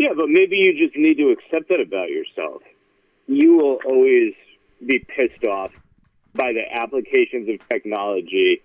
Yeah, 0.00 0.14
but 0.16 0.30
maybe 0.30 0.56
you 0.56 0.72
just 0.82 0.96
need 0.96 1.18
to 1.18 1.28
accept 1.28 1.68
that 1.68 1.78
about 1.78 2.08
yourself. 2.08 2.62
You 3.26 3.58
will 3.58 3.80
always 3.84 4.32
be 4.84 4.98
pissed 4.98 5.44
off 5.44 5.72
by 6.34 6.54
the 6.54 6.62
applications 6.72 7.50
of 7.50 7.68
technology 7.68 8.62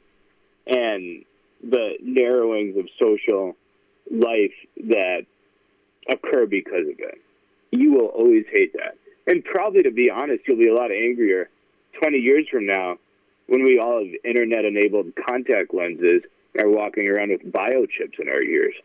and 0.65 1.25
the 1.61 1.97
narrowings 2.01 2.77
of 2.77 2.87
social 2.97 3.57
life 4.09 4.53
that 4.87 5.25
occur 6.07 6.45
because 6.45 6.87
of 6.87 6.99
it. 6.99 7.21
You 7.69 7.91
will 7.91 8.07
always 8.07 8.45
hate 8.49 8.71
that. 8.71 8.95
And 9.27 9.43
probably, 9.43 9.83
to 9.83 9.91
be 9.91 10.09
honest, 10.09 10.43
you'll 10.47 10.55
be 10.55 10.69
a 10.69 10.73
lot 10.73 10.89
angrier 10.89 11.49
20 11.99 12.17
years 12.17 12.47
from 12.49 12.65
now 12.65 12.95
when 13.47 13.65
we 13.65 13.77
all 13.77 14.05
have 14.05 14.13
internet 14.23 14.63
enabled 14.63 15.07
contact 15.27 15.73
lenses 15.73 16.21
and 16.53 16.63
are 16.63 16.69
walking 16.69 17.09
around 17.09 17.31
with 17.31 17.51
biochips 17.51 18.21
in 18.21 18.29
our 18.29 18.41
ears. 18.41 18.75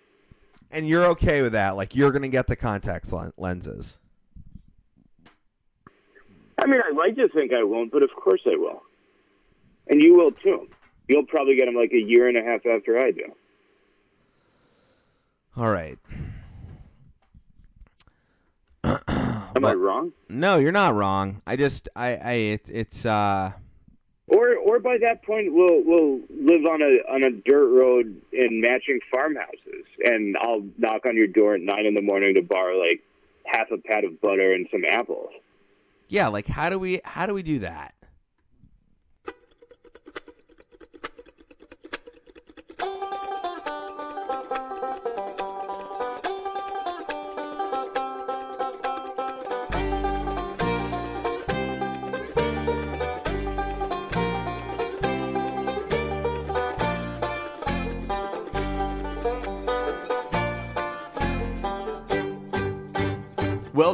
And 0.70 0.88
you're 0.88 1.04
okay 1.06 1.42
with 1.42 1.52
that? 1.52 1.76
Like 1.76 1.94
you're 1.94 2.10
going 2.10 2.22
to 2.22 2.28
get 2.28 2.46
the 2.46 2.56
contact 2.56 3.12
lenses? 3.36 3.98
I 6.58 6.66
mean, 6.66 6.80
I 6.84 6.92
like 6.94 7.16
to 7.16 7.28
think 7.28 7.52
I 7.52 7.62
won't, 7.64 7.90
but 7.90 8.02
of 8.02 8.10
course 8.14 8.42
I 8.46 8.56
will. 8.56 8.82
And 9.88 10.00
you 10.00 10.14
will 10.14 10.32
too. 10.32 10.68
You'll 11.08 11.26
probably 11.26 11.56
get 11.56 11.66
them 11.66 11.74
like 11.74 11.92
a 11.92 11.98
year 11.98 12.28
and 12.28 12.36
a 12.36 12.42
half 12.42 12.64
after 12.66 12.98
I 12.98 13.10
do. 13.10 13.34
All 15.56 15.70
right. 15.70 15.98
Am 18.84 19.64
I 19.64 19.74
wrong? 19.74 20.12
No, 20.28 20.58
you're 20.58 20.70
not 20.70 20.94
wrong. 20.94 21.42
I 21.46 21.56
just, 21.56 21.88
I, 21.96 22.16
I, 22.16 22.32
it, 22.32 22.70
it's, 22.70 23.04
uh, 23.04 23.52
or, 24.30 24.56
or 24.56 24.78
by 24.78 24.96
that 25.00 25.24
point, 25.24 25.52
we'll 25.52 25.82
we'll 25.84 26.20
live 26.30 26.64
on 26.64 26.80
a 26.82 27.12
on 27.12 27.24
a 27.24 27.30
dirt 27.30 27.68
road 27.68 28.20
in 28.32 28.60
matching 28.60 29.00
farmhouses, 29.10 29.84
and 30.04 30.36
I'll 30.36 30.62
knock 30.78 31.04
on 31.04 31.16
your 31.16 31.26
door 31.26 31.56
at 31.56 31.60
nine 31.60 31.84
in 31.84 31.94
the 31.94 32.00
morning 32.00 32.34
to 32.34 32.42
borrow 32.42 32.78
like 32.78 33.02
half 33.44 33.70
a 33.72 33.78
pat 33.78 34.04
of 34.04 34.20
butter 34.20 34.52
and 34.52 34.68
some 34.70 34.84
apples. 34.88 35.30
Yeah, 36.08 36.28
like 36.28 36.46
how 36.46 36.70
do 36.70 36.78
we 36.78 37.00
how 37.04 37.26
do 37.26 37.34
we 37.34 37.42
do 37.42 37.58
that? 37.60 37.94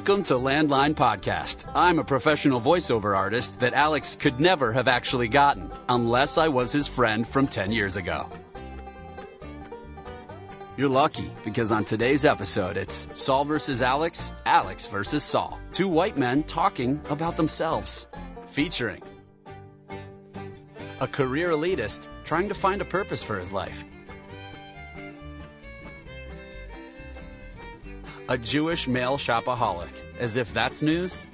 Welcome 0.07 0.23
to 0.27 0.35
Landline 0.35 0.95
Podcast. 0.95 1.69
I'm 1.75 1.99
a 1.99 2.05
professional 2.05 2.61
voiceover 2.61 3.17
artist 3.17 3.59
that 3.59 3.75
Alex 3.75 4.15
could 4.15 4.39
never 4.39 4.73
have 4.73 4.87
actually 4.87 5.27
gotten 5.27 5.69
unless 5.89 6.39
I 6.39 6.47
was 6.47 6.71
his 6.71 6.87
friend 6.87 7.27
from 7.27 7.49
10 7.49 7.73
years 7.73 7.97
ago. 7.97 8.31
You're 10.77 10.89
lucky 10.89 11.33
because 11.43 11.73
on 11.73 11.85
today's 11.85 12.25
episode, 12.25 12.77
it's 12.77 13.09
Saul 13.15 13.45
versus 13.45 13.83
Alex, 13.83 14.31
Alex 14.45 14.87
versus 14.87 15.25
Saul. 15.25 15.59
Two 15.73 15.89
white 15.89 16.17
men 16.17 16.45
talking 16.45 17.01
about 17.11 17.37
themselves. 17.37 18.07
Featuring 18.47 19.03
a 21.01 21.09
career 21.09 21.51
elitist 21.51 22.07
trying 22.23 22.47
to 22.47 22.55
find 22.55 22.81
a 22.81 22.85
purpose 22.85 23.25
for 23.25 23.41
his 23.41 23.53
life 23.53 23.85
a 28.29 28.37
Jewish 28.37 28.89
male 28.89 29.17
shopaholic, 29.17 30.03
as 30.19 30.37
if 30.37 30.53
that's 30.53 30.83
news. 30.83 31.27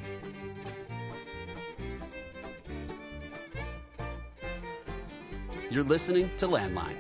You're 5.70 5.84
listening 5.84 6.30
to 6.36 6.48
Landline. 6.48 6.96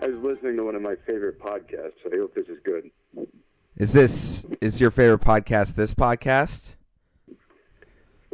I 0.00 0.06
was 0.06 0.22
listening 0.22 0.56
to 0.56 0.64
one 0.64 0.74
of 0.74 0.80
my 0.80 0.94
favorite 1.06 1.38
podcasts. 1.38 1.92
So 2.02 2.10
I 2.10 2.16
hope 2.16 2.34
this 2.34 2.46
is 2.46 2.58
good. 2.64 2.90
Is 3.78 3.92
this 3.92 4.44
is 4.60 4.80
your 4.80 4.90
favorite 4.90 5.20
podcast? 5.20 5.76
This 5.76 5.94
podcast? 5.94 6.74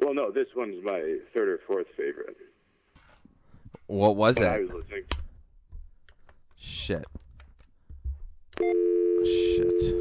Well, 0.00 0.14
no, 0.14 0.30
this 0.30 0.46
one's 0.56 0.82
my 0.82 1.18
third 1.34 1.48
or 1.50 1.60
fourth 1.66 1.86
favorite. 1.98 2.34
What 3.86 4.16
was 4.16 4.36
When 4.36 4.44
it? 4.44 4.48
I 4.48 4.58
was 4.60 4.70
listening. 4.70 5.04
Shit. 6.56 7.04
Shit. 8.56 9.94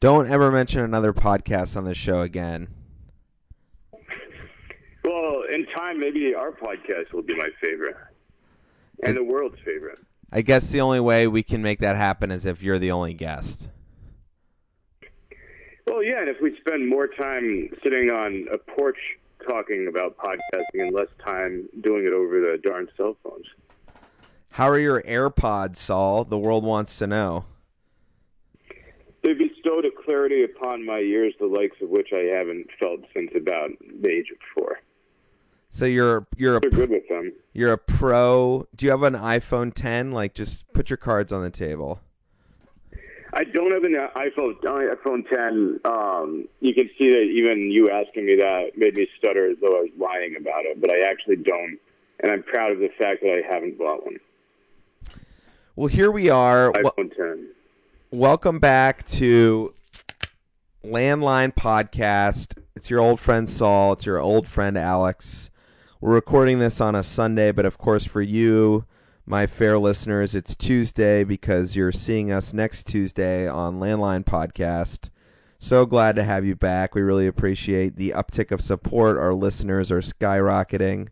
Don't 0.00 0.28
ever 0.28 0.50
mention 0.50 0.82
another 0.82 1.14
podcast 1.14 1.78
on 1.78 1.84
the 1.86 1.94
show 1.94 2.20
again. 2.20 2.68
Well, 5.02 5.44
in 5.50 5.64
time, 5.74 5.98
maybe 5.98 6.34
our 6.34 6.52
podcast 6.52 7.14
will 7.14 7.22
be 7.22 7.34
my 7.34 7.48
favorite 7.58 7.96
and 9.02 9.16
the 9.16 9.24
world's 9.24 9.56
favorite. 9.64 9.98
I 10.32 10.42
guess 10.42 10.70
the 10.70 10.80
only 10.80 11.00
way 11.00 11.26
we 11.26 11.42
can 11.42 11.62
make 11.62 11.78
that 11.78 11.96
happen 11.96 12.30
is 12.30 12.46
if 12.46 12.62
you're 12.62 12.78
the 12.78 12.90
only 12.90 13.14
guest. 13.14 13.68
Well, 15.86 16.02
yeah, 16.02 16.20
and 16.20 16.28
if 16.28 16.40
we 16.42 16.56
spend 16.60 16.88
more 16.88 17.06
time 17.06 17.70
sitting 17.82 18.10
on 18.10 18.46
a 18.52 18.58
porch 18.58 18.98
talking 19.46 19.86
about 19.88 20.16
podcasting 20.16 20.82
and 20.82 20.94
less 20.94 21.08
time 21.24 21.68
doing 21.82 22.04
it 22.04 22.12
over 22.12 22.40
the 22.40 22.58
darn 22.62 22.88
cell 22.96 23.16
phones. 23.22 23.46
How 24.50 24.68
are 24.68 24.78
your 24.78 25.02
AirPods, 25.02 25.76
Saul? 25.76 26.24
The 26.24 26.38
world 26.38 26.64
wants 26.64 26.98
to 26.98 27.06
know. 27.06 27.44
They 29.22 29.34
bestowed 29.34 29.84
a 29.84 29.90
clarity 30.04 30.44
upon 30.44 30.84
my 30.84 30.98
ears 30.98 31.34
the 31.38 31.46
likes 31.46 31.76
of 31.82 31.88
which 31.88 32.08
I 32.12 32.36
haven't 32.36 32.68
felt 32.78 33.00
since 33.12 33.30
about 33.36 33.70
the 34.00 34.08
age 34.08 34.30
of 34.30 34.38
four. 34.54 34.80
So 35.70 35.84
you're 35.84 36.26
you're 36.36 36.56
a 36.56 36.60
They're 36.60 36.70
good 36.70 36.90
with 36.90 37.08
them. 37.08 37.32
you're 37.52 37.72
a 37.72 37.78
pro. 37.78 38.66
Do 38.74 38.86
you 38.86 38.90
have 38.92 39.02
an 39.02 39.14
iPhone 39.14 39.72
10? 39.74 40.12
Like, 40.12 40.34
just 40.34 40.70
put 40.72 40.88
your 40.90 40.96
cards 40.96 41.32
on 41.32 41.42
the 41.42 41.50
table. 41.50 42.00
I 43.32 43.44
don't 43.44 43.70
have 43.72 43.84
an 43.84 43.92
iPhone 44.16 44.54
iPhone 44.62 45.28
10. 45.28 45.80
Um, 45.84 46.48
you 46.60 46.72
can 46.72 46.88
see 46.98 47.10
that 47.10 47.22
even 47.30 47.70
you 47.70 47.90
asking 47.90 48.24
me 48.24 48.36
that 48.36 48.70
made 48.76 48.94
me 48.94 49.06
stutter 49.18 49.50
as 49.50 49.58
though 49.60 49.76
I 49.76 49.80
was 49.82 49.90
lying 49.98 50.36
about 50.40 50.64
it, 50.64 50.80
but 50.80 50.88
I 50.90 51.00
actually 51.00 51.36
don't, 51.36 51.78
and 52.20 52.32
I'm 52.32 52.42
proud 52.42 52.72
of 52.72 52.78
the 52.78 52.88
fact 52.98 53.20
that 53.22 53.42
I 53.44 53.46
haven't 53.52 53.76
bought 53.76 54.04
one. 54.04 54.16
Well, 55.74 55.88
here 55.88 56.10
we 56.10 56.30
are. 56.30 56.72
iPhone 56.72 57.14
10. 57.14 57.48
welcome 58.12 58.58
back 58.58 59.06
to 59.08 59.74
Landline 60.82 61.52
Podcast. 61.54 62.56
It's 62.74 62.88
your 62.88 63.00
old 63.00 63.20
friend 63.20 63.46
Saul. 63.46 63.92
It's 63.92 64.06
your 64.06 64.18
old 64.18 64.46
friend 64.46 64.78
Alex. 64.78 65.50
We're 65.98 66.12
recording 66.12 66.58
this 66.58 66.78
on 66.78 66.94
a 66.94 67.02
Sunday, 67.02 67.52
but 67.52 67.64
of 67.64 67.78
course, 67.78 68.04
for 68.04 68.20
you, 68.20 68.84
my 69.24 69.46
fair 69.46 69.78
listeners, 69.78 70.34
it's 70.34 70.54
Tuesday 70.54 71.24
because 71.24 71.74
you're 71.74 71.90
seeing 71.90 72.30
us 72.30 72.52
next 72.52 72.86
Tuesday 72.86 73.48
on 73.48 73.80
Landline 73.80 74.22
Podcast. 74.22 75.08
So 75.58 75.86
glad 75.86 76.14
to 76.16 76.22
have 76.24 76.44
you 76.44 76.54
back. 76.54 76.94
We 76.94 77.00
really 77.00 77.26
appreciate 77.26 77.96
the 77.96 78.10
uptick 78.10 78.50
of 78.50 78.60
support. 78.60 79.16
Our 79.16 79.32
listeners 79.32 79.90
are 79.90 80.02
skyrocketing. 80.02 81.08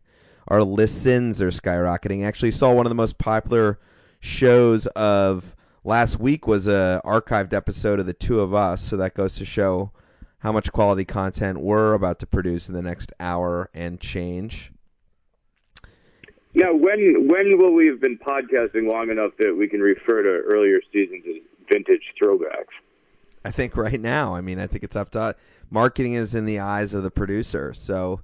Our 0.48 0.62
listens 0.62 1.40
are 1.40 1.48
skyrocketing. 1.48 2.22
Actually, 2.22 2.50
saw 2.50 2.70
one 2.74 2.84
of 2.84 2.90
the 2.90 2.94
most 2.94 3.16
popular 3.16 3.80
shows 4.20 4.86
of 4.88 5.56
last 5.82 6.20
week 6.20 6.46
was 6.46 6.66
a 6.66 7.00
archived 7.06 7.54
episode 7.54 8.00
of 8.00 8.04
the 8.04 8.12
two 8.12 8.40
of 8.40 8.52
us. 8.52 8.82
So 8.82 8.98
that 8.98 9.14
goes 9.14 9.36
to 9.36 9.46
show 9.46 9.92
how 10.40 10.52
much 10.52 10.70
quality 10.72 11.06
content 11.06 11.62
we're 11.62 11.94
about 11.94 12.18
to 12.18 12.26
produce 12.26 12.68
in 12.68 12.74
the 12.74 12.82
next 12.82 13.14
hour 13.18 13.70
and 13.72 13.98
change. 13.98 14.72
Now, 16.54 16.72
when 16.72 17.26
when 17.28 17.58
will 17.58 17.74
we 17.74 17.88
have 17.88 18.00
been 18.00 18.16
podcasting 18.16 18.88
long 18.88 19.10
enough 19.10 19.32
that 19.38 19.56
we 19.58 19.68
can 19.68 19.80
refer 19.80 20.22
to 20.22 20.28
earlier 20.28 20.80
seasons 20.92 21.24
as 21.28 21.42
vintage 21.68 22.02
throwbacks? 22.20 22.72
I 23.44 23.50
think 23.50 23.76
right 23.76 24.00
now. 24.00 24.34
I 24.36 24.40
mean, 24.40 24.60
I 24.60 24.66
think 24.66 24.84
it's 24.84 24.96
up 24.96 25.10
to 25.10 25.34
marketing 25.68 26.14
is 26.14 26.34
in 26.34 26.46
the 26.46 26.60
eyes 26.60 26.94
of 26.94 27.02
the 27.02 27.10
producer. 27.10 27.74
So 27.74 28.20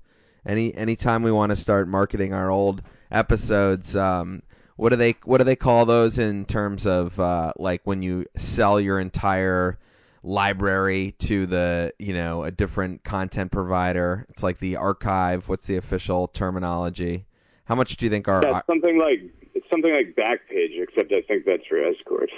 any 0.47 0.73
anytime 0.75 1.23
we 1.23 1.33
want 1.33 1.51
to 1.51 1.57
start 1.57 1.89
marketing 1.89 2.33
our 2.33 2.51
old 2.51 2.83
episodes, 3.11 3.97
um, 3.97 4.43
what 4.77 4.91
do 4.91 4.97
they 4.97 5.17
what 5.25 5.39
do 5.39 5.45
they 5.45 5.57
call 5.57 5.85
those 5.85 6.17
in 6.17 6.45
terms 6.45 6.87
of 6.87 7.19
uh, 7.19 7.53
like 7.59 7.81
when 7.85 8.01
you 8.01 8.27
sell 8.37 8.81
your 8.81 9.01
entire 9.01 9.79
library 10.23 11.17
to 11.19 11.47
the 11.47 11.93
you 11.99 12.15
know 12.15 12.45
a 12.45 12.53
different 12.53 13.03
content 13.03 13.51
provider? 13.51 14.25
It's 14.29 14.45
like 14.45 14.59
the 14.59 14.77
archive. 14.77 15.49
What's 15.49 15.67
the 15.67 15.77
official 15.77 16.29
terminology? 16.29 17.27
How 17.71 17.77
much 17.77 17.97
do 17.97 18.05
you 18.05 18.11
think 18.11 18.27
are? 18.27 18.41
That's 18.41 18.67
something 18.67 18.99
like 18.99 19.21
it's 19.55 19.71
something 19.71 19.93
like 19.93 20.17
Backpage, 20.17 20.83
except 20.83 21.13
I 21.13 21.23
think 21.23 21.45
that's 21.45 21.65
for 21.69 21.81
escorts. 21.81 22.33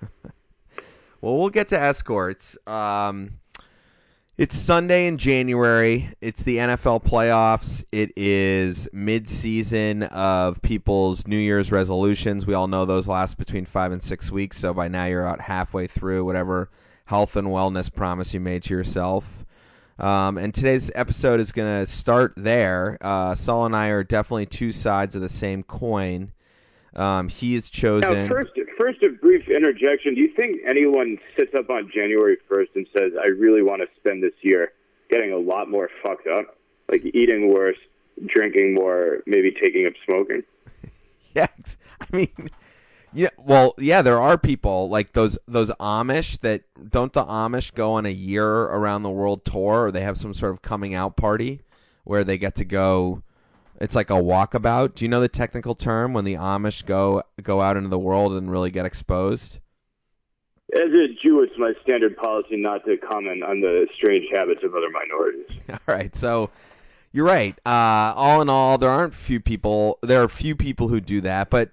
well, 1.20 1.38
we'll 1.38 1.50
get 1.50 1.66
to 1.68 1.80
escorts. 1.80 2.56
Um, 2.68 3.40
it's 4.38 4.56
Sunday 4.56 5.08
in 5.08 5.18
January. 5.18 6.14
It's 6.20 6.44
the 6.44 6.58
NFL 6.58 7.02
playoffs. 7.02 7.82
It 7.90 8.12
is 8.14 8.88
mid-season 8.92 10.04
of 10.04 10.62
people's 10.62 11.26
New 11.26 11.36
Year's 11.36 11.72
resolutions. 11.72 12.46
We 12.46 12.54
all 12.54 12.68
know 12.68 12.84
those 12.84 13.08
last 13.08 13.38
between 13.38 13.64
five 13.64 13.90
and 13.90 14.00
six 14.00 14.30
weeks. 14.30 14.58
So 14.58 14.72
by 14.72 14.86
now 14.86 15.06
you're 15.06 15.26
out 15.26 15.40
halfway 15.40 15.88
through 15.88 16.24
whatever 16.24 16.70
health 17.06 17.34
and 17.34 17.48
wellness 17.48 17.92
promise 17.92 18.32
you 18.34 18.38
made 18.38 18.62
to 18.62 18.74
yourself. 18.74 19.44
Um, 20.00 20.38
and 20.38 20.54
today's 20.54 20.90
episode 20.94 21.40
is 21.40 21.52
going 21.52 21.84
to 21.84 21.86
start 21.86 22.32
there. 22.36 22.96
Uh, 23.02 23.34
Saul 23.34 23.66
and 23.66 23.76
I 23.76 23.88
are 23.88 24.02
definitely 24.02 24.46
two 24.46 24.72
sides 24.72 25.14
of 25.14 25.20
the 25.20 25.28
same 25.28 25.62
coin. 25.62 26.32
Um, 26.96 27.28
he 27.28 27.54
is 27.54 27.68
chosen. 27.68 28.26
Now, 28.26 28.28
first, 28.28 28.52
first, 28.78 29.02
a 29.02 29.10
brief 29.10 29.48
interjection. 29.48 30.14
Do 30.14 30.22
you 30.22 30.32
think 30.34 30.60
anyone 30.66 31.18
sits 31.36 31.54
up 31.54 31.68
on 31.68 31.90
January 31.94 32.38
1st 32.50 32.68
and 32.74 32.86
says, 32.96 33.12
I 33.22 33.26
really 33.26 33.62
want 33.62 33.82
to 33.82 33.88
spend 33.96 34.22
this 34.22 34.32
year 34.40 34.72
getting 35.10 35.32
a 35.32 35.38
lot 35.38 35.68
more 35.68 35.90
fucked 36.02 36.26
up? 36.26 36.56
Like 36.90 37.04
eating 37.04 37.52
worse, 37.52 37.76
drinking 38.26 38.74
more, 38.74 39.18
maybe 39.26 39.52
taking 39.52 39.86
up 39.86 39.92
smoking? 40.04 40.42
yeah. 41.34 41.46
I 42.00 42.16
mean, 42.16 42.50
yeah, 43.12 43.28
well, 43.38 43.74
yeah, 43.78 44.02
there 44.02 44.20
are 44.20 44.38
people 44.38 44.88
like 44.88 45.12
those 45.12 45.38
those 45.46 45.70
Amish 45.80 46.40
that 46.40 46.62
don't 46.90 47.12
the 47.12 47.24
Amish 47.24 47.74
go 47.74 47.92
on 47.92 48.06
a 48.06 48.10
year 48.10 48.46
around 48.46 49.02
the 49.02 49.10
world 49.10 49.44
tour 49.44 49.86
or 49.86 49.92
they 49.92 50.02
have 50.02 50.18
some 50.18 50.34
sort 50.34 50.52
of 50.52 50.62
coming 50.62 50.94
out 50.94 51.16
party 51.16 51.60
where 52.04 52.24
they 52.24 52.38
get 52.38 52.54
to 52.56 52.64
go 52.64 53.22
it's 53.80 53.96
like 53.96 54.10
a 54.10 54.14
walkabout. 54.14 54.94
Do 54.94 55.04
you 55.04 55.08
know 55.08 55.20
the 55.20 55.28
technical 55.28 55.74
term 55.74 56.12
when 56.12 56.24
the 56.24 56.34
Amish 56.34 56.84
go 56.84 57.22
go 57.42 57.62
out 57.62 57.76
into 57.76 57.88
the 57.88 57.98
world 57.98 58.34
and 58.34 58.50
really 58.50 58.70
get 58.70 58.84
exposed? 58.84 59.58
As 60.74 60.92
a 60.92 61.08
Jew, 61.20 61.42
it's 61.42 61.58
my 61.58 61.72
standard 61.82 62.16
policy 62.16 62.56
not 62.56 62.84
to 62.84 62.96
comment 62.98 63.42
on 63.42 63.60
the 63.60 63.88
strange 63.96 64.26
habits 64.32 64.60
of 64.62 64.74
other 64.74 64.90
minorities. 64.90 65.46
All 65.70 65.78
right, 65.86 66.14
so 66.14 66.50
you're 67.10 67.24
right. 67.24 67.58
Uh, 67.66 68.14
all 68.14 68.40
in 68.40 68.48
all, 68.48 68.78
there 68.78 68.90
aren't 68.90 69.14
few 69.14 69.40
people. 69.40 69.98
There 70.02 70.22
are 70.22 70.28
few 70.28 70.54
people 70.54 70.86
who 70.86 71.00
do 71.00 71.20
that, 71.22 71.50
but 71.50 71.70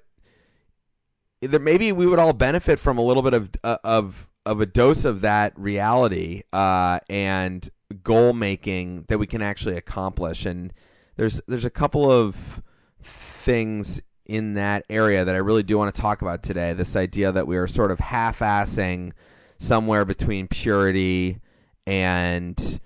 there 1.41 1.59
maybe 1.59 1.91
we 1.91 2.05
would 2.05 2.19
all 2.19 2.33
benefit 2.33 2.79
from 2.79 2.97
a 2.97 3.01
little 3.01 3.23
bit 3.23 3.33
of 3.33 3.51
uh, 3.63 3.77
of 3.83 4.29
of 4.45 4.61
a 4.61 4.65
dose 4.65 5.05
of 5.05 5.21
that 5.21 5.53
reality 5.57 6.43
uh, 6.53 6.99
and 7.09 7.69
goal 8.03 8.33
making 8.33 9.05
that 9.07 9.17
we 9.17 9.27
can 9.27 9.41
actually 9.41 9.77
accomplish 9.77 10.45
and 10.45 10.73
there's 11.15 11.41
there's 11.47 11.65
a 11.65 11.69
couple 11.69 12.09
of 12.09 12.61
things 13.01 14.01
in 14.25 14.53
that 14.55 14.83
area 14.89 15.23
that 15.23 15.35
I 15.35 15.39
really 15.39 15.63
do 15.63 15.77
want 15.77 15.93
to 15.93 16.01
talk 16.01 16.21
about 16.21 16.43
today. 16.43 16.73
This 16.73 16.95
idea 16.95 17.31
that 17.31 17.47
we 17.47 17.57
are 17.57 17.67
sort 17.67 17.91
of 17.91 17.99
half-assing 17.99 19.13
somewhere 19.57 20.05
between 20.05 20.47
purity 20.47 21.39
and 21.85 22.79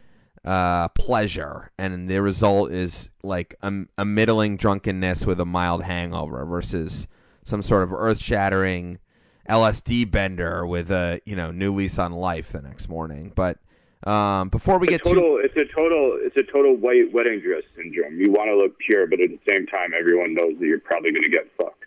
uh, 0.46 0.88
pleasure, 0.90 1.72
and 1.78 2.08
the 2.08 2.22
result 2.22 2.72
is 2.72 3.10
like 3.24 3.56
a, 3.62 3.72
a 3.98 4.06
middling 4.06 4.56
drunkenness 4.58 5.26
with 5.26 5.40
a 5.40 5.46
mild 5.46 5.84
hangover 5.84 6.46
versus 6.46 7.08
some 7.44 7.62
sort 7.62 7.84
of 7.84 7.94
earth-shattering 7.94 9.00
LSD 9.50 10.10
bender 10.10 10.66
with 10.66 10.92
a 10.92 11.20
you 11.26 11.36
know 11.36 11.52
new 11.52 11.74
lease 11.74 12.00
on 12.00 12.14
life 12.14 12.52
the 12.52 12.62
next 12.62 12.88
morning. 12.88 13.32
But 13.36 13.58
um, 14.04 14.50
before 14.50 14.80
we 14.80 14.88
get 14.88 15.04
total, 15.04 15.24
to 15.24 15.36
it's 15.38 15.56
a 15.56 15.66
total, 15.74 16.18
it's 16.22 16.38
a 16.38 16.44
total 16.44 16.76
white 16.76 17.12
wedding 17.14 17.42
dress 17.42 17.64
syndrome. 17.76 18.20
You 18.20 18.32
want 18.32 18.50
to 18.50 18.56
look 18.56 18.78
pure, 18.80 19.08
but 19.08 19.20
at 19.20 19.30
the 19.30 19.40
same 19.48 19.68
time, 19.68 19.92
everyone 19.98 20.34
knows 20.34 20.58
that 20.60 20.66
you're 20.66 20.80
probably 20.80 21.12
going 21.12 21.24
to 21.24 21.30
get 21.30 21.52
fucked. 21.58 21.86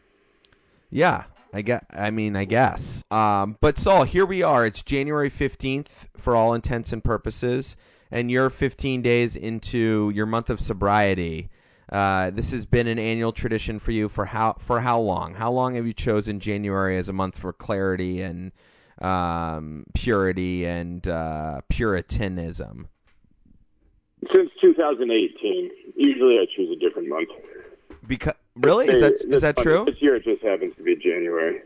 Yeah, 0.91 1.25
I 1.53 1.63
get. 1.63 1.87
I 1.91 2.11
mean, 2.11 2.37
I 2.37 2.45
guess. 2.45 3.03
Um, 3.11 3.57
but 3.61 3.79
Saul, 3.79 4.05
here 4.05 4.27
we 4.27 4.43
are. 4.43 4.67
It's 4.67 4.83
January 4.83 5.31
fifteenth 5.31 6.09
for 6.17 6.37
all 6.37 6.55
intents 6.55 6.93
and 6.93 7.03
purposes, 7.03 7.77
and 8.11 8.31
you're 8.31 8.51
15 8.51 9.03
days 9.03 9.35
into 9.35 10.13
your 10.15 10.27
month 10.27 10.51
of 10.51 10.61
sobriety. 10.61 11.51
Uh, 11.95 12.29
this 12.31 12.51
has 12.51 12.67
been 12.67 12.89
an 12.89 12.99
annual 12.99 13.31
tradition 13.31 13.79
for 13.79 13.93
you 13.93 14.09
for 14.09 14.25
how 14.25 14.55
for 14.59 14.81
how 14.81 14.99
long? 14.99 15.35
How 15.35 15.53
long 15.53 15.77
have 15.77 15.87
you 15.87 15.93
chosen 15.93 16.41
January 16.41 16.99
as 16.99 17.09
a 17.09 17.13
month 17.13 17.39
for 17.39 17.53
clarity 17.53 18.21
and 18.21 18.51
um, 19.01 19.85
purity 19.95 20.67
and 20.67 21.07
uh, 21.07 21.61
puritanism? 21.69 22.89
Since 24.33 24.51
2018. 24.61 25.71
Usually, 25.95 26.39
I 26.41 26.47
choose 26.57 26.77
a 26.77 26.81
different 26.81 27.09
month. 27.09 27.29
Because 28.05 28.35
really, 28.57 28.89
is 28.89 29.01
that 29.01 29.33
is 29.33 29.43
that 29.43 29.57
true? 29.57 29.85
This 29.87 30.03
year, 30.03 30.17
it 30.17 30.25
just 30.25 30.43
happens 30.43 30.75
to 30.75 30.83
be 30.83 30.97
January. 30.97 31.61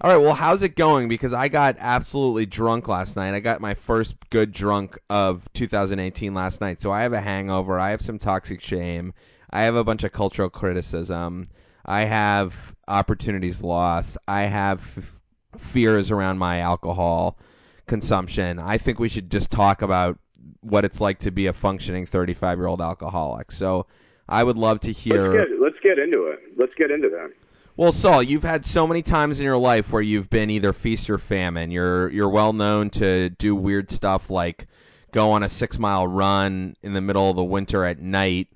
All 0.00 0.12
right. 0.12 0.24
Well, 0.24 0.34
how's 0.34 0.62
it 0.62 0.76
going? 0.76 1.08
Because 1.08 1.34
I 1.34 1.48
got 1.48 1.74
absolutely 1.80 2.46
drunk 2.46 2.86
last 2.86 3.16
night. 3.16 3.34
I 3.34 3.40
got 3.40 3.60
my 3.60 3.74
first 3.74 4.14
good 4.30 4.52
drunk 4.52 4.96
of 5.10 5.52
2018 5.54 6.32
last 6.32 6.60
night. 6.60 6.80
So 6.80 6.92
I 6.92 7.02
have 7.02 7.12
a 7.12 7.22
hangover. 7.22 7.80
I 7.80 7.90
have 7.90 8.02
some 8.02 8.20
toxic 8.20 8.60
shame. 8.60 9.14
I 9.50 9.62
have 9.62 9.74
a 9.74 9.84
bunch 9.84 10.04
of 10.04 10.12
cultural 10.12 10.50
criticism. 10.50 11.48
I 11.84 12.04
have 12.04 12.74
opportunities 12.86 13.62
lost. 13.62 14.18
I 14.26 14.42
have 14.42 15.20
fears 15.56 16.10
around 16.10 16.38
my 16.38 16.58
alcohol 16.58 17.38
consumption. 17.86 18.58
I 18.58 18.78
think 18.78 18.98
we 18.98 19.08
should 19.08 19.30
just 19.30 19.50
talk 19.50 19.80
about 19.82 20.18
what 20.60 20.84
it's 20.84 21.00
like 21.00 21.18
to 21.20 21.30
be 21.30 21.46
a 21.46 21.52
functioning 21.52 22.06
35 22.06 22.58
year 22.58 22.66
old 22.66 22.80
alcoholic. 22.80 23.52
So 23.52 23.86
I 24.28 24.44
would 24.44 24.58
love 24.58 24.80
to 24.80 24.92
hear. 24.92 25.32
Let's 25.32 25.50
get, 25.50 25.60
let's 25.60 25.80
get 25.82 25.98
into 25.98 26.26
it. 26.26 26.40
Let's 26.56 26.74
get 26.76 26.90
into 26.90 27.08
that. 27.08 27.30
Well, 27.76 27.92
Saul, 27.92 28.22
you've 28.24 28.42
had 28.42 28.66
so 28.66 28.86
many 28.88 29.02
times 29.02 29.38
in 29.38 29.44
your 29.44 29.56
life 29.56 29.92
where 29.92 30.02
you've 30.02 30.28
been 30.28 30.50
either 30.50 30.72
feast 30.72 31.08
or 31.08 31.16
famine. 31.16 31.70
You're 31.70 32.10
you're 32.10 32.28
well 32.28 32.52
known 32.52 32.90
to 32.90 33.30
do 33.30 33.54
weird 33.54 33.90
stuff 33.90 34.30
like 34.30 34.66
go 35.12 35.30
on 35.30 35.42
a 35.42 35.48
six 35.48 35.78
mile 35.78 36.06
run 36.06 36.76
in 36.82 36.92
the 36.92 37.00
middle 37.00 37.30
of 37.30 37.36
the 37.36 37.44
winter 37.44 37.84
at 37.84 38.00
night 38.00 38.48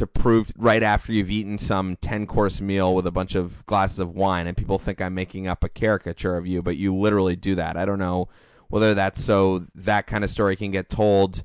to 0.00 0.06
prove 0.06 0.50
right 0.56 0.82
after 0.82 1.12
you've 1.12 1.30
eaten 1.30 1.58
some 1.58 1.94
10 1.96 2.26
course 2.26 2.58
meal 2.58 2.94
with 2.94 3.06
a 3.06 3.10
bunch 3.10 3.34
of 3.34 3.66
glasses 3.66 3.98
of 3.98 4.14
wine 4.14 4.46
and 4.46 4.56
people 4.56 4.78
think 4.78 4.98
I'm 4.98 5.14
making 5.14 5.46
up 5.46 5.62
a 5.62 5.68
caricature 5.68 6.38
of 6.38 6.46
you 6.46 6.62
but 6.62 6.78
you 6.78 6.96
literally 6.96 7.36
do 7.36 7.54
that. 7.56 7.76
I 7.76 7.84
don't 7.84 7.98
know 7.98 8.30
whether 8.68 8.94
that's 8.94 9.22
so 9.22 9.66
that 9.74 10.06
kind 10.06 10.24
of 10.24 10.30
story 10.30 10.56
can 10.56 10.70
get 10.70 10.88
told 10.88 11.44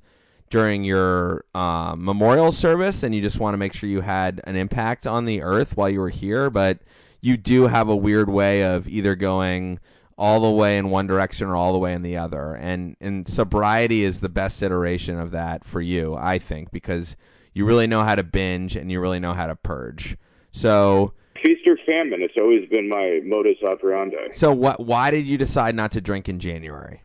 during 0.49 0.85
your 0.85 1.43
uh, 1.53 1.95
memorial 1.97 2.53
service 2.53 3.03
and 3.03 3.13
you 3.13 3.21
just 3.21 3.41
want 3.41 3.55
to 3.55 3.57
make 3.57 3.73
sure 3.73 3.89
you 3.89 3.99
had 3.99 4.39
an 4.45 4.55
impact 4.55 5.05
on 5.05 5.25
the 5.25 5.41
earth 5.41 5.75
while 5.75 5.89
you 5.89 5.99
were 5.99 6.07
here 6.07 6.49
but 6.49 6.79
you 7.19 7.35
do 7.35 7.67
have 7.67 7.89
a 7.89 7.95
weird 7.95 8.29
way 8.29 8.63
of 8.63 8.87
either 8.87 9.15
going 9.15 9.81
all 10.17 10.39
the 10.39 10.49
way 10.49 10.77
in 10.77 10.89
one 10.89 11.07
direction 11.07 11.49
or 11.49 11.57
all 11.57 11.73
the 11.73 11.77
way 11.77 11.93
in 11.93 12.03
the 12.03 12.15
other 12.15 12.55
and 12.55 12.95
and 13.01 13.27
sobriety 13.27 14.05
is 14.05 14.21
the 14.21 14.29
best 14.29 14.63
iteration 14.63 15.19
of 15.19 15.31
that 15.31 15.65
for 15.65 15.81
you 15.81 16.15
I 16.15 16.39
think 16.39 16.71
because 16.71 17.17
you 17.55 17.65
really 17.65 17.87
know 17.87 18.03
how 18.03 18.13
to 18.13 18.23
binge 18.23 18.75
and 18.75 18.91
you 18.91 18.99
really 18.99 19.19
know 19.19 19.33
how 19.33 19.47
to 19.47 19.55
purge. 19.55 20.17
So 20.51 21.13
feast 21.41 21.65
or 21.65 21.77
famine. 21.85 22.21
It's 22.21 22.35
always 22.37 22.69
been 22.69 22.87
my 22.87 23.21
modus 23.23 23.57
operandi. 23.65 24.33
So 24.33 24.53
what? 24.53 24.79
Why 24.79 25.09
did 25.09 25.25
you 25.25 25.39
decide 25.39 25.73
not 25.73 25.91
to 25.93 26.01
drink 26.01 26.29
in 26.29 26.39
January? 26.39 27.01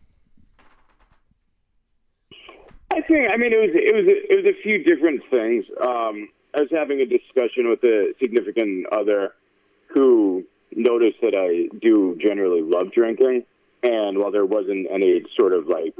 I 2.91 3.01
think. 3.03 3.31
I 3.33 3.37
mean, 3.37 3.53
it 3.53 3.61
was 3.61 3.71
it 3.73 3.95
was 3.95 4.05
it 4.07 4.45
was 4.45 4.55
a 4.55 4.63
few 4.63 4.83
different 4.83 5.23
things. 5.31 5.65
Um, 5.81 6.29
I 6.53 6.61
was 6.61 6.69
having 6.73 7.01
a 7.01 7.07
discussion 7.07 7.71
with 7.71 7.83
a 7.85 8.13
significant 8.21 8.87
other 8.93 9.35
who 9.95 10.45
noticed 10.75 11.19
that 11.23 11.35
I 11.35 11.75
do 11.79 12.19
generally 12.21 12.63
love 12.63 12.93
drinking, 12.93 13.45
and 13.85 14.19
while 14.19 14.33
there 14.33 14.47
wasn't 14.47 14.89
any 14.93 15.23
sort 15.37 15.53
of 15.53 15.69
like 15.69 15.95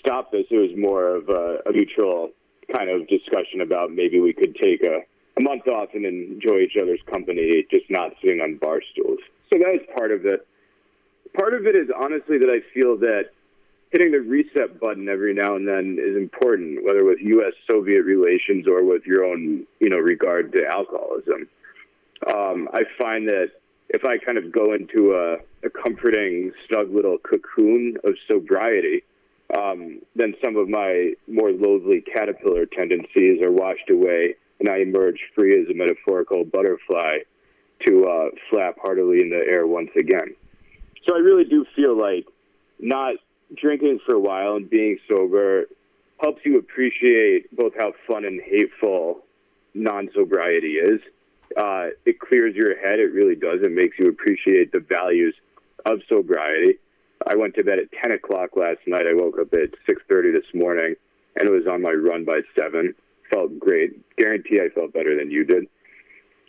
stop 0.00 0.32
this, 0.32 0.46
it 0.50 0.56
was 0.56 0.76
more 0.76 1.14
of 1.14 1.28
a, 1.28 1.58
a 1.68 1.72
mutual 1.72 2.30
kind 2.70 2.90
of 2.90 3.08
discussion 3.08 3.60
about 3.60 3.92
maybe 3.92 4.20
we 4.20 4.32
could 4.32 4.54
take 4.56 4.82
a, 4.82 5.00
a 5.36 5.40
month 5.40 5.66
off 5.66 5.90
and 5.94 6.04
enjoy 6.04 6.58
each 6.58 6.76
other's 6.80 7.00
company, 7.10 7.66
just 7.70 7.90
not 7.90 8.12
sitting 8.20 8.40
on 8.40 8.56
bar 8.56 8.80
stools. 8.92 9.18
So 9.50 9.58
that 9.58 9.74
is 9.74 9.80
part 9.94 10.12
of 10.12 10.26
it. 10.26 10.46
Part 11.34 11.54
of 11.54 11.66
it 11.66 11.74
is 11.74 11.88
honestly 11.96 12.38
that 12.38 12.50
I 12.50 12.60
feel 12.74 12.96
that 12.98 13.30
hitting 13.90 14.10
the 14.10 14.20
reset 14.20 14.80
button 14.80 15.08
every 15.08 15.34
now 15.34 15.54
and 15.54 15.68
then 15.68 15.98
is 16.00 16.16
important, 16.16 16.84
whether 16.84 17.04
with 17.04 17.18
U.S. 17.20 17.52
Soviet 17.66 18.02
relations 18.02 18.66
or 18.66 18.84
with 18.84 19.04
your 19.06 19.24
own, 19.24 19.66
you 19.80 19.90
know, 19.90 19.98
regard 19.98 20.52
to 20.52 20.66
alcoholism. 20.66 21.48
Um, 22.26 22.68
I 22.72 22.84
find 22.98 23.28
that 23.28 23.50
if 23.90 24.04
I 24.04 24.16
kind 24.16 24.38
of 24.38 24.50
go 24.50 24.72
into 24.72 25.14
a, 25.14 25.66
a 25.66 25.70
comforting, 25.70 26.52
snug 26.66 26.90
little 26.90 27.18
cocoon 27.18 27.98
of 28.04 28.14
sobriety, 28.26 29.02
um, 29.56 30.00
then 30.16 30.34
some 30.42 30.56
of 30.56 30.68
my 30.68 31.12
more 31.28 31.50
loathly 31.52 32.00
caterpillar 32.00 32.66
tendencies 32.66 33.42
are 33.42 33.52
washed 33.52 33.90
away, 33.90 34.34
and 34.60 34.68
I 34.68 34.78
emerge 34.78 35.20
free 35.34 35.60
as 35.60 35.68
a 35.68 35.74
metaphorical 35.74 36.44
butterfly 36.44 37.18
to 37.86 38.06
uh, 38.06 38.28
flap 38.48 38.76
heartily 38.80 39.20
in 39.20 39.30
the 39.30 39.44
air 39.48 39.66
once 39.66 39.90
again. 39.96 40.34
So 41.06 41.14
I 41.14 41.18
really 41.18 41.44
do 41.44 41.66
feel 41.74 41.98
like 41.98 42.26
not 42.78 43.16
drinking 43.56 44.00
for 44.06 44.14
a 44.14 44.20
while 44.20 44.54
and 44.56 44.70
being 44.70 44.98
sober 45.08 45.66
helps 46.20 46.40
you 46.44 46.58
appreciate 46.58 47.54
both 47.54 47.72
how 47.76 47.92
fun 48.06 48.24
and 48.24 48.40
hateful 48.40 49.20
non 49.74 50.08
sobriety 50.14 50.74
is, 50.74 51.00
Uh, 51.56 51.88
it 52.06 52.18
clears 52.18 52.54
your 52.54 52.78
head. 52.78 52.98
It 52.98 53.12
really 53.12 53.34
does. 53.34 53.60
It 53.62 53.72
makes 53.72 53.98
you 53.98 54.08
appreciate 54.08 54.72
the 54.72 54.80
values 54.80 55.34
of 55.84 56.00
sobriety. 56.08 56.78
I 57.26 57.36
went 57.36 57.54
to 57.54 57.64
bed 57.64 57.78
at 57.78 57.92
10 57.92 58.12
o'clock 58.12 58.56
last 58.56 58.80
night. 58.86 59.06
I 59.06 59.14
woke 59.14 59.38
up 59.38 59.52
at 59.54 59.70
6:30 59.86 60.32
this 60.32 60.54
morning, 60.54 60.96
and 61.36 61.48
it 61.48 61.50
was 61.50 61.66
on 61.66 61.82
my 61.82 61.92
run 61.92 62.24
by 62.24 62.40
seven. 62.54 62.94
Felt 63.30 63.58
great. 63.58 63.92
Guarantee 64.16 64.60
I 64.60 64.68
felt 64.68 64.92
better 64.92 65.16
than 65.16 65.30
you 65.30 65.44
did. 65.44 65.66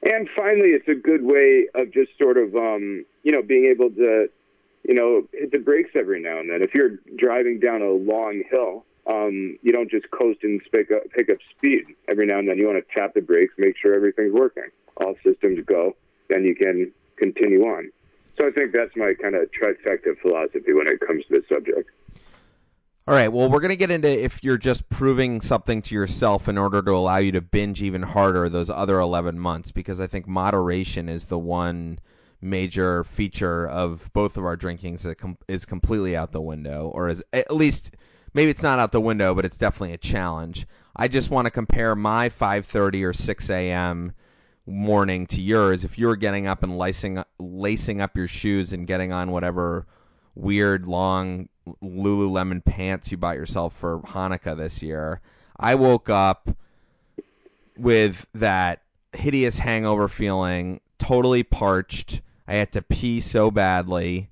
And 0.03 0.29
finally, 0.35 0.69
it's 0.69 0.87
a 0.87 0.95
good 0.95 1.23
way 1.23 1.67
of 1.75 1.91
just 1.91 2.17
sort 2.17 2.37
of, 2.37 2.55
um, 2.55 3.05
you 3.23 3.31
know, 3.31 3.41
being 3.41 3.65
able 3.65 3.89
to, 3.91 4.29
you 4.83 4.93
know, 4.93 5.27
hit 5.31 5.51
the 5.51 5.59
brakes 5.59 5.91
every 5.95 6.21
now 6.21 6.39
and 6.39 6.49
then. 6.49 6.61
If 6.61 6.75
you're 6.75 6.99
driving 7.15 7.59
down 7.59 7.81
a 7.81 7.91
long 7.91 8.43
hill, 8.49 8.85
um, 9.07 9.57
you 9.61 9.71
don't 9.71 9.89
just 9.89 10.11
coast 10.11 10.39
and 10.43 10.61
pick 10.71 10.91
up, 10.91 11.03
pick 11.11 11.29
up 11.29 11.37
speed. 11.55 11.85
Every 12.09 12.25
now 12.25 12.39
and 12.39 12.49
then, 12.49 12.57
you 12.57 12.67
want 12.67 12.85
to 12.85 12.93
tap 12.93 13.13
the 13.13 13.21
brakes, 13.21 13.53
make 13.57 13.77
sure 13.77 13.93
everything's 13.93 14.33
working. 14.33 14.69
All 14.97 15.15
systems 15.23 15.63
go, 15.65 15.95
then 16.29 16.43
you 16.43 16.55
can 16.55 16.91
continue 17.17 17.63
on. 17.63 17.91
So 18.37 18.47
I 18.47 18.51
think 18.51 18.71
that's 18.73 18.95
my 18.95 19.13
kind 19.21 19.35
of 19.35 19.49
trifecta 19.51 20.19
philosophy 20.21 20.73
when 20.73 20.87
it 20.87 20.99
comes 20.99 21.23
to 21.25 21.39
this 21.39 21.47
subject. 21.47 21.89
All 23.05 23.13
right. 23.13 23.27
Well, 23.27 23.49
we're 23.49 23.59
going 23.59 23.69
to 23.69 23.75
get 23.75 23.91
into 23.91 24.07
if 24.07 24.41
you're 24.43 24.57
just 24.57 24.89
proving 24.89 25.41
something 25.41 25.81
to 25.83 25.95
yourself 25.95 26.47
in 26.47 26.57
order 26.57 26.81
to 26.81 26.91
allow 26.91 27.17
you 27.17 27.33
to 27.33 27.41
binge 27.41 27.81
even 27.83 28.01
harder 28.03 28.47
those 28.47 28.69
other 28.69 28.99
11 28.99 29.37
months, 29.37 29.71
because 29.71 29.99
I 29.99 30.07
think 30.07 30.25
moderation 30.25 31.09
is 31.09 31.25
the 31.25 31.37
one 31.37 31.99
major 32.39 33.03
feature 33.03 33.67
of 33.67 34.11
both 34.13 34.37
of 34.37 34.45
our 34.45 34.55
drinkings 34.55 35.03
that 35.03 35.15
com- 35.15 35.37
is 35.47 35.65
completely 35.65 36.15
out 36.15 36.31
the 36.31 36.41
window, 36.41 36.87
or 36.87 37.09
is 37.09 37.21
at 37.33 37.53
least 37.53 37.91
maybe 38.33 38.49
it's 38.49 38.63
not 38.63 38.79
out 38.79 38.93
the 38.93 39.01
window, 39.01 39.35
but 39.35 39.43
it's 39.43 39.57
definitely 39.57 39.93
a 39.93 39.97
challenge. 39.97 40.65
I 40.95 41.09
just 41.09 41.29
want 41.29 41.45
to 41.45 41.51
compare 41.51 41.95
my 41.95 42.29
5:30 42.29 43.03
or 43.03 43.11
6 43.11 43.49
a.m. 43.49 44.13
morning 44.65 45.27
to 45.27 45.41
yours. 45.41 45.83
If 45.83 45.97
you're 45.97 46.15
getting 46.15 46.47
up 46.47 46.63
and 46.63 46.77
lacing 46.77 47.23
lacing 47.39 48.01
up 48.01 48.15
your 48.15 48.27
shoes 48.27 48.73
and 48.73 48.87
getting 48.87 49.11
on 49.11 49.31
whatever 49.31 49.85
weird 50.35 50.87
long 50.87 51.49
Lululemon 51.81 52.63
pants 52.63 53.11
you 53.11 53.17
bought 53.17 53.37
yourself 53.37 53.73
for 53.73 53.99
Hanukkah 54.01 54.57
this 54.57 54.81
year. 54.81 55.21
I 55.57 55.75
woke 55.75 56.09
up 56.09 56.49
with 57.77 58.27
that 58.33 58.81
hideous 59.13 59.59
hangover 59.59 60.07
feeling, 60.07 60.81
totally 60.97 61.43
parched. 61.43 62.21
I 62.47 62.55
had 62.55 62.71
to 62.73 62.81
pee 62.81 63.19
so 63.19 63.51
badly. 63.51 64.29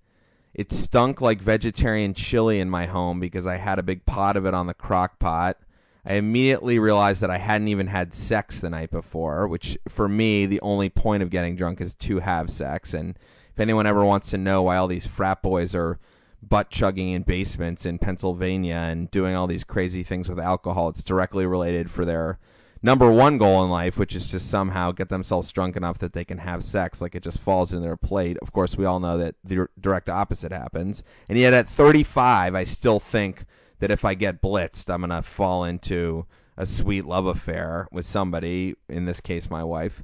It 0.54 0.72
stunk 0.72 1.22
like 1.22 1.42
vegetarian 1.42 2.14
chili 2.14 2.60
in 2.60 2.70
my 2.70 2.86
home 2.86 3.20
because 3.20 3.48
I 3.48 3.58
had 3.58 3.80
a 3.80 3.84
big 3.84 4.06
pot 4.06 4.36
of 4.36 4.46
it 4.46 4.54
on 4.54 4.68
the 4.68 4.74
crock 4.74 5.20
pot. 5.20 5.58
I 6.06 6.16
immediately 6.16 6.80
realized 6.80 7.22
that 7.22 7.30
I 7.30 7.38
hadn't 7.38 7.68
even 7.68 7.88
had 7.88 8.14
sex 8.14 8.60
the 8.60 8.70
night 8.70 8.90
before, 8.90 9.48
which 9.48 9.78
for 9.88 10.08
me, 10.08 10.46
the 10.46 10.62
only 10.62 10.90
point 10.90 11.22
of 11.22 11.30
getting 11.30 11.56
drunk 11.56 11.80
is 11.80 11.94
to 11.96 12.20
have 12.20 12.50
sex. 12.50 12.94
And 12.94 13.18
if 13.54 13.60
anyone 13.60 13.86
ever 13.86 14.04
wants 14.04 14.32
to 14.32 14.38
know 14.38 14.64
why 14.64 14.78
all 14.78 14.88
these 14.88 15.06
frat 15.06 15.44
boys 15.44 15.76
are 15.76 16.00
butt 16.42 16.70
chugging 16.70 17.10
in 17.10 17.24
basements 17.24 17.86
in 17.86 18.00
Pennsylvania 18.00 18.76
and 18.76 19.12
doing 19.12 19.36
all 19.36 19.48
these 19.48 19.64
crazy 19.64 20.04
things 20.04 20.28
with 20.28 20.40
alcohol. 20.40 20.90
It's 20.90 21.04
directly 21.04 21.46
related 21.46 21.92
for 21.92 22.04
their 22.04 22.40
number 22.82 23.12
one 23.12 23.38
goal 23.38 23.64
in 23.64 23.70
life, 23.70 23.98
which 23.98 24.16
is 24.16 24.28
to 24.30 24.40
somehow 24.40 24.92
get 24.92 25.10
themselves 25.10 25.52
drunk 25.52 25.76
enough 25.76 26.00
that 26.00 26.14
they 26.14 26.26
can 26.26 26.40
have 26.40 26.64
sex. 26.64 27.02
Like 27.02 27.16
it 27.16 27.24
just 27.24 27.40
falls 27.40 27.74
in 27.74 27.82
their 27.82 27.98
plate. 27.98 28.38
Of 28.42 28.52
course, 28.52 28.76
we 28.76 28.86
all 28.86 29.00
know 29.00 29.18
that 29.18 29.36
the 29.44 29.68
direct 29.80 30.10
opposite 30.10 30.52
happens. 30.52 31.04
And 31.30 31.38
yet 31.38 31.54
at 31.54 31.68
35, 31.68 32.56
I 32.56 32.64
still 32.64 33.00
think 33.00 33.46
that 33.82 33.92
if 33.92 34.06
I 34.06 34.14
get 34.14 34.42
blitzed, 34.42 34.94
I'm 34.94 35.08
to 35.10 35.22
fall 35.24 35.66
into 35.66 36.26
a 36.56 36.66
sweet 36.66 37.06
love 37.06 37.26
affair 37.26 37.88
with 37.92 38.06
somebody, 38.06 38.76
in 38.88 39.06
this 39.06 39.20
case, 39.20 39.50
my 39.50 39.64
wife. 39.64 40.04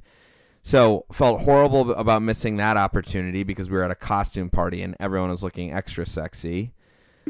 So 0.62 1.06
felt 1.12 1.42
horrible 1.42 1.92
about 1.92 2.22
missing 2.22 2.56
that 2.56 2.76
opportunity 2.76 3.44
because 3.44 3.70
we 3.70 3.76
were 3.76 3.84
at 3.84 3.92
a 3.92 3.94
costume 3.94 4.50
party 4.50 4.82
and 4.82 4.96
everyone 4.98 5.30
was 5.30 5.44
looking 5.44 5.72
extra 5.72 6.04
sexy. 6.04 6.72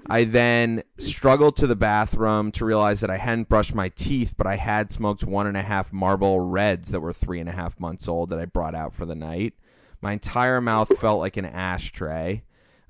I 0.07 0.25
then 0.25 0.83
struggled 0.97 1.57
to 1.59 1.67
the 1.67 1.77
bathroom 1.77 2.51
to 2.53 2.65
realize 2.65 3.01
that 3.01 3.11
I 3.11 3.19
hadn't 3.19 3.51
brushed 3.51 3.75
my 3.75 3.91
teeth, 3.91 4.35
but 4.37 4.47
I 4.47 4.57
had 4.57 4.91
smoked 4.91 5.25
one 5.25 5.47
and 5.47 5.57
a 5.57 5.63
half 5.63 5.93
Marlboro 5.93 6.39
Reds 6.39 6.91
that 6.93 7.01
were 7.01 7.13
three 7.13 7.41
and 7.41 7.49
a 7.49 7.53
half 7.53 7.79
months 7.79 8.09
old 8.09 8.31
that 8.31 8.39
I 8.39 8.47
brought 8.47 8.75
out 8.75 8.95
for 8.95 9.05
the 9.05 9.15
night. 9.15 9.55
My 10.01 10.13
entire 10.13 10.63
mouth 10.63 10.99
felt 10.99 11.21
like 11.21 11.37
an 11.37 11.45
ashtray. 11.45 12.43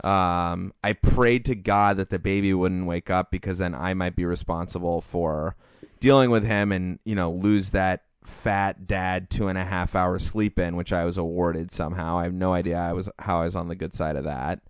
Um, 0.05 0.73
I 0.85 0.93
prayed 0.93 1.45
to 1.47 1.55
God 1.55 1.97
that 1.97 2.11
the 2.11 2.19
baby 2.19 2.55
wouldn't 2.55 2.87
wake 2.87 3.11
up 3.11 3.31
because 3.31 3.59
then 3.59 3.75
I 3.75 3.95
might 3.95 4.14
be 4.14 4.25
responsible 4.25 5.00
for 5.00 5.57
dealing 6.00 6.31
with 6.31 6.45
him 6.45 6.71
and 6.71 7.00
you 7.05 7.17
know 7.17 7.31
lose 7.31 7.71
that 7.71 8.05
fat 8.25 8.87
dad 8.87 9.31
two 9.31 9.49
and 9.49 9.59
a 9.59 9.64
half 9.64 9.95
hours 9.95 10.25
sleep 10.25 10.59
in, 10.59 10.76
which 10.76 10.93
I 10.93 11.05
was 11.05 11.17
awarded 11.17 11.73
somehow. 11.73 12.19
I 12.19 12.25
have 12.25 12.35
no 12.35 12.52
idea 12.52 12.78
I 12.78 12.93
was 12.93 13.09
how 13.19 13.40
I 13.40 13.45
was 13.45 13.57
on 13.57 13.69
the 13.69 13.75
good 13.75 13.95
side 13.95 14.17
of 14.17 14.25
that. 14.25 14.61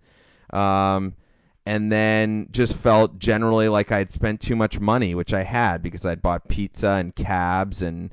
Um, 0.51 1.15
and 1.65 1.91
then 1.91 2.47
just 2.51 2.75
felt 2.75 3.19
generally 3.19 3.69
like 3.69 3.91
I'd 3.91 4.11
spent 4.11 4.41
too 4.41 4.55
much 4.55 4.79
money, 4.79 5.13
which 5.13 5.33
I 5.33 5.43
had 5.43 5.83
because 5.83 6.05
I'd 6.05 6.21
bought 6.21 6.47
pizza 6.47 6.89
and 6.89 7.15
cabs 7.15 7.83
and 7.83 8.11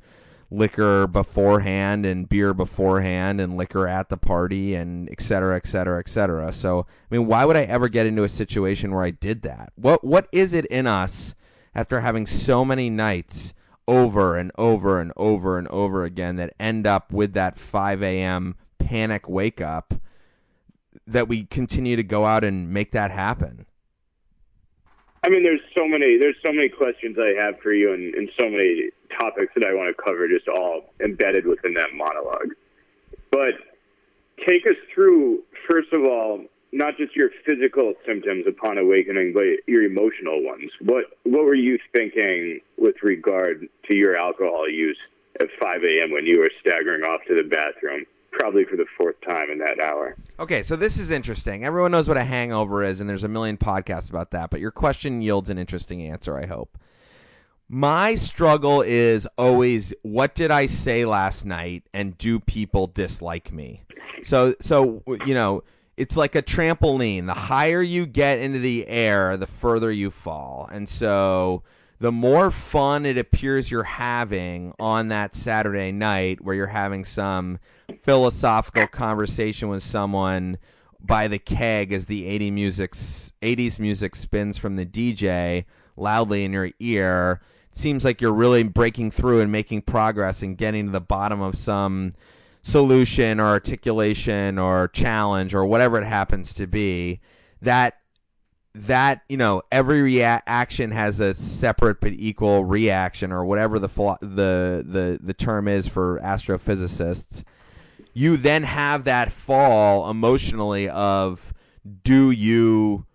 liquor 0.51 1.07
beforehand 1.07 2.07
and 2.07 2.29
beer 2.29 2.55
beforehand 2.55 3.41
and 3.41 3.57
liquor 3.57 3.87
at 3.89 4.09
the 4.09 4.17
party 4.17 4.75
and 4.75 5.09
et 5.11 5.21
cetera, 5.21 5.57
et 5.57 5.67
cetera, 5.67 5.99
et 5.99 6.09
cetera. 6.09 6.53
So, 6.53 6.81
I 6.81 7.17
mean, 7.17 7.27
why 7.27 7.45
would 7.45 7.57
I 7.57 7.63
ever 7.63 7.89
get 7.89 8.07
into 8.07 8.23
a 8.23 8.29
situation 8.29 8.93
where 8.93 9.05
I 9.05 9.11
did 9.11 9.43
that? 9.43 9.73
What 9.75 10.05
What 10.05 10.29
is 10.33 10.55
it 10.55 10.67
in 10.67 10.87
us 10.87 11.35
after 11.75 12.01
having 12.01 12.27
so 12.27 12.65
many 12.65 12.89
nights 12.91 13.55
over 13.89 14.37
and 14.37 14.51
over 14.57 15.01
and 15.01 15.13
over 15.17 15.59
and 15.59 15.69
over 15.69 16.05
again 16.05 16.37
that 16.37 16.55
end 16.59 16.87
up 16.87 17.13
with 17.13 17.33
that 17.35 17.59
5 17.59 18.03
a.m. 18.03 18.57
panic 18.79 19.29
wake 19.29 19.61
up 19.61 19.95
that 21.07 21.29
we 21.29 21.45
continue 21.45 21.97
to 21.97 22.03
go 22.03 22.25
out 22.25 22.45
and 22.45 22.71
make 22.71 22.93
that 22.93 23.11
happen? 23.11 23.67
I 25.27 25.29
mean, 25.29 25.43
there's 25.43 25.61
so 25.75 25.89
many 25.89 26.19
there's 26.19 26.37
so 26.41 26.53
many 26.53 26.69
questions 26.69 27.17
I 27.19 27.35
have 27.43 27.59
for 27.59 27.73
you, 27.73 27.93
and, 27.93 28.15
and 28.15 28.31
so 28.39 28.49
many 28.49 28.91
topics 29.19 29.53
that 29.57 29.65
I 29.67 29.75
want 29.75 29.95
to 29.95 30.01
cover, 30.01 30.29
just 30.29 30.47
all 30.47 30.85
embedded 31.03 31.47
within 31.47 31.75
that 31.75 31.93
monologue. 31.93 32.55
But 33.33 33.55
take 34.47 34.67
us 34.67 34.77
through, 34.95 35.43
first 35.69 35.93
of 35.93 36.05
all, 36.05 36.45
not 36.71 36.97
just 36.97 37.17
your 37.17 37.31
physical 37.45 37.95
symptoms 38.07 38.45
upon 38.47 38.79
awakening, 38.79 39.33
but 39.33 39.67
your 39.67 39.83
emotional 39.83 40.45
ones. 40.45 40.71
What 40.81 41.07
what 41.25 41.45
were 41.45 41.57
you 41.57 41.81
thinking 41.93 42.61
with 42.79 43.03
regard 43.03 43.67
to 43.89 43.95
your 43.95 44.17
alcohol 44.17 44.71
use 44.71 44.99
at 45.41 45.49
5 45.59 45.83
a.m. 45.83 46.13
when 46.13 46.25
you 46.25 46.39
were 46.39 46.53
staggering 46.61 47.03
off 47.03 47.23
to 47.27 47.35
the 47.35 47.43
bathroom, 47.43 48.07
probably 48.39 48.65
for 48.65 48.77
the 48.77 48.87
fourth 48.97 49.21
time 49.23 49.51
in 49.51 49.59
that 49.59 49.81
hour? 49.81 50.17
Okay, 50.39 50.63
so 50.63 50.77
this 50.77 50.99
is 50.99 51.11
interesting. 51.11 51.65
Everyone 51.65 51.91
knows 51.91 52.09
what 52.09 52.17
a 52.17 52.25
hangover 52.25 52.85
is, 52.85 53.01
and 53.01 53.09
there's 53.09 53.25
a 53.25 53.29
million 53.29 53.57
podcasts 53.57 54.11
about 54.11 54.31
that. 54.31 54.51
But 54.51 54.61
your 54.61 54.71
question 54.71 55.23
yields 55.23 55.51
an 55.51 55.59
interesting 55.59 56.03
answer. 56.03 56.37
I 56.37 56.47
hope. 56.47 56.79
My 57.69 58.15
struggle 58.15 58.81
is 58.83 59.27
always 59.37 59.93
what 60.03 60.35
did 60.35 60.51
I 60.51 60.67
say 60.67 61.05
last 61.05 61.45
night, 61.45 61.85
and 61.93 62.17
do 62.17 62.39
people 62.39 62.87
dislike 62.87 63.53
me? 63.53 63.83
So, 64.23 64.55
so 64.61 65.03
you 65.25 65.35
know 65.35 65.65
it's 65.97 66.17
like 66.17 66.35
a 66.35 66.43
trampoline. 66.43 67.27
The 67.27 67.35
higher 67.35 67.83
you 67.83 68.07
get 68.07 68.39
into 68.39 68.59
the 68.59 68.87
air, 68.87 69.37
the 69.37 69.47
further 69.47 69.91
you 69.91 70.11
fall. 70.11 70.69
And 70.71 70.89
so 70.89 71.63
the 71.99 72.13
more 72.13 72.51
fun 72.51 73.07
it 73.07 73.17
appears 73.17 73.71
you're 73.71 73.83
having 73.83 74.73
on 74.79 75.09
that 75.09 75.35
Saturday 75.35 75.93
night 75.93 76.43
where 76.43 76.55
you're 76.55 76.67
having 76.67 77.05
some 77.05 77.59
philosophical 78.03 78.87
conversation 78.87 79.69
with 79.69 79.83
someone 79.83 80.59
by 81.01 81.29
the 81.29 81.39
keg 81.39 81.93
as 81.93 82.07
the 82.07 82.27
80 82.27 82.51
music 82.51 82.93
80s 82.93 83.79
music 83.79 84.17
spins 84.17 84.59
from 84.59 84.77
the 84.77 84.87
DJ 84.87 85.65
loudly 85.97 86.45
in 86.45 86.53
your 86.53 86.71
ear 86.81 87.41
it 87.71 87.77
seems 87.77 88.05
like 88.05 88.21
you're 88.21 88.33
really 88.33 88.63
breaking 88.63 89.11
through 89.11 89.41
and 89.41 89.53
making 89.53 89.83
progress 89.83 90.43
and 90.43 90.57
getting 90.57 90.87
to 90.87 90.93
the 90.93 91.01
bottom 91.01 91.41
of 91.41 91.57
some 91.57 92.13
solution 92.67 93.39
or 93.39 93.45
articulation 93.45 94.59
or 94.59 94.89
challenge 94.89 95.55
or 95.55 95.65
whatever 95.65 96.01
it 96.01 96.05
happens 96.05 96.53
to 96.55 96.67
be. 96.67 97.21
That 97.63 97.99
that 98.77 99.23
you 99.29 99.39
know 99.39 99.63
every 99.73 100.03
reaction 100.03 100.91
has 100.91 101.19
a 101.19 101.33
separate 101.33 101.99
but 102.01 102.13
equal 102.13 102.65
reaction 102.65 103.33
or 103.33 103.45
whatever 103.45 103.79
the 103.79 103.89
the 104.21 104.85
the 104.87 105.19
the 105.23 105.35
term 105.35 105.67
is 105.67 105.89
for 105.89 106.21
astrophysicists. 106.21 107.43
You 108.13 108.37
then 108.37 108.65
have 108.65 109.05
that 109.05 109.33
fall 109.33 110.11
emotionally 110.11 110.89
of 110.89 111.55
do 112.03 112.31
you 112.31 113.07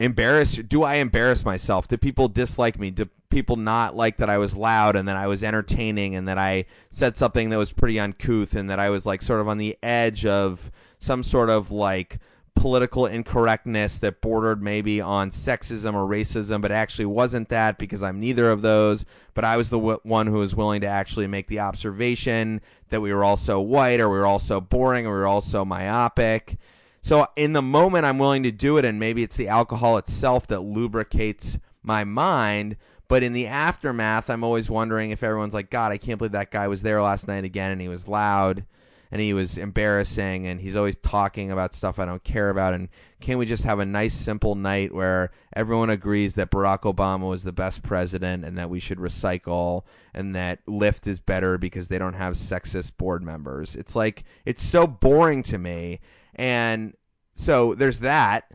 embarrass 0.00 0.56
do 0.56 0.82
I 0.82 0.94
embarrass 0.94 1.44
myself? 1.44 1.88
Do 1.88 1.98
people 1.98 2.28
dislike 2.28 2.78
me? 2.78 2.90
Do 2.90 3.08
people 3.28 3.56
not 3.56 3.96
like 3.96 4.16
that 4.16 4.30
I 4.30 4.38
was 4.38 4.56
loud 4.56 4.96
and 4.96 5.06
that 5.08 5.16
I 5.16 5.26
was 5.26 5.44
entertaining 5.44 6.14
and 6.14 6.26
that 6.26 6.38
I 6.38 6.64
said 6.90 7.18
something 7.18 7.50
that 7.50 7.58
was 7.58 7.72
pretty 7.72 8.00
uncouth 8.00 8.54
and 8.54 8.70
that 8.70 8.78
I 8.78 8.88
was 8.88 9.04
like 9.04 9.20
sort 9.20 9.40
of 9.40 9.48
on 9.48 9.58
the 9.58 9.76
edge 9.82 10.24
of 10.24 10.70
some 10.98 11.22
sort 11.22 11.50
of 11.50 11.70
like 11.70 12.18
political 12.56 13.06
incorrectness 13.06 13.98
that 13.98 14.20
bordered 14.20 14.60
maybe 14.60 15.00
on 15.00 15.30
sexism 15.30 15.94
or 15.94 16.08
racism, 16.08 16.60
but 16.60 16.72
actually 16.72 17.06
wasn't 17.06 17.48
that 17.50 17.78
because 17.78 18.02
I'm 18.02 18.18
neither 18.18 18.50
of 18.50 18.62
those. 18.62 19.04
But 19.34 19.44
I 19.44 19.56
was 19.56 19.70
the 19.70 19.78
w- 19.78 20.00
one 20.02 20.26
who 20.26 20.38
was 20.38 20.56
willing 20.56 20.80
to 20.80 20.86
actually 20.88 21.28
make 21.28 21.46
the 21.46 21.60
observation 21.60 22.60
that 22.88 23.00
we 23.00 23.12
were 23.12 23.22
all 23.22 23.36
so 23.36 23.60
white 23.60 24.00
or 24.00 24.08
we 24.08 24.18
were 24.18 24.26
all 24.26 24.40
so 24.40 24.60
boring 24.60 25.06
or 25.06 25.12
we 25.12 25.18
were 25.18 25.26
all 25.26 25.40
so 25.40 25.64
myopic. 25.64 26.58
So 27.02 27.28
in 27.36 27.52
the 27.52 27.62
moment, 27.62 28.04
I'm 28.04 28.18
willing 28.18 28.42
to 28.42 28.50
do 28.50 28.78
it, 28.78 28.84
and 28.84 28.98
maybe 28.98 29.22
it's 29.22 29.36
the 29.36 29.46
alcohol 29.46 29.96
itself 29.96 30.48
that 30.48 30.60
lubricates 30.60 31.58
my 31.84 32.02
mind. 32.02 32.76
But 33.06 33.22
in 33.22 33.32
the 33.32 33.46
aftermath, 33.46 34.28
I'm 34.28 34.42
always 34.42 34.68
wondering 34.68 35.12
if 35.12 35.22
everyone's 35.22 35.54
like, 35.54 35.70
God, 35.70 35.92
I 35.92 35.98
can't 35.98 36.18
believe 36.18 36.32
that 36.32 36.50
guy 36.50 36.66
was 36.66 36.82
there 36.82 37.00
last 37.00 37.28
night 37.28 37.44
again 37.44 37.70
and 37.70 37.80
he 37.80 37.86
was 37.86 38.08
loud 38.08 38.64
and 39.10 39.20
he 39.20 39.32
was 39.32 39.56
embarrassing 39.58 40.46
and 40.46 40.60
he's 40.60 40.76
always 40.76 40.96
talking 40.96 41.50
about 41.50 41.74
stuff 41.74 41.98
I 41.98 42.04
don't 42.04 42.24
care 42.24 42.50
about. 42.50 42.74
And 42.74 42.88
can 43.20 43.38
we 43.38 43.46
just 43.46 43.64
have 43.64 43.78
a 43.78 43.86
nice, 43.86 44.14
simple 44.14 44.54
night 44.54 44.94
where 44.94 45.30
everyone 45.54 45.90
agrees 45.90 46.34
that 46.34 46.50
Barack 46.50 46.80
Obama 46.80 47.28
was 47.28 47.44
the 47.44 47.52
best 47.52 47.82
president 47.82 48.44
and 48.44 48.56
that 48.58 48.70
we 48.70 48.80
should 48.80 48.98
recycle 48.98 49.82
and 50.12 50.34
that 50.34 50.64
Lyft 50.66 51.06
is 51.06 51.20
better 51.20 51.58
because 51.58 51.88
they 51.88 51.98
don't 51.98 52.14
have 52.14 52.34
sexist 52.34 52.96
board 52.96 53.22
members? 53.22 53.76
It's 53.76 53.96
like, 53.96 54.24
it's 54.44 54.62
so 54.62 54.86
boring 54.86 55.42
to 55.44 55.58
me. 55.58 56.00
And 56.34 56.94
so 57.34 57.74
there's 57.74 58.00
that 58.00 58.52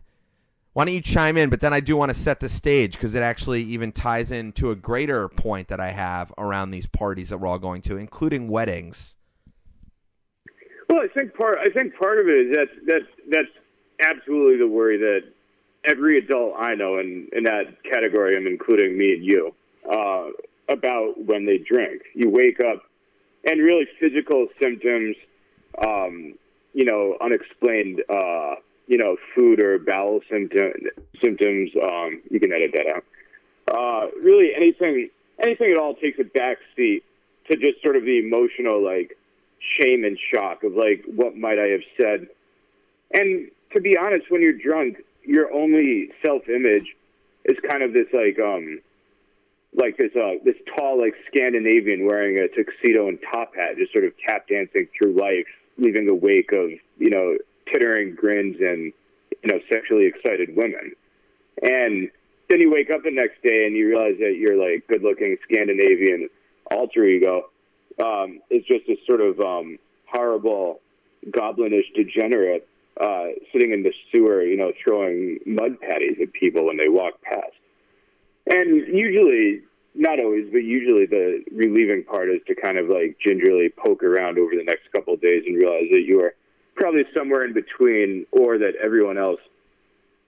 why 0.74 0.86
don't 0.86 0.93
you 0.93 1.01
chime 1.01 1.36
in? 1.36 1.50
But 1.50 1.60
then 1.60 1.74
I 1.74 1.81
do 1.81 1.98
want 1.98 2.12
to 2.12 2.17
set 2.17 2.39
the 2.39 2.48
stage 2.48 2.93
because 2.93 3.13
it 3.13 3.22
actually 3.22 3.62
even 3.63 3.91
ties 3.91 4.31
into 4.31 4.72
a 4.72 4.75
greater 4.75 5.27
point 5.27 5.67
that 5.67 5.81
I 5.81 5.91
have 5.91 6.34
around 6.38 6.72
these 6.72 6.88
parties 6.88 7.29
that 7.29 7.39
we're 7.39 7.48
all 7.48 7.60
going 7.60 7.81
to, 7.84 7.98
including 7.98 8.48
weddings. 8.48 9.17
Well, 10.92 11.00
I 11.00 11.08
think 11.08 11.34
part 11.34 11.58
I 11.58 11.70
think 11.70 11.96
part 11.96 12.20
of 12.20 12.28
it 12.28 12.48
is 12.48 12.56
that 12.58 12.68
that 12.88 13.02
that's 13.30 13.48
absolutely 14.02 14.58
the 14.58 14.68
worry 14.68 14.98
that 14.98 15.24
every 15.86 16.18
adult 16.18 16.56
I 16.60 16.76
know, 16.76 16.98
and 16.98 17.30
in 17.32 17.46
that 17.46 17.82
category, 17.84 18.36
I'm 18.36 18.46
including 18.46 18.98
me 18.98 19.14
and 19.14 19.24
you, 19.24 19.56
uh, 19.90 20.26
about 20.68 21.14
when 21.26 21.46
they 21.46 21.58
drink. 21.60 22.02
You 22.14 22.30
wake 22.30 22.60
up, 22.60 22.84
and 23.46 23.62
really 23.62 23.88
physical 24.02 24.48
symptoms, 24.62 25.16
um, 25.82 26.34
you 26.74 26.84
know, 26.84 27.18
unexplained. 27.22 28.04
Uh, 28.10 28.56
you 28.88 28.98
know, 28.98 29.16
food 29.34 29.62
or 29.62 29.80
bowel 29.80 30.20
symptom, 30.30 30.74
symptoms, 31.22 31.72
um, 31.82 32.22
you 32.30 32.42
can 32.42 32.52
edit 32.52 32.72
that 32.74 32.88
out. 32.88 33.06
Uh, 33.74 34.08
really, 34.22 34.50
anything, 34.54 35.10
anything 35.40 35.72
at 35.72 35.78
all 35.78 35.96
takes 35.96 36.20
a 36.20 36.26
back 36.26 36.58
seat 36.76 37.02
to 37.48 37.56
just 37.56 37.82
sort 37.82 37.96
of 37.96 38.04
the 38.04 38.20
emotional, 38.20 38.84
like, 38.84 39.18
shame 39.80 40.03
and 40.03 40.18
shock 40.34 40.63
of, 40.63 40.74
like, 40.74 41.03
what 41.08 41.36
might 41.36 41.60
I 41.60 41.68
have 41.68 41.82
said? 41.98 42.27
And 43.12 43.50
to 43.74 43.82
be 43.82 43.98
honest, 43.98 44.30
when 44.30 44.41
you're 44.41 44.58
drunk, 44.58 44.98
your 45.24 45.53
only 45.53 46.10
self-image 46.22 46.96
is 47.46 47.58
kind 47.68 47.84
of 47.84 47.94
this, 47.94 48.08
like, 48.13 48.39
um, 48.39 48.80
like 49.74 49.98
this, 49.98 50.12
uh, 50.15 50.34
this 50.44 50.56
tall, 50.75 51.00
like, 51.00 51.13
Scandinavian 51.27 52.06
wearing 52.06 52.38
a 52.38 52.48
tuxedo 52.48 53.08
and 53.08 53.20
top 53.32 53.56
hat, 53.56 53.77
just 53.77 53.91
sort 53.91 54.06
of 54.06 54.13
tap 54.25 54.48
dancing 54.48 54.88
through 54.98 55.13
life, 55.13 55.48
leaving 55.77 56.08
a 56.08 56.15
wake 56.15 56.51
of, 56.51 56.72
you 56.98 57.10
know, 57.10 57.38
tittering 57.72 58.15
grins 58.15 58.58
and 58.60 58.94
you 59.44 59.51
know 59.51 59.60
sexually 59.70 60.06
excited 60.06 60.56
women 60.56 60.91
and 61.62 62.10
then 62.50 62.60
you 62.60 62.72
wake 62.72 62.89
up 62.91 63.03
the 63.03 63.12
next 63.12 63.41
day 63.41 63.65
and 63.65 63.75
you 63.75 63.88
realize 63.88 64.15
that 64.20 64.36
you're 64.38 64.58
like 64.58 64.86
good 64.88 65.01
looking 65.01 65.38
scandinavian 65.44 66.30
alter 66.70 67.06
ego 67.06 67.46
um, 68.00 68.40
is 68.50 68.64
just 68.66 68.88
a 68.88 68.98
sort 69.06 69.22
of 69.22 69.40
um, 69.40 69.78
horrible 70.06 70.80
goblinish 71.30 71.86
degenerate 71.96 72.68
uh, 73.00 73.28
sitting 73.52 73.72
in 73.72 73.84
the 73.84 73.94
sewer 74.12 74.44
you 74.44 74.58
know 74.58 74.72
throwing 74.84 75.40
mud 75.46 75.80
patties 75.80 76.18
at 76.22 76.34
people 76.34 76.66
when 76.66 76.78
they 76.78 76.90
walk 76.90 77.22
past 77.22 77.54
and 78.48 78.88
usually 78.88 79.62
not 79.94 80.20
always, 80.20 80.46
but 80.52 80.60
usually 80.60 81.06
the 81.06 81.44
relieving 81.52 82.04
part 82.04 82.30
is 82.30 82.42
to 82.48 82.56
kind 82.56 82.78
of 82.78 82.90
like 82.90 83.18
gingerly 83.20 83.70
poke 83.70 84.04
around 84.04 84.38
over 84.38 84.52
the 84.56 84.64
next 84.64 84.92
couple 84.92 85.14
of 85.14 85.22
days 85.22 85.44
and 85.46 85.58
realize 85.58 85.88
that 85.92 86.04
you 86.08 86.22
are 86.22 86.34
probably 86.76 87.04
somewhere 87.14 87.44
in 87.44 87.54
between, 87.54 88.26
or 88.32 88.58
that 88.58 88.74
everyone 88.82 89.18
else 89.18 89.42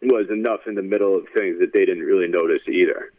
was 0.02 0.28
enough 0.30 0.62
in 0.68 0.76
the 0.76 0.82
middle 0.82 1.16
of 1.16 1.26
things 1.34 1.60
that 1.60 1.72
they 1.74 1.86
didn't 1.86 2.04
really 2.04 2.28
notice 2.28 2.62
either. 2.68 3.12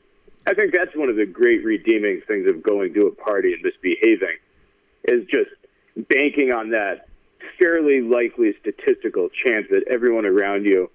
I 0.47 0.55
think 0.55 0.73
that's 0.73 0.95
one 0.95 1.09
of 1.09 1.17
the 1.17 1.27
great 1.27 1.65
redeeming 1.65 2.21
things 2.27 2.47
of 2.47 2.63
going 2.63 2.93
to 2.95 3.07
a 3.07 3.13
party 3.13 3.55
and 3.55 3.63
misbehaving, 3.63 4.37
is 5.05 5.25
just 5.27 5.51
banking 6.09 6.53
on 6.53 6.71
that 6.71 7.09
fairly 7.59 8.01
likely 8.01 8.55
statistical 8.61 9.29
chance 9.29 9.67
that 9.71 9.85
everyone 9.89 10.27
around 10.27 10.65
you 10.65 10.91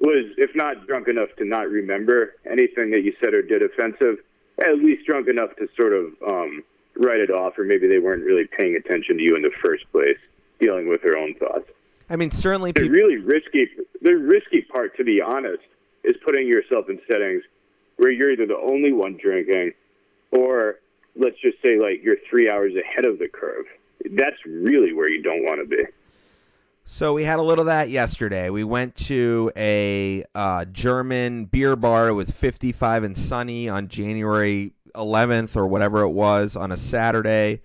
was, 0.00 0.26
if 0.38 0.54
not 0.54 0.86
drunk 0.86 1.08
enough 1.08 1.28
to 1.36 1.44
not 1.44 1.68
remember 1.68 2.34
anything 2.50 2.90
that 2.90 3.02
you 3.02 3.14
said 3.20 3.34
or 3.34 3.42
did 3.42 3.62
offensive, 3.62 4.16
at 4.58 4.76
least 4.78 5.06
drunk 5.06 5.28
enough 5.28 5.54
to 5.56 5.68
sort 5.76 5.92
of 5.92 6.06
um, 6.26 6.62
write 6.96 7.20
it 7.20 7.30
off, 7.30 7.58
or 7.58 7.64
maybe 7.64 7.86
they 7.86 7.98
weren't 7.98 8.24
really 8.24 8.46
paying 8.46 8.76
attention 8.76 9.16
to 9.18 9.22
you 9.22 9.36
in 9.36 9.42
the 9.42 9.52
first 9.62 9.90
place 9.92 10.18
dealing 10.58 10.88
with 10.88 11.02
their 11.02 11.16
own 11.16 11.34
thoughts. 11.34 11.68
I 12.08 12.16
mean, 12.16 12.30
certainly 12.30 12.72
the 12.72 12.88
really 12.88 13.18
risky, 13.18 13.68
the 14.02 14.14
risky 14.14 14.62
part, 14.62 14.96
to 14.96 15.04
be 15.04 15.20
honest, 15.20 15.62
is 16.02 16.16
putting 16.24 16.48
yourself 16.48 16.88
in 16.88 17.00
settings 17.06 17.44
where 18.00 18.10
you're 18.10 18.32
either 18.32 18.46
the 18.46 18.56
only 18.56 18.92
one 18.92 19.18
drinking, 19.22 19.72
or 20.32 20.76
let's 21.16 21.36
just 21.40 21.60
say 21.62 21.78
like 21.78 22.02
you're 22.02 22.16
three 22.28 22.48
hours 22.48 22.72
ahead 22.74 23.04
of 23.04 23.18
the 23.18 23.28
curve. 23.28 23.66
That's 24.12 24.36
really 24.46 24.92
where 24.92 25.08
you 25.08 25.22
don't 25.22 25.44
want 25.44 25.60
to 25.60 25.66
be. 25.66 25.84
So 26.84 27.12
we 27.12 27.24
had 27.24 27.38
a 27.38 27.42
little 27.42 27.62
of 27.62 27.66
that 27.66 27.90
yesterday. 27.90 28.48
We 28.48 28.64
went 28.64 28.96
to 28.96 29.52
a 29.54 30.24
uh, 30.34 30.64
German 30.64 31.44
beer 31.44 31.76
bar. 31.76 32.08
It 32.08 32.14
was 32.14 32.30
55 32.30 33.04
and 33.04 33.16
sunny 33.16 33.68
on 33.68 33.88
January 33.88 34.72
11th 34.94 35.56
or 35.56 35.66
whatever 35.66 36.00
it 36.00 36.10
was 36.10 36.56
on 36.56 36.72
a 36.72 36.76
Saturday 36.76 37.60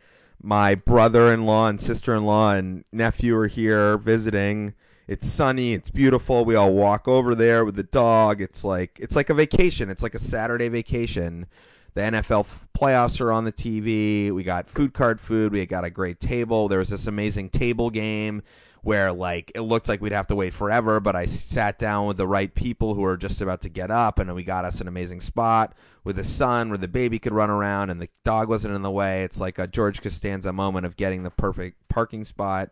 my 0.45 0.75
brother-in-law 0.75 1.67
and 1.67 1.81
sister-in-law 1.81 2.53
and 2.53 2.83
nephew 2.91 3.35
are 3.35 3.47
here 3.47 3.97
visiting. 3.97 4.75
It's 5.07 5.27
sunny, 5.27 5.73
it's 5.73 5.91
beautiful. 5.91 6.45
We 6.45 6.55
all 6.55 6.73
walk 6.73 7.07
over 7.07 7.35
there 7.35 7.63
with 7.63 7.75
the 7.75 7.83
dog. 7.83 8.41
It's 8.41 8.63
like 8.63 8.97
it's 8.99 9.15
like 9.15 9.29
a 9.29 9.35
vacation. 9.35 9.89
It's 9.89 10.01
like 10.01 10.15
a 10.15 10.19
Saturday 10.19 10.67
vacation. 10.67 11.45
The 11.93 12.01
NFL 12.01 12.65
playoffs 12.77 13.21
are 13.21 13.31
on 13.31 13.45
the 13.45 13.51
TV. 13.51 14.31
We 14.31 14.43
got 14.43 14.69
food 14.69 14.93
cart 14.93 15.19
food. 15.19 15.53
We 15.53 15.65
got 15.65 15.85
a 15.85 15.89
great 15.89 16.19
table. 16.19 16.67
There 16.67 16.79
was 16.79 16.89
this 16.89 17.07
amazing 17.07 17.49
table 17.49 17.89
game 17.89 18.41
where 18.81 19.13
like 19.13 19.51
it 19.55 19.61
looked 19.61 19.87
like 19.87 20.01
we'd 20.01 20.11
have 20.11 20.27
to 20.27 20.35
wait 20.35 20.53
forever, 20.53 20.99
but 20.99 21.15
I 21.15 21.25
sat 21.25 21.77
down 21.77 22.07
with 22.07 22.17
the 22.17 22.27
right 22.27 22.53
people 22.53 22.95
who 22.95 23.01
were 23.01 23.17
just 23.17 23.41
about 23.41 23.61
to 23.61 23.69
get 23.69 23.91
up, 23.91 24.17
and 24.17 24.33
we 24.33 24.43
got 24.43 24.65
us 24.65 24.81
an 24.81 24.87
amazing 24.87 25.21
spot 25.21 25.73
with 26.03 26.15
the 26.15 26.23
sun 26.23 26.69
where 26.69 26.77
the 26.77 26.87
baby 26.87 27.19
could 27.19 27.33
run 27.33 27.49
around 27.49 27.89
and 27.89 28.01
the 28.01 28.09
dog 28.23 28.49
wasn't 28.49 28.75
in 28.75 28.81
the 28.81 28.91
way. 28.91 29.23
It's 29.23 29.39
like 29.39 29.57
a 29.59 29.67
George 29.67 30.01
Costanza 30.01 30.51
moment 30.51 30.85
of 30.85 30.95
getting 30.95 31.23
the 31.23 31.31
perfect 31.31 31.87
parking 31.89 32.25
spot. 32.25 32.71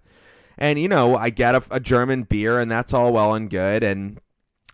And 0.57 0.79
you 0.79 0.87
know, 0.87 1.15
I 1.15 1.29
get 1.29 1.55
a, 1.55 1.63
a 1.71 1.79
German 1.79 2.23
beer, 2.23 2.59
and 2.59 2.71
that's 2.71 2.93
all 2.93 3.13
well 3.13 3.33
and 3.33 3.49
good, 3.49 3.83
and 3.83 4.19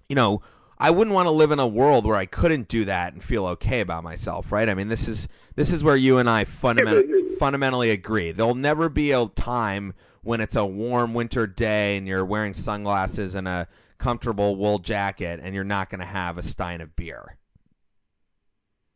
you 0.07 0.15
know. 0.15 0.41
I 0.81 0.91
wouldn't 0.91 1.13
want 1.13 1.25
to 1.25 1.31
live 1.31 1.51
in 1.51 1.59
a 1.59 1.67
world 1.67 2.05
where 2.05 2.15
I 2.15 2.25
couldn't 2.25 2.69
do 2.69 2.85
that 2.85 3.11
and 3.11 3.21
feel 3.21 3.45
okay 3.47 3.81
about 3.81 4.01
myself, 4.01 4.49
right? 4.49 4.69
I 4.69 4.73
mean, 4.73 4.87
this 4.87 5.09
is 5.09 5.27
this 5.57 5.73
is 5.73 5.83
where 5.83 5.97
you 5.97 6.17
and 6.19 6.29
I 6.29 6.45
fundamentally 6.45 7.35
fundamentally 7.37 7.89
agree. 7.89 8.31
There'll 8.31 8.55
never 8.55 8.87
be 8.87 9.11
a 9.11 9.27
time 9.27 9.93
when 10.21 10.41
it's 10.41 10.55
a 10.55 10.65
warm 10.65 11.13
winter 11.13 11.47
day 11.47 11.97
and 11.97 12.07
you're 12.07 12.23
wearing 12.23 12.53
sunglasses 12.53 13.35
and 13.35 13.47
a 13.47 13.67
comfortable 13.97 14.55
wool 14.55 14.79
jacket 14.79 15.39
and 15.43 15.53
you're 15.53 15.63
not 15.63 15.89
going 15.89 15.99
to 15.99 16.05
have 16.05 16.37
a 16.37 16.43
stein 16.43 16.81
of 16.81 16.95
beer. 16.95 17.37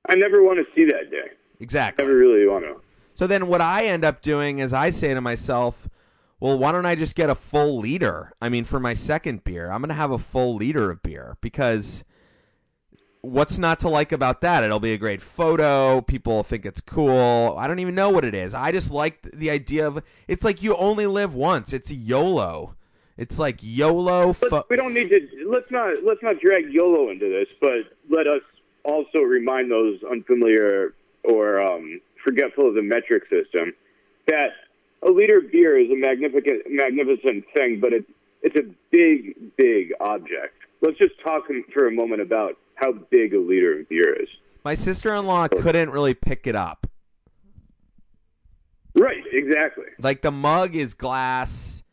I 0.07 0.15
never 0.15 0.43
want 0.43 0.59
to 0.59 0.65
see 0.75 0.85
that 0.85 1.09
day. 1.11 1.31
Exactly. 1.59 2.03
Never 2.03 2.17
really 2.17 2.47
want 2.47 2.65
to. 2.65 2.81
So 3.13 3.27
then 3.27 3.47
what 3.47 3.61
I 3.61 3.85
end 3.85 4.03
up 4.03 4.21
doing 4.21 4.59
is 4.59 4.73
I 4.73 4.89
say 4.89 5.13
to 5.13 5.21
myself, 5.21 5.87
well, 6.43 6.57
why 6.57 6.73
don't 6.73 6.85
I 6.85 6.95
just 6.95 7.15
get 7.15 7.29
a 7.29 7.35
full 7.35 7.79
liter? 7.79 8.33
I 8.41 8.49
mean, 8.49 8.65
for 8.65 8.77
my 8.77 8.93
second 8.93 9.45
beer, 9.45 9.71
I'm 9.71 9.79
going 9.79 9.87
to 9.87 9.95
have 9.95 10.11
a 10.11 10.17
full 10.17 10.57
liter 10.57 10.91
of 10.91 11.01
beer 11.01 11.37
because 11.39 12.03
what's 13.21 13.57
not 13.57 13.79
to 13.79 13.87
like 13.87 14.11
about 14.11 14.41
that? 14.41 14.61
It'll 14.61 14.81
be 14.81 14.91
a 14.91 14.97
great 14.97 15.21
photo. 15.21 16.01
People 16.01 16.43
think 16.43 16.65
it's 16.65 16.81
cool. 16.81 17.55
I 17.57 17.65
don't 17.65 17.79
even 17.79 17.95
know 17.95 18.09
what 18.09 18.25
it 18.25 18.35
is. 18.35 18.53
I 18.53 18.73
just 18.73 18.91
like 18.91 19.21
the 19.21 19.49
idea 19.49 19.87
of 19.87 20.03
it's 20.27 20.43
like 20.43 20.61
you 20.61 20.75
only 20.75 21.07
live 21.07 21.33
once. 21.33 21.71
It's 21.71 21.89
YOLO. 21.89 22.75
It's 23.15 23.39
like 23.39 23.59
YOLO. 23.61 24.33
Fo- 24.33 24.65
we 24.69 24.75
don't 24.75 24.93
need 24.93 25.11
to. 25.11 25.47
Let's 25.49 25.71
not. 25.71 26.03
Let's 26.03 26.21
not 26.21 26.41
drag 26.41 26.65
YOLO 26.73 27.09
into 27.09 27.29
this. 27.29 27.47
But 27.61 27.95
let 28.09 28.27
us 28.27 28.41
also 28.83 29.19
remind 29.19 29.71
those 29.71 30.01
unfamiliar 30.11 30.93
or 31.23 31.61
um, 31.61 32.01
forgetful 32.21 32.67
of 32.67 32.75
the 32.75 32.81
metric 32.81 33.23
system 33.29 33.71
that 34.27 34.49
a 35.05 35.09
liter 35.09 35.37
of 35.37 35.51
beer 35.51 35.77
is 35.77 35.89
a 35.89 35.95
magnificent, 35.95 36.63
magnificent 36.69 37.45
thing, 37.53 37.79
but 37.79 37.93
it's 37.93 38.09
it's 38.41 38.55
a 38.57 38.63
big, 38.91 39.55
big 39.57 39.93
object. 40.01 40.53
Let's 40.81 40.97
just 40.97 41.13
talk 41.23 41.43
for 41.73 41.87
a 41.87 41.91
moment 41.91 42.21
about 42.21 42.57
how 42.75 42.91
big 42.91 43.33
a 43.33 43.39
liter 43.39 43.79
of 43.79 43.89
beer 43.89 44.13
is. 44.21 44.27
My 44.65 44.75
sister-in-law 44.75 45.47
couldn't 45.47 45.91
really 45.91 46.13
pick 46.13 46.45
it 46.45 46.55
up. 46.55 46.87
Right, 48.95 49.23
exactly. 49.31 49.85
Like 49.97 50.21
the 50.21 50.31
mug 50.31 50.75
is 50.75 50.93
glass. 50.93 51.83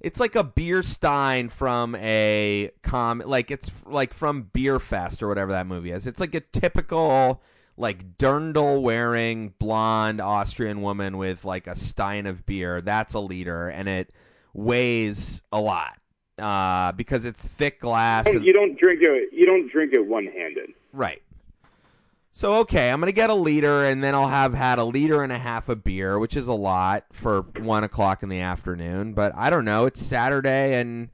It's 0.00 0.18
like 0.18 0.34
a 0.34 0.42
beer 0.42 0.82
stein 0.82 1.48
from 1.48 1.94
a 1.96 2.70
com 2.82 3.22
like 3.24 3.50
it's 3.50 3.70
like 3.86 4.12
from 4.14 4.50
Beerfest 4.52 5.22
or 5.22 5.28
whatever 5.28 5.52
that 5.52 5.66
movie 5.66 5.92
is. 5.92 6.06
It's 6.06 6.18
like 6.18 6.34
a 6.34 6.40
typical 6.40 7.40
like 7.76 8.16
dirndl 8.18 8.82
wearing 8.82 9.54
blonde 9.58 10.20
Austrian 10.20 10.82
woman 10.82 11.16
with 11.16 11.44
like 11.44 11.66
a 11.66 11.74
stein 11.74 12.26
of 12.26 12.44
beer. 12.46 12.80
That's 12.80 13.14
a 13.14 13.20
liter 13.20 13.68
and 13.68 13.88
it 13.88 14.10
weighs 14.54 15.42
a 15.52 15.60
lot. 15.60 15.98
Uh, 16.38 16.92
because 16.92 17.24
it's 17.24 17.42
thick 17.42 17.78
glass. 17.80 18.26
and- 18.26 18.44
You 18.44 18.52
don't 18.52 18.78
drink 18.78 19.00
it. 19.02 19.30
You 19.32 19.46
don't 19.46 19.70
drink 19.70 19.92
it 19.92 20.06
one 20.06 20.26
handed. 20.26 20.70
Right. 20.92 21.22
So 22.34 22.54
okay, 22.60 22.90
I'm 22.90 22.98
gonna 22.98 23.12
get 23.12 23.28
a 23.28 23.34
liter, 23.34 23.84
and 23.84 24.02
then 24.02 24.14
I'll 24.14 24.28
have 24.28 24.54
had 24.54 24.78
a 24.78 24.84
liter 24.84 25.22
and 25.22 25.30
a 25.30 25.38
half 25.38 25.68
of 25.68 25.84
beer, 25.84 26.18
which 26.18 26.34
is 26.34 26.48
a 26.48 26.54
lot 26.54 27.04
for 27.12 27.42
one 27.60 27.84
o'clock 27.84 28.22
in 28.22 28.30
the 28.30 28.40
afternoon. 28.40 29.12
But 29.12 29.34
I 29.36 29.50
don't 29.50 29.66
know. 29.66 29.84
It's 29.84 30.00
Saturday, 30.00 30.80
and 30.80 31.10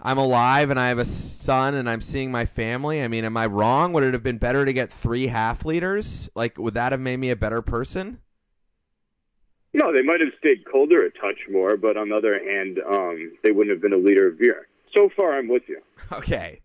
I'm 0.00 0.18
alive, 0.18 0.70
and 0.70 0.78
I 0.78 0.88
have 0.88 0.98
a 0.98 1.04
son, 1.04 1.74
and 1.74 1.90
I'm 1.90 2.00
seeing 2.00 2.30
my 2.30 2.44
family. 2.44 3.02
I 3.02 3.08
mean, 3.08 3.24
am 3.24 3.36
I 3.36 3.46
wrong? 3.46 3.92
Would 3.92 4.04
it 4.04 4.14
have 4.14 4.22
been 4.22 4.38
better 4.38 4.64
to 4.64 4.72
get 4.72 4.92
three 4.92 5.26
half 5.26 5.64
liters? 5.64 6.30
Like, 6.36 6.56
would 6.56 6.74
that 6.74 6.92
have 6.92 7.00
made 7.00 7.16
me 7.16 7.30
a 7.30 7.36
better 7.36 7.62
person? 7.62 8.20
No, 9.74 9.92
they 9.92 10.02
might 10.02 10.20
have 10.20 10.30
stayed 10.38 10.64
colder 10.70 11.04
a 11.04 11.10
touch 11.10 11.38
more, 11.50 11.76
but 11.76 11.96
on 11.96 12.08
the 12.08 12.16
other 12.16 12.38
hand, 12.38 12.78
um, 12.88 13.32
they 13.42 13.50
wouldn't 13.50 13.74
have 13.74 13.82
been 13.82 13.92
a 13.92 14.02
liter 14.02 14.28
of 14.28 14.38
beer. 14.38 14.66
So 14.94 15.10
far, 15.14 15.36
I'm 15.36 15.48
with 15.48 15.64
you. 15.68 15.80
Okay. 16.12 16.62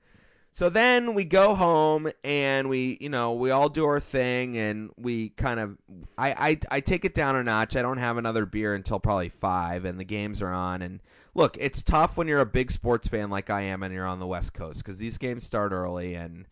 So 0.53 0.69
then 0.69 1.15
we 1.15 1.25
go 1.25 1.55
home 1.55 2.09
and 2.23 2.69
we, 2.69 2.97
you 3.01 3.09
know, 3.09 3.33
we 3.33 3.49
all 3.49 3.67
do 3.69 3.85
our 3.85 3.99
thing 3.99 4.55
and 4.55 4.91
we 4.95 5.29
kind 5.29 5.59
of, 5.59 5.77
I, 6.15 6.31
I, 6.69 6.77
I 6.77 6.79
take 6.79 7.03
it 7.03 7.15
down 7.15 7.35
a 7.35 7.43
notch. 7.43 7.75
I 7.75 7.81
don't 7.81 7.97
have 7.97 8.17
another 8.17 8.45
beer 8.45 8.75
until 8.75 8.99
probably 8.99 9.29
five 9.29 9.83
and 9.83 9.99
the 9.99 10.03
games 10.03 10.43
are 10.43 10.53
on. 10.53 10.83
And 10.83 11.01
look, 11.35 11.57
it's 11.59 11.81
tough 11.81 12.17
when 12.17 12.27
you're 12.27 12.41
a 12.41 12.45
big 12.45 12.71
sports 12.71 13.07
fan 13.07 13.29
like 13.29 13.49
I 13.49 13.61
am 13.61 13.83
and 13.83 13.93
you're 13.93 14.05
on 14.05 14.19
the 14.19 14.27
West 14.27 14.53
Coast 14.53 14.83
because 14.83 14.97
these 14.97 15.17
games 15.17 15.43
start 15.43 15.71
early 15.71 16.13
and 16.13 16.47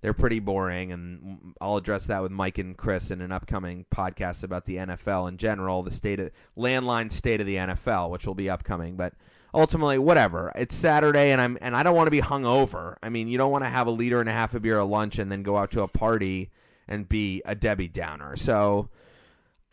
they're 0.00 0.12
pretty 0.12 0.40
boring. 0.40 0.92
And 0.92 1.54
I'll 1.60 1.76
address 1.76 2.06
that 2.06 2.22
with 2.22 2.32
Mike 2.32 2.58
and 2.58 2.76
Chris 2.76 3.10
in 3.10 3.20
an 3.20 3.32
upcoming 3.32 3.86
podcast 3.94 4.42
about 4.42 4.64
the 4.64 4.76
NFL 4.76 5.28
in 5.28 5.38
general, 5.38 5.82
the 5.82 5.90
state 5.90 6.20
of 6.20 6.30
landline 6.58 7.10
state 7.10 7.40
of 7.40 7.46
the 7.46 7.56
NFL, 7.56 8.10
which 8.10 8.26
will 8.26 8.34
be 8.34 8.50
upcoming. 8.50 8.96
But 8.96 9.14
ultimately, 9.54 9.98
whatever. 9.98 10.52
It's 10.56 10.74
Saturday, 10.74 11.30
and 11.30 11.40
I'm 11.40 11.56
and 11.60 11.76
I 11.76 11.82
don't 11.82 11.96
want 11.96 12.08
to 12.08 12.10
be 12.10 12.20
hungover. 12.20 12.96
I 13.02 13.08
mean, 13.08 13.28
you 13.28 13.38
don't 13.38 13.52
want 13.52 13.64
to 13.64 13.70
have 13.70 13.86
a 13.86 13.90
liter 13.90 14.20
and 14.20 14.28
a 14.28 14.32
half 14.32 14.54
of 14.54 14.62
beer 14.62 14.80
at 14.80 14.88
lunch 14.88 15.18
and 15.18 15.30
then 15.30 15.42
go 15.42 15.56
out 15.56 15.70
to 15.70 15.82
a 15.82 15.88
party 15.88 16.50
and 16.86 17.08
be 17.08 17.40
a 17.46 17.54
Debbie 17.54 17.88
Downer. 17.88 18.36
So. 18.36 18.90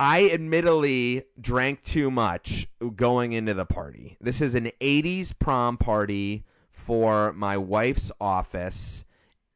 I 0.04 0.32
admittedly 0.32 1.26
drank 1.40 1.84
too 1.84 2.10
much 2.10 2.68
going 2.96 3.34
into 3.34 3.54
the 3.54 3.68
party. 3.68 4.18
This 4.20 4.42
is 4.42 4.56
an 4.56 4.72
80s 4.82 5.32
prom 5.38 5.78
party 5.78 6.44
for 6.72 7.34
my 7.34 7.56
wife's 7.56 8.12
office. 8.20 9.06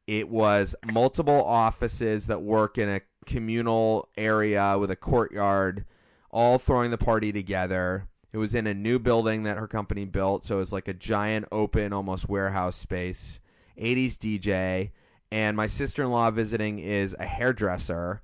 It 0.06 0.28
was 0.28 0.76
multiple 0.84 1.44
offices 1.44 2.28
that 2.28 2.42
work 2.42 2.78
in 2.78 2.88
a 2.88 3.00
communal 3.26 4.08
area 4.16 4.78
with 4.78 4.92
a 4.92 4.94
courtyard, 4.94 5.84
all 6.30 6.58
throwing 6.58 6.92
the 6.92 6.96
party 6.96 7.32
together. 7.32 8.06
It 8.32 8.38
was 8.38 8.54
in 8.54 8.68
a 8.68 8.74
new 8.74 9.00
building 9.00 9.42
that 9.42 9.56
her 9.56 9.66
company 9.66 10.04
built, 10.04 10.44
so 10.44 10.58
it 10.58 10.60
was 10.60 10.72
like 10.72 10.86
a 10.86 10.94
giant 10.94 11.46
open, 11.50 11.92
almost 11.92 12.28
warehouse 12.28 12.76
space. 12.76 13.40
80s 13.76 14.12
DJ, 14.16 14.92
and 15.32 15.56
my 15.56 15.66
sister 15.66 16.04
in 16.04 16.12
law 16.12 16.30
visiting 16.30 16.78
is 16.78 17.16
a 17.18 17.26
hairdresser. 17.26 18.22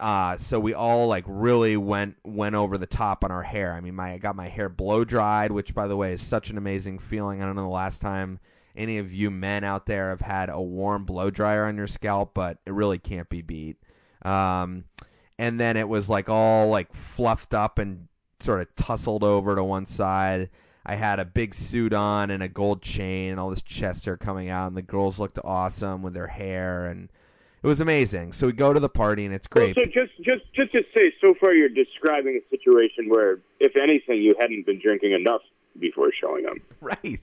Uh, 0.00 0.36
so 0.36 0.60
we 0.60 0.74
all 0.74 1.08
like 1.08 1.24
really 1.26 1.76
went 1.76 2.16
went 2.24 2.54
over 2.54 2.78
the 2.78 2.86
top 2.86 3.24
on 3.24 3.30
our 3.30 3.42
hair. 3.42 3.74
I 3.74 3.80
mean, 3.80 3.94
my 3.94 4.12
I 4.12 4.18
got 4.18 4.36
my 4.36 4.48
hair 4.48 4.68
blow 4.68 5.04
dried, 5.04 5.52
which 5.52 5.74
by 5.74 5.86
the 5.86 5.96
way 5.96 6.12
is 6.12 6.22
such 6.22 6.50
an 6.50 6.58
amazing 6.58 6.98
feeling. 6.98 7.42
I 7.42 7.46
don't 7.46 7.56
know 7.56 7.62
the 7.62 7.68
last 7.68 8.00
time 8.00 8.38
any 8.76 8.98
of 8.98 9.12
you 9.12 9.30
men 9.30 9.64
out 9.64 9.86
there 9.86 10.10
have 10.10 10.20
had 10.20 10.48
a 10.48 10.60
warm 10.60 11.04
blow 11.04 11.30
dryer 11.30 11.66
on 11.66 11.76
your 11.76 11.88
scalp, 11.88 12.32
but 12.32 12.58
it 12.64 12.72
really 12.72 12.98
can't 12.98 13.28
be 13.28 13.42
beat. 13.42 13.76
Um, 14.22 14.84
and 15.38 15.58
then 15.58 15.76
it 15.76 15.88
was 15.88 16.08
like 16.08 16.28
all 16.28 16.68
like 16.68 16.92
fluffed 16.92 17.54
up 17.54 17.78
and 17.78 18.08
sort 18.40 18.60
of 18.60 18.74
tussled 18.76 19.24
over 19.24 19.56
to 19.56 19.64
one 19.64 19.86
side. 19.86 20.50
I 20.86 20.94
had 20.94 21.20
a 21.20 21.24
big 21.24 21.54
suit 21.54 21.92
on 21.92 22.30
and 22.30 22.42
a 22.42 22.48
gold 22.48 22.82
chain 22.82 23.32
and 23.32 23.40
all 23.40 23.50
this 23.50 23.62
chest 23.62 24.04
hair 24.04 24.16
coming 24.16 24.48
out, 24.48 24.68
and 24.68 24.76
the 24.76 24.82
girls 24.82 25.18
looked 25.18 25.38
awesome 25.44 26.02
with 26.02 26.14
their 26.14 26.28
hair, 26.28 26.86
and 26.86 27.10
it 27.62 27.66
was 27.66 27.80
amazing. 27.80 28.32
So 28.32 28.46
we 28.46 28.52
go 28.52 28.72
to 28.72 28.80
the 28.80 28.88
party, 28.88 29.24
and 29.24 29.34
it's 29.34 29.46
great. 29.46 29.76
Well, 29.76 29.84
so 29.84 29.90
just 29.90 30.16
just 30.22 30.52
just 30.54 30.72
to 30.72 30.82
say, 30.94 31.12
so 31.20 31.34
far 31.40 31.52
you're 31.52 31.68
describing 31.68 32.40
a 32.40 32.50
situation 32.50 33.08
where, 33.08 33.38
if 33.60 33.76
anything, 33.76 34.22
you 34.22 34.34
hadn't 34.38 34.66
been 34.66 34.80
drinking 34.80 35.12
enough 35.12 35.42
before 35.78 36.10
showing 36.20 36.46
up. 36.46 36.56
Right. 36.80 37.20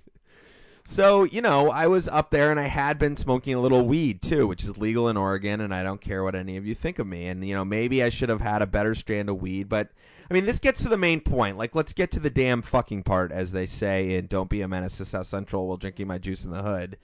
So, 0.88 1.24
you 1.24 1.42
know, 1.42 1.72
I 1.72 1.88
was 1.88 2.08
up 2.08 2.30
there 2.30 2.52
and 2.52 2.60
I 2.60 2.68
had 2.68 3.00
been 3.00 3.16
smoking 3.16 3.56
a 3.56 3.60
little 3.60 3.88
weed 3.88 4.22
too, 4.22 4.46
which 4.46 4.64
is 4.64 4.78
legal 4.78 5.10
in 5.10 5.18
Oregon, 5.18 5.60
and 5.60 5.74
I 5.74 5.82
don't 5.82 6.00
care 6.00 6.24
what 6.24 6.36
any 6.36 6.58
of 6.58 6.68
you 6.68 6.76
think 6.76 7.00
of 7.00 7.08
me. 7.08 7.26
And, 7.26 7.44
you 7.44 7.56
know, 7.56 7.66
maybe 7.66 8.04
I 8.04 8.10
should 8.10 8.30
have 8.30 8.42
had 8.42 8.62
a 8.62 8.68
better 8.68 8.94
strand 8.94 9.28
of 9.28 9.42
weed, 9.42 9.68
but 9.68 9.90
I 10.30 10.34
mean, 10.34 10.46
this 10.46 10.60
gets 10.60 10.84
to 10.84 10.90
the 10.90 10.98
main 10.98 11.22
point. 11.22 11.58
Like, 11.58 11.74
let's 11.74 11.92
get 11.92 12.12
to 12.12 12.20
the 12.20 12.30
damn 12.30 12.62
fucking 12.62 13.02
part, 13.02 13.32
as 13.32 13.52
they 13.52 13.66
say 13.66 14.16
in 14.16 14.28
Don't 14.28 14.50
Be 14.50 14.62
a 14.62 14.68
Menace 14.68 14.98
to 14.98 15.06
South 15.06 15.26
Central 15.26 15.68
while 15.68 15.78
drinking 15.78 16.08
my 16.08 16.20
juice 16.20 16.46
in 16.46 16.52
the 16.52 16.62
hood. 16.62 16.98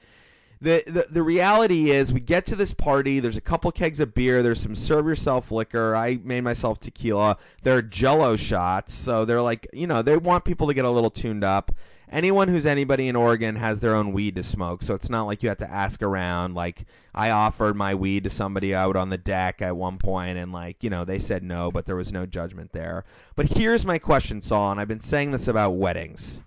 The, 0.64 1.08
the 1.10 1.24
reality 1.24 1.90
is 1.90 2.14
we 2.14 2.20
get 2.20 2.46
to 2.46 2.56
this 2.56 2.72
party 2.72 3.20
there's 3.20 3.36
a 3.36 3.42
couple 3.42 3.72
kegs 3.72 4.00
of 4.00 4.14
beer 4.14 4.44
there's 4.44 4.62
some 4.62 4.76
serve 4.76 5.08
yourself 5.08 5.52
liquor. 5.52 5.96
I 5.96 6.20
made 6.24 6.42
myself 6.42 6.80
tequila. 6.80 7.38
There 7.64 7.76
are 7.78 7.82
jello 7.82 8.36
shots 8.36 8.94
so 8.94 9.26
they're 9.26 9.42
like 9.42 9.68
you 9.74 9.88
know 9.88 10.04
they 10.04 10.18
want 10.18 10.46
people 10.46 10.68
to 10.68 10.76
get 10.76 10.86
a 10.86 10.90
little 10.92 11.10
tuned 11.10 11.44
up. 11.44 11.72
Anyone 12.12 12.48
who's 12.48 12.68
anybody 12.68 13.08
in 13.08 13.16
oregon 13.16 13.56
has 13.56 13.80
their 13.80 13.96
own 13.96 14.14
weed 14.14 14.36
to 14.36 14.44
smoke 14.44 14.84
so 14.84 14.94
it's 14.94 15.10
not 15.10 15.24
like 15.24 15.42
you 15.42 15.50
have 15.50 15.58
to 15.58 15.72
ask 15.72 16.04
around. 16.04 16.54
Like 16.54 16.86
i 17.16 17.32
offered 17.32 17.76
my 17.76 17.96
weed 17.96 18.24
to 18.26 18.30
somebody 18.30 18.76
out 18.76 18.96
on 18.96 19.10
the 19.10 19.18
deck 19.18 19.64
at 19.64 19.76
one 19.76 19.98
point 19.98 20.38
and 20.38 20.54
like 20.54 20.84
you 20.84 20.92
know 20.92 21.04
they 21.04 21.20
said 21.20 21.44
no 21.44 21.72
but 21.72 21.88
there 21.88 21.96
was 21.96 22.14
no 22.14 22.28
judgment 22.28 22.72
there. 22.72 23.04
But 23.36 23.58
here's 23.58 23.84
my 23.84 23.98
question 23.98 24.42
saul 24.42 24.70
and 24.72 24.80
i've 24.80 24.88
been 24.88 25.00
saying 25.00 25.32
this 25.32 25.48
about 25.48 25.72
weddings. 25.72 26.44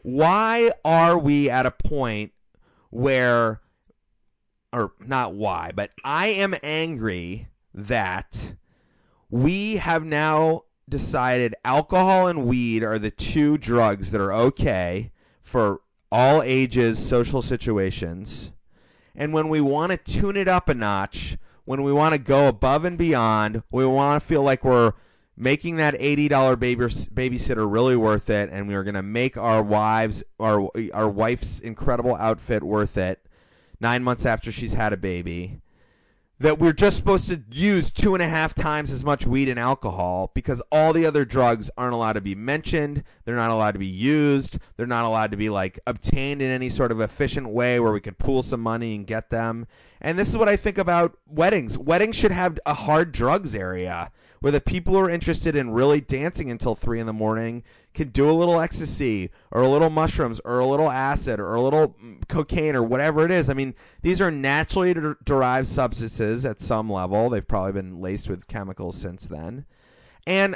Why 0.00 0.70
are 0.86 1.18
we 1.18 1.50
at 1.50 1.66
a 1.66 1.70
point 1.70 2.32
where 2.96 3.60
or 4.72 4.92
not 5.06 5.34
why, 5.34 5.70
but 5.74 5.90
I 6.02 6.28
am 6.28 6.54
angry 6.62 7.48
that 7.74 8.54
we 9.30 9.76
have 9.76 10.04
now 10.04 10.62
decided 10.88 11.54
alcohol 11.64 12.26
and 12.26 12.46
weed 12.46 12.82
are 12.82 12.98
the 12.98 13.10
two 13.10 13.58
drugs 13.58 14.12
that 14.12 14.20
are 14.20 14.32
okay 14.32 15.12
for 15.42 15.80
all 16.10 16.42
ages, 16.42 16.98
social 16.98 17.42
situations. 17.42 18.52
And 19.14 19.32
when 19.32 19.48
we 19.48 19.60
want 19.60 19.92
to 19.92 19.98
tune 19.98 20.36
it 20.36 20.48
up 20.48 20.68
a 20.68 20.74
notch, 20.74 21.36
when 21.64 21.82
we 21.82 21.92
want 21.92 22.14
to 22.14 22.20
go 22.20 22.48
above 22.48 22.84
and 22.84 22.96
beyond, 22.96 23.62
we 23.70 23.84
want 23.84 24.22
to 24.22 24.26
feel 24.26 24.42
like 24.42 24.64
we're 24.64 24.92
making 25.36 25.76
that 25.76 25.94
$80 25.94 26.58
baby, 26.58 26.84
babysitter 26.84 27.70
really 27.70 27.96
worth 27.96 28.30
it 28.30 28.48
and 28.50 28.68
we 28.68 28.74
are 28.74 28.82
going 28.82 28.94
to 28.94 29.02
make 29.02 29.36
our 29.36 29.62
wives 29.62 30.24
our 30.40 30.68
our 30.94 31.08
wife's 31.08 31.60
incredible 31.60 32.16
outfit 32.16 32.62
worth 32.62 32.96
it 32.96 33.26
9 33.80 34.02
months 34.02 34.24
after 34.24 34.50
she's 34.50 34.72
had 34.72 34.92
a 34.92 34.96
baby 34.96 35.60
that 36.38 36.58
we're 36.58 36.72
just 36.72 36.98
supposed 36.98 37.28
to 37.28 37.42
use 37.50 37.90
two 37.90 38.14
and 38.14 38.22
a 38.22 38.28
half 38.28 38.54
times 38.54 38.92
as 38.92 39.04
much 39.04 39.26
weed 39.26 39.48
and 39.48 39.58
alcohol 39.58 40.30
because 40.34 40.62
all 40.70 40.92
the 40.92 41.06
other 41.06 41.24
drugs 41.24 41.70
aren't 41.78 41.94
allowed 41.94 42.12
to 42.12 42.20
be 42.20 42.34
mentioned. 42.34 43.02
They're 43.24 43.34
not 43.34 43.50
allowed 43.50 43.72
to 43.72 43.78
be 43.78 43.86
used. 43.86 44.58
They're 44.76 44.86
not 44.86 45.06
allowed 45.06 45.30
to 45.30 45.36
be 45.38 45.48
like 45.48 45.80
obtained 45.86 46.42
in 46.42 46.50
any 46.50 46.68
sort 46.68 46.92
of 46.92 47.00
efficient 47.00 47.48
way 47.48 47.80
where 47.80 47.92
we 47.92 48.00
could 48.00 48.18
pool 48.18 48.42
some 48.42 48.60
money 48.60 48.94
and 48.94 49.06
get 49.06 49.30
them. 49.30 49.66
And 49.98 50.18
this 50.18 50.28
is 50.28 50.36
what 50.36 50.48
I 50.48 50.56
think 50.56 50.76
about 50.76 51.16
weddings. 51.26 51.78
Weddings 51.78 52.16
should 52.16 52.32
have 52.32 52.58
a 52.66 52.74
hard 52.74 53.12
drugs 53.12 53.54
area 53.54 54.10
where 54.46 54.52
the 54.52 54.60
people 54.60 54.94
who 54.94 55.00
are 55.00 55.10
interested 55.10 55.56
in 55.56 55.70
really 55.70 56.00
dancing 56.00 56.52
until 56.52 56.76
three 56.76 57.00
in 57.00 57.06
the 57.06 57.12
morning 57.12 57.64
can 57.94 58.10
do 58.10 58.30
a 58.30 58.32
little 58.32 58.60
ecstasy 58.60 59.28
or 59.50 59.62
a 59.62 59.68
little 59.68 59.90
mushrooms 59.90 60.40
or 60.44 60.60
a 60.60 60.66
little 60.68 60.88
acid 60.88 61.40
or 61.40 61.56
a 61.56 61.60
little 61.60 61.96
mm, 62.00 62.28
cocaine 62.28 62.76
or 62.76 62.82
whatever 62.84 63.24
it 63.24 63.32
is. 63.32 63.50
I 63.50 63.54
mean, 63.54 63.74
these 64.02 64.20
are 64.20 64.30
naturally 64.30 64.94
der- 64.94 65.16
derived 65.24 65.66
substances 65.66 66.44
at 66.44 66.60
some 66.60 66.88
level. 66.88 67.28
They've 67.28 67.44
probably 67.44 67.72
been 67.72 68.00
laced 68.00 68.28
with 68.28 68.46
chemicals 68.46 68.96
since 68.96 69.26
then. 69.26 69.64
And 70.28 70.54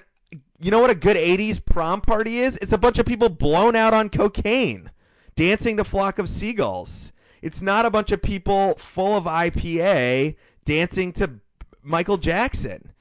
you 0.61 0.71
know 0.71 0.79
what 0.79 0.91
a 0.91 0.95
good 0.95 1.17
80s 1.17 1.61
prom 1.65 2.01
party 2.01 2.39
is? 2.39 2.59
It's 2.59 2.73
a 2.73 2.79
bunch 2.79 3.01
of 3.01 3.07
people 3.07 3.29
blown 3.29 3.75
out 3.75 3.93
on 3.93 4.09
cocaine, 4.09 4.93
dancing 5.35 5.77
to 5.79 5.83
Flock 5.83 6.21
of 6.21 6.29
Seagulls. 6.29 7.11
It's 7.43 7.61
not 7.61 7.85
a 7.85 7.91
bunch 7.91 8.13
of 8.13 8.23
people 8.23 8.75
full 8.77 9.17
of 9.17 9.25
IPA 9.25 10.37
dancing 10.65 11.13
to 11.15 11.41
Michael 11.83 12.19
Jackson. 12.19 12.93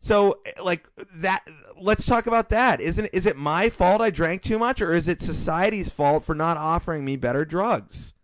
So 0.00 0.40
like 0.62 0.88
that 1.14 1.44
let's 1.80 2.06
talk 2.06 2.26
about 2.26 2.48
that. 2.50 2.80
Isn't 2.80 3.06
is 3.12 3.26
it 3.26 3.36
my 3.36 3.68
fault 3.68 4.00
I 4.00 4.10
drank 4.10 4.42
too 4.42 4.58
much 4.58 4.80
or 4.80 4.94
is 4.94 5.08
it 5.08 5.20
society's 5.20 5.90
fault 5.90 6.24
for 6.24 6.34
not 6.34 6.56
offering 6.56 7.04
me 7.04 7.16
better 7.16 7.44
drugs? 7.44 8.14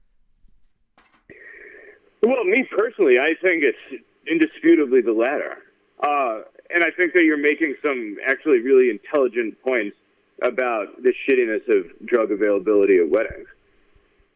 Well, 2.23 2.45
me 2.45 2.67
personally, 2.75 3.19
I 3.19 3.35
think 3.41 3.63
it's 3.63 4.03
indisputably 4.27 5.01
the 5.01 5.13
latter. 5.13 5.59
Uh, 6.03 6.41
and 6.75 6.83
I 6.83 6.91
think 6.91 7.13
that 7.13 7.23
you're 7.23 7.37
making 7.37 7.77
some 7.85 8.17
actually 8.27 8.59
really 8.61 8.91
intelligent 8.91 9.63
points 9.63 9.97
about 10.43 11.03
the 11.03 11.13
shittiness 11.27 11.63
of 11.69 11.87
drug 12.07 12.33
availability 12.33 12.99
at 12.99 13.09
weddings. 13.09 13.47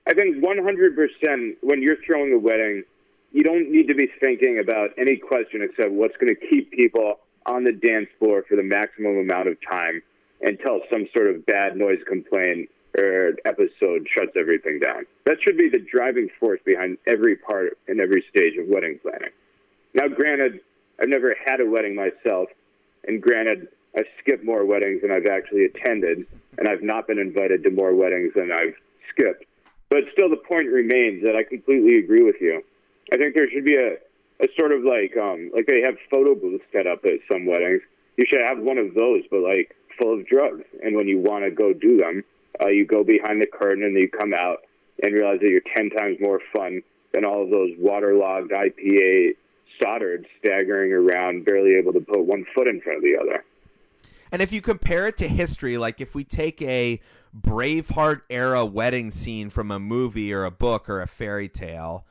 I 0.07 0.14
think 0.14 0.37
100% 0.37 1.57
when 1.62 1.83
you're 1.83 1.96
throwing 2.07 2.33
a 2.33 2.38
wedding, 2.38 2.85
you 3.33 3.42
don't 3.42 3.70
need 3.70 3.88
to 3.88 3.94
be 3.94 4.09
thinking 4.20 4.59
about 4.59 4.90
any 4.96 5.16
question 5.16 5.61
except 5.62 5.90
what's 5.90 6.16
going 6.16 6.35
to 6.35 6.48
keep 6.48 6.70
people 6.70 7.18
on 7.46 7.64
the 7.64 7.72
dance 7.72 8.09
floor 8.18 8.44
for 8.48 8.57
the 8.57 8.62
maximum 8.62 9.18
amount 9.18 9.48
of 9.48 9.57
time 9.68 10.03
until 10.40 10.81
some 10.90 11.07
sort 11.12 11.29
of 11.29 11.44
bad 11.46 11.76
noise 11.76 12.00
complaint 12.07 12.70
or 12.96 13.35
episode 13.44 14.07
shuts 14.12 14.33
everything 14.37 14.81
down. 14.81 15.07
That 15.24 15.38
should 15.40 15.57
be 15.57 15.68
the 15.68 15.79
driving 15.79 16.29
force 16.40 16.61
behind 16.64 16.98
every 17.07 17.37
part 17.37 17.79
and 17.88 18.00
every 18.00 18.24
stage 18.31 18.57
of 18.59 18.66
wedding 18.66 18.98
planning. 19.00 19.31
Now, 19.94 20.09
granted, 20.09 20.61
I've 21.00 21.09
never 21.09 21.35
had 21.44 21.61
a 21.61 21.66
wedding 21.66 21.94
myself, 21.94 22.48
and 23.07 23.22
granted, 23.22 23.68
I've 23.96 24.07
skipped 24.20 24.44
more 24.44 24.64
weddings 24.64 25.03
than 25.03 25.11
I've 25.11 25.26
actually 25.26 25.64
attended, 25.64 26.26
and 26.59 26.68
I've 26.68 26.83
not 26.83 27.07
been 27.07 27.18
invited 27.18 27.62
to 27.64 27.70
more 27.70 27.94
weddings 27.94 28.33
than 28.35 28.53
I've 28.53 28.74
skipped. 29.09 29.44
But 29.88 30.05
still, 30.12 30.31
the 30.31 30.37
point 30.37 30.68
remains 30.68 31.22
that 31.24 31.35
I 31.35 31.42
completely 31.42 31.98
agree 31.98 32.22
with 32.22 32.37
you. 32.40 32.62
I 33.12 33.16
think 33.16 33.35
there 33.35 33.50
should 33.50 33.64
be 33.64 33.76
a, 33.76 33.96
a 34.40 34.48
sort 34.57 34.72
of 34.72 34.83
like 34.85 35.16
um 35.16 35.50
like 35.55 35.66
they 35.66 35.81
have 35.81 35.94
photo 36.11 36.35
booths 36.35 36.64
set 36.72 36.87
up 36.87 37.05
at 37.05 37.20
some 37.31 37.46
weddings. 37.46 37.83
You 38.16 38.26
should 38.29 38.40
have 38.40 38.59
one 38.59 38.79
of 38.79 38.94
those, 38.94 39.22
but 39.31 39.40
like 39.40 39.76
full 39.98 40.18
of 40.18 40.26
drugs. 40.26 40.64
And 40.83 40.96
when 40.96 41.09
you 41.09 41.18
want 41.18 41.44
to 41.44 41.50
go 41.50 41.72
do 41.72 41.98
them, 41.98 42.24
uh, 42.61 42.68
you 42.68 42.87
go 42.87 43.05
behind 43.05 43.40
the 43.40 43.46
curtain 43.46 43.85
and 43.85 43.96
you 43.96 44.09
come 44.09 44.35
out 44.35 44.59
and 45.03 45.14
realize 45.14 45.40
that 45.40 45.48
you're 45.48 45.62
ten 45.74 45.90
times 45.90 46.18
more 46.20 46.40
fun 46.53 46.83
than 47.12 47.24
all 47.24 47.42
of 47.42 47.50
those 47.50 47.70
waterlogged 47.79 48.50
IPA 48.50 49.37
soldered 49.83 50.26
staggering 50.38 50.92
around, 50.92 51.44
barely 51.44 51.74
able 51.74 51.92
to 51.92 52.00
put 52.00 52.20
one 52.20 52.44
foot 52.55 52.68
in 52.68 52.81
front 52.81 52.98
of 52.98 53.03
the 53.03 53.16
other. 53.20 53.44
And 54.33 54.42
if 54.42 54.53
you 54.53 54.61
compare 54.61 55.07
it 55.09 55.16
to 55.18 55.29
history, 55.29 55.76
like 55.76 56.00
if 56.00 56.14
we 56.14 56.22
take 56.22 56.62
a 56.62 57.00
Braveheart 57.37 58.22
era 58.31 58.64
wedding 58.64 59.11
scene 59.11 59.50
from 59.50 59.70
a 59.70 59.79
movie 59.79 60.33
or 60.33 60.44
a 60.44 60.50
book 60.50 60.88
or 60.88 61.00
a 61.00 61.07
fairy 61.07 61.48
tale, 61.48 62.05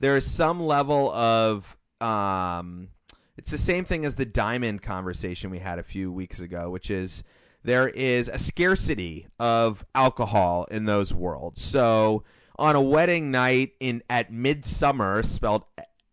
there 0.00 0.16
is 0.16 0.30
some 0.30 0.60
level 0.60 1.10
of 1.12 1.76
um, 2.00 2.88
it's 3.36 3.50
the 3.50 3.58
same 3.58 3.84
thing 3.84 4.04
as 4.04 4.14
the 4.14 4.26
diamond 4.26 4.82
conversation 4.82 5.50
we 5.50 5.58
had 5.58 5.78
a 5.78 5.82
few 5.82 6.12
weeks 6.12 6.40
ago, 6.40 6.70
which 6.70 6.90
is 6.90 7.22
there 7.64 7.88
is 7.88 8.28
a 8.28 8.38
scarcity 8.38 9.26
of 9.38 9.84
alcohol 9.94 10.66
in 10.70 10.84
those 10.84 11.12
worlds. 11.12 11.60
So 11.62 12.24
on 12.56 12.76
a 12.76 12.80
wedding 12.80 13.30
night 13.30 13.72
in 13.80 14.02
at 14.08 14.30
Midsommar, 14.30 15.24
spelled 15.24 15.64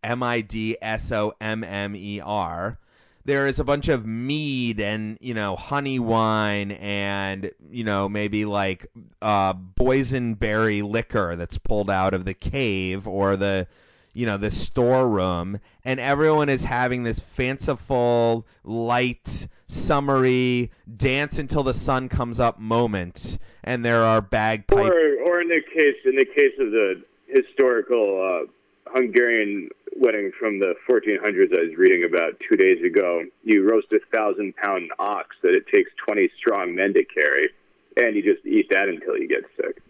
M 0.02 0.22
I 0.22 0.40
D 0.40 0.76
S 0.82 1.12
O 1.12 1.32
M 1.40 1.62
M 1.62 1.94
E 1.94 2.20
R, 2.20 2.78
there 3.24 3.46
is 3.46 3.58
a 3.58 3.64
bunch 3.64 3.88
of 3.88 4.06
mead 4.06 4.80
and 4.80 5.18
you 5.20 5.34
know 5.34 5.56
honey 5.56 5.98
wine 5.98 6.72
and 6.72 7.50
you 7.70 7.84
know 7.84 8.08
maybe 8.08 8.44
like 8.44 8.86
uh, 9.20 9.54
boysenberry 9.54 10.82
liquor 10.82 11.36
that's 11.36 11.58
pulled 11.58 11.90
out 11.90 12.14
of 12.14 12.24
the 12.24 12.34
cave 12.34 13.06
or 13.06 13.36
the 13.36 13.66
you 14.12 14.26
know 14.26 14.36
the 14.36 14.50
storeroom. 14.50 15.58
And 15.84 15.98
everyone 16.00 16.48
is 16.48 16.64
having 16.64 17.02
this 17.02 17.20
fanciful 17.20 18.46
light 18.64 19.46
summery 19.66 20.70
dance 20.96 21.38
until 21.38 21.62
the 21.62 21.74
sun 21.74 22.08
comes 22.08 22.38
up 22.40 22.58
moment. 22.58 23.38
And 23.64 23.84
there 23.84 24.02
are 24.02 24.20
bagpipes. 24.20 24.80
Or, 24.80 25.22
or 25.24 25.40
in 25.40 25.48
the 25.48 25.62
case 25.74 25.96
in 26.04 26.16
the 26.16 26.24
case 26.24 26.54
of 26.58 26.70
the 26.70 27.02
historical 27.26 28.42
uh, 28.44 28.50
hungarian 28.92 29.68
wedding 29.96 30.32
from 30.38 30.58
the 30.58 30.74
1400s 30.88 31.52
I 31.52 31.68
was 31.68 31.76
reading 31.76 32.04
about 32.04 32.40
two 32.48 32.56
days 32.56 32.82
ago. 32.84 33.24
You 33.44 33.68
roast 33.68 33.88
a 33.92 34.00
thousand 34.14 34.56
pound 34.56 34.90
ox 34.98 35.36
that 35.42 35.54
it 35.54 35.66
takes 35.68 35.90
20 36.04 36.30
strong 36.36 36.74
men 36.74 36.94
to 36.94 37.04
carry, 37.04 37.50
and 37.96 38.16
you 38.16 38.22
just 38.22 38.44
eat 38.46 38.68
that 38.70 38.88
until 38.88 39.16
you 39.16 39.28
get 39.28 39.44
sick. 39.56 39.82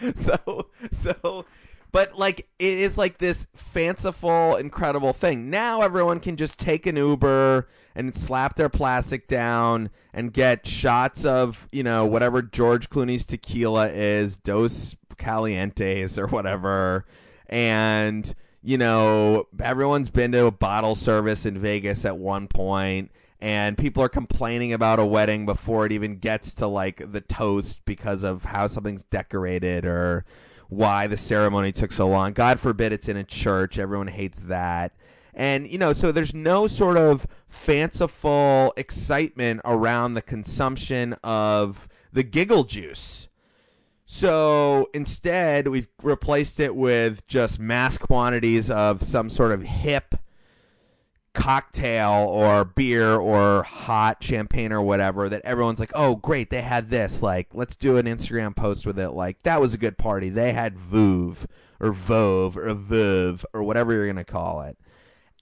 so, 0.16 0.68
so, 0.92 1.44
but 1.92 2.18
like 2.18 2.48
it 2.58 2.78
is 2.78 2.98
like 2.98 3.18
this 3.18 3.46
fanciful, 3.54 4.56
incredible 4.56 5.12
thing. 5.12 5.50
Now 5.50 5.82
everyone 5.82 6.20
can 6.20 6.36
just 6.36 6.58
take 6.58 6.86
an 6.86 6.96
Uber 6.96 7.68
and 7.94 8.14
slap 8.14 8.56
their 8.56 8.68
plastic 8.68 9.28
down 9.28 9.90
and 10.12 10.32
get 10.32 10.66
shots 10.66 11.24
of 11.24 11.68
you 11.70 11.82
know 11.82 12.04
whatever 12.06 12.42
George 12.42 12.90
Clooney's 12.90 13.24
tequila 13.24 13.88
is, 13.90 14.36
Dos 14.36 14.96
Calientes 15.16 16.18
or 16.18 16.26
whatever, 16.26 17.06
and 17.46 18.34
you 18.64 18.78
know, 18.78 19.46
everyone's 19.60 20.08
been 20.08 20.32
to 20.32 20.46
a 20.46 20.50
bottle 20.50 20.94
service 20.94 21.44
in 21.44 21.58
Vegas 21.58 22.06
at 22.06 22.16
one 22.16 22.48
point, 22.48 23.10
and 23.38 23.76
people 23.76 24.02
are 24.02 24.08
complaining 24.08 24.72
about 24.72 24.98
a 24.98 25.04
wedding 25.04 25.44
before 25.44 25.84
it 25.84 25.92
even 25.92 26.16
gets 26.16 26.54
to 26.54 26.66
like 26.66 27.12
the 27.12 27.20
toast 27.20 27.84
because 27.84 28.22
of 28.22 28.44
how 28.46 28.66
something's 28.66 29.02
decorated 29.04 29.84
or 29.84 30.24
why 30.70 31.06
the 31.06 31.18
ceremony 31.18 31.72
took 31.72 31.92
so 31.92 32.08
long. 32.08 32.32
God 32.32 32.58
forbid 32.58 32.90
it's 32.90 33.06
in 33.06 33.18
a 33.18 33.24
church. 33.24 33.78
Everyone 33.78 34.06
hates 34.06 34.38
that. 34.38 34.92
And, 35.34 35.68
you 35.68 35.76
know, 35.76 35.92
so 35.92 36.10
there's 36.10 36.32
no 36.32 36.66
sort 36.66 36.96
of 36.96 37.26
fanciful 37.46 38.72
excitement 38.78 39.60
around 39.66 40.14
the 40.14 40.22
consumption 40.22 41.14
of 41.22 41.86
the 42.12 42.22
giggle 42.22 42.64
juice 42.64 43.28
so 44.06 44.88
instead, 44.92 45.68
we've 45.68 45.88
replaced 46.02 46.60
it 46.60 46.76
with 46.76 47.26
just 47.26 47.58
mass 47.58 47.98
quantities 47.98 48.70
of 48.70 49.02
some 49.02 49.30
sort 49.30 49.52
of 49.52 49.62
hip 49.62 50.14
cocktail 51.34 52.26
or 52.28 52.64
beer 52.64 53.16
or 53.16 53.64
hot 53.64 54.22
champagne 54.22 54.72
or 54.72 54.80
whatever 54.80 55.28
that 55.28 55.42
everyone's 55.44 55.80
like, 55.80 55.90
oh, 55.94 56.14
great, 56.14 56.50
they 56.50 56.62
had 56.62 56.90
this. 56.90 57.22
Like, 57.22 57.48
let's 57.52 57.76
do 57.76 57.96
an 57.96 58.06
Instagram 58.06 58.54
post 58.54 58.86
with 58.86 58.98
it. 58.98 59.10
Like, 59.10 59.42
that 59.42 59.60
was 59.60 59.74
a 59.74 59.78
good 59.78 59.98
party. 59.98 60.28
They 60.28 60.52
had 60.52 60.76
Vouv 60.76 61.46
or 61.80 61.92
Vove 61.92 62.56
or 62.56 62.74
Veuve 62.74 63.44
or 63.52 63.62
whatever 63.62 63.92
you're 63.92 64.06
going 64.06 64.16
to 64.16 64.24
call 64.24 64.62
it. 64.62 64.78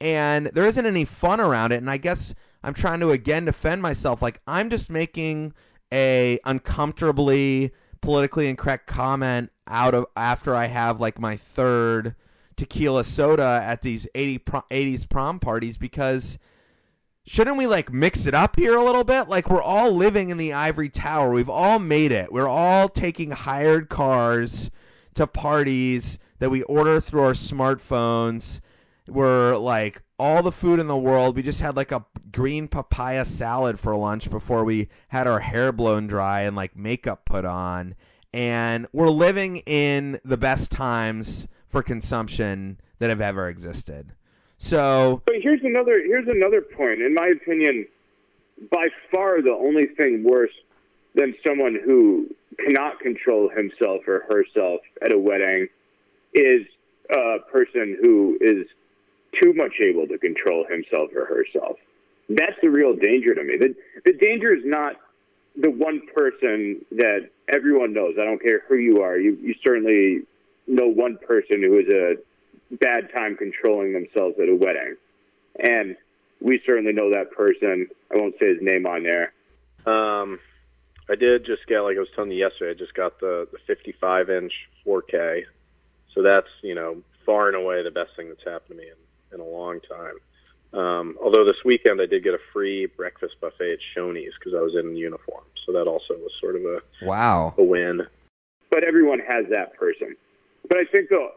And 0.01 0.47
there 0.55 0.67
isn't 0.67 0.87
any 0.87 1.05
fun 1.05 1.41
around 1.41 1.73
it. 1.73 1.77
And 1.77 1.91
I 1.91 1.99
guess 1.99 2.35
I'm 2.63 2.75
trying 2.75 3.01
to 3.01 3.11
again 3.11 3.45
defend 3.45 3.83
myself. 3.83 4.23
Like, 4.23 4.41
I'm 4.47 4.71
just 4.71 4.89
making 4.89 5.53
a 5.93 6.39
uncomfortably 6.45 7.73
politically 8.03 8.49
incorrect 8.49 8.87
comment 8.87 9.51
out 9.67 9.95
of 9.95 10.07
after 10.15 10.55
I 10.55 10.67
have 10.67 11.01
like 11.01 11.19
my 11.19 11.37
third 11.37 12.15
tequila 12.57 13.05
soda 13.05 13.63
at 13.65 13.81
these 13.81 14.07
80 14.15 14.39
pro- 14.39 14.65
80s 14.71 15.09
prom 15.09 15.41
parties 15.41 15.79
because 15.79 16.39
shouldn't 17.25 17.57
we 17.57 17.67
like 17.67 17.93
mix 17.93 18.27
it 18.27 18.35
up 18.35 18.57
here 18.57 18.77
a 18.77 18.85
little 18.85 19.05
bit? 19.05 19.29
Like 19.29 19.49
we're 19.49 19.63
all 19.63 19.93
living 19.93 20.29
in 20.29 20.37
the 20.37 20.53
ivory 20.53 20.91
tower. 20.91 21.33
We've 21.33 21.49
all 21.49 21.79
made 21.79 22.13
it. 22.13 22.33
We're 22.33 22.49
all 22.49 22.89
taking 22.89 23.31
hired 23.31 23.89
cars 23.89 24.71
to 25.15 25.27
parties 25.27 26.19
that 26.41 26.51
we 26.51 26.63
order 26.65 27.01
through 27.01 27.23
our 27.23 27.33
smartphones. 27.33 28.61
We're 29.09 29.57
like 29.57 30.03
all 30.23 30.41
the 30.41 30.53
food 30.53 30.79
in 30.79 30.87
the 30.87 30.97
world. 30.97 31.35
We 31.35 31.43
just 31.43 31.61
had 31.61 31.75
like 31.75 31.91
a 31.91 32.07
green 32.31 32.69
papaya 32.69 33.25
salad 33.25 33.81
for 33.81 33.97
lunch 33.97 34.31
before 34.31 34.65
we 34.65 34.89
had 35.09 35.27
our 35.27 35.41
hair 35.41 35.73
blown 35.73 36.07
dry 36.07 36.43
and 36.43 36.55
like 36.55 36.77
makeup 36.77 37.25
put 37.25 37.45
on. 37.45 37.97
And 38.33 38.87
we're 38.93 39.11
living 39.11 39.57
in 39.67 40.21
the 40.25 40.37
best 40.37 40.71
times 40.71 41.49
for 41.67 41.83
consumption 41.83 42.81
that 43.01 43.11
have 43.11 43.21
ever 43.21 43.49
existed. 43.49 44.13
So, 44.59 45.23
but 45.27 45.35
here's 45.43 45.65
another 45.65 46.01
here's 46.07 46.29
another 46.29 46.61
point. 46.61 47.03
In 47.03 47.15
my 47.15 47.27
opinion, 47.27 47.89
by 48.71 48.87
far 49.11 49.43
the 49.43 49.51
only 49.51 49.87
thing 49.87 50.23
worse 50.23 50.55
than 51.17 51.35
someone 51.45 51.77
who 51.85 52.29
cannot 52.65 53.01
control 53.01 53.49
himself 53.49 54.07
or 54.07 54.21
herself 54.29 54.83
at 55.05 55.11
a 55.11 55.19
wedding 55.19 55.67
is 56.33 56.63
a 57.11 57.39
person 57.51 57.99
who 58.01 58.39
is 58.41 58.69
too 59.41 59.53
much 59.55 59.75
able 59.81 60.07
to 60.07 60.19
control 60.19 60.67
himself 60.69 61.11
or 61.15 61.27
herself. 61.27 61.77
That's 62.29 62.57
the 62.63 62.69
real 62.69 62.95
danger 62.95 63.35
to 63.35 63.43
me. 63.43 63.57
The, 63.59 63.75
the 64.05 64.13
danger 64.13 64.55
is 64.55 64.63
not 64.65 64.97
the 65.57 65.71
one 65.71 66.03
person 66.15 66.85
that 66.93 67.29
everyone 67.49 67.93
knows. 67.93 68.15
I 68.21 68.25
don't 68.25 68.43
care 68.43 68.63
who 68.69 68.77
you 68.77 69.03
are. 69.03 69.19
You, 69.19 69.37
you 69.41 69.55
certainly 69.63 70.23
know 70.67 70.87
one 70.87 71.19
person 71.19 71.63
who 71.63 71.79
is 71.79 71.89
a 71.89 72.77
bad 72.77 73.13
time 73.13 73.37
controlling 73.37 73.93
themselves 73.93 74.37
at 74.41 74.49
a 74.49 74.55
wedding. 74.55 74.97
And 75.59 75.97
we 76.41 76.61
certainly 76.65 76.93
know 76.93 77.11
that 77.11 77.33
person. 77.33 77.89
I 78.13 78.17
won't 78.17 78.35
say 78.41 78.49
his 78.49 78.63
name 78.63 78.87
on 78.87 79.03
there. 79.03 79.33
Um, 79.85 80.39
I 81.11 81.15
did 81.15 81.45
just 81.45 81.67
get, 81.67 81.81
like 81.81 81.97
I 81.97 82.01
was 82.01 82.09
telling 82.15 82.31
you 82.31 82.39
yesterday, 82.39 82.71
I 82.71 82.75
just 82.75 82.95
got 82.95 83.21
the, 83.21 83.47
the 83.53 83.59
55 83.67 84.31
inch 84.31 84.53
4K. 84.87 85.43
So 86.15 86.23
that's, 86.23 86.49
you 86.63 86.75
know, 86.75 87.03
far 87.27 87.49
and 87.49 87.57
away 87.57 87.83
the 87.83 87.91
best 87.91 88.11
thing 88.17 88.29
that's 88.29 88.45
happened 88.45 88.71
to 88.71 88.75
me 88.77 88.89
in 88.89 88.97
in 89.33 89.41
a 89.41 89.45
long 89.45 89.81
time. 89.81 90.19
Um, 90.75 91.19
although 91.23 91.45
this 91.45 91.65
weekend 91.65 92.01
I 92.01 92.07
did 92.07 92.25
get 92.25 92.33
a 92.33 92.39
free 92.53 92.87
breakfast 92.87 93.35
buffet 93.41 93.73
at 93.73 93.79
Shoney's 93.95 94.33
because 94.39 94.55
I 94.57 94.63
was 94.63 94.75
in 94.75 94.97
uniform, 94.97 95.45
so 95.67 95.73
that 95.73 95.87
also 95.87 96.15
was 96.15 96.33
sort 96.41 96.57
of 96.57 96.63
a 96.63 96.81
wow 97.05 97.55
a 97.59 97.63
win. 97.63 98.03
But 98.71 98.85
everyone 98.85 99.19
has 99.19 99.45
that 99.51 99.77
person. 99.77 100.17
But 100.69 100.79
I 100.79 100.85
think 100.85 101.11
though, 101.11 101.31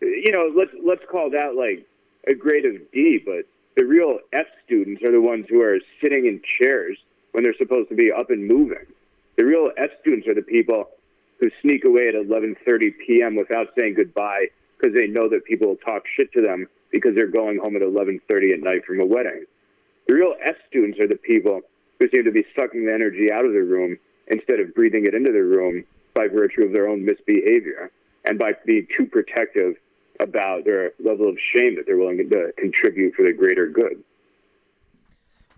you 0.00 0.32
know, 0.32 0.50
let's 0.56 0.70
let's 0.82 1.02
call 1.10 1.30
that 1.30 1.54
like 1.54 1.86
a 2.26 2.34
grade 2.34 2.64
of 2.64 2.76
D. 2.92 3.20
But 3.22 3.44
the 3.76 3.84
real 3.84 4.20
F 4.32 4.46
students 4.64 5.02
are 5.02 5.12
the 5.12 5.20
ones 5.20 5.44
who 5.50 5.60
are 5.60 5.78
sitting 6.00 6.24
in 6.24 6.40
chairs 6.58 6.96
when 7.32 7.44
they're 7.44 7.56
supposed 7.58 7.90
to 7.90 7.94
be 7.94 8.10
up 8.10 8.30
and 8.30 8.48
moving. 8.48 8.86
The 9.36 9.44
real 9.44 9.70
S 9.76 9.90
students 10.00 10.26
are 10.26 10.34
the 10.34 10.40
people 10.42 10.88
who 11.40 11.50
sneak 11.60 11.84
away 11.84 12.08
at 12.08 12.14
11:30 12.14 12.94
p.m. 13.06 13.36
without 13.36 13.68
saying 13.76 13.94
goodbye 13.94 14.46
because 14.78 14.94
they 14.94 15.06
know 15.06 15.28
that 15.28 15.44
people 15.44 15.68
will 15.68 15.76
talk 15.76 16.04
shit 16.16 16.32
to 16.32 16.40
them 16.40 16.66
because 16.90 17.14
they're 17.14 17.26
going 17.26 17.58
home 17.58 17.76
at 17.76 17.82
11:30 17.82 18.52
at 18.52 18.60
night 18.60 18.84
from 18.84 19.00
a 19.00 19.06
wedding. 19.06 19.44
The 20.06 20.14
real 20.14 20.34
S 20.42 20.56
students 20.68 20.98
are 20.98 21.06
the 21.06 21.16
people 21.16 21.60
who 21.98 22.08
seem 22.08 22.24
to 22.24 22.32
be 22.32 22.44
sucking 22.56 22.86
the 22.86 22.92
energy 22.92 23.30
out 23.30 23.44
of 23.44 23.52
the 23.52 23.62
room 23.62 23.98
instead 24.28 24.60
of 24.60 24.74
breathing 24.74 25.06
it 25.06 25.14
into 25.14 25.32
the 25.32 25.42
room 25.42 25.84
by 26.14 26.28
virtue 26.28 26.62
of 26.62 26.72
their 26.72 26.88
own 26.88 27.04
misbehavior 27.04 27.90
and 28.24 28.38
by 28.38 28.52
being 28.66 28.86
too 28.96 29.06
protective 29.06 29.76
about 30.20 30.64
their 30.64 30.92
level 31.02 31.28
of 31.28 31.38
shame 31.52 31.76
that 31.76 31.86
they're 31.86 31.96
willing 31.96 32.28
to 32.28 32.52
contribute 32.56 33.14
for 33.14 33.22
the 33.22 33.32
greater 33.32 33.68
good. 33.68 34.02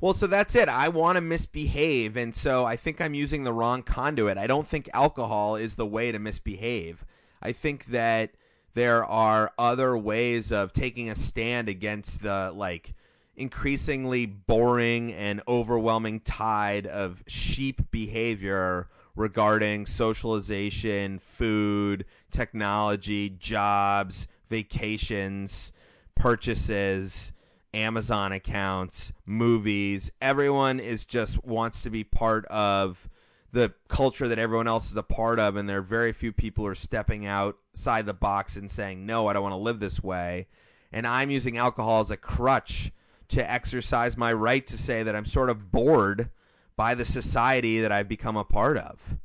Well, 0.01 0.15
so 0.15 0.27
that's 0.27 0.55
it. 0.55 0.69
I 0.69 0.89
want 0.89 1.17
to 1.17 1.21
misbehave, 1.21 2.17
and 2.17 2.35
so 2.35 2.65
I 2.65 2.77
think 2.77 3.01
I'm 3.01 3.13
using 3.13 3.45
the 3.45 3.53
wrong 3.53 3.83
conduit. 3.83 4.39
I 4.39 4.47
don't 4.47 4.67
think 4.67 4.89
alcohol 4.95 5.57
is 5.57 5.77
the 5.77 5.87
way 5.87 6.11
to 6.11 6.19
misbehave. 6.19 7.05
I 7.43 7.53
think 7.53 7.87
that 7.87 8.31
there 8.75 9.05
are 9.05 9.53
other 9.59 9.97
ways 9.97 10.53
of 10.53 10.73
taking 10.73 11.11
a 11.11 11.15
stand 11.15 11.69
against 11.69 12.23
the 12.23 12.53
like 12.55 12.95
increasingly 13.37 14.27
boring 14.27 15.13
and 15.13 15.41
overwhelming 15.49 16.21
tide 16.21 16.87
of 16.87 17.23
sheep 17.27 17.91
behavior 17.91 18.89
regarding 19.17 19.87
socialization, 19.87 21.19
food, 21.19 22.05
technology, 22.31 23.31
jobs, 23.31 24.29
vacations, 24.49 25.73
purchases, 26.15 27.33
Amazon 27.73 28.33
accounts, 28.33 29.13
movies. 29.25 30.11
Everyone 30.21 30.81
is 30.81 31.05
just 31.05 31.45
wants 31.45 31.83
to 31.83 31.91
be 31.91 32.05
part 32.05 32.45
of 32.47 33.09
the 33.53 33.73
culture 33.89 34.29
that 34.29 34.39
everyone 34.39 34.69
else 34.69 34.91
is 34.91 34.97
a 34.97 35.03
part 35.03 35.39
of, 35.39 35.57
and 35.57 35.69
there 35.69 35.79
are 35.79 35.83
very 35.83 36.13
few 36.13 36.33
people 36.33 36.65
who 36.65 36.71
are 36.71 36.75
stepping 36.75 37.27
outside 37.27 38.07
the 38.07 38.15
box 38.15 38.57
and 38.57 38.71
saying, 38.71 39.07
"No, 39.07 39.27
I 39.27 39.33
don't 39.33 39.43
want 39.43 39.53
to 39.53 39.57
live 39.59 39.81
this 39.81 40.03
way." 40.03 40.47
And 40.93 41.07
I'm 41.07 41.31
using 41.31 41.57
alcohol 41.57 42.01
as 42.01 42.11
a 42.11 42.17
crutch 42.17 42.93
to 43.29 43.51
exercise 43.51 44.17
my 44.17 44.33
right 44.33 44.67
to 44.67 44.77
say 44.77 45.03
that 45.03 45.15
I'm 45.15 45.25
sort 45.25 45.51
of 45.51 45.71
bored 45.71 46.31
by 46.77 46.95
the 46.95 47.05
society 47.05 47.81
that 47.81 47.93
I've 47.93 48.09
become 48.09 48.37
a 48.37 48.45
part 48.45 48.77
of. 48.77 49.17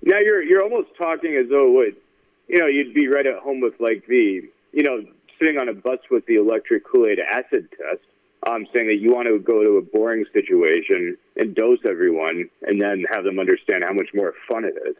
Yeah, 0.00 0.20
you're 0.20 0.42
you're 0.42 0.62
almost 0.62 0.88
talking 0.98 1.36
as 1.36 1.48
though 1.48 1.68
it 1.68 1.74
would, 1.74 1.96
you 2.48 2.58
know, 2.58 2.66
you'd 2.66 2.94
be 2.94 3.08
right 3.08 3.26
at 3.26 3.38
home 3.38 3.60
with 3.60 3.74
like 3.78 4.06
the, 4.06 4.42
you 4.72 4.82
know, 4.82 5.04
sitting 5.38 5.58
on 5.58 5.68
a 5.68 5.72
bus 5.72 5.98
with 6.10 6.26
the 6.26 6.36
electric 6.36 6.84
Kool 6.84 7.06
Aid 7.06 7.20
acid 7.20 7.68
test, 7.70 8.02
um, 8.46 8.66
saying 8.74 8.88
that 8.88 8.96
you 8.96 9.12
want 9.12 9.28
to 9.28 9.38
go 9.38 9.62
to 9.62 9.76
a 9.76 9.82
boring 9.82 10.24
situation 10.32 11.16
and 11.36 11.54
dose 11.54 11.78
everyone, 11.88 12.48
and 12.62 12.80
then 12.80 13.04
have 13.12 13.24
them 13.24 13.38
understand 13.38 13.84
how 13.84 13.92
much 13.92 14.08
more 14.14 14.34
fun 14.48 14.64
it 14.64 14.74
is. 14.88 14.96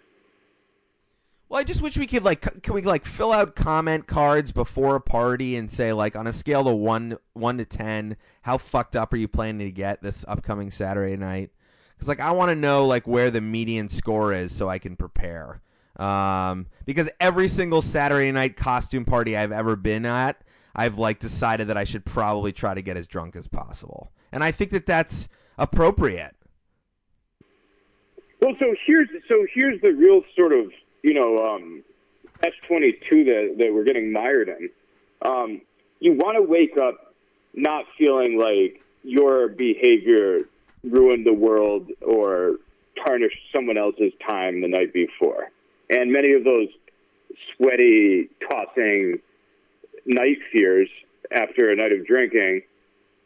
Well, 1.52 1.60
I 1.60 1.64
just 1.64 1.82
wish 1.82 1.98
we 1.98 2.06
could 2.06 2.24
like, 2.24 2.62
can 2.62 2.72
we 2.72 2.80
like 2.80 3.04
fill 3.04 3.30
out 3.30 3.54
comment 3.54 4.06
cards 4.06 4.52
before 4.52 4.96
a 4.96 5.02
party 5.02 5.54
and 5.54 5.70
say 5.70 5.92
like 5.92 6.16
on 6.16 6.26
a 6.26 6.32
scale 6.32 6.66
of 6.66 6.78
one 6.78 7.18
one 7.34 7.58
to 7.58 7.66
ten, 7.66 8.16
how 8.40 8.56
fucked 8.56 8.96
up 8.96 9.12
are 9.12 9.18
you 9.18 9.28
planning 9.28 9.66
to 9.66 9.70
get 9.70 10.02
this 10.02 10.24
upcoming 10.26 10.70
Saturday 10.70 11.14
night? 11.14 11.50
Because 11.94 12.08
like 12.08 12.20
I 12.20 12.30
want 12.30 12.48
to 12.48 12.54
know 12.54 12.86
like 12.86 13.06
where 13.06 13.30
the 13.30 13.42
median 13.42 13.90
score 13.90 14.32
is 14.32 14.50
so 14.50 14.70
I 14.70 14.78
can 14.78 14.96
prepare. 14.96 15.60
Um, 15.96 16.68
because 16.86 17.10
every 17.20 17.48
single 17.48 17.82
Saturday 17.82 18.32
night 18.32 18.56
costume 18.56 19.04
party 19.04 19.36
I've 19.36 19.52
ever 19.52 19.76
been 19.76 20.06
at, 20.06 20.42
I've 20.74 20.96
like 20.96 21.18
decided 21.18 21.68
that 21.68 21.76
I 21.76 21.84
should 21.84 22.06
probably 22.06 22.52
try 22.52 22.72
to 22.72 22.80
get 22.80 22.96
as 22.96 23.06
drunk 23.06 23.36
as 23.36 23.46
possible, 23.46 24.10
and 24.32 24.42
I 24.42 24.52
think 24.52 24.70
that 24.70 24.86
that's 24.86 25.28
appropriate. 25.58 26.34
Well, 28.40 28.54
so 28.58 28.74
here's 28.86 29.08
so 29.28 29.46
here's 29.54 29.80
the 29.82 29.92
real 29.92 30.22
sort 30.36 30.52
of 30.52 30.72
you 31.02 31.14
know 31.14 31.54
um, 31.54 31.82
S 32.42 32.52
twenty 32.66 32.98
two 33.08 33.24
that 33.24 33.54
that 33.58 33.72
we're 33.72 33.84
getting 33.84 34.12
mired 34.12 34.48
in. 34.48 34.70
Um, 35.24 35.60
you 36.00 36.14
want 36.14 36.36
to 36.36 36.42
wake 36.42 36.76
up 36.76 37.14
not 37.54 37.84
feeling 37.96 38.38
like 38.38 38.80
your 39.04 39.48
behavior 39.48 40.40
ruined 40.82 41.26
the 41.26 41.32
world 41.32 41.88
or 42.04 42.56
tarnished 43.04 43.38
someone 43.54 43.78
else's 43.78 44.12
time 44.26 44.60
the 44.60 44.68
night 44.68 44.92
before. 44.92 45.50
And 45.88 46.12
many 46.12 46.32
of 46.32 46.44
those 46.44 46.68
sweaty, 47.56 48.28
tossing 48.48 49.18
night 50.06 50.38
fears 50.52 50.88
after 51.30 51.70
a 51.70 51.76
night 51.76 51.92
of 51.92 52.06
drinking 52.06 52.62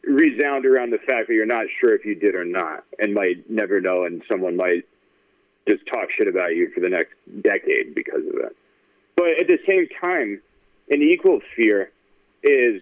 resound 0.07 0.65
around 0.65 0.91
the 0.91 0.97
fact 0.97 1.27
that 1.27 1.33
you're 1.33 1.45
not 1.45 1.65
sure 1.79 1.93
if 1.93 2.05
you 2.05 2.15
did 2.15 2.35
or 2.35 2.45
not 2.45 2.83
and 2.99 3.13
might 3.13 3.49
never 3.49 3.81
know 3.81 4.05
and 4.05 4.23
someone 4.27 4.55
might 4.55 4.85
just 5.67 5.85
talk 5.87 6.07
shit 6.17 6.27
about 6.27 6.55
you 6.55 6.71
for 6.73 6.79
the 6.79 6.89
next 6.89 7.13
decade 7.41 7.93
because 7.93 8.25
of 8.25 8.35
it. 8.35 8.55
But 9.15 9.39
at 9.39 9.47
the 9.47 9.59
same 9.67 9.87
time, 9.99 10.41
an 10.89 11.01
equal 11.01 11.41
fear 11.55 11.91
is 12.43 12.81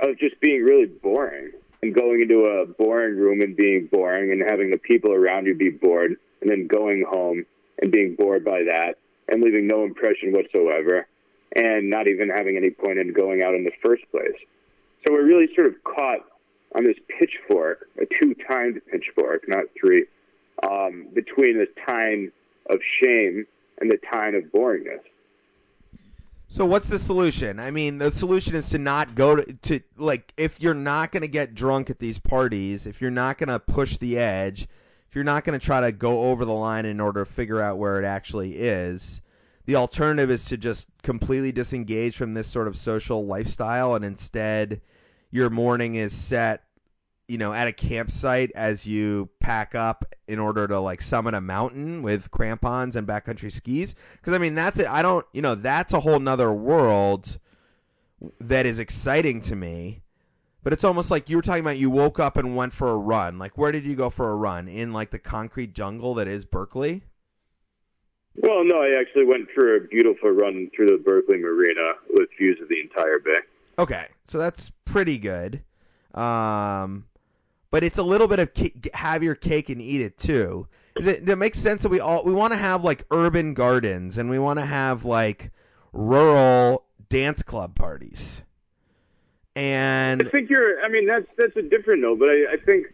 of 0.00 0.18
just 0.18 0.40
being 0.40 0.62
really 0.62 0.86
boring 0.86 1.52
and 1.82 1.94
going 1.94 2.22
into 2.22 2.46
a 2.46 2.66
boring 2.66 3.16
room 3.16 3.40
and 3.40 3.56
being 3.56 3.86
boring 3.86 4.32
and 4.32 4.42
having 4.42 4.70
the 4.70 4.78
people 4.78 5.12
around 5.12 5.46
you 5.46 5.54
be 5.54 5.70
bored 5.70 6.16
and 6.40 6.50
then 6.50 6.66
going 6.66 7.04
home 7.08 7.44
and 7.80 7.92
being 7.92 8.16
bored 8.16 8.44
by 8.44 8.62
that 8.64 8.94
and 9.28 9.42
leaving 9.42 9.66
no 9.66 9.84
impression 9.84 10.32
whatsoever 10.32 11.06
and 11.54 11.88
not 11.88 12.08
even 12.08 12.28
having 12.28 12.56
any 12.56 12.70
point 12.70 12.98
in 12.98 13.12
going 13.12 13.42
out 13.42 13.54
in 13.54 13.62
the 13.64 13.72
first 13.82 14.02
place. 14.10 14.36
So 15.04 15.12
we're 15.12 15.24
really 15.24 15.48
sort 15.54 15.68
of 15.68 15.74
caught 15.84 16.20
on 16.74 16.84
this 16.84 16.96
pitchfork, 17.18 17.88
a 18.00 18.06
two-timed 18.18 18.80
pitchfork, 18.90 19.48
not 19.48 19.64
three, 19.78 20.06
um, 20.62 21.08
between 21.14 21.58
the 21.58 21.68
time 21.86 22.32
of 22.70 22.78
shame 23.00 23.46
and 23.80 23.90
the 23.90 23.98
time 24.10 24.34
of 24.34 24.44
boringness. 24.44 25.00
So 26.46 26.64
what's 26.64 26.88
the 26.88 26.98
solution? 26.98 27.58
I 27.58 27.70
mean, 27.70 27.98
the 27.98 28.12
solution 28.12 28.54
is 28.54 28.70
to 28.70 28.78
not 28.78 29.14
go 29.14 29.36
to, 29.36 29.52
to 29.52 29.80
like 29.96 30.32
if 30.36 30.60
you're 30.60 30.74
not 30.74 31.10
going 31.10 31.22
to 31.22 31.28
get 31.28 31.54
drunk 31.54 31.90
at 31.90 31.98
these 31.98 32.18
parties, 32.18 32.86
if 32.86 33.00
you're 33.00 33.10
not 33.10 33.38
going 33.38 33.48
to 33.48 33.58
push 33.58 33.96
the 33.96 34.18
edge, 34.18 34.68
if 35.08 35.14
you're 35.14 35.24
not 35.24 35.44
going 35.44 35.58
to 35.58 35.64
try 35.64 35.80
to 35.80 35.90
go 35.90 36.30
over 36.30 36.44
the 36.44 36.52
line 36.52 36.84
in 36.84 37.00
order 37.00 37.24
to 37.24 37.30
figure 37.30 37.60
out 37.60 37.78
where 37.78 38.00
it 38.00 38.04
actually 38.04 38.56
is, 38.58 39.20
the 39.64 39.74
alternative 39.74 40.30
is 40.30 40.44
to 40.44 40.56
just 40.56 40.86
completely 41.02 41.50
disengage 41.50 42.16
from 42.16 42.34
this 42.34 42.46
sort 42.46 42.68
of 42.68 42.76
social 42.76 43.26
lifestyle 43.26 43.94
and 43.94 44.04
instead 44.04 44.80
your 45.34 45.50
morning 45.50 45.96
is 45.96 46.12
set 46.12 46.62
you 47.26 47.36
know 47.36 47.52
at 47.52 47.66
a 47.66 47.72
campsite 47.72 48.52
as 48.54 48.86
you 48.86 49.28
pack 49.40 49.74
up 49.74 50.04
in 50.28 50.38
order 50.38 50.68
to 50.68 50.78
like 50.78 51.02
summit 51.02 51.34
a 51.34 51.40
mountain 51.40 52.02
with 52.02 52.30
crampons 52.30 52.94
and 52.94 53.04
backcountry 53.04 53.50
skis 53.50 53.96
because 54.12 54.32
i 54.32 54.38
mean 54.38 54.54
that's 54.54 54.78
it 54.78 54.86
i 54.86 55.02
don't 55.02 55.26
you 55.32 55.42
know 55.42 55.56
that's 55.56 55.92
a 55.92 56.00
whole 56.00 56.20
nother 56.20 56.52
world 56.52 57.40
that 58.38 58.64
is 58.64 58.78
exciting 58.78 59.40
to 59.40 59.56
me 59.56 60.04
but 60.62 60.72
it's 60.72 60.84
almost 60.84 61.10
like 61.10 61.28
you 61.28 61.36
were 61.36 61.42
talking 61.42 61.64
about 61.64 61.78
you 61.78 61.90
woke 61.90 62.20
up 62.20 62.38
and 62.38 62.56
went 62.56 62.72
for 62.72 62.88
a 62.88 62.96
run. 62.96 63.38
Like 63.38 63.58
where 63.58 63.70
did 63.70 63.84
you 63.84 63.94
go 63.94 64.08
for 64.08 64.30
a 64.30 64.34
run? 64.34 64.66
In 64.66 64.94
like 64.94 65.10
the 65.10 65.18
concrete 65.18 65.74
jungle 65.74 66.14
that 66.14 66.26
is 66.26 66.46
Berkeley? 66.46 67.02
Well, 68.36 68.64
no, 68.64 68.80
I 68.80 68.98
actually 68.98 69.26
went 69.26 69.48
for 69.54 69.76
a 69.76 69.80
beautiful 69.80 70.30
run 70.30 70.70
through 70.74 70.86
the 70.86 71.02
Berkeley 71.04 71.36
Marina 71.36 71.92
with 72.08 72.30
views 72.38 72.58
of 72.62 72.68
the 72.68 72.80
entire 72.80 73.18
bay. 73.18 73.40
Okay, 73.78 74.06
so 74.24 74.38
that's 74.38 74.70
pretty 74.84 75.18
good. 75.18 75.62
Um, 76.14 77.06
but 77.70 77.82
it's 77.82 77.98
a 77.98 78.02
little 78.02 78.28
bit 78.28 78.38
of 78.38 78.50
have 78.94 79.22
your 79.22 79.34
cake 79.34 79.68
and 79.68 79.82
eat 79.82 80.00
it 80.00 80.16
too. 80.16 80.68
Is 80.96 81.08
it, 81.08 81.28
it 81.28 81.36
makes 81.36 81.58
sense 81.58 81.82
that 81.82 81.88
we 81.88 81.98
all 81.98 82.22
we 82.24 82.32
want 82.32 82.52
to 82.52 82.56
have 82.56 82.84
like 82.84 83.04
urban 83.10 83.52
gardens 83.52 84.16
and 84.16 84.30
we 84.30 84.38
want 84.38 84.60
to 84.60 84.66
have 84.66 85.04
like 85.04 85.50
rural 85.92 86.84
dance 87.08 87.42
club 87.42 87.74
parties. 87.74 88.42
And 89.56 90.22
I 90.22 90.24
think 90.28 90.50
you're. 90.50 90.80
I 90.84 90.88
mean, 90.88 91.06
that's 91.06 91.26
that's 91.36 91.56
a 91.56 91.62
different 91.62 92.02
note, 92.02 92.18
but 92.18 92.28
I, 92.28 92.54
I 92.54 92.56
think 92.64 92.86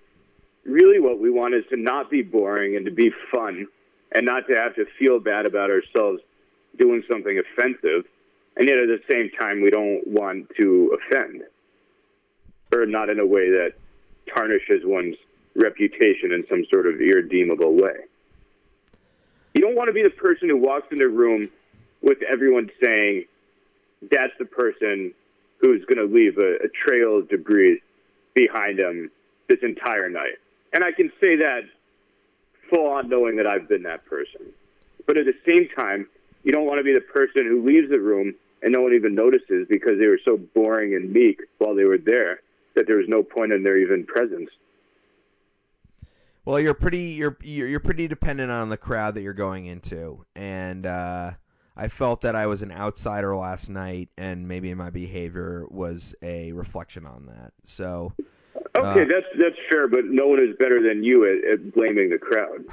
really 0.64 1.00
what 1.00 1.18
we 1.18 1.30
want 1.30 1.54
is 1.54 1.64
to 1.70 1.76
not 1.76 2.10
be 2.10 2.22
boring 2.22 2.76
and 2.76 2.84
to 2.84 2.90
be 2.90 3.10
fun, 3.32 3.66
and 4.12 4.26
not 4.26 4.46
to 4.48 4.54
have 4.54 4.74
to 4.76 4.84
feel 4.98 5.20
bad 5.20 5.46
about 5.46 5.70
ourselves 5.70 6.20
doing 6.78 7.02
something 7.08 7.38
offensive, 7.38 8.04
and 8.56 8.68
yet 8.68 8.78
at 8.78 8.88
the 8.88 9.00
same 9.08 9.30
time 9.38 9.62
we 9.62 9.70
don't 9.70 10.06
want 10.06 10.48
to 10.56 10.96
offend, 10.98 11.42
or 12.72 12.86
not 12.86 13.08
in 13.08 13.18
a 13.18 13.26
way 13.26 13.50
that 13.50 13.72
tarnishes 14.32 14.82
one's 14.84 15.16
reputation 15.54 16.32
in 16.32 16.44
some 16.48 16.64
sort 16.70 16.86
of 16.86 17.00
irredeemable 17.00 17.74
way. 17.74 17.96
You 19.54 19.60
don't 19.60 19.74
want 19.74 19.88
to 19.88 19.92
be 19.92 20.02
the 20.02 20.10
person 20.10 20.48
who 20.48 20.56
walks 20.56 20.86
in 20.92 21.02
a 21.02 21.08
room 21.08 21.48
with 22.02 22.18
everyone 22.22 22.70
saying, 22.80 23.24
"That's 24.10 24.32
the 24.38 24.44
person 24.44 25.12
who's 25.60 25.84
going 25.84 25.98
to 25.98 26.12
leave 26.12 26.38
a, 26.38 26.56
a 26.64 26.68
trail 26.68 27.18
of 27.18 27.28
debris 27.28 27.82
behind 28.34 28.78
him 28.78 29.10
this 29.48 29.58
entire 29.62 30.08
night. 30.08 30.38
And 30.72 30.84
I 30.84 30.92
can 30.92 31.10
say 31.20 31.36
that 31.36 31.62
full 32.68 32.86
on 32.86 33.08
knowing 33.08 33.36
that 33.36 33.46
I've 33.46 33.68
been 33.68 33.82
that 33.82 34.06
person. 34.06 34.40
But 35.06 35.16
at 35.16 35.26
the 35.26 35.34
same 35.44 35.68
time, 35.76 36.06
you 36.42 36.52
don't 36.52 36.66
want 36.66 36.78
to 36.78 36.84
be 36.84 36.94
the 36.94 37.00
person 37.00 37.46
who 37.46 37.64
leaves 37.64 37.90
the 37.90 38.00
room 38.00 38.34
and 38.62 38.72
no 38.72 38.82
one 38.82 38.92
even 38.94 39.14
notices 39.14 39.66
because 39.68 39.98
they 39.98 40.06
were 40.06 40.20
so 40.24 40.36
boring 40.54 40.94
and 40.94 41.12
meek 41.12 41.40
while 41.58 41.74
they 41.74 41.84
were 41.84 41.98
there 41.98 42.40
that 42.74 42.86
there 42.86 42.96
was 42.96 43.08
no 43.08 43.22
point 43.22 43.52
in 43.52 43.62
their 43.62 43.78
even 43.78 44.04
presence. 44.06 44.50
Well, 46.44 46.58
you're 46.58 46.74
pretty 46.74 47.10
you're 47.10 47.36
you're 47.42 47.80
pretty 47.80 48.08
dependent 48.08 48.50
on 48.50 48.70
the 48.70 48.76
crowd 48.76 49.14
that 49.14 49.22
you're 49.22 49.32
going 49.34 49.66
into, 49.66 50.24
and 50.34 50.86
uh, 50.86 51.32
I 51.76 51.88
felt 51.88 52.22
that 52.22 52.34
I 52.34 52.46
was 52.46 52.62
an 52.62 52.72
outsider 52.72 53.36
last 53.36 53.68
night, 53.68 54.08
and 54.16 54.48
maybe 54.48 54.72
my 54.74 54.90
behavior 54.90 55.66
was 55.70 56.14
a 56.22 56.52
reflection 56.52 57.06
on 57.06 57.26
that. 57.26 57.52
So, 57.64 58.14
Okay, 58.76 59.02
Uh, 59.02 59.04
that's 59.04 59.26
that's 59.38 59.56
fair, 59.68 59.86
but 59.88 60.06
no 60.06 60.28
one 60.28 60.40
is 60.40 60.56
better 60.58 60.82
than 60.82 61.02
you 61.04 61.24
at, 61.24 61.52
at 61.52 61.74
blaming 61.74 62.08
the 62.10 62.18
crowd, 62.18 62.64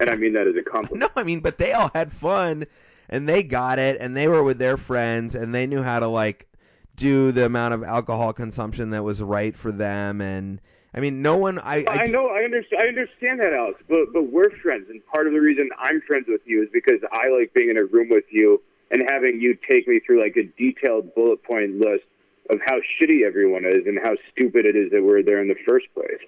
and 0.00 0.08
I 0.08 0.16
mean 0.16 0.32
that 0.34 0.46
as 0.46 0.54
a 0.56 0.62
compliment. 0.62 1.00
no, 1.16 1.20
I 1.20 1.24
mean, 1.24 1.40
but 1.40 1.58
they 1.58 1.72
all 1.72 1.90
had 1.94 2.12
fun, 2.12 2.66
and 3.10 3.28
they 3.28 3.42
got 3.42 3.78
it, 3.78 4.00
and 4.00 4.16
they 4.16 4.28
were 4.28 4.42
with 4.42 4.58
their 4.58 4.78
friends, 4.78 5.34
and 5.34 5.54
they 5.54 5.66
knew 5.66 5.82
how 5.82 6.00
to 6.00 6.06
like 6.06 6.48
do 6.96 7.32
the 7.32 7.44
amount 7.44 7.74
of 7.74 7.82
alcohol 7.82 8.32
consumption 8.32 8.90
that 8.90 9.02
was 9.02 9.20
right 9.20 9.54
for 9.54 9.70
them, 9.70 10.22
and 10.22 10.60
I 10.94 11.00
mean, 11.00 11.20
no 11.20 11.36
one. 11.36 11.58
I 11.58 11.84
I 11.86 12.04
know, 12.04 12.28
I 12.28 12.44
understand, 12.44 12.82
I 12.82 12.86
understand 12.86 13.40
that, 13.40 13.52
Alex. 13.52 13.82
But 13.88 14.12
but 14.12 14.32
we're 14.32 14.50
friends, 14.62 14.86
and 14.88 15.04
part 15.06 15.26
of 15.26 15.32
the 15.32 15.40
reason 15.40 15.68
I'm 15.78 16.00
friends 16.06 16.26
with 16.28 16.40
you 16.46 16.62
is 16.62 16.68
because 16.72 17.00
I 17.12 17.28
like 17.28 17.52
being 17.52 17.68
in 17.68 17.76
a 17.76 17.84
room 17.84 18.08
with 18.08 18.24
you 18.30 18.62
and 18.90 19.02
having 19.08 19.40
you 19.40 19.56
take 19.68 19.86
me 19.86 20.00
through 20.00 20.22
like 20.22 20.36
a 20.36 20.44
detailed 20.58 21.14
bullet 21.14 21.42
point 21.42 21.78
list 21.78 22.04
of 22.48 22.58
how 22.64 22.78
shitty 22.78 23.24
everyone 23.24 23.64
is 23.64 23.86
and 23.86 23.98
how 24.02 24.16
stupid 24.32 24.66
it 24.66 24.74
is 24.74 24.90
that 24.90 25.02
we're 25.02 25.22
there 25.22 25.40
in 25.40 25.48
the 25.48 25.56
first 25.66 25.86
place. 25.94 26.20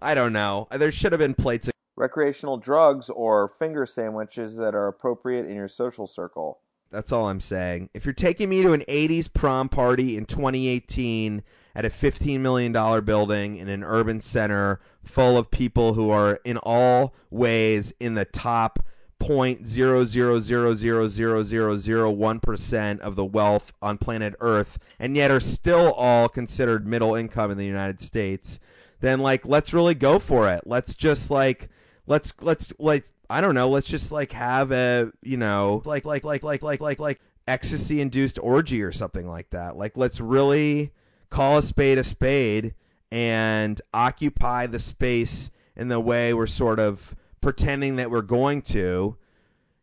I 0.00 0.14
don't 0.14 0.32
know. 0.32 0.66
There 0.70 0.90
should 0.90 1.12
have 1.12 1.18
been 1.18 1.34
plates 1.34 1.68
of 1.68 1.74
recreational 2.00 2.56
drugs 2.56 3.10
or 3.10 3.46
finger 3.46 3.84
sandwiches 3.84 4.56
that 4.56 4.74
are 4.74 4.88
appropriate 4.88 5.44
in 5.44 5.54
your 5.54 5.68
social 5.68 6.06
circle. 6.06 6.60
That's 6.90 7.12
all 7.12 7.28
I'm 7.28 7.40
saying. 7.40 7.90
If 7.94 8.06
you're 8.06 8.14
taking 8.14 8.48
me 8.48 8.62
to 8.62 8.72
an 8.72 8.82
80s 8.88 9.32
prom 9.32 9.68
party 9.68 10.16
in 10.16 10.24
2018 10.24 11.42
at 11.74 11.84
a 11.84 11.90
$15 11.90 12.40
million 12.40 12.72
building 13.04 13.56
in 13.56 13.68
an 13.68 13.84
urban 13.84 14.20
center 14.20 14.80
full 15.04 15.36
of 15.36 15.50
people 15.50 15.92
who 15.92 16.10
are 16.10 16.40
in 16.42 16.56
all 16.56 17.14
ways 17.30 17.92
in 18.00 18.14
the 18.14 18.24
top 18.24 18.80
point 19.20 19.66
zero 19.66 20.02
zero 20.06 20.40
zero 20.40 20.74
zero 20.74 21.06
zero 21.06 21.42
zero 21.44 21.76
zero 21.76 22.10
one 22.10 22.40
percent 22.40 23.02
of 23.02 23.16
the 23.16 23.24
wealth 23.24 23.70
on 23.82 23.98
planet 23.98 24.34
Earth, 24.40 24.78
and 24.98 25.14
yet 25.14 25.30
are 25.30 25.38
still 25.38 25.92
all 25.92 26.26
considered 26.26 26.88
middle 26.88 27.14
income 27.14 27.50
in 27.50 27.58
the 27.58 27.66
United 27.66 28.00
States, 28.00 28.58
then 29.00 29.20
like 29.20 29.46
let's 29.46 29.74
really 29.74 29.94
go 29.94 30.18
for 30.18 30.48
it. 30.50 30.62
Let's 30.64 30.94
just 30.94 31.30
like 31.30 31.68
let's 32.10 32.34
let's 32.40 32.72
like 32.78 33.06
I 33.30 33.40
don't 33.40 33.54
know, 33.54 33.70
let's 33.70 33.86
just 33.86 34.10
like 34.10 34.32
have 34.32 34.72
a 34.72 35.12
you 35.22 35.38
know 35.38 35.80
like 35.86 36.04
like 36.04 36.24
like 36.24 36.42
like 36.42 36.62
like 36.62 36.80
like 36.80 36.98
like 36.98 37.20
ecstasy 37.48 38.00
induced 38.00 38.38
orgy 38.42 38.82
or 38.82 38.92
something 38.92 39.26
like 39.26 39.50
that. 39.50 39.76
Like 39.76 39.96
let's 39.96 40.20
really 40.20 40.92
call 41.30 41.58
a 41.58 41.62
spade 41.62 41.96
a 41.96 42.04
spade 42.04 42.74
and 43.12 43.80
occupy 43.94 44.66
the 44.66 44.80
space 44.80 45.50
in 45.76 45.88
the 45.88 46.00
way 46.00 46.34
we're 46.34 46.48
sort 46.48 46.80
of 46.80 47.14
pretending 47.40 47.96
that 47.96 48.10
we're 48.10 48.22
going 48.22 48.60
to 48.60 49.16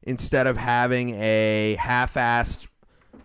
instead 0.03 0.45
of 0.45 0.57
having 0.57 1.15
a 1.15 1.75
half-assed 1.79 2.67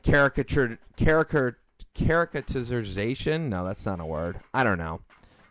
caricature 0.03 0.79
caricature 0.97 1.59
caricaturization. 1.97 3.49
No 3.49 3.65
that's 3.65 3.85
not 3.85 4.01
a 4.01 4.07
word. 4.07 4.39
I 4.55 4.63
don't 4.63 4.79
know 4.79 5.01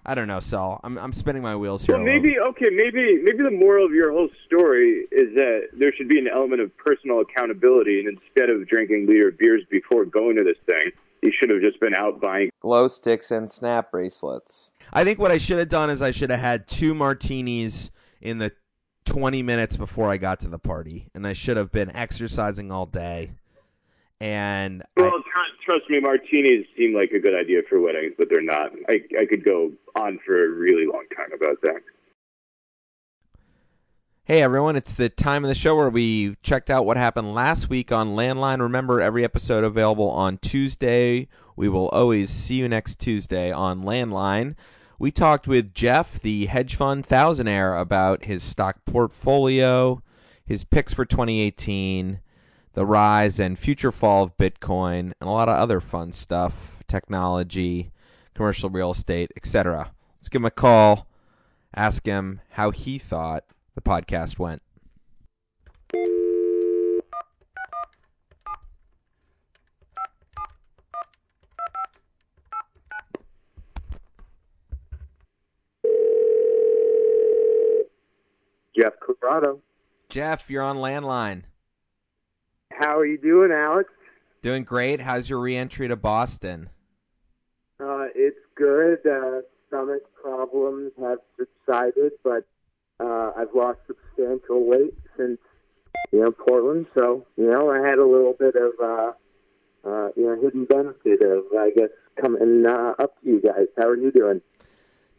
i 0.06 0.16
don't 0.16 0.28
know 0.28 0.40
Saul. 0.40 0.80
i'm, 0.84 0.98
I'm 0.98 1.14
spinning 1.14 1.42
my 1.42 1.56
wheels 1.56 1.86
here 1.86 1.96
Well, 1.96 2.04
a 2.04 2.06
maybe 2.06 2.38
okay, 2.40 2.70
maybe 2.72 3.22
maybe 3.24 3.44
the 3.44 3.52
moral 3.52 3.86
of 3.86 3.94
your 3.94 4.12
whole 4.12 4.30
story 4.46 5.08
is 5.12 5.34
that 5.36 5.70
there 5.74 5.94
should 5.94 6.08
be 6.08 6.20
an 6.20 6.28
element 6.28 6.62
of 6.62 6.76
personal 6.78 7.22
accountability, 7.22 8.00
and 8.00 8.18
instead 8.18 8.50
of 8.50 8.68
drinking 8.68 9.08
liter 9.08 9.30
of 9.30 9.38
beers 9.38 9.64
before 9.70 10.06
going 10.06 10.36
to 10.36 10.44
this 10.44 10.58
thing, 10.66 10.92
you 11.22 11.32
should 11.32 11.50
have 11.50 11.62
just 11.62 11.80
been 11.80 11.94
out 11.94 12.20
buying 12.20 12.50
glow 12.60 12.88
sticks 12.88 13.32
and 13.32 13.52
snap 13.52 13.92
bracelets 13.92 14.74
i 14.92 15.04
think 15.04 15.20
what 15.20 15.32
i 15.32 15.38
should 15.38 15.60
have 15.60 15.70
done 15.70 15.90
is 15.90 16.02
i 16.02 16.12
should 16.12 16.30
have 16.30 16.40
had 16.40 16.68
two 16.68 16.94
martinis 16.94 17.92
in 18.22 18.38
the 18.38 18.52
20 19.06 19.42
minutes 19.44 19.78
before 19.78 20.12
i 20.12 20.18
got 20.18 20.40
to 20.40 20.48
the 20.48 20.60
party 20.60 21.08
and 21.14 21.26
i 21.26 21.34
should 21.34 21.58
have 21.58 21.72
been 21.72 21.96
exercising 21.96 22.72
all 22.72 22.86
day 22.86 23.32
and 24.22 24.84
I- 24.98 25.02
Well, 25.02 25.24
trust 25.66 25.90
me, 25.90 26.00
martinis 26.00 26.66
seem 26.78 26.94
like 26.94 27.12
a 27.12 27.20
good 27.20 27.34
idea 27.36 27.62
for 27.68 27.80
weddings, 27.82 28.14
but 28.18 28.30
they're 28.30 28.42
not. 28.42 28.72
I 28.88 29.02
I 29.20 29.26
could 29.26 29.44
go 29.44 29.72
on 29.96 30.20
for 30.26 30.46
a 30.46 30.50
really 30.50 30.86
long 30.86 31.06
time 31.16 31.32
about 31.34 31.62
that. 31.64 31.82
Hey 34.24 34.42
everyone, 34.44 34.76
it's 34.76 34.94
the 34.94 35.10
time 35.10 35.44
of 35.44 35.50
the 35.50 35.56
show 35.56 35.76
where 35.76 35.90
we 35.90 36.36
checked 36.44 36.70
out 36.70 36.86
what 36.86 36.96
happened 36.96 37.34
last 37.34 37.70
week 37.70 37.92
on 37.92 38.10
Landline. 38.16 38.60
Remember, 38.62 39.02
every 39.02 39.24
episode 39.24 39.64
available 39.64 40.10
on 40.10 40.38
Tuesday. 40.38 41.28
We 41.56 41.68
will 41.68 41.90
always 41.90 42.30
see 42.30 42.56
you 42.56 42.70
next 42.70 43.00
Tuesday 43.00 43.52
on 43.52 43.82
Landline. 43.84 44.56
We 45.00 45.12
talked 45.12 45.48
with 45.48 45.74
Jeff, 45.74 46.22
the 46.22 46.46
hedge 46.46 46.76
fund 46.76 47.06
thousandaire, 47.08 47.80
about 47.80 48.26
his 48.26 48.44
stock 48.44 48.86
portfolio, 48.86 50.02
his 50.46 50.64
picks 50.64 50.94
for 50.94 51.04
2018, 51.06 52.20
the 52.74 52.86
rise 52.86 53.40
and 53.40 53.60
future 53.60 53.92
fall 53.92 54.24
of 54.24 54.38
Bitcoin, 54.38 55.12
and 55.20 55.30
a 55.30 55.30
lot 55.30 55.50
of 55.50 55.58
other 55.58 55.82
fun 55.82 56.12
stuff, 56.12 56.84
technology, 56.88 57.92
commercial 58.34 58.70
real 58.70 58.92
estate, 58.92 59.32
etc. 59.36 59.92
Let's 60.18 60.30
give 60.30 60.42
him 60.42 60.46
a 60.46 60.52
call, 60.52 61.08
ask 61.76 62.06
him 62.06 62.42
how 62.52 62.72
he 62.72 62.98
thought 62.98 63.44
the 63.76 63.82
podcast 63.82 64.40
went. 64.40 64.62
Jeff 78.76 78.94
Corrado. 79.00 79.60
Jeff, 80.10 80.50
you're 80.50 80.64
on 80.64 80.78
landline. 80.78 81.44
How 82.82 82.98
are 82.98 83.06
you 83.06 83.20
doing, 83.20 83.52
Alex? 83.52 83.92
Doing 84.42 84.64
great. 84.64 85.02
How's 85.02 85.30
your 85.30 85.40
reentry 85.40 85.88
to 85.88 85.96
Boston? 85.96 86.72
Uh, 87.80 88.06
it's 88.16 88.40
good. 88.56 89.06
Uh, 89.06 89.42
stomach 89.68 90.02
problems 90.20 90.92
have 91.00 91.20
subsided, 91.38 92.14
but 92.24 92.44
uh, 93.00 93.34
I've 93.38 93.54
lost 93.54 93.82
substantial 93.86 94.66
weight 94.66 94.96
since 95.16 95.38
you 96.12 96.22
know 96.22 96.32
Portland. 96.32 96.88
So 96.96 97.28
you 97.38 97.46
know 97.46 97.70
I 97.70 97.88
had 97.88 98.00
a 98.00 98.06
little 98.06 98.34
bit 98.34 98.56
of 98.56 98.72
uh, 98.84 99.12
uh, 99.88 100.10
you 100.16 100.26
know 100.26 100.42
hidden 100.42 100.66
benefit 100.66 101.22
of 101.22 101.44
I 101.56 101.70
guess 101.70 101.90
coming 102.20 102.66
uh, 102.66 102.96
up 102.98 103.22
to 103.22 103.30
you 103.30 103.42
guys. 103.42 103.68
How 103.78 103.90
are 103.90 103.96
you 103.96 104.12
doing? 104.12 104.42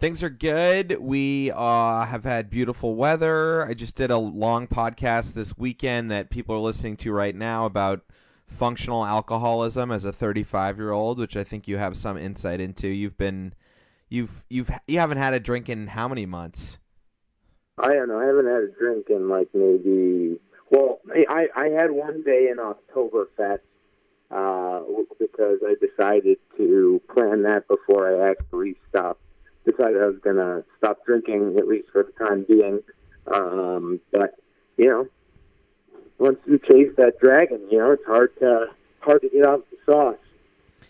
Things 0.03 0.24
are 0.24 0.30
good. 0.30 0.98
We 0.98 1.53
uh, 1.53 2.07
have 2.07 2.24
had 2.24 2.50
beautiful 2.50 2.96
weather. 2.96 3.64
I 3.64 3.72
just 3.72 3.94
did 3.94 4.11
a 4.11 4.18
long 4.18 4.66
podcast 4.66 5.34
this 5.34 5.57
weekend 5.57 6.11
that 6.11 6.28
people 6.28 6.57
are 6.57 6.59
listening 6.59 6.96
to 6.96 7.12
right 7.12 7.36
now 7.36 7.66
about 7.66 8.00
functional 8.44 9.07
alcoholism 9.07 9.92
as 9.92 10.05
a 10.05 10.11
35 10.11 10.78
year 10.78 10.90
old, 10.90 11.20
which 11.20 11.36
I 11.36 11.44
think 11.44 11.68
you 11.68 11.76
have 11.76 11.96
some 11.96 12.18
insight 12.18 12.59
into. 12.61 12.88
You've 12.88 13.16
been, 13.16 13.55
you've 14.09 14.44
you've 14.50 14.72
you 14.88 14.98
haven't 14.98 15.18
had 15.18 15.34
a 15.34 15.38
drink 15.38 15.68
in 15.68 15.86
how 15.86 16.09
many 16.09 16.26
months? 16.26 16.80
I 17.78 17.92
don't 17.92 18.09
know. 18.09 18.18
I 18.18 18.24
haven't 18.24 18.46
had 18.46 18.62
a 18.64 18.72
drink 18.76 19.07
in 19.09 19.28
like 19.28 19.50
maybe. 19.55 20.40
Well, 20.68 20.98
I 21.28 21.46
I 21.55 21.66
had 21.66 21.92
one 21.92 22.24
day 22.24 22.48
in 22.50 22.57
Oktoberfest 22.57 23.61
uh, 24.32 24.80
because 25.20 25.59
I 25.64 25.76
decided 25.80 26.38
to 26.57 27.00
plan 27.14 27.44
that 27.44 27.68
before 27.68 28.11
I 28.11 28.30
actually 28.32 28.74
stopped. 28.88 29.20
Decided 29.65 30.03
I 30.03 30.07
was 30.07 30.19
gonna 30.23 30.65
stop 30.79 31.05
drinking 31.07 31.57
at 31.59 31.69
least 31.69 31.89
for 31.93 32.03
the 32.03 32.25
time 32.25 32.45
being. 32.49 32.81
Um, 33.33 34.01
but 34.11 34.35
you 34.77 34.87
know, 34.87 35.09
once 36.19 36.39
you 36.47 36.59
chase 36.59 36.95
that 36.97 37.19
dragon, 37.21 37.61
you 37.71 37.79
know 37.79 37.93
it's 37.93 38.05
hard 38.05 38.37
to 38.41 38.67
hard 39.01 39.23
to 39.23 39.29
get 39.29 39.45
off 39.45 39.61
the 39.71 39.77
sauce. 39.87 40.17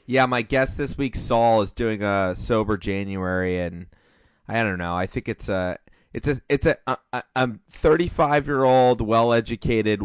Yeah, 0.07 0.27
my 0.27 0.43
guest 0.43 0.79
this 0.79 0.99
week, 0.99 1.17
Saul, 1.17 1.63
is 1.63 1.71
doing 1.71 2.03
a 2.03 2.35
sober 2.35 2.77
January, 2.77 3.59
and 3.59 3.87
I 4.49 4.63
don't 4.63 4.79
know. 4.79 4.95
I 4.95 5.07
think 5.07 5.29
it's 5.29 5.49
a 5.49 5.79
it's 6.13 6.29
a 6.29 6.41
it's 6.49 6.67
a 6.67 6.77
a 7.35 7.51
35 7.71 8.47
year 8.47 8.65
old, 8.65 9.01
well 9.01 9.33
educated 9.33 10.03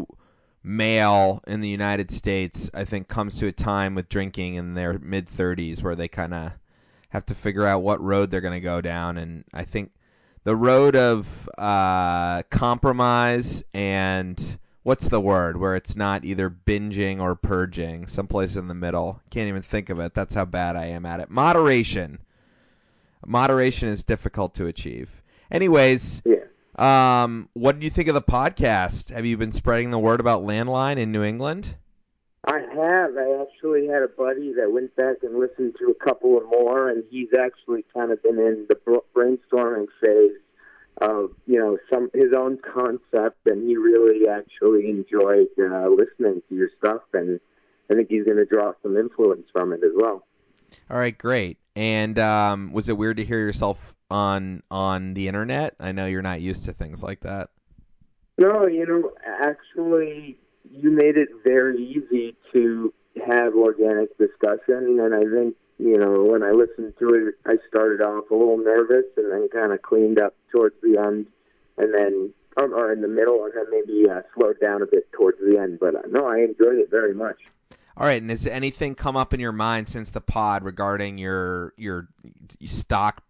male 0.64 1.42
in 1.48 1.62
the 1.62 1.70
United 1.70 2.12
States. 2.12 2.70
I 2.74 2.86
think 2.86 3.08
comes 3.08 3.38
to 3.40 3.48
a 3.48 3.52
time 3.52 3.96
with 3.96 4.10
drinking 4.10 4.56
in 4.56 4.74
their 4.76 5.00
mid 5.00 5.28
30s 5.28 5.82
where 5.82 5.96
they 5.96 6.08
kind 6.08 6.34
of 6.34 6.54
have 7.10 7.26
to 7.28 7.36
figure 7.36 7.66
out 7.66 7.82
what 7.82 8.02
road 8.02 8.30
they're 8.30 8.42
going 8.42 8.54
to 8.54 8.60
go 8.60 8.82
down, 8.82 9.18
and 9.18 9.44
I 9.54 9.64
think 9.64 9.92
the 10.44 10.56
road 10.56 10.96
of 10.96 11.50
uh, 11.58 12.44
compromise 12.50 13.64
and 13.74 14.58
what's 14.84 15.10
the 15.10 15.20
word 15.20 15.58
where 15.58 15.76
it's 15.76 15.96
not 15.98 16.24
either 16.24 16.50
binging 16.50 17.20
or 17.20 17.36
purging 17.36 18.08
someplace 18.08 18.56
in 18.56 18.70
the 18.70 18.74
middle 18.74 19.22
can't 19.30 19.50
even 19.50 19.62
think 19.62 19.90
of 19.90 20.00
it 20.00 20.14
that's 20.14 20.34
how 20.36 20.46
bad 20.46 20.78
i 20.78 20.86
am 20.86 21.06
at 21.06 21.20
it. 21.20 21.30
Moderation. 21.30 22.20
Moderation 23.26 23.90
is 23.90 24.06
difficult 24.06 24.56
to 24.56 24.66
achieve. 24.68 25.22
Anyways 25.52 26.22
Yeah. 26.24 26.46
um 26.78 27.50
what 27.52 27.74
did 27.74 27.84
you 27.84 27.90
think 27.90 28.08
of 28.08 28.14
the 28.14 28.22
podcast? 28.22 29.10
Have 29.10 29.26
you 29.26 29.36
been 29.36 29.52
spreading 29.52 29.92
the 29.92 30.00
word 30.00 30.22
about 30.22 30.44
landline 30.44 30.96
in 30.96 31.12
new 31.12 31.24
england 31.24 31.76
I 32.48 32.62
have. 32.62 33.18
I 33.18 33.42
actually 33.42 33.88
had 33.88 34.04
a 34.04 34.08
buddy 34.08 34.54
that 34.54 34.72
went 34.72 34.96
back 34.96 35.18
and 35.22 35.38
listened 35.38 35.76
to 35.80 35.92
a 35.92 36.06
couple 36.06 36.38
of 36.38 36.46
more, 36.46 36.90
and 36.90 37.04
he's 37.10 37.28
actually 37.38 37.84
kind 37.94 38.10
of 38.10 38.24
been 38.24 38.40
in 38.40 38.66
the 38.70 39.02
brainstorming 39.14 39.88
phase 40.02 40.40
of 41.02 41.32
you 41.46 41.60
know 41.60 41.78
some 41.92 42.10
his 42.14 42.32
own 42.36 42.58
concept, 42.58 43.46
and 43.46 43.68
he 43.68 43.76
really 43.76 44.30
actually 44.30 44.90
enjoyed 44.90 45.50
uh, 45.60 45.90
listening 45.90 46.42
to 46.48 46.56
your 46.56 46.70
stuff, 46.80 47.02
and 47.14 47.42
I 47.92 47.96
think 47.96 48.08
he's 48.10 48.24
going 48.24 48.38
to 48.38 48.46
draw 48.46 48.72
some 48.82 48.96
influence 48.96 49.48
from 49.52 49.74
it 49.74 49.82
as 49.84 49.92
well. 49.94 50.26
All 50.90 50.98
right, 50.98 51.18
great. 51.18 51.58
And 51.76 52.18
um, 52.18 52.72
was 52.72 52.88
it 52.88 52.98
weird 52.98 53.18
to 53.18 53.26
hear 53.26 53.40
yourself 53.40 53.94
on 54.10 54.64
on 54.72 55.16
the 55.16 55.28
internet? 55.28 55.76
I 55.82 55.92
know 55.92 56.06
you're 56.06 56.22
not 56.22 56.40
used 56.40 56.64
to 56.64 56.72
things 56.72 57.04
like 57.04 57.20
that. 57.22 57.50
No, 58.38 58.68
you 58.68 58.86
know, 58.86 59.12
actually, 59.26 60.38
you 60.72 60.92
made 60.92 61.18
it 61.18 61.30
very 61.44 61.84
easy 61.84 62.36
to 62.54 62.94
have 63.26 63.56
organic 63.56 64.18
discussion, 64.18 65.00
and 65.00 65.14
I 65.14 65.24
think 65.24 65.56
you 65.78 65.98
know 65.98 66.24
when 66.24 66.44
I 66.44 66.52
listened 66.52 66.94
to 67.00 67.14
it, 67.14 67.36
I 67.46 67.58
started 67.68 68.02
off 68.02 68.30
a 68.30 68.36
little 68.36 68.58
nervous, 68.58 69.06
and 69.16 69.32
then 69.32 69.50
kind 69.52 69.72
of 69.72 69.82
cleaned 69.82 70.20
up 70.20 70.36
towards 70.52 70.76
the 70.82 70.98
end, 70.98 71.28
and 71.78 71.94
then 71.94 72.34
or, 72.58 72.74
or 72.74 72.92
in 72.92 73.02
the 73.02 73.08
middle, 73.08 73.46
and 73.46 73.54
then 73.56 73.66
maybe 73.70 74.10
uh, 74.10 74.22
slowed 74.36 74.60
down 74.60 74.82
a 74.82 74.86
bit 74.86 75.12
towards 75.12 75.38
the 75.40 75.58
end. 75.58 75.80
But 75.80 75.96
uh, 75.96 76.02
no, 76.10 76.28
I 76.28 76.40
enjoyed 76.40 76.78
it 76.78 76.90
very 76.90 77.14
much. 77.14 77.38
All 77.96 78.06
right, 78.06 78.22
and 78.22 78.30
has 78.30 78.46
anything 78.46 78.94
come 78.94 79.16
up 79.16 79.34
in 79.34 79.40
your 79.40 79.52
mind 79.52 79.88
since 79.88 80.12
the 80.12 80.22
pod 80.22 80.64
regarding 80.64 81.18
your 81.18 81.74
your 81.78 82.08
stock 82.66 83.24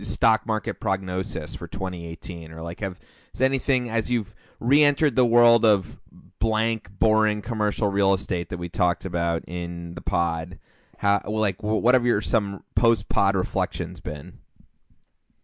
stock 0.00 0.46
market 0.46 0.80
prognosis 0.80 1.54
for 1.54 1.66
2018, 1.66 2.52
or 2.52 2.62
like 2.62 2.80
have 2.80 3.00
has 3.32 3.42
anything 3.42 3.88
as 3.90 4.10
you've 4.10 4.34
re-entered 4.60 5.16
the 5.16 5.24
world 5.24 5.64
of 5.64 5.98
blank, 6.38 6.88
boring 6.98 7.42
commercial 7.42 7.88
real 7.88 8.12
estate 8.12 8.48
that 8.48 8.58
we 8.58 8.68
talked 8.68 9.04
about 9.04 9.44
in 9.46 9.94
the 9.94 10.00
pod? 10.00 10.58
How 10.98 11.22
like 11.26 11.62
what 11.62 11.94
have 11.94 12.04
your 12.04 12.20
some 12.20 12.64
post 12.74 13.08
pod 13.08 13.36
reflections 13.36 14.00
been? 14.00 14.38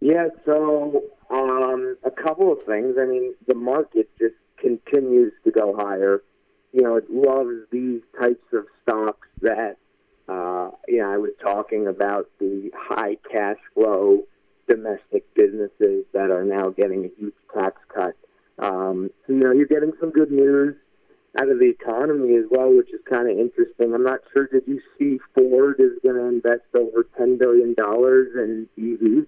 Yeah, 0.00 0.28
so 0.44 1.04
um, 1.30 1.96
a 2.04 2.10
couple 2.10 2.52
of 2.52 2.58
things. 2.66 2.96
I 3.00 3.06
mean, 3.06 3.34
the 3.46 3.54
market 3.54 4.10
just 4.18 4.34
continues 4.58 5.32
to 5.44 5.50
go 5.50 5.74
higher 5.76 6.22
you 6.74 6.82
know, 6.82 6.96
it 6.96 7.08
loves 7.08 7.70
these 7.70 8.02
types 8.20 8.52
of 8.52 8.66
stocks 8.82 9.28
that, 9.42 9.76
uh, 10.28 10.70
you 10.88 10.98
know, 10.98 11.12
I 11.12 11.18
was 11.18 11.30
talking 11.40 11.86
about 11.86 12.28
the 12.40 12.72
high 12.76 13.16
cash 13.30 13.58
flow 13.74 14.24
domestic 14.68 15.32
businesses 15.34 16.04
that 16.12 16.32
are 16.32 16.42
now 16.42 16.70
getting 16.70 17.04
a 17.04 17.10
huge 17.16 17.34
tax 17.54 17.80
cut. 17.94 18.16
Um, 18.58 19.10
you 19.28 19.34
know, 19.34 19.52
you're 19.52 19.66
getting 19.66 19.92
some 20.00 20.10
good 20.10 20.30
news 20.30 20.76
out 21.38 21.48
of 21.48 21.58
the 21.58 21.68
economy 21.68 22.36
as 22.36 22.44
well, 22.50 22.74
which 22.74 22.92
is 22.92 23.00
kind 23.08 23.28
of 23.28 23.38
interesting. 23.38 23.92
I'm 23.92 24.04
not 24.04 24.20
sure. 24.32 24.46
Did 24.46 24.62
you 24.66 24.80
see 24.98 25.18
Ford 25.34 25.76
is 25.80 25.92
going 26.02 26.16
to 26.16 26.26
invest 26.26 26.62
over 26.74 27.06
$10 27.18 27.38
billion 27.38 27.74
in 27.76 28.68
EVs? 28.78 29.26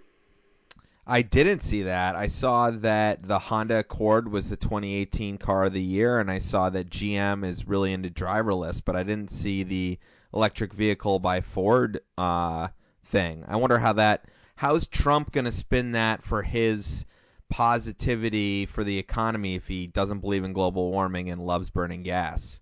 I 1.09 1.23
didn't 1.23 1.61
see 1.61 1.83
that. 1.83 2.17
I 2.17 2.27
saw 2.27 2.71
that 2.71 3.29
the 3.29 3.39
Honda 3.39 3.79
Accord 3.79 4.31
was 4.31 4.51
the 4.51 4.57
2018 4.57 5.39
car 5.39 5.65
of 5.67 5.73
the 5.73 5.83
year, 5.83 6.19
and 6.19 6.31
I 6.31 6.39
saw 6.39 6.69
that 6.71 6.91
GM 6.91 7.45
is 7.47 7.69
really 7.69 7.93
into 7.93 8.11
driverless, 8.11 8.83
but 8.85 8.97
I 8.97 9.05
didn't 9.05 9.31
see 9.31 9.63
the 9.63 9.99
electric 10.35 10.75
vehicle 10.75 11.21
by 11.21 11.41
Ford 11.41 12.01
uh, 12.19 12.69
thing. 13.05 13.45
I 13.47 13.57
wonder 13.57 13.79
how 13.79 13.93
that. 13.95 14.25
How's 14.57 14.87
Trump 14.87 15.33
going 15.33 15.45
to 15.45 15.53
spin 15.53 15.93
that 15.93 16.23
for 16.23 16.43
his 16.43 17.05
positivity 17.49 18.67
for 18.67 18.85
the 18.85 18.99
economy 18.99 19.55
if 19.55 19.69
he 19.69 19.87
doesn't 19.87 20.21
believe 20.21 20.45
in 20.45 20.53
global 20.53 20.91
warming 20.91 21.31
and 21.31 21.41
loves 21.41 21.71
burning 21.71 22.03
gas? 22.03 22.61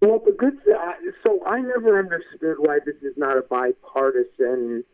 Well, 0.00 0.20
the 0.24 0.32
good. 0.32 0.58
So 1.26 1.44
I 1.44 1.60
never 1.60 1.98
understood 1.98 2.56
why 2.58 2.78
this 2.84 2.96
is 3.02 3.14
not 3.16 3.36
a 3.36 3.42
bipartisan 3.42 4.84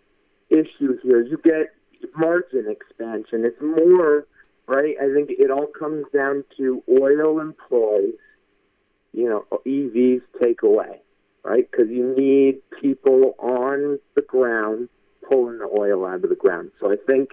issue 0.48 0.98
here. 1.02 1.22
You 1.22 1.38
get 1.44 1.74
margin 2.16 2.66
expansion. 2.68 3.44
It's 3.44 3.60
more, 3.60 4.26
right? 4.66 4.94
I 5.00 5.12
think 5.14 5.30
it 5.30 5.50
all 5.50 5.66
comes 5.78 6.06
down 6.14 6.44
to 6.56 6.82
oil 6.88 7.40
employees, 7.40 8.14
you 9.12 9.28
know, 9.28 9.44
EVs 9.66 10.22
take 10.40 10.62
away, 10.62 11.02
right? 11.44 11.70
Because 11.70 11.90
you 11.90 12.14
need 12.16 12.62
people 12.80 13.34
on 13.38 13.98
the 14.14 14.22
ground 14.22 14.88
pulling 15.28 15.58
the 15.58 15.68
oil 15.78 16.06
out 16.06 16.24
of 16.24 16.30
the 16.30 16.36
ground. 16.36 16.70
So 16.80 16.90
I 16.90 16.96
think 17.06 17.30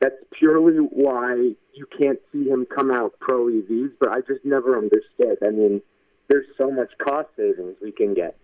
that's 0.00 0.16
purely 0.32 0.76
why 0.76 1.34
you 1.72 1.86
can't 1.98 2.18
see 2.32 2.48
him 2.48 2.66
come 2.66 2.90
out 2.90 3.14
pro 3.20 3.46
EVs, 3.46 3.92
but 3.98 4.10
I 4.10 4.20
just 4.20 4.44
never 4.44 4.76
understood. 4.76 5.38
I 5.42 5.50
mean, 5.50 5.82
there's 6.28 6.46
so 6.56 6.70
much 6.70 6.90
cost 6.98 7.28
savings 7.36 7.76
we 7.82 7.92
can 7.92 8.14
get. 8.14 8.36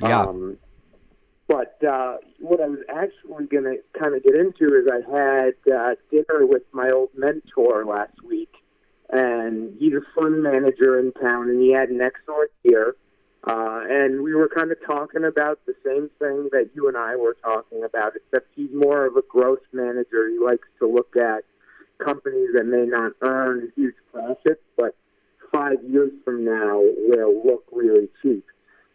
Yeah. 0.00 0.22
Um, 0.22 0.58
but 1.48 1.82
uh, 1.82 2.18
what 2.40 2.60
I 2.60 2.68
was 2.68 2.80
actually 2.88 3.46
going 3.46 3.64
to 3.64 3.78
kind 3.98 4.14
of 4.14 4.22
get 4.22 4.34
into 4.34 4.74
is 4.76 4.86
I 4.86 5.10
had 5.10 5.54
uh, 5.72 5.94
dinner 6.10 6.46
with 6.46 6.62
my 6.72 6.90
old 6.90 7.08
mentor 7.16 7.84
last 7.86 8.22
week, 8.22 8.52
and 9.10 9.74
he's 9.78 9.94
a 9.94 10.02
fund 10.14 10.42
manager 10.42 10.98
in 10.98 11.12
town, 11.12 11.48
and 11.48 11.60
he 11.60 11.72
had 11.72 11.88
an 11.88 12.02
excellent 12.02 12.50
year. 12.62 12.96
Uh, 13.44 13.80
and 13.88 14.22
we 14.22 14.34
were 14.34 14.48
kind 14.48 14.72
of 14.72 14.78
talking 14.84 15.24
about 15.24 15.60
the 15.66 15.74
same 15.84 16.10
thing 16.18 16.48
that 16.52 16.70
you 16.74 16.88
and 16.88 16.96
I 16.96 17.16
were 17.16 17.36
talking 17.42 17.84
about, 17.84 18.12
except 18.16 18.48
he's 18.54 18.70
more 18.74 19.06
of 19.06 19.16
a 19.16 19.22
growth 19.28 19.62
manager. 19.72 20.28
He 20.28 20.38
likes 20.44 20.68
to 20.80 20.86
look 20.86 21.16
at 21.16 21.44
companies 21.98 22.50
that 22.54 22.64
may 22.64 22.84
not 22.84 23.12
earn 23.22 23.72
huge 23.76 23.94
profits, 24.12 24.60
but 24.76 24.94
five 25.52 25.82
years 25.84 26.10
from 26.24 26.44
now 26.44 26.80
will 26.80 27.42
look 27.44 27.64
really 27.72 28.08
cheap. 28.22 28.44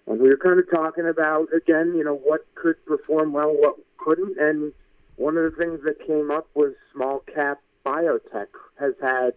And 0.08 0.20
we 0.20 0.30
were 0.30 0.38
kind 0.38 0.60
of 0.60 0.70
talking 0.70 1.08
about, 1.08 1.48
again, 1.56 1.94
you 1.96 2.04
know, 2.04 2.16
what 2.16 2.46
could 2.56 2.84
perform 2.86 3.32
well, 3.32 3.50
what 3.50 3.78
couldn't. 3.98 4.38
And 4.38 4.74
one 5.16 5.38
of 5.38 5.50
the 5.50 5.58
things 5.58 5.80
that 5.86 6.06
came 6.06 6.32
up 6.32 6.48
was 6.54 6.74
small 6.94 7.24
cap 7.34 7.62
biotech 7.86 8.48
has 8.80 8.94
had, 9.02 9.32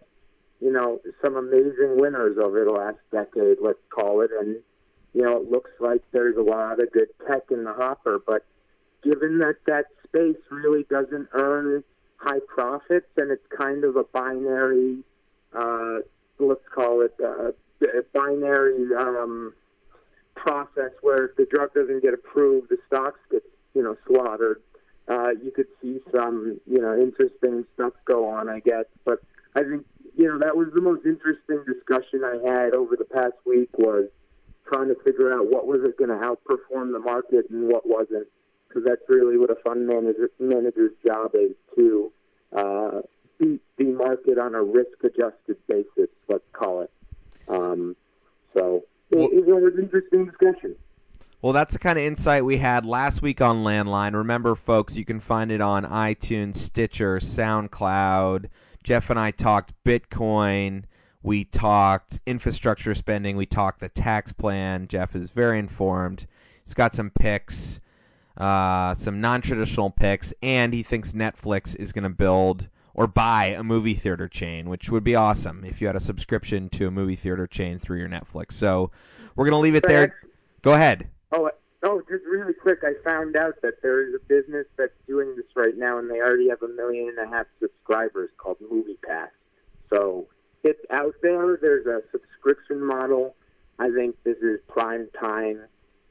you 0.59 0.71
know, 0.71 0.99
some 1.21 1.37
amazing 1.37 1.95
winners 1.95 2.37
over 2.37 2.65
the 2.65 2.71
last 2.71 2.97
decade, 3.11 3.57
let's 3.61 3.79
call 3.89 4.21
it. 4.21 4.31
And, 4.37 4.57
you 5.17 5.23
know, 5.23 5.37
it 5.37 5.49
looks 5.49 5.71
like 5.79 6.03
there's 6.11 6.37
a 6.37 6.43
lot 6.43 6.79
of 6.79 6.91
good 6.91 7.07
tech 7.27 7.49
in 7.49 7.63
the 7.63 7.73
hopper. 7.73 8.21
But 8.23 8.45
given 9.03 9.39
that 9.39 9.55
that 9.65 9.85
space 10.03 10.37
really 10.51 10.85
doesn't 10.91 11.29
earn 11.33 11.83
high 12.17 12.41
profits 12.47 13.07
and 13.17 13.31
it's 13.31 13.45
kind 13.57 13.83
of 13.83 13.95
a 13.95 14.03
binary, 14.03 14.99
uh, 15.57 16.01
let's 16.37 16.61
call 16.71 17.01
it 17.01 17.15
uh, 17.19 17.47
a 17.81 18.03
binary, 18.13 18.93
um, 18.95 19.53
process 20.35 20.91
where 21.01 21.25
if 21.25 21.35
the 21.35 21.47
drug 21.49 21.73
doesn't 21.73 22.03
get 22.03 22.13
approved, 22.13 22.69
the 22.69 22.77
stocks 22.85 23.19
get 23.31 23.41
you 23.73 23.81
know 23.81 23.97
slaughtered. 24.05 24.61
Uh, 25.07 25.29
you 25.43 25.49
could 25.49 25.67
see 25.81 25.99
some 26.11 26.59
you 26.67 26.79
know 26.79 26.95
interesting 26.95 27.65
stuff 27.73 27.93
go 28.05 28.29
on, 28.29 28.49
I 28.49 28.59
guess. 28.59 28.85
But 29.03 29.23
I 29.55 29.63
think 29.63 29.83
you 30.15 30.27
know 30.27 30.37
that 30.37 30.55
was 30.55 30.67
the 30.75 30.81
most 30.81 31.07
interesting 31.07 31.63
discussion 31.65 32.23
I 32.23 32.37
had 32.47 32.75
over 32.75 32.95
the 32.95 33.05
past 33.05 33.33
week 33.47 33.69
was 33.79 34.09
trying 34.67 34.87
to 34.89 34.95
figure 35.03 35.33
out 35.33 35.49
what 35.49 35.67
was 35.67 35.81
it 35.83 35.97
going 35.97 36.09
to 36.09 36.15
outperform 36.15 36.91
the 36.91 36.99
market 36.99 37.49
and 37.49 37.67
what 37.67 37.87
wasn't, 37.87 38.27
because 38.67 38.83
that's 38.85 39.01
really 39.07 39.37
what 39.37 39.49
a 39.49 39.55
fund 39.63 39.87
manager 39.87 40.29
manager's 40.39 40.93
job 41.05 41.31
is 41.33 41.51
to 41.75 42.11
uh, 42.55 43.01
beat 43.39 43.61
the 43.77 43.85
market 43.85 44.37
on 44.37 44.55
a 44.55 44.63
risk-adjusted 44.63 45.57
basis. 45.67 46.09
Let's 46.27 46.43
call 46.53 46.81
it. 46.81 46.91
Um, 47.47 47.95
so 48.53 48.83
well, 49.11 49.29
it, 49.31 49.45
was 49.45 49.73
an 49.75 49.83
interesting 49.83 50.25
discussion. 50.25 50.75
Well, 51.41 51.53
that's 51.53 51.73
the 51.73 51.79
kind 51.79 51.97
of 51.97 52.03
insight 52.03 52.43
we 52.43 52.57
had 52.57 52.85
last 52.85 53.21
week 53.21 53.41
on 53.41 53.63
Landline. 53.63 54.13
Remember, 54.13 54.55
folks, 54.55 54.97
you 54.97 55.05
can 55.05 55.19
find 55.19 55.51
it 55.51 55.61
on 55.61 55.85
iTunes, 55.85 56.55
Stitcher, 56.57 57.19
SoundCloud. 57.19 58.49
Jeff 58.83 59.09
and 59.09 59.19
I 59.19 59.31
talked 59.31 59.73
Bitcoin. 59.85 60.83
We 61.27 61.43
talked 61.43 62.21
infrastructure 62.25 62.95
spending. 62.95 63.35
We 63.35 63.45
talked 63.45 63.81
the 63.81 63.89
tax 63.89 64.31
plan. 64.31 64.87
Jeff 64.87 65.13
is 65.13 65.31
very 65.31 65.59
informed. 65.59 66.25
He's 66.63 66.73
got 66.73 66.95
some 66.95 67.09
picks, 67.09 67.81
uh, 68.37 68.93
some 68.93 69.19
non 69.19 69.41
traditional 69.41 69.89
picks, 69.89 70.33
and 70.41 70.73
he 70.73 70.83
thinks 70.83 71.11
Netflix 71.11 71.75
is 71.75 71.91
going 71.91 72.05
to 72.05 72.09
build 72.09 72.69
or 72.93 73.07
buy 73.07 73.47
a 73.47 73.61
movie 73.61 73.93
theater 73.93 74.29
chain, 74.29 74.69
which 74.69 74.89
would 74.89 75.03
be 75.03 75.15
awesome 75.15 75.65
if 75.65 75.81
you 75.81 75.87
had 75.87 75.97
a 75.97 75.99
subscription 75.99 76.69
to 76.69 76.87
a 76.87 76.91
movie 76.91 77.17
theater 77.17 77.45
chain 77.45 77.77
through 77.77 77.99
your 77.99 78.07
Netflix. 78.07 78.53
So 78.53 78.89
we're 79.35 79.43
going 79.43 79.59
to 79.59 79.61
leave 79.61 79.75
it 79.75 79.85
there. 79.85 80.15
Go 80.61 80.75
ahead. 80.75 81.09
Oh, 81.33 81.51
oh, 81.83 82.01
just 82.09 82.23
really 82.23 82.53
quick. 82.53 82.85
I 82.85 82.93
found 83.03 83.35
out 83.35 83.55
that 83.63 83.81
there 83.81 84.07
is 84.07 84.15
a 84.15 84.25
business 84.29 84.65
that's 84.77 84.95
doing 85.05 85.35
this 85.35 85.57
right 85.57 85.77
now, 85.77 85.97
and 85.97 86.09
they 86.09 86.21
already 86.21 86.47
have 86.47 86.63
a 86.63 86.69
million 86.69 87.09
and 87.09 87.19
a 87.19 87.29
half 87.29 87.47
subscribers 87.59 88.29
called 88.37 88.59
MoviePass. 88.61 89.27
So 89.89 90.27
it's 90.67 90.85
out 90.91 91.15
there. 91.21 91.57
There's 91.61 91.85
a 91.85 92.01
subscription 92.11 92.85
model. 92.85 93.35
I 93.79 93.89
think 93.89 94.15
this 94.23 94.37
is 94.37 94.59
prime 94.67 95.07
time 95.19 95.61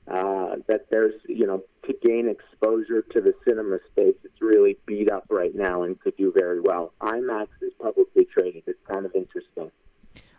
uh, 0.09 0.57
that 0.69 0.87
there's, 0.91 1.15
you 1.29 1.47
know, 1.47 1.63
to 1.85 1.95
gain 2.03 2.29
exposure 2.29 3.03
to 3.03 3.21
the 3.21 3.35
cinema 3.45 3.79
space, 3.91 4.15
it's 4.25 4.41
really 4.41 4.79
beat 4.87 5.11
up 5.11 5.27
right 5.29 5.55
now 5.55 5.83
and 5.83 6.01
could 6.01 6.17
do 6.17 6.33
very 6.33 6.61
well. 6.61 6.93
IMAX 7.01 7.49
is 7.61 7.73
publicly 7.81 8.25
traded. 8.25 8.63
It's 8.67 8.79
kind 8.89 9.05
of 9.05 9.15
interesting. 9.15 9.71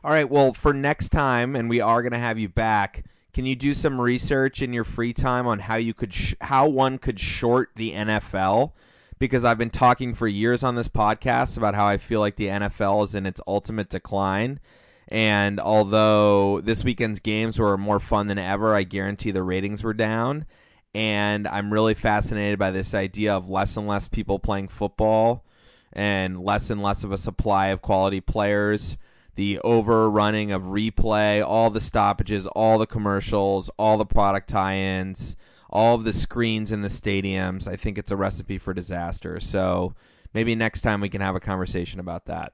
All 0.04 0.12
right. 0.12 0.30
Well, 0.30 0.54
for 0.54 0.74
next 0.74 1.10
time, 1.10 1.56
and 1.56 1.70
we 1.70 1.82
are 1.82 2.02
going 2.02 2.14
to 2.14 2.20
have 2.20 2.40
you 2.40 2.50
back. 2.50 3.06
Can 3.34 3.46
you 3.46 3.56
do 3.56 3.74
some 3.74 4.00
research 4.00 4.62
in 4.62 4.74
your 4.74 4.84
free 4.84 5.14
time 5.14 5.46
on 5.46 5.60
how 5.60 5.76
you 5.76 5.94
could 5.94 6.14
sh- 6.14 6.36
how 6.42 6.68
one 6.68 6.98
could 6.98 7.20
short 7.20 7.72
the 7.76 7.92
NFL? 7.92 8.72
Because 9.20 9.44
I've 9.44 9.58
been 9.58 9.70
talking 9.70 10.14
for 10.14 10.28
years 10.28 10.64
on 10.64 10.76
this 10.76 10.88
podcast 10.88 11.58
about 11.58 11.76
how 11.76 11.86
I 11.86 11.98
feel 11.98 12.20
like 12.20 12.36
the 12.36 12.48
NFL 12.48 13.04
is 13.04 13.16
in 13.16 13.26
its 13.26 13.42
ultimate 13.48 13.90
decline. 13.90 14.60
And 15.08 15.60
although 15.60 16.62
this 16.62 16.84
weekend's 16.84 17.20
games 17.20 17.58
were 17.58 17.78
more 17.78 18.00
fun 18.00 18.28
than 18.28 18.38
ever, 18.38 18.76
I 18.76 18.84
guarantee 18.84 19.32
the 19.32 19.44
ratings 19.44 19.84
were 19.84 19.94
down. 19.94 20.46
And 20.94 21.48
I'm 21.48 21.72
really 21.72 21.94
fascinated 21.94 22.60
by 22.60 22.72
this 22.72 22.94
idea 22.94 23.34
of 23.34 23.50
less 23.50 23.78
and 23.78 23.88
less 23.88 24.08
people 24.08 24.40
playing 24.40 24.68
football 24.68 25.46
and 25.94 26.42
less 26.42 26.70
and 26.70 26.82
less 26.82 27.04
of 27.04 27.12
a 27.12 27.18
supply 27.18 27.68
of 27.68 27.82
quality 27.82 28.22
players. 28.22 28.98
The 29.36 29.60
overrunning 29.60 30.52
of 30.52 30.64
replay, 30.64 31.46
all 31.46 31.70
the 31.70 31.80
stoppages, 31.80 32.48
all 32.48 32.80
the 32.80 32.88
commercials, 32.88 33.70
all 33.78 33.98
the 33.98 34.06
product 34.06 34.50
tie 34.50 34.76
ins, 34.76 35.36
all 35.70 35.96
of 35.96 36.04
the 36.04 36.14
screens 36.14 36.72
in 36.72 36.82
the 36.82 36.88
stadiums. 36.88 37.68
I 37.68 37.76
think 37.76 37.98
it's 37.98 38.12
a 38.12 38.16
recipe 38.16 38.58
for 38.58 38.74
disaster. 38.74 39.40
So 39.40 39.94
maybe 40.34 40.56
next 40.56 40.82
time 40.82 41.02
we 41.02 41.10
can 41.10 41.22
have 41.22 41.36
a 41.36 41.40
conversation 41.40 42.00
about 42.00 42.26
that. 42.26 42.54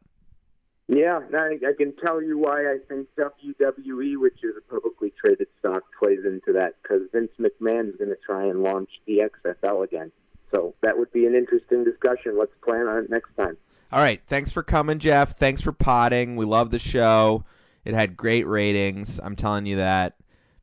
Yeah, 0.88 1.22
I, 1.34 1.58
I 1.66 1.74
can 1.78 1.94
tell 2.04 2.22
you 2.22 2.38
why 2.38 2.62
I 2.62 2.78
think 2.90 3.08
WWE, 3.18 4.20
which 4.20 4.44
is 4.44 4.56
a 4.58 4.72
publicly 4.72 5.14
traded 5.20 5.48
stock, 5.60 5.84
plays 5.98 6.20
into 6.26 6.52
that 6.54 6.76
because 6.82 7.04
Vince 7.14 7.32
McMahon 7.40 7.90
is 7.90 7.96
going 7.96 8.10
to 8.10 8.18
try 8.26 8.46
and 8.46 8.62
launch 8.64 8.90
the 9.08 9.22
XFL 9.46 9.86
again. 9.86 10.12
So 10.52 10.76
that 10.82 10.98
would 10.98 11.12
be 11.12 11.26
an 11.26 11.36
interesting 11.36 11.84
discussion. 11.84 12.38
Let's 12.38 12.52
plan 12.64 12.88
on 12.88 13.06
it 13.06 13.10
next 13.10 13.36
time. 13.36 13.58
All 13.92 14.00
right. 14.00 14.22
Thanks 14.28 14.52
for 14.52 14.62
coming, 14.62 15.00
Jeff. 15.00 15.38
Thanks 15.38 15.62
for 15.62 15.72
potting. 15.72 16.36
We 16.36 16.46
love 16.46 16.70
the 16.70 16.80
show. 16.80 17.46
It 17.86 17.94
had 17.94 18.18
great 18.18 18.46
ratings. 18.46 19.20
I'm 19.24 19.36
telling 19.36 19.66
you 19.66 19.78
that 19.78 20.16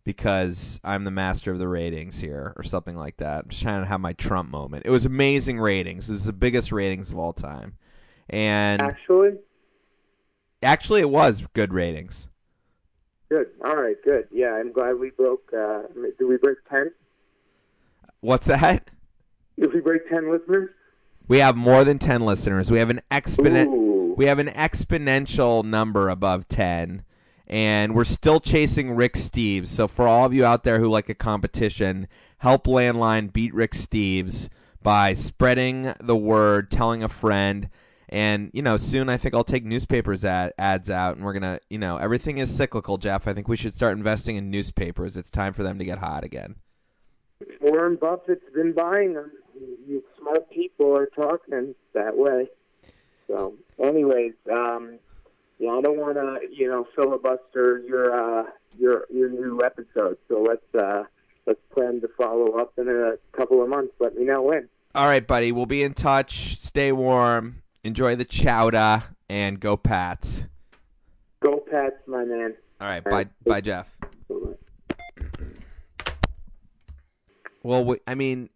because 0.04 0.80
I'm 0.82 1.04
the 1.04 1.10
master 1.10 1.52
of 1.52 1.58
the 1.58 1.68
ratings 1.68 2.20
here, 2.20 2.52
or 2.56 2.62
something 2.62 2.96
like 2.96 3.18
that. 3.18 3.44
I'm 3.44 3.50
just 3.50 3.62
trying 3.62 3.82
to 3.82 3.88
have 3.88 4.00
my 4.00 4.12
Trump 4.14 4.50
moment. 4.50 4.84
It 4.86 4.90
was 4.90 5.04
amazing 5.06 5.60
ratings. 5.60 6.08
It 6.08 6.14
was 6.14 6.24
the 6.24 6.32
biggest 6.32 6.72
ratings 6.72 7.10
of 7.10 7.18
all 7.18 7.32
time. 7.32 7.76
And 8.28 8.80
actually, 8.80 9.32
actually, 10.62 11.00
it 11.00 11.10
was 11.10 11.46
good 11.52 11.72
ratings. 11.72 12.28
Good. 13.28 13.48
All 13.64 13.76
right. 13.76 13.96
Good. 14.04 14.28
Yeah, 14.32 14.54
I'm 14.54 14.72
glad 14.72 14.98
we 14.98 15.10
broke. 15.10 15.50
Uh, 15.56 15.82
did 16.18 16.26
we 16.26 16.36
break 16.36 16.58
ten? 16.68 16.92
What's 18.20 18.46
that? 18.46 18.90
Did 19.58 19.72
we 19.74 19.80
break 19.80 20.08
ten 20.08 20.30
listeners? 20.30 20.70
We 21.28 21.38
have 21.38 21.56
more 21.56 21.84
than 21.84 21.98
ten 21.98 22.22
listeners. 22.22 22.70
We 22.70 22.78
have 22.78 22.90
an 22.90 23.00
exponent. 23.10 24.16
We 24.16 24.26
have 24.26 24.38
an 24.38 24.48
exponential 24.48 25.64
number 25.64 26.08
above 26.08 26.48
ten 26.48 27.04
and 27.50 27.96
we're 27.96 28.04
still 28.04 28.38
chasing 28.38 28.92
Rick 28.92 29.14
Steves. 29.14 29.66
So 29.66 29.88
for 29.88 30.06
all 30.06 30.24
of 30.24 30.32
you 30.32 30.44
out 30.44 30.62
there 30.62 30.78
who 30.78 30.88
like 30.88 31.08
a 31.08 31.14
competition, 31.14 32.06
help 32.38 32.64
Landline 32.64 33.32
beat 33.32 33.52
Rick 33.52 33.72
Steves 33.72 34.48
by 34.82 35.14
spreading 35.14 35.92
the 36.00 36.16
word, 36.16 36.70
telling 36.70 37.02
a 37.02 37.08
friend, 37.08 37.68
and 38.08 38.50
you 38.54 38.62
know 38.62 38.76
soon 38.76 39.08
I 39.08 39.16
think 39.16 39.34
I'll 39.34 39.44
take 39.44 39.64
newspapers 39.64 40.24
ad- 40.24 40.52
ads 40.58 40.90
out, 40.90 41.16
and 41.16 41.24
we're 41.24 41.32
gonna 41.32 41.58
you 41.68 41.78
know 41.78 41.96
everything 41.96 42.38
is 42.38 42.54
cyclical, 42.54 42.98
Jeff. 42.98 43.26
I 43.26 43.34
think 43.34 43.48
we 43.48 43.56
should 43.56 43.76
start 43.76 43.96
investing 43.96 44.36
in 44.36 44.50
newspapers. 44.50 45.16
It's 45.16 45.30
time 45.30 45.52
for 45.52 45.64
them 45.64 45.76
to 45.78 45.84
get 45.84 45.98
hot 45.98 46.22
again. 46.22 46.54
Warren 47.60 47.96
Buffett's 47.96 48.44
been 48.54 48.72
buying 48.72 49.14
them. 49.14 49.32
You 49.86 50.04
smart 50.20 50.48
people 50.50 50.96
are 50.96 51.06
talking 51.06 51.74
that 51.94 52.16
way. 52.16 52.48
So, 53.26 53.54
anyways, 53.82 54.34
um, 54.50 54.98
yeah, 55.60 55.72
I 55.72 55.80
don't 55.82 55.98
want 55.98 56.16
to, 56.16 56.38
you 56.50 56.68
know, 56.68 56.86
filibuster 56.96 57.82
your 57.86 58.40
uh, 58.40 58.44
your 58.78 59.04
your 59.12 59.28
new 59.28 59.62
episode. 59.62 60.16
So 60.26 60.42
let's 60.42 60.74
uh, 60.74 61.04
let's 61.46 61.60
plan 61.72 62.00
to 62.00 62.08
follow 62.16 62.58
up 62.58 62.72
in 62.78 62.88
a 62.88 63.18
couple 63.36 63.62
of 63.62 63.68
months. 63.68 63.92
Let 64.00 64.16
me 64.16 64.24
know 64.24 64.40
when. 64.40 64.70
All 64.94 65.06
right, 65.06 65.24
buddy. 65.24 65.52
We'll 65.52 65.66
be 65.66 65.82
in 65.82 65.92
touch. 65.92 66.56
Stay 66.56 66.92
warm. 66.92 67.62
Enjoy 67.84 68.16
the 68.16 68.24
chowder 68.24 69.04
and 69.28 69.60
go 69.60 69.76
Pats. 69.76 70.44
Go 71.40 71.62
Pats, 71.70 71.96
my 72.06 72.24
man. 72.24 72.54
All 72.80 72.88
right. 72.88 73.04
Bye, 73.04 73.26
bye, 73.46 73.60
Jeff. 73.60 73.94
Well, 77.62 77.96
I 78.06 78.14
mean, 78.14 78.48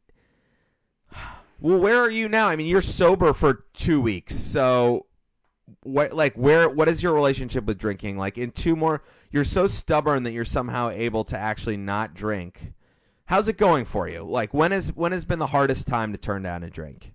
well, 1.60 1.78
where 1.78 1.98
are 1.98 2.10
you 2.10 2.30
now? 2.30 2.48
I 2.48 2.56
mean, 2.56 2.66
you're 2.66 2.80
sober 2.80 3.34
for 3.34 3.64
two 3.74 4.00
weeks, 4.00 4.34
so 4.34 5.04
what 5.84 6.12
like 6.12 6.34
where 6.34 6.68
what 6.68 6.88
is 6.88 7.02
your 7.02 7.12
relationship 7.12 7.64
with 7.64 7.78
drinking? 7.78 8.16
Like 8.18 8.36
in 8.36 8.50
two 8.50 8.74
more 8.74 9.02
you're 9.30 9.44
so 9.44 9.66
stubborn 9.66 10.22
that 10.24 10.32
you're 10.32 10.44
somehow 10.44 10.88
able 10.88 11.24
to 11.24 11.38
actually 11.38 11.76
not 11.76 12.14
drink. 12.14 12.72
How's 13.26 13.48
it 13.48 13.56
going 13.56 13.84
for 13.84 14.08
you? 14.08 14.24
Like 14.24 14.52
when 14.52 14.72
is 14.72 14.94
when 14.94 15.12
has 15.12 15.24
been 15.24 15.38
the 15.38 15.48
hardest 15.48 15.86
time 15.86 16.12
to 16.12 16.18
turn 16.18 16.42
down 16.42 16.62
a 16.64 16.70
drink? 16.70 17.12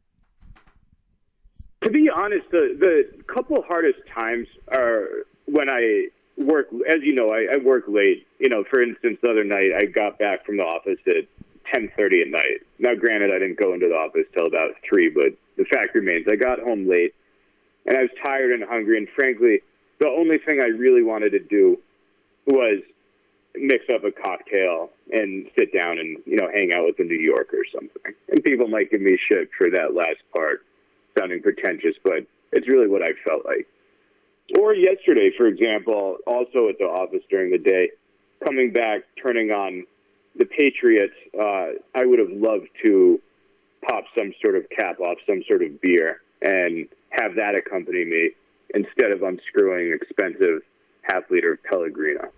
To 1.83 1.89
be 1.89 2.09
honest 2.15 2.49
the 2.51 2.77
the 2.79 3.23
couple 3.33 3.61
hardest 3.63 3.99
times 4.13 4.47
are 4.71 5.07
when 5.45 5.69
i 5.69 6.07
work 6.37 6.67
as 6.87 7.01
you 7.01 7.13
know 7.13 7.31
I, 7.31 7.55
I 7.55 7.57
work 7.57 7.85
late. 7.87 8.27
You 8.39 8.49
know 8.49 8.63
for 8.69 8.81
instance 8.81 9.17
the 9.21 9.29
other 9.29 9.43
night 9.43 9.71
i 9.75 9.85
got 9.85 10.19
back 10.19 10.45
from 10.45 10.57
the 10.57 10.63
office 10.63 10.99
at 11.07 11.25
10:30 11.73 12.21
at 12.21 12.27
night. 12.29 12.61
Now 12.77 12.93
granted 12.93 13.31
i 13.31 13.39
didn't 13.39 13.57
go 13.57 13.73
into 13.73 13.87
the 13.87 13.95
office 13.95 14.25
till 14.31 14.45
about 14.45 14.71
3 14.87 15.09
but 15.09 15.33
the 15.57 15.65
fact 15.65 15.95
remains 15.95 16.27
i 16.29 16.35
got 16.35 16.59
home 16.59 16.87
late 16.87 17.15
and 17.85 17.97
I 17.97 18.01
was 18.01 18.09
tired 18.23 18.51
and 18.51 18.63
hungry. 18.63 18.97
And 18.97 19.07
frankly, 19.15 19.61
the 19.99 20.07
only 20.07 20.37
thing 20.37 20.59
I 20.59 20.67
really 20.67 21.03
wanted 21.03 21.31
to 21.31 21.39
do 21.39 21.79
was 22.45 22.81
mix 23.55 23.85
up 23.93 24.03
a 24.03 24.11
cocktail 24.11 24.89
and 25.11 25.49
sit 25.57 25.73
down 25.73 25.97
and 25.97 26.17
you 26.25 26.35
know 26.35 26.49
hang 26.53 26.71
out 26.73 26.85
with 26.85 26.99
a 26.99 27.03
New 27.03 27.19
Yorker 27.19 27.57
or 27.57 27.65
something. 27.73 28.13
And 28.29 28.43
people 28.43 28.67
might 28.67 28.91
give 28.91 29.01
me 29.01 29.17
shit 29.17 29.49
for 29.57 29.69
that 29.71 29.93
last 29.93 30.21
part, 30.33 30.61
sounding 31.17 31.41
pretentious, 31.41 31.95
but 32.03 32.25
it's 32.51 32.67
really 32.67 32.87
what 32.87 33.01
I 33.01 33.11
felt 33.25 33.45
like. 33.45 33.67
Or 34.57 34.73
yesterday, 34.73 35.31
for 35.37 35.45
example, 35.45 36.17
also 36.25 36.69
at 36.69 36.79
the 36.79 36.85
office 36.85 37.21
during 37.29 37.51
the 37.51 37.59
day, 37.59 37.91
coming 38.43 38.71
back, 38.71 39.01
turning 39.21 39.51
on 39.51 39.85
the 40.35 40.45
Patriots. 40.45 41.13
Uh, 41.37 41.77
I 41.93 42.05
would 42.05 42.19
have 42.19 42.31
loved 42.31 42.67
to 42.83 43.21
pop 43.87 44.05
some 44.17 44.33
sort 44.41 44.55
of 44.55 44.67
cap 44.69 44.99
off 44.99 45.17
some 45.27 45.43
sort 45.47 45.61
of 45.63 45.79
beer 45.81 46.21
and 46.41 46.87
have 47.09 47.35
that 47.35 47.55
accompany 47.55 48.05
me 48.05 48.31
instead 48.73 49.11
of 49.11 49.23
unscrewing 49.23 49.93
expensive 49.93 50.61
half 51.01 51.23
liter 51.29 51.53
of 51.53 51.63
Pellegrino. 51.63 52.31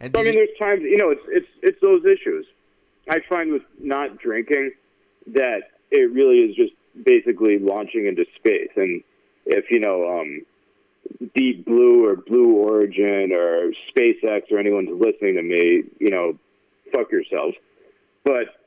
And 0.00 0.12
so, 0.14 0.20
I 0.20 0.24
mean, 0.24 0.34
there's 0.34 0.48
times 0.58 0.82
you 0.82 0.96
know 0.96 1.10
it's 1.10 1.22
it's 1.28 1.48
it's 1.62 1.80
those 1.80 2.04
issues. 2.04 2.46
I 3.08 3.20
find 3.28 3.52
with 3.52 3.62
not 3.80 4.18
drinking 4.18 4.72
that 5.28 5.60
it 5.90 6.12
really 6.12 6.38
is 6.38 6.56
just 6.56 6.72
basically 7.04 7.58
launching 7.58 8.06
into 8.06 8.24
space. 8.36 8.70
And 8.76 9.02
if 9.44 9.70
you 9.70 9.80
know 9.80 10.20
um, 10.20 10.42
Deep 11.34 11.64
Blue 11.64 12.06
or 12.06 12.16
Blue 12.16 12.56
Origin 12.56 13.32
or 13.32 13.72
SpaceX 13.94 14.50
or 14.50 14.58
anyone's 14.58 14.90
listening 14.90 15.36
to 15.36 15.42
me, 15.42 15.84
you 15.98 16.10
know, 16.10 16.38
fuck 16.92 17.10
yourselves. 17.10 17.56
But 18.24 18.65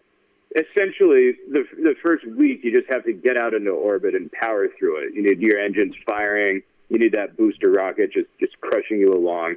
essentially 0.56 1.34
the 1.52 1.64
the 1.78 1.96
first 2.02 2.26
week 2.26 2.62
you 2.64 2.72
just 2.72 2.92
have 2.92 3.04
to 3.06 3.14
get 3.14 3.38
out 3.38 3.54
into 3.54 3.72
orbit 3.72 4.16
and 4.16 4.32
power 4.32 4.68
through 4.78 4.98
it. 5.06 5.14
You 5.14 5.24
need 5.24 5.40
your 5.40 5.60
engines 5.60 5.96
firing. 6.06 6.62
You 6.90 6.98
need 6.98 7.12
that 7.12 7.38
booster 7.38 7.70
rocket 7.70 8.12
just 8.12 8.28
just 8.40 8.60
crushing 8.62 9.00
you 9.00 9.14
along. 9.14 9.56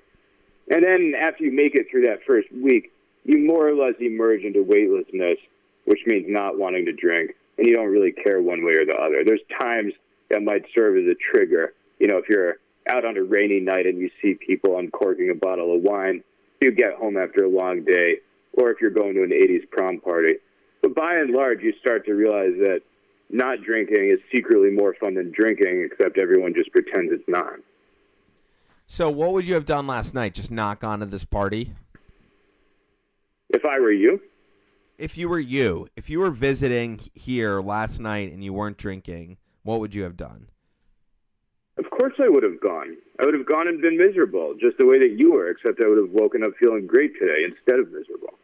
And 0.68 0.84
then 0.84 1.14
after 1.18 1.44
you 1.44 1.52
make 1.52 1.74
it 1.74 1.86
through 1.90 2.06
that 2.06 2.20
first 2.26 2.52
week, 2.52 2.92
you 3.24 3.38
more 3.38 3.68
or 3.68 3.74
less 3.74 3.94
emerge 4.00 4.42
into 4.42 4.62
weightlessness, 4.62 5.38
which 5.86 6.00
means 6.06 6.26
not 6.28 6.58
wanting 6.58 6.84
to 6.86 6.92
drink, 6.92 7.32
and 7.58 7.66
you 7.66 7.74
don't 7.74 7.90
really 7.90 8.12
care 8.12 8.40
one 8.40 8.64
way 8.64 8.74
or 8.74 8.84
the 8.84 8.94
other. 8.94 9.24
There's 9.24 9.40
times 9.58 9.94
that 10.30 10.42
might 10.42 10.64
serve 10.74 10.96
as 10.96 11.04
a 11.04 11.14
trigger. 11.14 11.74
You 11.98 12.08
know, 12.08 12.18
if 12.18 12.28
you're 12.28 12.56
out 12.88 13.04
on 13.04 13.16
a 13.16 13.22
rainy 13.22 13.60
night 13.60 13.86
and 13.86 13.98
you 13.98 14.10
see 14.20 14.34
people 14.34 14.78
uncorking 14.78 15.30
a 15.30 15.34
bottle 15.34 15.74
of 15.74 15.82
wine, 15.82 16.22
you 16.60 16.70
get 16.70 16.94
home 16.94 17.16
after 17.16 17.44
a 17.44 17.48
long 17.48 17.84
day, 17.84 18.18
or 18.52 18.70
if 18.70 18.80
you're 18.80 18.90
going 18.90 19.14
to 19.14 19.22
an 19.22 19.30
80s 19.30 19.68
prom 19.70 20.00
party 20.00 20.34
but 20.82 20.94
by 20.94 21.14
and 21.14 21.30
large, 21.30 21.62
you 21.62 21.72
start 21.80 22.04
to 22.06 22.12
realize 22.12 22.54
that 22.58 22.80
not 23.30 23.62
drinking 23.62 24.10
is 24.12 24.18
secretly 24.30 24.70
more 24.70 24.94
fun 25.00 25.14
than 25.14 25.32
drinking, 25.32 25.88
except 25.90 26.18
everyone 26.18 26.52
just 26.54 26.70
pretends 26.72 27.12
it's 27.12 27.24
not. 27.28 27.54
So, 28.86 29.08
what 29.08 29.32
would 29.32 29.46
you 29.46 29.54
have 29.54 29.64
done 29.64 29.86
last 29.86 30.12
night? 30.12 30.34
Just 30.34 30.50
knock 30.50 30.80
to 30.80 31.06
this 31.06 31.24
party? 31.24 31.72
If 33.48 33.64
I 33.64 33.78
were 33.80 33.92
you? 33.92 34.20
If 34.98 35.16
you 35.16 35.28
were 35.28 35.40
you, 35.40 35.88
if 35.96 36.10
you 36.10 36.20
were 36.20 36.30
visiting 36.30 37.00
here 37.14 37.60
last 37.60 38.00
night 38.00 38.32
and 38.32 38.44
you 38.44 38.52
weren't 38.52 38.76
drinking, 38.76 39.38
what 39.62 39.80
would 39.80 39.94
you 39.94 40.02
have 40.02 40.16
done? 40.16 40.48
Of 41.78 41.90
course, 41.90 42.12
I 42.18 42.28
would 42.28 42.42
have 42.42 42.60
gone. 42.60 42.96
I 43.18 43.24
would 43.24 43.34
have 43.34 43.46
gone 43.46 43.66
and 43.66 43.80
been 43.80 43.96
miserable, 43.96 44.54
just 44.60 44.76
the 44.78 44.86
way 44.86 44.98
that 44.98 45.16
you 45.18 45.32
were, 45.32 45.48
except 45.48 45.80
I 45.80 45.88
would 45.88 45.98
have 45.98 46.10
woken 46.10 46.42
up 46.42 46.52
feeling 46.60 46.86
great 46.86 47.12
today 47.18 47.44
instead 47.44 47.78
of 47.78 47.86
miserable. 47.86 48.34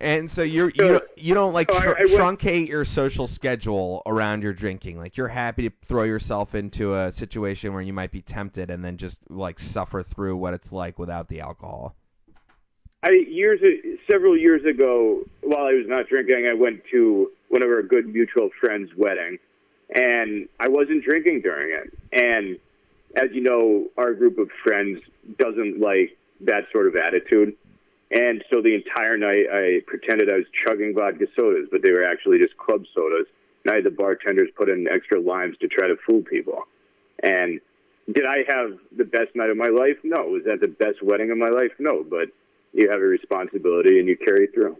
And 0.00 0.30
so 0.30 0.42
you're 0.42 0.70
you 0.70 0.88
don't, 0.88 1.04
you 1.16 1.34
don't 1.34 1.52
like 1.52 1.68
tr- 1.68 1.90
truncate 1.90 2.68
your 2.68 2.84
social 2.84 3.26
schedule 3.26 4.02
around 4.06 4.42
your 4.42 4.52
drinking. 4.52 4.96
Like 4.96 5.16
you're 5.16 5.28
happy 5.28 5.68
to 5.68 5.74
throw 5.84 6.04
yourself 6.04 6.54
into 6.54 6.94
a 6.94 7.10
situation 7.10 7.72
where 7.72 7.82
you 7.82 7.92
might 7.92 8.12
be 8.12 8.22
tempted, 8.22 8.70
and 8.70 8.84
then 8.84 8.96
just 8.96 9.28
like 9.28 9.58
suffer 9.58 10.04
through 10.04 10.36
what 10.36 10.54
it's 10.54 10.72
like 10.72 10.98
without 10.98 11.28
the 11.28 11.40
alcohol. 11.40 11.96
I 13.02 13.10
years 13.10 13.60
uh, 13.62 13.96
several 14.10 14.36
years 14.36 14.64
ago, 14.64 15.24
while 15.42 15.66
I 15.66 15.72
was 15.72 15.86
not 15.88 16.08
drinking, 16.08 16.48
I 16.48 16.54
went 16.54 16.82
to 16.92 17.30
one 17.48 17.62
of 17.62 17.68
our 17.68 17.82
good 17.82 18.06
mutual 18.06 18.50
friends' 18.60 18.90
wedding, 18.96 19.38
and 19.92 20.48
I 20.60 20.68
wasn't 20.68 21.04
drinking 21.04 21.42
during 21.42 21.76
it. 21.76 21.98
And 22.12 22.58
as 23.16 23.30
you 23.32 23.40
know, 23.40 23.86
our 23.96 24.14
group 24.14 24.38
of 24.38 24.48
friends 24.62 25.00
doesn't 25.38 25.80
like 25.80 26.16
that 26.42 26.66
sort 26.70 26.86
of 26.86 26.94
attitude. 26.94 27.56
And 28.10 28.42
so 28.50 28.62
the 28.62 28.74
entire 28.74 29.18
night, 29.18 29.46
I 29.52 29.82
pretended 29.86 30.30
I 30.30 30.36
was 30.36 30.46
chugging 30.64 30.94
vodka 30.94 31.26
sodas, 31.36 31.68
but 31.70 31.82
they 31.82 31.92
were 31.92 32.04
actually 32.04 32.38
just 32.38 32.56
club 32.56 32.84
sodas. 32.94 33.26
And 33.64 33.72
I 33.72 33.76
had 33.76 33.84
the 33.84 33.90
bartenders 33.90 34.48
put 34.56 34.68
in 34.68 34.88
extra 34.88 35.20
limes 35.20 35.56
to 35.58 35.68
try 35.68 35.88
to 35.88 35.96
fool 36.06 36.22
people. 36.22 36.62
And 37.22 37.60
did 38.10 38.24
I 38.24 38.44
have 38.48 38.78
the 38.96 39.04
best 39.04 39.34
night 39.34 39.50
of 39.50 39.56
my 39.56 39.68
life? 39.68 39.98
No. 40.02 40.24
Was 40.24 40.44
that 40.44 40.60
the 40.60 40.68
best 40.68 41.02
wedding 41.02 41.30
of 41.30 41.36
my 41.36 41.50
life? 41.50 41.72
No. 41.78 42.02
But 42.02 42.28
you 42.72 42.90
have 42.90 43.00
a 43.00 43.04
responsibility 43.04 43.98
and 43.98 44.08
you 44.08 44.16
carry 44.16 44.46
through. 44.46 44.78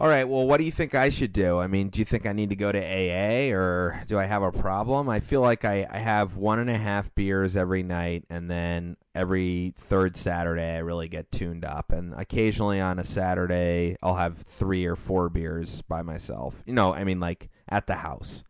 All 0.00 0.08
right. 0.08 0.24
Well, 0.24 0.46
what 0.46 0.56
do 0.56 0.64
you 0.64 0.70
think 0.70 0.94
I 0.94 1.10
should 1.10 1.34
do? 1.34 1.58
I 1.58 1.66
mean, 1.66 1.88
do 1.88 1.98
you 1.98 2.06
think 2.06 2.24
I 2.24 2.32
need 2.32 2.48
to 2.48 2.56
go 2.56 2.72
to 2.72 2.78
AA 2.78 3.54
or 3.54 4.02
do 4.06 4.18
I 4.18 4.24
have 4.24 4.42
a 4.42 4.50
problem? 4.50 5.10
I 5.10 5.20
feel 5.20 5.42
like 5.42 5.66
I, 5.66 5.86
I 5.90 5.98
have 5.98 6.36
one 6.36 6.58
and 6.58 6.70
a 6.70 6.78
half 6.78 7.14
beers 7.14 7.54
every 7.54 7.82
night, 7.82 8.24
and 8.30 8.50
then 8.50 8.96
every 9.14 9.74
third 9.76 10.16
Saturday 10.16 10.76
I 10.76 10.78
really 10.78 11.06
get 11.06 11.30
tuned 11.30 11.66
up. 11.66 11.92
And 11.92 12.14
occasionally 12.14 12.80
on 12.80 12.98
a 12.98 13.04
Saturday, 13.04 13.98
I'll 14.02 14.14
have 14.14 14.38
three 14.38 14.86
or 14.86 14.96
four 14.96 15.28
beers 15.28 15.82
by 15.82 16.00
myself. 16.00 16.62
You 16.64 16.72
know, 16.72 16.94
I 16.94 17.04
mean, 17.04 17.20
like 17.20 17.50
at 17.68 17.86
the 17.86 17.96
house. 17.96 18.42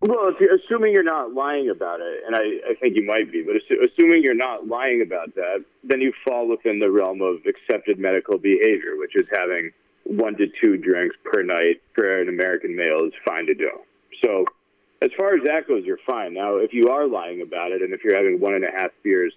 Well, 0.00 0.28
if 0.28 0.38
you're, 0.38 0.54
assuming 0.54 0.92
you're 0.92 1.02
not 1.02 1.34
lying 1.34 1.70
about 1.70 1.98
it, 1.98 2.22
and 2.24 2.36
I, 2.36 2.70
I 2.70 2.74
think 2.80 2.94
you 2.94 3.04
might 3.04 3.32
be, 3.32 3.42
but 3.42 3.56
assu- 3.56 3.82
assuming 3.84 4.22
you're 4.22 4.34
not 4.34 4.68
lying 4.68 5.02
about 5.04 5.34
that, 5.34 5.64
then 5.82 6.00
you 6.00 6.12
fall 6.24 6.48
within 6.48 6.78
the 6.78 6.88
realm 6.88 7.20
of 7.20 7.38
accepted 7.48 7.98
medical 7.98 8.38
behavior, 8.38 8.96
which 8.96 9.16
is 9.16 9.26
having 9.32 9.72
one 10.10 10.36
to 10.36 10.46
two 10.60 10.76
drinks 10.76 11.14
per 11.24 11.42
night 11.42 11.80
for 11.94 12.20
an 12.20 12.28
American 12.28 12.74
male 12.74 13.04
is 13.06 13.12
fine 13.24 13.46
to 13.46 13.54
do. 13.54 13.70
So, 14.22 14.44
as 15.00 15.10
far 15.16 15.34
as 15.34 15.42
that 15.44 15.68
goes, 15.68 15.84
you're 15.84 15.98
fine. 16.04 16.34
Now, 16.34 16.56
if 16.56 16.72
you 16.72 16.88
are 16.88 17.06
lying 17.06 17.40
about 17.40 17.70
it, 17.70 17.80
and 17.80 17.94
if 17.94 18.02
you're 18.04 18.16
having 18.16 18.40
one 18.40 18.54
and 18.54 18.64
a 18.64 18.70
half 18.70 18.90
beers, 19.04 19.32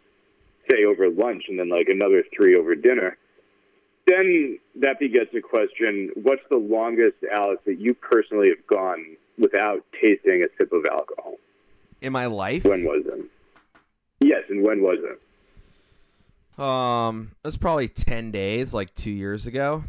say 0.69 0.84
over 0.84 1.09
lunch, 1.09 1.43
and 1.47 1.59
then 1.59 1.69
like 1.69 1.88
another 1.89 2.24
three 2.36 2.55
over 2.55 2.76
dinner, 2.76 3.17
then 4.07 4.57
that 4.82 4.99
begets 4.99 5.30
a 5.38 5.41
question: 5.41 6.09
What's 6.15 6.41
the 6.49 6.57
longest, 6.57 7.17
Alex, 7.32 7.61
that 7.65 7.80
you 7.80 7.93
personally 7.93 8.49
have 8.49 8.65
gone 8.67 9.15
without 9.38 9.86
tasting 10.01 10.43
a 10.43 10.47
sip 10.57 10.74
of 10.74 10.86
alcohol? 10.91 11.36
In 12.01 12.11
my 12.11 12.26
life? 12.26 12.65
When 12.65 12.84
was 12.84 13.03
it? 13.05 13.26
Yes, 14.19 14.41
and 14.49 14.63
when 14.63 14.82
was 14.82 14.97
it? 14.99 16.59
Um, 16.59 17.32
it 17.43 17.47
was 17.47 17.57
probably 17.57 17.88
10 17.88 18.32
days, 18.32 18.74
like 18.74 18.93
two 18.95 19.11
years 19.11 19.47
ago. 19.47 19.84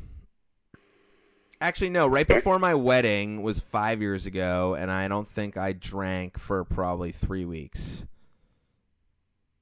Actually, 1.64 1.88
no, 1.88 2.06
right 2.06 2.28
before 2.28 2.58
my 2.58 2.74
wedding 2.74 3.42
was 3.42 3.58
five 3.58 4.02
years 4.02 4.26
ago, 4.26 4.74
and 4.74 4.90
I 4.90 5.08
don't 5.08 5.26
think 5.26 5.56
I 5.56 5.72
drank 5.72 6.38
for 6.38 6.62
probably 6.62 7.10
three 7.10 7.46
weeks. 7.46 8.04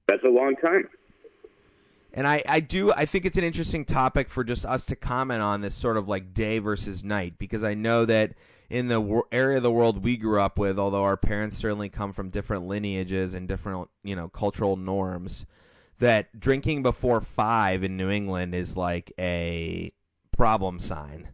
That's 0.09 0.25
a 0.25 0.29
long 0.29 0.57
time. 0.57 0.89
And 2.13 2.27
I, 2.27 2.43
I 2.49 2.59
do 2.59 2.93
I 2.93 3.05
think 3.05 3.25
it's 3.25 3.39
an 3.39 3.45
interesting 3.45 3.85
topic 3.85 4.31
for 4.31 4.43
just 4.43 4.67
us 4.67 4.85
to 4.87 4.97
comment 4.97 5.43
on 5.43 5.61
this 5.61 5.77
sort 5.77 5.97
of 5.97 6.09
like 6.09 6.35
day 6.35 6.59
versus 6.59 7.05
night 7.05 7.35
because 7.39 7.63
I 7.63 7.75
know 7.75 8.05
that 8.05 8.33
in 8.69 8.89
the 8.89 9.01
wor- 9.01 9.29
area 9.31 9.59
of 9.59 9.63
the 9.63 9.71
world 9.71 10.03
we 10.03 10.17
grew 10.17 10.41
up 10.41 10.59
with, 10.59 10.81
although 10.81 11.05
our 11.05 11.17
parents 11.17 11.57
certainly 11.57 11.89
come 11.89 12.13
from 12.13 12.31
different 12.31 12.67
lineages 12.67 13.33
and 13.33 13.47
different 13.47 13.89
you 14.03 14.17
know 14.17 14.27
cultural 14.27 14.75
norms, 14.75 15.47
that 16.01 16.41
drinking 16.41 16.83
before 16.83 17.21
five 17.21 17.85
in 17.85 17.97
New 17.97 18.11
England 18.11 18.57
is 18.57 18.77
like 18.77 19.13
a 19.21 19.93
problem 20.33 20.81
sign. 20.81 21.29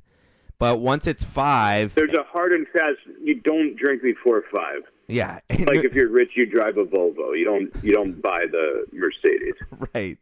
But 0.59 0.81
once 0.81 1.07
it's 1.07 1.23
five, 1.25 1.95
There's 1.95 2.15
a 2.15 2.25
hard 2.25 2.53
and 2.53 2.67
fast. 2.69 2.99
You 3.23 3.41
don't 3.41 3.77
drink 3.77 4.03
before 4.03 4.43
five. 4.53 4.83
yeah, 5.07 5.39
Like 5.51 5.85
if 5.85 5.95
you're 5.95 6.09
rich, 6.11 6.33
you 6.37 6.47
drive 6.47 6.77
a 6.79 6.85
Volvo. 6.85 7.39
You 7.39 7.45
don't. 7.45 7.85
You 7.85 7.93
don't 7.93 8.21
buy 8.21 8.47
the 8.51 8.87
Mercedes. 8.93 9.55
right. 9.95 10.19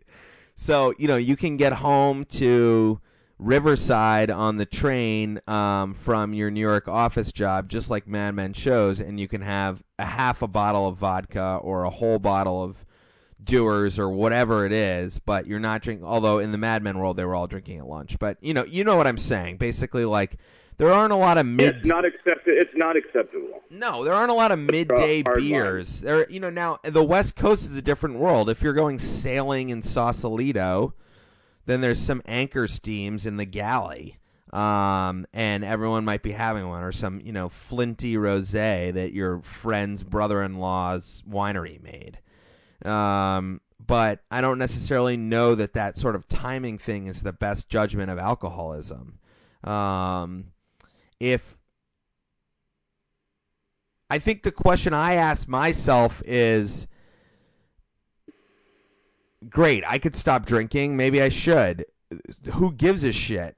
So 0.55 0.95
you 0.99 1.09
know 1.09 1.17
you 1.17 1.37
can 1.37 1.57
get 1.57 1.75
home 1.75 2.25
to 2.27 3.01
Riverside 3.39 4.31
on 4.31 4.57
the 4.57 4.65
train 4.67 5.41
um, 5.47 5.93
from 5.95 6.33
your 6.35 6.51
New 6.51 6.61
York 6.61 6.89
office 6.89 7.33
job, 7.33 7.69
just 7.69 7.91
like 7.91 8.07
Mad 8.07 8.35
Men 8.35 8.53
shows, 8.53 9.01
and 9.01 9.19
you 9.21 9.29
can 9.29 9.43
have 9.43 9.83
a 9.99 10.07
half 10.07 10.43
a 10.43 10.49
bottle 10.49 10.89
of 10.89 10.97
vodka 10.97 11.59
or 11.63 11.85
a 11.85 11.91
whole 11.91 12.19
bottle 12.19 12.63
of 12.63 12.85
Dewar's 13.47 13.99
or 13.99 14.11
whatever 14.11 14.67
it 14.67 14.73
is, 14.73 15.19
but 15.19 15.47
you're 15.47 15.61
not 15.61 15.81
drinking. 15.81 16.05
Although 16.07 16.39
in 16.39 16.53
the 16.53 16.59
Mad 16.59 16.83
Men 16.83 16.99
world, 16.99 17.17
they 17.17 17.25
were 17.25 17.35
all 17.35 17.47
drinking 17.47 17.79
at 17.79 17.87
lunch. 17.87 18.19
But 18.19 18.37
you 18.41 18.53
know, 18.53 18.65
you 18.65 18.85
know 18.85 18.97
what 18.97 19.07
I'm 19.07 19.19
saying. 19.19 19.57
Basically, 19.57 20.05
like 20.05 20.37
there 20.79 20.91
aren't 20.91 21.13
a 21.13 21.17
lot 21.17 21.39
of 21.39 21.47
mid. 21.47 21.77
It's 21.77 21.87
not 21.87 22.05
accepted. 22.05 22.59
It's 22.59 22.75
not 22.75 22.97
acceptable. 22.97 23.63
No, 23.71 24.05
there 24.05 24.13
aren't 24.13 24.31
a 24.31 24.35
lot 24.35 24.53
of 24.53 24.59
midday 24.59 25.23
beers. 25.23 26.03
There, 26.03 26.31
you 26.31 26.41
know, 26.41 26.51
now 26.51 26.79
the 26.83 27.03
West 27.03 27.35
Coast 27.35 27.65
is 27.65 27.77
a 27.77 27.83
different 27.83 28.19
world. 28.19 28.51
If 28.51 28.63
you're 28.63 28.75
going 28.75 28.99
sailing 28.99 29.71
in 29.71 29.81
Sausalito, 29.81 30.95
then 31.65 31.81
there's 31.81 31.99
some 31.99 32.21
anchor 32.27 32.69
steams 32.69 33.25
in 33.25 33.39
the 33.39 33.47
galley, 33.47 34.19
um, 34.53 35.27
and 35.33 35.65
everyone 35.65 36.05
might 36.05 36.23
be 36.23 36.33
having 36.33 36.69
one, 36.69 36.83
or 36.83 36.93
some 36.93 37.21
you 37.25 37.33
know 37.33 37.49
flinty 37.49 38.15
rosé 38.15 38.93
that 38.93 39.13
your 39.13 39.41
friend's 39.41 40.03
brother-in-law's 40.03 41.23
winery 41.29 41.83
made. 41.83 42.19
Um, 42.87 43.61
but 43.85 44.21
I 44.31 44.41
don't 44.41 44.59
necessarily 44.59 45.17
know 45.17 45.55
that 45.55 45.73
that 45.75 45.97
sort 45.97 46.17
of 46.17 46.29
timing 46.29 46.79
thing 46.79 47.07
is 47.07 47.23
the 47.23 47.33
best 47.33 47.69
judgment 47.69 48.11
of 48.11 48.19
alcoholism. 48.19 49.19
Um, 49.65 50.53
if 51.21 51.59
I 54.09 54.19
think 54.19 54.43
the 54.43 54.53
question 54.53 54.95
I 54.95 55.15
ask 55.15 55.49
myself 55.49 56.23
is 56.25 56.87
great, 59.49 59.85
I 59.87 59.99
could 59.99 60.17
stop 60.17 60.47
drinking, 60.47 60.97
maybe 60.97 61.21
I 61.21 61.29
should. 61.29 61.87
Who 62.55 62.73
gives 62.73 63.03
a 63.05 63.13
shit? 63.13 63.57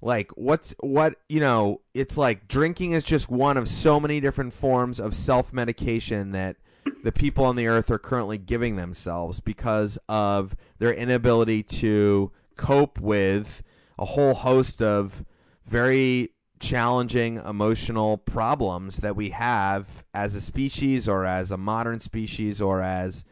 Like 0.00 0.30
what's 0.36 0.74
what, 0.78 1.16
you 1.28 1.40
know, 1.40 1.80
it's 1.94 2.16
like 2.16 2.46
drinking 2.46 2.92
is 2.92 3.02
just 3.02 3.28
one 3.28 3.56
of 3.56 3.68
so 3.68 3.98
many 3.98 4.20
different 4.20 4.52
forms 4.52 5.00
of 5.00 5.14
self-medication 5.14 6.30
that 6.32 6.56
the 7.02 7.12
people 7.12 7.44
on 7.44 7.56
the 7.56 7.66
earth 7.66 7.90
are 7.90 7.98
currently 7.98 8.38
giving 8.38 8.76
themselves 8.76 9.40
because 9.40 9.98
of 10.08 10.56
their 10.78 10.92
inability 10.92 11.62
to 11.62 12.32
cope 12.56 12.98
with 13.00 13.62
a 13.98 14.04
whole 14.04 14.34
host 14.34 14.82
of 14.82 15.24
very 15.66 16.32
challenging 16.60 17.36
emotional 17.36 18.18
problems 18.18 18.98
that 18.98 19.16
we 19.16 19.30
have 19.30 20.04
as 20.12 20.34
a 20.34 20.40
species 20.40 21.08
or 21.08 21.24
as 21.24 21.50
a 21.50 21.56
modern 21.56 22.00
species 22.00 22.60
or 22.60 22.82
as 22.82 23.24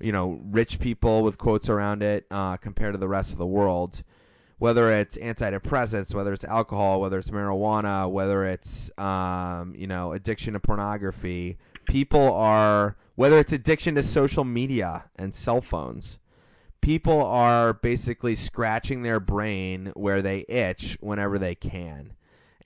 you 0.00 0.10
know 0.10 0.40
rich 0.44 0.80
people 0.80 1.22
with 1.22 1.38
quotes 1.38 1.68
around 1.68 2.02
it 2.02 2.26
uh, 2.30 2.56
compared 2.56 2.94
to 2.94 2.98
the 2.98 3.08
rest 3.08 3.32
of 3.32 3.38
the 3.38 3.46
world. 3.46 4.02
Whether 4.58 4.90
it's 4.92 5.16
antidepressants 5.16 6.14
whether 6.14 6.32
it's 6.32 6.44
alcohol 6.44 7.00
whether 7.00 7.18
it's 7.18 7.30
marijuana 7.30 8.10
whether 8.10 8.44
it's 8.44 8.96
um, 8.98 9.74
you 9.76 9.86
know 9.86 10.12
addiction 10.12 10.54
to 10.54 10.60
pornography 10.60 11.58
people 11.86 12.32
are 12.32 12.96
whether 13.14 13.38
it's 13.38 13.52
addiction 13.52 13.94
to 13.94 14.02
social 14.02 14.44
media 14.44 15.04
and 15.16 15.34
cell 15.34 15.60
phones 15.60 16.18
people 16.82 17.22
are 17.22 17.72
basically 17.72 18.34
scratching 18.34 19.02
their 19.02 19.20
brain 19.20 19.92
where 19.94 20.20
they 20.20 20.44
itch 20.48 20.98
whenever 21.00 21.38
they 21.38 21.54
can. 21.54 22.12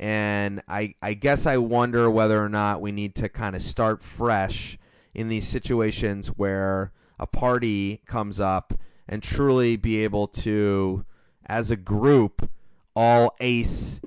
And 0.00 0.62
I, 0.68 0.94
I 1.00 1.14
guess 1.14 1.46
I 1.46 1.58
wonder 1.58 2.10
whether 2.10 2.42
or 2.42 2.48
not 2.48 2.80
we 2.80 2.90
need 2.92 3.14
to 3.16 3.28
kind 3.28 3.54
of 3.54 3.62
start 3.62 4.02
fresh 4.02 4.78
in 5.14 5.28
these 5.28 5.46
situations 5.46 6.28
where 6.28 6.92
a 7.18 7.26
party 7.26 8.02
comes 8.06 8.40
up 8.40 8.74
and 9.08 9.22
truly 9.22 9.76
be 9.76 10.02
able 10.02 10.26
to, 10.26 11.04
as 11.46 11.70
a 11.70 11.76
group, 11.76 12.50
all 12.94 13.34
ace 13.40 14.00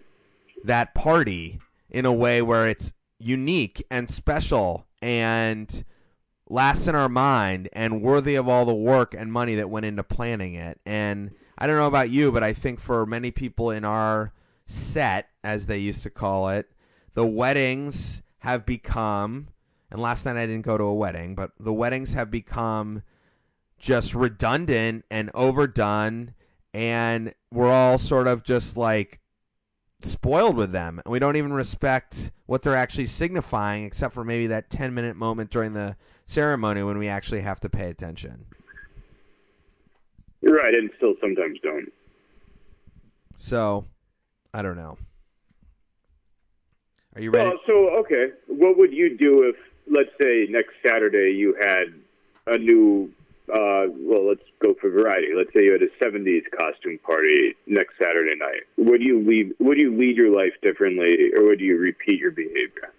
that 0.64 0.94
party 0.94 1.60
in 1.90 2.06
a 2.06 2.14
way 2.14 2.42
where 2.42 2.68
it's 2.68 2.92
unique 3.18 3.84
and 3.90 4.10
special 4.10 4.86
and 5.02 5.84
lasts 6.50 6.88
in 6.88 6.96
our 6.96 7.10
mind 7.10 7.70
and 7.74 8.02
worthy 8.02 8.36
of 8.36 8.48
all 8.48 8.66
the 8.66 8.74
work 8.74 9.14
and 9.14 9.32
money 9.32 9.56
that 9.56 9.70
went 9.70 9.86
into 9.86 10.04
planning 10.04 10.56
it. 10.56 10.80
And 10.86 11.32
I 11.58 11.68
don't 11.68 11.78
know 11.78 11.88
about 11.88 12.10
you, 12.10 12.32
but 12.32 12.44
I 12.44 12.54
think 12.54 12.80
for 12.80 13.06
many 13.06 13.32
people 13.32 13.70
in 13.70 13.86
our 13.86 14.34
set, 14.66 15.30
as 15.44 15.68
they 15.68 15.78
used 15.78 16.04
to 16.04 16.10
call 16.10 16.50
it, 16.50 16.70
the 17.14 17.26
weddings 17.26 18.22
have 18.40 18.66
become, 18.66 19.50
and 19.92 20.02
last 20.02 20.26
night 20.26 20.38
I 20.38 20.46
didn't 20.46 20.66
go 20.66 20.78
to 20.78 20.84
a 20.84 20.94
wedding, 20.94 21.36
but 21.36 21.52
the 21.60 21.74
weddings 21.74 22.14
have 22.14 22.32
become 22.32 23.04
just 23.78 24.14
redundant 24.14 25.06
and 25.10 25.32
overdone. 25.34 26.34
And 26.74 27.34
we're 27.52 27.72
all 27.72 27.98
sort 27.98 28.28
of 28.28 28.44
just 28.44 28.78
like 28.78 29.20
spoiled 30.02 30.56
with 30.56 30.72
them. 30.72 31.02
And 31.04 31.12
we 31.12 31.20
don't 31.20 31.36
even 31.36 31.54
respect 31.54 32.32
what 32.46 32.64
they're 32.64 32.76
actually 32.76 33.06
signifying, 33.06 33.84
except 33.84 34.14
for 34.14 34.24
maybe 34.24 34.48
that 34.48 34.70
10 34.70 34.94
minute 34.94 35.16
moment 35.16 35.50
during 35.50 35.74
the 35.74 35.96
ceremony 36.26 36.84
when 36.84 36.98
we 36.98 37.08
actually 37.08 37.42
have 37.42 37.60
to 37.62 37.70
pay 37.70 37.90
attention. 37.90 38.46
You're 40.42 40.56
right, 40.56 40.74
and 40.74 40.90
still 40.98 41.16
sometimes 41.20 41.60
don't. 41.62 41.92
So, 43.36 43.86
I 44.54 44.62
don't 44.62 44.78
know. 44.78 44.98
Are 47.16 47.22
you 47.22 47.32
ready? 47.32 47.50
Well, 47.50 47.60
so 47.66 47.90
okay, 48.00 48.28
what 48.48 48.78
would 48.78 48.94
you 48.94 49.18
do 49.18 49.44
if, 49.44 49.56
let's 49.92 50.12
say, 50.20 50.48
next 50.50 50.74
Saturday 50.86 51.34
you 51.36 51.56
had 51.60 51.94
a 52.48 52.58
new? 52.58 53.12
Uh, 53.50 53.88
well, 53.98 54.28
let's 54.28 54.44
go 54.62 54.76
for 54.80 54.90
variety. 54.90 55.30
Let's 55.36 55.52
say 55.54 55.64
you 55.66 55.72
had 55.72 55.82
a 55.82 55.90
'70s 56.04 56.44
costume 56.58 57.00
party 57.00 57.56
next 57.66 57.98
Saturday 57.98 58.36
night. 58.38 58.62
Would 58.78 59.02
you 59.02 59.20
lead? 59.20 59.54
Would 59.60 59.78
you 59.78 59.96
lead 59.98 60.16
your 60.18 60.30
life 60.36 60.54
differently, 60.62 61.32
or 61.36 61.44
would 61.46 61.60
you 61.60 61.78
repeat 61.78 62.20
your 62.20 62.32
behavior? 62.32 62.94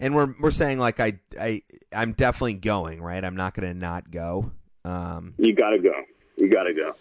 and 0.00 0.14
we're 0.14 0.34
we're 0.40 0.50
saying 0.50 0.78
like 0.78 0.98
I 0.98 1.18
I 1.38 1.62
I'm 1.92 2.12
definitely 2.12 2.54
going, 2.54 3.02
right? 3.02 3.22
I'm 3.22 3.36
not 3.36 3.54
going 3.54 3.68
to 3.68 3.78
not 3.78 4.10
go. 4.10 4.50
Um, 4.84 5.34
You 5.36 5.54
gotta 5.54 5.78
go. 5.78 5.92
You 6.38 6.48
gotta 6.48 6.72
go. 6.72 6.94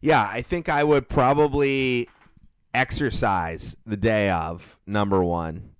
yeah, 0.00 0.28
I 0.30 0.42
think 0.42 0.68
I 0.68 0.82
would 0.82 1.08
probably 1.08 2.08
exercise 2.74 3.76
the 3.86 3.96
day 3.96 4.30
of 4.30 4.78
number 4.86 5.22
one. 5.22 5.70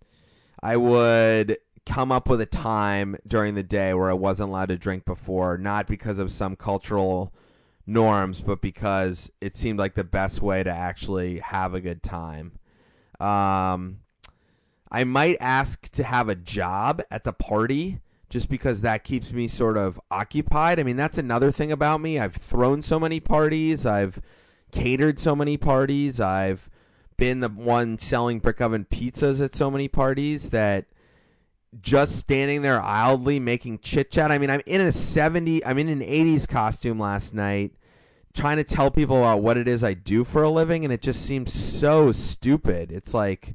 I 0.63 0.77
would 0.77 1.59
come 1.85 2.13
up 2.13 2.29
with 2.29 2.41
a 2.41 2.47
time 2.47 3.17
during 3.27 3.55
the 3.55 3.63
day 3.63 3.93
where 3.95 4.11
I 4.11 4.15
wasn't 4.15 4.51
allowed 4.51 4.69
to 4.69 4.77
drink 4.77 5.05
before, 5.05 5.59
not 5.59 5.87
because 5.87 6.19
of 6.19 6.31
some 6.31 6.55
cultural 6.55 7.33
norms, 7.87 8.41
but 8.41 8.61
because 8.61 9.31
it 9.41 9.57
seemed 9.57 9.79
like 9.79 9.95
the 9.95 10.05
best 10.05 10.41
way 10.41 10.63
to 10.63 10.71
actually 10.71 11.41
have 11.41 11.75
a 11.75 11.81
good 11.81 12.03
time. 12.03 12.53
Um, 13.19 14.01
I 14.91 15.05
might 15.05 15.37
ask 15.41 15.91
to 15.93 16.05
have 16.05 16.29
a 16.29 16.35
job 16.35 17.03
at 17.11 17.25
the 17.25 17.33
party 17.33 18.01
just 18.29 18.49
because 18.49 18.81
that 18.81 19.05
keeps 19.05 19.33
me 19.33 19.49
sort 19.49 19.77
of 19.77 20.01
occupied. 20.11 20.79
I 20.79 20.85
mean, 20.85 20.97
that's 20.97 21.19
another 21.19 21.51
thing 21.51 21.73
about 21.73 22.01
me. 22.01 22.19
I've 22.19 22.35
thrown 22.35 22.83
so 22.83 22.99
many 22.99 23.21
parties, 23.21 23.85
I've 23.85 24.21
catered 24.71 25.19
so 25.19 25.37
many 25.37 25.57
parties, 25.57 26.21
I've 26.21 26.71
been 27.17 27.41
the 27.41 27.49
one 27.49 27.99
selling 27.99 28.39
brick 28.39 28.61
oven 28.61 28.87
pizzas 28.91 29.43
at 29.43 29.55
so 29.55 29.71
many 29.71 29.89
parties 29.89 30.51
that 30.51 30.87
just 31.81 32.17
standing 32.17 32.63
there 32.63 32.81
idly 32.83 33.41
making 33.41 33.79
chit 33.79 34.11
chat. 34.11 34.31
I 34.31 34.39
mean, 34.39 34.51
I'm 34.51 34.61
in 34.67 34.81
a 34.83 34.93
70, 34.93 35.65
I'm 35.65 35.79
in 35.79 35.89
an 35.89 36.01
80s 36.01 36.47
costume 36.47 36.99
last 36.99 37.35
night 37.35 37.73
trying 38.35 38.57
to 38.57 38.65
tell 38.65 38.91
people 38.91 39.19
about 39.19 39.43
what 39.43 39.57
it 39.59 39.69
is 39.69 39.85
I 39.85 39.95
do 39.95 40.25
for 40.25 40.43
a 40.43 40.51
living 40.51 40.85
and 40.85 40.93
it 40.93 41.03
just 41.03 41.25
seems 41.25 41.53
so 41.53 42.13
stupid. 42.13 42.91
It's 42.91 43.13
like 43.15 43.55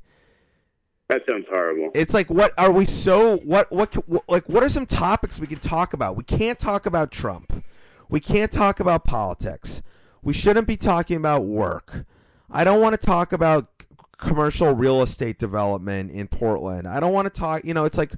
That 1.09 1.21
sounds 1.29 1.45
horrible. 1.49 1.89
it's 1.95 2.13
like 2.13 2.29
what 2.29 2.53
are 2.57 2.71
we 2.71 2.85
so 2.85 3.37
what 3.37 3.71
what 3.71 3.93
what 4.07 4.23
like 4.27 4.47
what 4.47 4.61
are 4.63 4.69
some 4.69 4.85
topics 4.85 5.39
we 5.39 5.47
can 5.47 5.59
talk 5.59 5.93
about? 5.93 6.15
We 6.15 6.23
can't 6.23 6.59
talk 6.59 6.85
about 6.85 7.11
Trump. 7.11 7.63
We 8.09 8.19
can't 8.19 8.51
talk 8.51 8.79
about 8.79 9.03
politics. 9.03 9.81
We 10.21 10.33
shouldn't 10.33 10.67
be 10.67 10.77
talking 10.77 11.17
about 11.17 11.45
work. 11.45 12.05
I 12.49 12.63
don't 12.63 12.81
want 12.81 12.99
to 12.99 13.05
talk 13.05 13.33
about 13.33 13.69
commercial 14.17 14.73
real 14.73 15.01
estate 15.01 15.37
development 15.37 16.11
in 16.11 16.27
Portland. 16.27 16.87
I 16.87 16.99
don't 16.99 17.13
want 17.13 17.31
to 17.31 17.39
talk, 17.39 17.63
you 17.63 17.73
know, 17.73 17.85
it's 17.85 17.97
like 17.97 18.13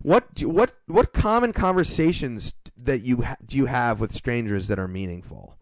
what 0.00 0.32
do, 0.34 0.48
what 0.48 0.74
what 0.86 1.12
common 1.12 1.52
conversations 1.52 2.54
that 2.76 3.02
you 3.02 3.22
ha- 3.22 3.36
do 3.44 3.56
you 3.56 3.66
have 3.66 4.00
with 4.00 4.12
strangers 4.12 4.68
that 4.68 4.78
are 4.78 4.88
meaningful? 4.88 5.56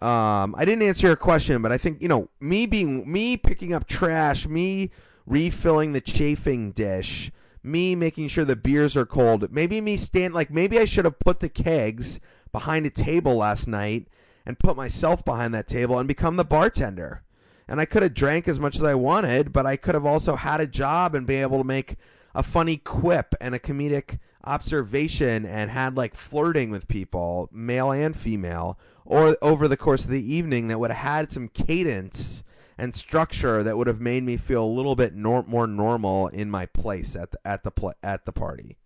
Um, 0.00 0.54
I 0.56 0.64
didn't 0.64 0.82
answer 0.82 1.06
your 1.06 1.16
question, 1.16 1.62
but 1.62 1.70
I 1.70 1.78
think 1.78 2.00
you 2.00 2.08
know 2.08 2.28
me 2.40 2.66
being 2.66 3.10
me 3.10 3.36
picking 3.36 3.74
up 3.74 3.86
trash, 3.86 4.46
me 4.46 4.90
refilling 5.26 5.92
the 5.92 6.00
chafing 6.00 6.72
dish, 6.72 7.30
me 7.62 7.94
making 7.94 8.28
sure 8.28 8.44
the 8.44 8.56
beers 8.56 8.96
are 8.96 9.06
cold. 9.06 9.52
Maybe 9.52 9.80
me 9.80 9.96
stand 9.96 10.32
like 10.32 10.50
maybe 10.50 10.78
I 10.78 10.86
should 10.86 11.04
have 11.04 11.18
put 11.18 11.40
the 11.40 11.48
kegs 11.48 12.20
behind 12.52 12.86
a 12.86 12.90
table 12.90 13.36
last 13.36 13.68
night 13.68 14.08
and 14.44 14.58
put 14.58 14.76
myself 14.76 15.24
behind 15.24 15.54
that 15.54 15.68
table 15.68 15.98
and 15.98 16.08
become 16.08 16.36
the 16.36 16.44
bartender. 16.44 17.22
And 17.68 17.80
I 17.80 17.84
could 17.84 18.02
have 18.02 18.14
drank 18.14 18.48
as 18.48 18.60
much 18.60 18.76
as 18.76 18.84
I 18.84 18.94
wanted, 18.94 19.52
but 19.52 19.66
I 19.66 19.76
could 19.76 19.94
have 19.94 20.06
also 20.06 20.36
had 20.36 20.60
a 20.60 20.66
job 20.66 21.14
and 21.14 21.26
been 21.26 21.42
able 21.42 21.58
to 21.58 21.64
make 21.64 21.96
a 22.34 22.42
funny 22.42 22.76
quip 22.76 23.34
and 23.40 23.54
a 23.54 23.58
comedic 23.58 24.18
observation 24.44 25.46
and 25.46 25.70
had 25.70 25.96
like 25.96 26.14
flirting 26.14 26.70
with 26.70 26.88
people, 26.88 27.48
male 27.52 27.92
and 27.92 28.16
female, 28.16 28.78
or 29.04 29.36
over 29.40 29.68
the 29.68 29.76
course 29.76 30.04
of 30.04 30.10
the 30.10 30.34
evening 30.34 30.68
that 30.68 30.80
would 30.80 30.90
have 30.90 31.06
had 31.06 31.32
some 31.32 31.48
cadence 31.48 32.42
and 32.78 32.94
structure 32.94 33.62
that 33.62 33.76
would 33.76 33.86
have 33.86 34.00
made 34.00 34.24
me 34.24 34.36
feel 34.36 34.64
a 34.64 34.66
little 34.66 34.96
bit 34.96 35.14
nor- 35.14 35.44
more 35.44 35.66
normal 35.66 36.28
in 36.28 36.50
my 36.50 36.66
place 36.66 37.14
at 37.14 37.30
the 37.30 37.38
at 37.44 37.62
the 37.62 37.70
pl- 37.70 37.94
at 38.02 38.24
the 38.24 38.32
party. 38.32 38.76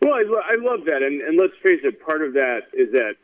Well, 0.00 0.14
I, 0.14 0.22
lo- 0.22 0.42
I 0.44 0.54
love 0.60 0.84
that, 0.86 1.02
and, 1.02 1.20
and 1.22 1.36
let's 1.36 1.54
face 1.62 1.80
it, 1.82 2.00
part 2.04 2.22
of 2.22 2.34
that 2.34 2.60
is 2.72 2.92
that 2.92 3.14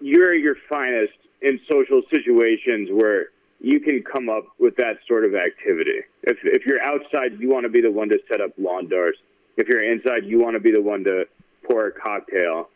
you're 0.00 0.34
your 0.34 0.56
finest 0.68 1.12
in 1.42 1.60
social 1.68 2.02
situations 2.10 2.88
where 2.92 3.28
you 3.60 3.80
can 3.80 4.02
come 4.02 4.28
up 4.28 4.44
with 4.58 4.76
that 4.76 4.98
sort 5.06 5.24
of 5.24 5.34
activity. 5.34 6.00
If 6.22 6.38
if 6.44 6.66
you're 6.66 6.82
outside, 6.82 7.38
you 7.38 7.50
want 7.50 7.64
to 7.64 7.70
be 7.70 7.80
the 7.80 7.90
one 7.90 8.08
to 8.08 8.18
set 8.28 8.40
up 8.40 8.52
lawn 8.58 8.88
darts. 8.88 9.18
If 9.56 9.68
you're 9.68 9.82
inside, 9.82 10.24
you 10.24 10.40
want 10.40 10.54
to 10.54 10.60
be 10.60 10.72
the 10.72 10.80
one 10.80 11.04
to 11.04 11.26
pour 11.64 11.86
a 11.86 11.92
cocktail. 11.92 12.70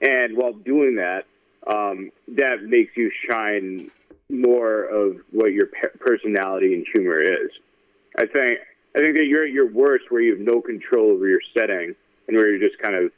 And 0.00 0.36
while 0.36 0.52
doing 0.52 0.96
that, 0.96 1.24
um, 1.66 2.10
that 2.28 2.62
makes 2.62 2.96
you 2.96 3.10
shine 3.28 3.90
more 4.28 4.84
of 4.84 5.16
what 5.32 5.52
your 5.52 5.66
pe- 5.66 5.98
personality 5.98 6.74
and 6.74 6.86
humor 6.92 7.20
is. 7.20 7.50
I 8.16 8.26
think 8.26 8.58
I 8.94 9.00
think 9.00 9.14
that 9.14 9.26
you're 9.26 9.44
at 9.44 9.52
your 9.52 9.70
worst 9.70 10.04
where 10.10 10.20
you 10.20 10.36
have 10.36 10.40
no 10.40 10.60
control 10.60 11.10
over 11.10 11.26
your 11.26 11.40
setting 11.52 11.94
and 12.28 12.36
where 12.36 12.50
you're 12.50 12.68
just 12.68 12.80
kind 12.80 12.94
of 12.94 13.10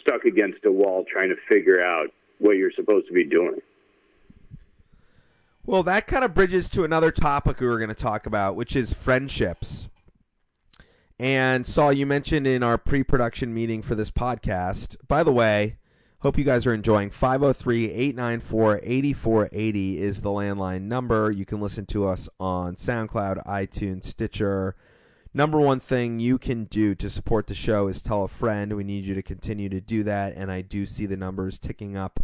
stuck 0.00 0.24
against 0.24 0.64
a 0.64 0.72
wall 0.72 1.04
trying 1.10 1.28
to 1.28 1.36
figure 1.48 1.82
out 1.82 2.10
what 2.40 2.56
you're 2.56 2.72
supposed 2.72 3.06
to 3.06 3.12
be 3.12 3.24
doing. 3.24 3.60
Well, 5.64 5.82
that 5.84 6.06
kind 6.06 6.24
of 6.24 6.34
bridges 6.34 6.68
to 6.70 6.84
another 6.84 7.12
topic 7.12 7.60
we 7.60 7.66
were 7.66 7.78
going 7.78 7.88
to 7.88 7.94
talk 7.94 8.26
about, 8.26 8.56
which 8.56 8.74
is 8.74 8.92
friendships. 8.92 9.88
And 11.18 11.66
Saul, 11.66 11.92
you 11.92 12.06
mentioned 12.06 12.46
in 12.46 12.62
our 12.62 12.78
pre-production 12.78 13.52
meeting 13.52 13.82
for 13.82 13.94
this 13.94 14.10
podcast. 14.10 14.96
By 15.06 15.22
the 15.22 15.32
way, 15.32 15.76
hope 16.20 16.38
you 16.38 16.44
guys 16.44 16.66
are 16.66 16.72
enjoying. 16.72 17.10
503-894-8480 17.10 19.98
is 19.98 20.22
the 20.22 20.30
landline 20.30 20.82
number. 20.82 21.30
You 21.30 21.44
can 21.44 21.60
listen 21.60 21.84
to 21.86 22.08
us 22.08 22.28
on 22.40 22.74
SoundCloud, 22.74 23.44
iTunes, 23.44 24.06
Stitcher. 24.06 24.74
Number 25.32 25.60
one 25.60 25.78
thing 25.78 26.18
you 26.18 26.38
can 26.38 26.64
do 26.64 26.96
to 26.96 27.08
support 27.08 27.46
the 27.46 27.54
show 27.54 27.86
is 27.86 28.02
tell 28.02 28.24
a 28.24 28.28
friend. 28.28 28.76
We 28.76 28.82
need 28.82 29.04
you 29.04 29.14
to 29.14 29.22
continue 29.22 29.68
to 29.68 29.80
do 29.80 30.02
that, 30.02 30.34
and 30.36 30.50
I 30.50 30.60
do 30.60 30.86
see 30.86 31.06
the 31.06 31.16
numbers 31.16 31.56
ticking 31.56 31.96
up 31.96 32.18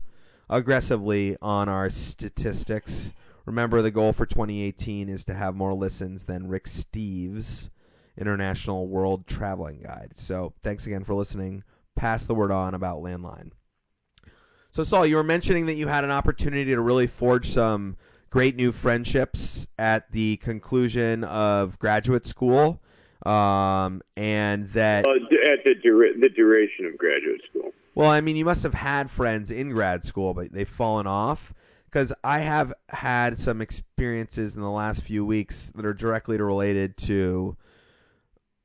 aggressively 0.51 1.37
on 1.41 1.69
our 1.69 1.89
statistics. 1.89 3.13
Remember, 3.45 3.81
the 3.81 3.93
goal 3.93 4.13
for 4.13 4.27
2018 4.27 5.09
is 5.09 5.25
to 5.27 5.35
have 5.35 5.55
more 5.55 5.73
listens 5.73 6.25
than 6.25 6.49
Rick 6.49 6.65
Steves' 6.65 7.71
International 8.19 8.89
World 8.89 9.29
Traveling 9.29 9.83
Guide. 9.85 10.13
So, 10.17 10.55
thanks 10.63 10.85
again 10.85 11.05
for 11.05 11.15
listening. 11.15 11.63
Pass 11.95 12.27
the 12.27 12.35
word 12.35 12.51
on 12.51 12.75
about 12.75 12.99
Landline. 12.99 13.53
So, 14.73 14.83
Saul, 14.83 15.07
you 15.07 15.15
were 15.15 15.23
mentioning 15.23 15.67
that 15.67 15.75
you 15.75 15.87
had 15.87 16.03
an 16.03 16.11
opportunity 16.11 16.75
to 16.75 16.81
really 16.81 17.07
forge 17.07 17.51
some 17.51 17.97
great 18.31 18.57
new 18.57 18.73
friendships 18.73 19.69
at 19.79 20.11
the 20.11 20.39
conclusion 20.39 21.23
of 21.23 21.79
graduate 21.79 22.27
school, 22.27 22.83
um, 23.27 24.03
and 24.17 24.69
that 24.69 25.05
Uh, 25.05 25.15
at 25.53 25.65
the, 25.65 25.75
dura- 25.83 26.17
the 26.19 26.29
duration 26.29 26.87
of 26.87 26.97
graduate 26.97 27.41
school. 27.51 27.73
well, 27.95 28.11
I 28.11 28.21
mean, 28.21 28.37
you 28.37 28.45
must 28.45 28.63
have 28.63 28.75
had 28.75 29.11
friends 29.11 29.51
in 29.51 29.71
grad 29.71 30.05
school, 30.05 30.33
but 30.35 30.53
they've 30.53 30.69
fallen 30.69 31.07
off. 31.07 31.53
Because 31.87 32.13
I 32.23 32.41
have 32.41 32.75
had 32.91 33.39
some 33.39 33.63
experiences 33.63 34.55
in 34.55 34.61
the 34.61 34.71
last 34.71 35.03
few 35.03 35.25
weeks 35.25 35.73
that 35.75 35.87
are 35.87 35.95
directly 35.95 36.37
related 36.37 36.97
to 36.99 37.57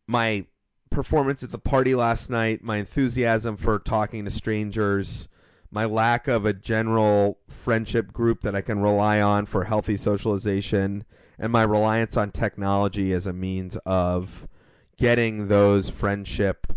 my 0.07 0.45
performance 0.89 1.41
at 1.41 1.51
the 1.51 1.59
party 1.59 1.95
last 1.95 2.29
night, 2.29 2.61
my 2.61 2.77
enthusiasm 2.77 3.55
for 3.55 3.79
talking 3.79 4.25
to 4.25 4.31
strangers, 4.31 5.29
my 5.69 5.85
lack 5.85 6.27
of 6.27 6.45
a 6.45 6.51
general 6.51 7.37
friendship 7.47 8.11
group 8.11 8.41
that 8.41 8.53
I 8.55 8.59
can 8.61 8.81
rely 8.81 9.21
on 9.21 9.45
for 9.45 9.63
healthy 9.63 9.95
socialization, 9.95 11.05
and 11.41 11.51
my 11.51 11.63
reliance 11.63 12.15
on 12.15 12.29
technology 12.29 13.11
as 13.11 13.25
a 13.25 13.33
means 13.33 13.75
of 13.77 14.47
getting 14.95 15.47
those 15.47 15.89
friendship 15.89 16.71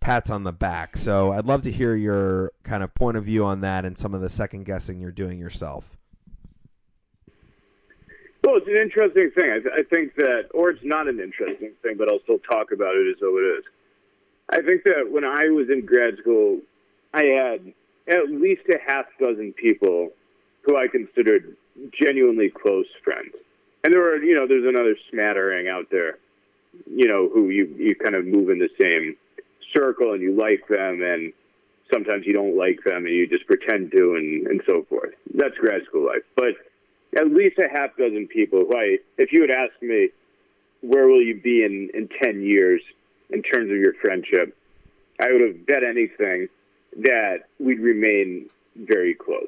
pats 0.00 0.30
on 0.30 0.42
the 0.42 0.52
back. 0.52 0.96
So 0.96 1.32
I'd 1.32 1.44
love 1.44 1.60
to 1.62 1.70
hear 1.70 1.94
your 1.94 2.52
kind 2.62 2.82
of 2.82 2.94
point 2.94 3.18
of 3.18 3.24
view 3.24 3.44
on 3.44 3.60
that 3.60 3.84
and 3.84 3.98
some 3.98 4.14
of 4.14 4.22
the 4.22 4.30
second 4.30 4.64
guessing 4.64 5.00
you're 5.00 5.12
doing 5.12 5.38
yourself. 5.38 5.98
Well, 8.42 8.56
it's 8.56 8.66
an 8.66 8.76
interesting 8.76 9.30
thing. 9.34 9.50
I, 9.50 9.58
th- 9.58 9.74
I 9.80 9.82
think 9.82 10.14
that, 10.14 10.44
or 10.54 10.70
it's 10.70 10.82
not 10.82 11.08
an 11.08 11.20
interesting 11.20 11.72
thing, 11.82 11.96
but 11.98 12.08
I'll 12.08 12.20
still 12.20 12.38
talk 12.38 12.72
about 12.72 12.94
it 12.94 13.10
as 13.10 13.16
though 13.20 13.36
it 13.36 13.58
is. 13.58 13.64
I 14.48 14.62
think 14.62 14.84
that 14.84 15.10
when 15.10 15.24
I 15.24 15.50
was 15.50 15.68
in 15.68 15.84
grad 15.84 16.16
school, 16.18 16.60
I 17.12 17.24
had 17.24 17.72
at 18.08 18.30
least 18.30 18.62
a 18.70 18.78
half 18.86 19.06
dozen 19.20 19.52
people 19.52 20.10
who 20.62 20.78
I 20.78 20.86
considered 20.88 21.54
genuinely 21.92 22.48
close 22.48 22.86
friends. 23.04 23.34
And 23.86 23.92
there 23.92 24.00
were, 24.00 24.20
you 24.20 24.34
know, 24.34 24.48
there's 24.48 24.66
another 24.66 24.96
smattering 25.12 25.68
out 25.68 25.90
there, 25.92 26.18
you 26.92 27.06
know, 27.06 27.30
who 27.32 27.50
you, 27.50 27.72
you 27.78 27.94
kind 27.94 28.16
of 28.16 28.26
move 28.26 28.50
in 28.50 28.58
the 28.58 28.68
same 28.76 29.14
circle 29.72 30.12
and 30.12 30.20
you 30.20 30.34
like 30.34 30.66
them 30.66 31.04
and 31.04 31.32
sometimes 31.92 32.26
you 32.26 32.32
don't 32.32 32.58
like 32.58 32.82
them 32.82 33.06
and 33.06 33.14
you 33.14 33.28
just 33.28 33.46
pretend 33.46 33.92
to 33.92 34.16
and, 34.16 34.48
and 34.48 34.60
so 34.66 34.84
forth. 34.88 35.14
That's 35.34 35.56
grad 35.56 35.84
school 35.84 36.04
life. 36.04 36.24
But 36.34 36.54
at 37.16 37.28
least 37.28 37.60
a 37.60 37.68
half 37.72 37.96
dozen 37.96 38.26
people 38.26 38.64
who 38.66 38.76
I, 38.76 38.98
if 39.18 39.30
you 39.30 39.42
had 39.42 39.52
asked 39.52 39.80
me, 39.80 40.08
where 40.80 41.06
will 41.06 41.22
you 41.22 41.40
be 41.40 41.62
in, 41.62 41.88
in 41.94 42.08
10 42.20 42.42
years 42.42 42.82
in 43.30 43.40
terms 43.44 43.70
of 43.70 43.76
your 43.76 43.94
friendship, 44.02 44.56
I 45.20 45.30
would 45.30 45.42
have 45.42 45.64
bet 45.64 45.84
anything 45.84 46.48
that 47.04 47.44
we'd 47.60 47.78
remain 47.78 48.50
very 48.74 49.14
close. 49.14 49.46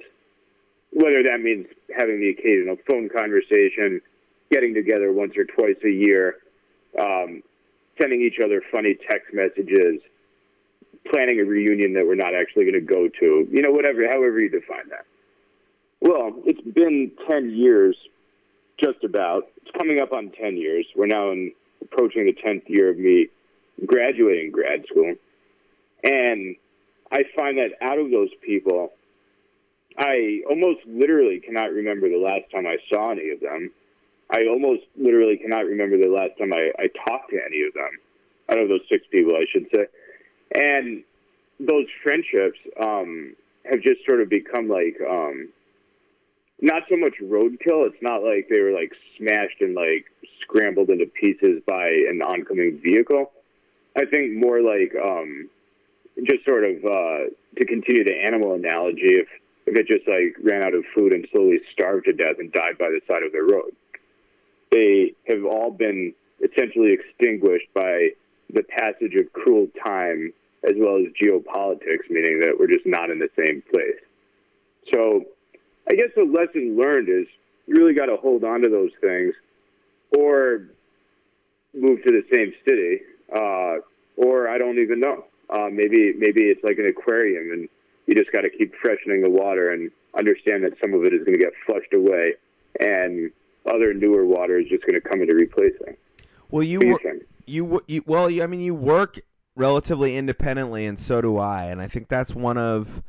Whether 0.93 1.25
that 1.25 1.41
means 1.41 1.67
having 1.97 2.21
the 2.21 2.31
occasional 2.31 2.77
phone 2.87 3.09
conversation, 3.09 4.01
getting 4.51 4.75
together 4.75 5.13
once 5.13 5.35
or 5.37 5.45
twice 5.45 5.77
a 5.85 5.91
year, 5.91 6.37
um, 6.99 7.43
sending 8.01 8.23
each 8.23 8.39
other 8.43 8.63
funny 8.73 8.97
text 9.09 9.33
messages, 9.33 10.01
planning 11.11 11.41
a 11.41 11.45
reunion 11.45 11.95
that 11.95 12.07
we're 12.07 12.15
not 12.15 12.35
actually 12.35 12.65
going 12.65 12.75
to 12.75 12.81
go 12.81 13.09
to, 13.09 13.49
you 13.51 13.63
know, 13.63 13.71
whatever, 13.71 14.07
however 14.09 14.41
you 14.41 14.49
define 14.49 14.89
that. 14.91 15.05
Well, 16.01 16.35
it's 16.45 16.61
been 16.61 17.11
10 17.27 17.51
years, 17.51 17.97
just 18.79 19.03
about. 19.05 19.49
It's 19.63 19.77
coming 19.77 20.01
up 20.01 20.13
on 20.13 20.31
10 20.31 20.57
years. 20.57 20.87
We're 20.95 21.07
now 21.07 21.33
in, 21.33 21.53
approaching 21.83 22.25
the 22.25 22.33
10th 22.33 22.69
year 22.69 22.91
of 22.91 22.99
me 22.99 23.29
graduating 23.85 24.53
grad 24.53 24.85
school. 24.89 25.15
And 26.03 26.57
I 27.11 27.25
find 27.35 27.59
that 27.59 27.71
out 27.81 27.99
of 27.99 28.11
those 28.11 28.31
people, 28.43 28.93
I 29.97 30.43
almost 30.49 30.81
literally 30.87 31.41
cannot 31.41 31.73
remember 31.73 32.09
the 32.09 32.19
last 32.19 32.51
time 32.53 32.67
I 32.67 32.77
saw 32.89 33.11
any 33.11 33.31
of 33.31 33.41
them. 33.41 33.71
I 34.31 34.47
almost 34.47 34.83
literally 34.97 35.39
cannot 35.39 35.65
remember 35.65 35.97
the 35.97 36.13
last 36.13 36.39
time 36.39 36.53
I, 36.53 36.71
I 36.79 36.89
talked 37.09 37.31
to 37.31 37.41
any 37.45 37.63
of 37.63 37.75
them. 37.75 37.91
Out 38.51 38.59
of 38.59 38.69
those 38.69 38.81
six 38.89 39.05
people, 39.11 39.35
I 39.37 39.45
should 39.51 39.67
say. 39.75 39.87
And 40.55 41.03
those 41.61 41.87
friendships 42.03 42.59
um, 42.81 43.35
have 43.71 43.81
just 43.81 44.05
sort 44.07 44.21
of 44.21 44.29
become 44.29 44.69
like 44.69 44.97
um, 45.09 45.49
not 46.61 46.83
so 46.89 46.97
much 46.97 47.15
roadkill. 47.23 47.87
It's 47.87 48.03
not 48.03 48.23
like 48.23 48.49
they 48.49 48.61
were 48.61 48.73
like 48.73 48.93
smashed 49.17 49.61
and 49.61 49.75
like 49.75 50.07
scrambled 50.41 50.91
into 50.91 51.07
pieces 51.07 51.63
by 51.67 51.89
an 51.89 52.23
oncoming 52.23 52.81
vehicle. 52.83 53.31
I 53.97 54.05
think 54.05 54.35
more 54.35 54.61
like 54.63 54.95
um, 55.03 55.49
just 56.25 56.45
sort 56.45 56.65
of 56.65 56.77
uh, 56.85 57.31
to 57.57 57.65
continue 57.67 58.05
the 58.05 58.15
animal 58.25 58.55
analogy. 58.55 59.19
If 59.21 59.29
if 59.67 59.77
it 59.77 59.87
just 59.87 60.09
like 60.09 60.37
ran 60.43 60.63
out 60.63 60.75
of 60.75 60.85
food 60.95 61.13
and 61.13 61.27
slowly 61.31 61.61
starved 61.73 62.07
to 62.07 62.13
death 62.13 62.37
and 62.39 62.51
died 62.53 62.79
by 62.79 62.89
the 62.89 63.01
side 63.07 63.23
of 63.23 63.33
the 63.33 63.43
road, 63.43 63.73
they 64.71 65.15
have 65.27 65.45
all 65.45 65.71
been 65.71 66.15
essentially 66.43 66.93
extinguished 66.93 67.69
by 67.75 68.11
the 68.53 68.63
passage 68.63 69.15
of 69.15 69.33
cruel 69.33 69.69
time 69.85 70.33
as 70.69 70.75
well 70.77 70.97
as 70.97 71.13
geopolitics, 71.21 72.11
meaning 72.11 72.41
that 72.41 72.57
we're 72.59 72.67
just 72.67 72.87
not 72.87 73.11
in 73.11 73.19
the 73.19 73.29
same 73.37 73.63
place. 73.71 74.01
So 74.93 75.25
I 75.89 75.95
guess 75.95 76.09
the 76.17 76.25
lesson 76.25 76.77
learned 76.77 77.09
is 77.09 77.27
you 77.67 77.77
really 77.77 77.95
got 77.95 78.07
to 78.07 78.17
hold 78.17 78.45
on 78.45 78.63
to 78.63 78.69
those 78.69 78.91
things 79.01 79.35
or 80.17 80.69
move 81.75 82.03
to 82.03 82.11
the 82.11 82.25
same 82.33 82.53
city, 82.67 83.01
uh, 83.35 83.77
or 84.17 84.49
I 84.49 84.59
don't 84.59 84.79
even 84.79 85.01
know. 85.01 85.25
Uh, 85.51 85.69
maybe 85.71 86.13
maybe 86.17 86.43
it's 86.43 86.63
like 86.65 86.79
an 86.79 86.87
aquarium, 86.87 87.53
and 87.53 87.69
you 88.07 88.15
just 88.15 88.33
got 88.33 88.43
to 88.43 88.51
keep 88.51 88.75
freshening 88.77 89.23
the 89.23 89.31
water 89.31 89.71
and 89.71 89.91
understand 90.17 90.65
that 90.65 90.73
some 90.81 90.93
of 90.95 91.05
it 91.05 91.13
is 91.13 91.21
going 91.25 91.39
to 91.39 91.43
get 91.43 91.53
flushed 91.67 91.93
away, 91.95 92.35
and 92.81 93.31
other 93.69 93.95
newer 93.95 94.25
water 94.25 94.59
is 94.59 94.69
just 94.69 94.85
going 94.85 95.01
to 95.01 95.07
come 95.07 95.21
in 95.21 95.29
to 95.29 95.35
replace 95.35 95.75
it. 95.87 95.99
Well, 96.51 96.63
you, 96.63 96.81
you, 97.47 97.65
wor- 97.65 97.83
you, 97.83 97.83
you 97.87 98.05
well, 98.07 98.27
I 98.43 98.47
mean, 98.47 98.61
you 98.61 98.75
work 98.75 99.21
relatively 99.55 100.17
independently, 100.17 100.87
and 100.87 100.99
so 100.99 101.21
do 101.21 101.37
I, 101.39 101.65
and 101.65 101.81
I 101.83 101.89
think 101.89 102.09
that's 102.09 102.35
one 102.35 102.57
of 102.57 103.03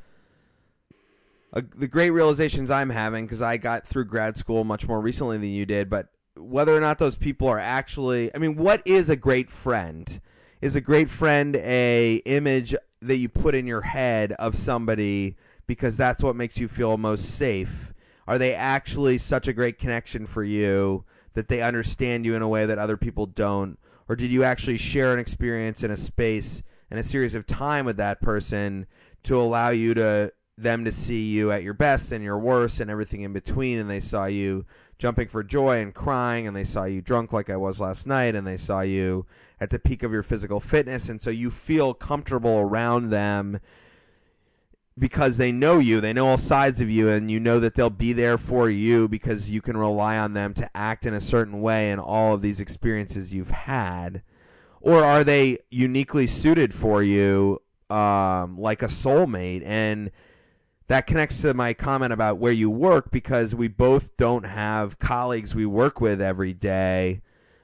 uh, 1.53 1.61
the 1.75 1.87
great 1.87 2.11
realizations 2.11 2.69
I'm 2.69 2.89
having 2.89 3.25
because 3.25 3.41
I 3.41 3.57
got 3.57 3.87
through 3.87 4.05
grad 4.05 4.37
school 4.37 4.63
much 4.63 4.87
more 4.87 5.01
recently 5.01 5.37
than 5.37 5.49
you 5.49 5.65
did. 5.65 5.89
But 5.89 6.09
whether 6.35 6.75
or 6.75 6.79
not 6.79 6.99
those 6.99 7.15
people 7.15 7.47
are 7.47 7.59
actually, 7.59 8.33
I 8.35 8.37
mean, 8.37 8.55
what 8.55 8.81
is 8.85 9.09
a 9.09 9.15
great 9.15 9.49
friend? 9.49 10.21
Is 10.61 10.75
a 10.75 10.81
great 10.81 11.09
friend 11.09 11.55
a 11.55 12.21
image 12.25 12.75
that 13.01 13.15
you 13.15 13.29
put 13.29 13.55
in 13.55 13.65
your 13.65 13.81
head 13.81 14.33
of 14.33 14.57
somebody 14.57 15.37
because 15.67 15.95
that's 15.95 16.21
what 16.21 16.35
makes 16.35 16.59
you 16.59 16.67
feel 16.67 16.97
most 16.97 17.23
safe? 17.23 17.93
Are 18.29 18.37
they 18.37 18.53
actually 18.53 19.17
such 19.17 19.47
a 19.47 19.53
great 19.53 19.79
connection 19.79 20.27
for 20.27 20.43
you 20.43 21.03
that 21.33 21.47
they 21.47 21.63
understand 21.63 22.25
you 22.25 22.35
in 22.35 22.43
a 22.43 22.47
way 22.47 22.67
that 22.67 22.77
other 22.77 22.95
people 22.95 23.25
don't? 23.25 23.79
Or 24.07 24.15
did 24.15 24.29
you 24.29 24.43
actually 24.43 24.77
share 24.77 25.15
an 25.15 25.19
experience 25.19 25.81
in 25.81 25.89
a 25.89 25.97
space 25.97 26.61
and 26.91 26.99
a 26.99 27.03
series 27.03 27.33
of 27.33 27.47
time 27.47 27.87
with 27.87 27.97
that 27.97 28.21
person 28.21 28.85
to 29.23 29.41
allow 29.41 29.69
you 29.69 29.95
to 29.95 30.31
them 30.55 30.85
to 30.85 30.91
see 30.91 31.27
you 31.31 31.51
at 31.51 31.63
your 31.63 31.73
best 31.73 32.11
and 32.11 32.23
your 32.23 32.37
worst 32.37 32.79
and 32.79 32.91
everything 32.91 33.21
in 33.21 33.33
between 33.33 33.79
and 33.79 33.89
they 33.89 33.99
saw 33.99 34.25
you 34.25 34.63
jumping 34.99 35.27
for 35.27 35.43
joy 35.43 35.79
and 35.81 35.95
crying 35.95 36.45
and 36.45 36.55
they 36.55 36.63
saw 36.63 36.83
you 36.83 37.01
drunk 37.01 37.33
like 37.33 37.49
I 37.49 37.57
was 37.57 37.79
last 37.79 38.05
night 38.05 38.35
and 38.35 38.45
they 38.45 38.57
saw 38.57 38.81
you 38.81 39.25
at 39.59 39.71
the 39.71 39.79
peak 39.79 40.03
of 40.03 40.11
your 40.11 40.21
physical 40.21 40.59
fitness 40.59 41.09
and 41.09 41.19
so 41.19 41.31
you 41.31 41.49
feel 41.49 41.95
comfortable 41.95 42.59
around 42.59 43.09
them 43.09 43.59
because 44.99 45.37
they 45.37 45.51
know 45.51 45.79
you, 45.79 46.01
they 46.01 46.13
know 46.13 46.27
all 46.27 46.37
sides 46.37 46.81
of 46.81 46.89
you 46.89 47.09
and 47.09 47.31
you 47.31 47.39
know 47.39 47.59
that 47.59 47.75
they'll 47.75 47.89
be 47.89 48.13
there 48.13 48.37
for 48.37 48.69
you 48.69 49.07
because 49.07 49.49
you 49.49 49.61
can 49.61 49.77
rely 49.77 50.17
on 50.17 50.33
them 50.33 50.53
to 50.53 50.69
act 50.75 51.05
in 51.05 51.13
a 51.13 51.21
certain 51.21 51.61
way 51.61 51.89
in 51.91 51.99
all 51.99 52.35
of 52.35 52.41
these 52.41 52.59
experiences 52.59 53.33
you've 53.33 53.51
had. 53.51 54.21
Or 54.81 55.03
are 55.03 55.23
they 55.23 55.59
uniquely 55.69 56.27
suited 56.27 56.73
for 56.73 57.01
you 57.01 57.61
um, 57.89 58.57
like 58.59 58.81
a 58.81 58.87
soulmate? 58.87 59.63
And 59.65 60.11
that 60.87 61.07
connects 61.07 61.41
to 61.41 61.53
my 61.53 61.73
comment 61.73 62.11
about 62.11 62.37
where 62.37 62.51
you 62.51 62.69
work 62.69 63.11
because 63.11 63.53
we 63.55 63.67
both 63.67 64.17
don't 64.17 64.45
have 64.45 64.99
colleagues 64.99 65.55
we 65.55 65.65
work 65.65 66.01
with 66.01 66.21
every 66.21 66.53
day 66.53 67.21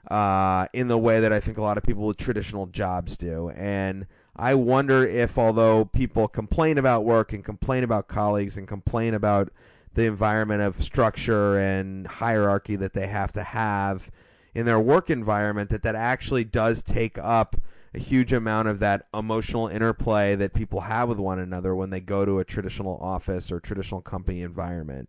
uh, 0.09 0.67
in 0.73 0.87
the 0.87 0.97
way 0.97 1.19
that 1.19 1.33
I 1.33 1.39
think 1.39 1.57
a 1.57 1.61
lot 1.61 1.77
of 1.77 1.83
people 1.83 2.05
with 2.05 2.17
traditional 2.17 2.67
jobs 2.67 3.17
do. 3.17 3.49
And 3.49 4.05
I 4.35 4.53
wonder 4.53 5.05
if, 5.05 5.37
although 5.37 5.85
people 5.85 6.27
complain 6.27 6.77
about 6.77 7.05
work 7.05 7.31
and 7.31 7.43
complain 7.43 7.83
about 7.83 8.07
colleagues 8.07 8.57
and 8.57 8.67
complain 8.67 9.13
about 9.13 9.51
the 9.93 10.05
environment 10.05 10.61
of 10.61 10.83
structure 10.83 11.57
and 11.57 12.05
hierarchy 12.05 12.75
that 12.75 12.93
they 12.93 13.07
have 13.07 13.31
to 13.33 13.43
have 13.43 14.11
in 14.53 14.65
their 14.65 14.79
work 14.79 15.09
environment, 15.09 15.69
that 15.69 15.83
that 15.83 15.95
actually 15.95 16.43
does 16.43 16.81
take 16.81 17.17
up 17.17 17.55
a 17.93 17.99
huge 17.99 18.33
amount 18.33 18.67
of 18.67 18.79
that 18.79 19.05
emotional 19.13 19.67
interplay 19.67 20.35
that 20.35 20.53
people 20.53 20.81
have 20.81 21.07
with 21.07 21.17
one 21.17 21.39
another 21.39 21.73
when 21.73 21.89
they 21.89 22.01
go 22.01 22.25
to 22.25 22.39
a 22.39 22.45
traditional 22.45 22.97
office 22.97 23.51
or 23.51 23.61
traditional 23.61 24.01
company 24.01 24.41
environment. 24.41 25.07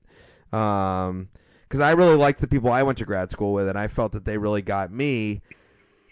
Because 0.51 1.11
um, 1.11 1.29
I 1.83 1.91
really 1.91 2.17
liked 2.17 2.41
the 2.41 2.47
people 2.47 2.71
I 2.71 2.85
went 2.85 2.99
to 2.99 3.05
grad 3.05 3.33
school 3.33 3.53
with, 3.53 3.69
and 3.69 3.77
I 3.77 3.89
felt 3.89 4.13
that 4.13 4.25
they 4.25 4.39
really 4.39 4.63
got 4.63 4.93
me. 4.93 5.43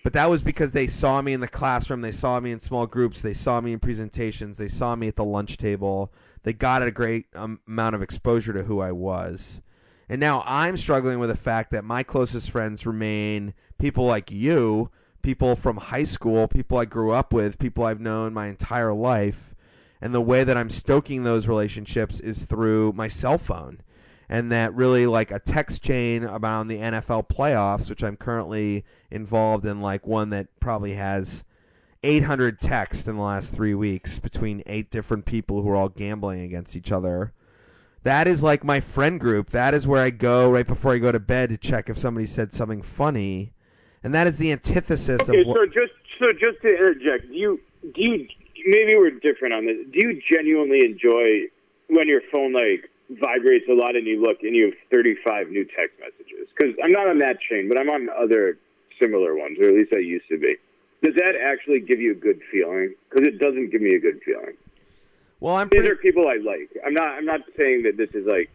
But 0.05 0.13
that 0.13 0.31
was 0.31 0.43
because 0.43 0.71
they 0.73 0.87
saw 0.87 1.21
me 1.23 1.33
in 1.33 1.41
the 1.41 1.49
classroom, 1.49 2.03
they 2.03 2.13
saw 2.13 2.39
me 2.39 2.53
in 2.53 2.61
small 2.61 2.87
groups, 2.87 3.23
they 3.23 3.35
saw 3.35 3.61
me 3.61 3.73
in 3.73 3.81
presentations, 3.81 4.59
they 4.59 4.69
saw 4.69 4.95
me 4.95 5.09
at 5.09 5.17
the 5.17 5.25
lunch 5.25 5.57
table. 5.57 6.13
They 6.45 6.53
got 6.53 6.83
a 6.83 6.91
great 6.93 7.27
um, 7.35 7.61
amount 7.67 7.97
of 7.97 8.03
exposure 8.03 8.53
to 8.53 8.65
who 8.65 8.81
I 8.81 8.93
was. 8.93 9.63
And 10.09 10.21
now 10.21 10.45
I'm 10.47 10.77
struggling 10.77 11.19
with 11.19 11.31
the 11.31 11.37
fact 11.37 11.71
that 11.73 11.85
my 11.85 12.03
closest 12.03 12.51
friends 12.51 12.87
remain 12.87 13.55
people 13.79 14.05
like 14.05 14.31
you 14.31 14.91
people 15.25 15.57
from 15.57 15.79
high 15.79 16.05
school, 16.05 16.47
people 16.47 16.79
I 16.79 16.85
grew 16.85 17.11
up 17.11 17.33
with, 17.33 17.59
people 17.59 17.85
I've 17.85 18.01
known 18.01 18.35
my 18.35 18.47
entire 18.47 18.93
life. 18.93 19.55
And 20.01 20.15
the 20.15 20.21
way 20.21 20.45
that 20.45 20.57
I'm 20.57 20.69
stoking 20.69 21.25
those 21.25 21.49
relationships 21.49 22.21
is 22.21 22.45
through 22.45 22.93
my 22.93 23.09
cell 23.09 23.39
phone. 23.39 23.81
And 24.29 24.51
that 24.53 24.75
really, 24.75 25.07
like 25.07 25.31
a 25.31 25.39
text 25.39 25.83
chain 25.83 26.25
about 26.25 26.69
the 26.69 26.79
NFL 26.79 27.29
playoffs, 27.29 27.91
which 27.91 28.03
I'm 28.03 28.17
currently 28.17 28.85
involved 29.11 29.65
in, 29.65 29.81
like 29.81 30.07
one 30.07 30.31
that 30.31 30.49
probably 30.61 30.95
has 30.95 31.45
800 32.03 32.61
texts 32.61 33.07
in 33.07 33.17
the 33.17 33.23
last 33.23 33.53
three 33.53 33.75
weeks 33.75 34.19
between 34.19 34.63
eight 34.67 34.91
different 34.91 35.27
people 35.27 35.63
who 35.63 35.69
are 35.71 35.77
all 35.77 35.89
gambling 35.89 36.41
against 36.41 36.75
each 36.77 36.91
other. 36.91 37.33
That 38.03 38.27
is 38.27 38.43
like 38.43 38.65
my 38.65 38.81
friend 38.81 39.19
group. 39.19 39.51
That 39.51 39.75
is 39.75 39.87
where 39.87 40.03
I 40.03 40.11
go 40.11 40.51
right 40.51 40.67
before 40.67 40.93
I 40.93 40.99
go 40.99 41.13
to 41.13 41.21
bed 41.21 41.51
to 41.51 41.57
check 41.57 41.89
if 41.89 41.97
somebody 41.97 42.27
said 42.27 42.53
something 42.53 42.83
funny 42.83 43.55
and 44.05 44.13
that 44.15 44.27
is 44.27 44.37
the 44.37 44.53
antithesis 44.53 45.29
okay, 45.29 45.41
of. 45.41 45.47
What, 45.47 45.57
so 45.57 45.67
just 45.67 45.93
so 46.21 46.33
just 46.33 46.61
to 46.63 46.69
interject, 46.69 47.29
do 47.29 47.35
you 47.35 47.61
do 47.95 48.03
you 48.03 48.29
maybe 48.67 48.95
we're 48.95 49.11
different 49.11 49.55
on 49.55 49.67
this? 49.67 49.79
Do 49.91 49.99
you 49.99 50.21
genuinely 50.31 50.81
enjoy 50.85 51.49
when 51.89 52.07
your 52.07 52.21
phone 52.31 52.53
like 52.53 52.91
vibrates 53.11 53.67
a 53.69 53.75
lot 53.75 53.97
and 53.97 54.07
you 54.07 54.21
look 54.21 54.43
and 54.43 54.55
you 54.55 54.67
have 54.67 54.75
35 54.91 55.49
new 55.51 55.65
text 55.65 55.99
messages? 56.01 56.49
Because 56.57 56.75
I'm 56.83 56.93
not 56.93 57.09
on 57.09 57.19
that 57.19 57.39
chain, 57.41 57.69
but 57.69 57.79
I'm 57.79 57.89
on 57.89 58.09
other 58.11 58.59
similar 58.99 59.37
ones, 59.37 59.59
or 59.61 59.69
at 59.69 59.75
least 59.75 59.93
I 59.93 59.99
used 59.99 60.29
to 60.29 60.39
be. 60.39 60.57
Does 61.03 61.15
that 61.17 61.35
actually 61.37 61.81
give 61.81 62.01
you 62.01 62.13
a 62.13 62.15
good 62.15 62.41
feeling? 62.51 62.95
Because 63.11 63.27
it 63.27 63.39
doesn't 63.39 63.71
give 63.71 63.83
me 63.83 63.95
a 63.95 64.01
good 64.01 64.21
feeling. 64.25 64.55
Well, 65.41 65.57
I'm 65.57 65.69
these 65.69 65.85
are 65.85 65.97
people 65.97 66.29
I 66.29 66.37
like. 66.37 66.71
I'm 66.87 66.95
not. 66.95 67.09
I'm 67.19 67.27
not 67.27 67.41
saying 67.59 67.83
that 67.83 67.99
this 67.99 68.09
is 68.15 68.27
like 68.27 68.51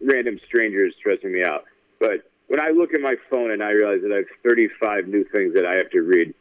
random 0.00 0.40
strangers 0.46 0.94
stressing 0.98 1.32
me 1.32 1.42
out, 1.44 1.64
but 2.00 2.24
when 2.48 2.60
I 2.60 2.70
look 2.70 2.94
at 2.94 3.00
my 3.00 3.16
phone 3.30 3.50
and 3.50 3.62
I 3.62 3.70
realize 3.70 4.02
that 4.02 4.12
I 4.12 4.16
have 4.16 4.26
35 4.42 5.08
new 5.08 5.24
things 5.24 5.54
that 5.54 5.66
I 5.66 5.74
have 5.74 5.90
to 5.90 6.00
read 6.00 6.34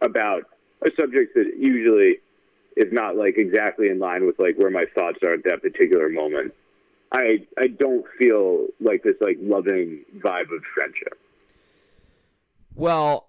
about 0.00 0.44
a 0.82 0.90
subject 0.98 1.34
that 1.34 1.52
usually 1.58 2.18
is 2.76 2.92
not 2.92 3.16
like 3.16 3.36
exactly 3.36 3.88
in 3.88 3.98
line 3.98 4.26
with 4.26 4.38
like 4.38 4.56
where 4.56 4.70
my 4.70 4.86
thoughts 4.94 5.18
are 5.22 5.34
at 5.34 5.44
that 5.44 5.62
particular 5.62 6.08
moment, 6.08 6.54
I 7.12 7.46
I 7.58 7.66
don't 7.68 8.04
feel 8.18 8.66
like 8.80 9.02
this 9.02 9.16
like 9.20 9.38
loving 9.40 10.04
vibe 10.18 10.54
of 10.54 10.62
friendship. 10.74 11.18
Well, 12.74 13.28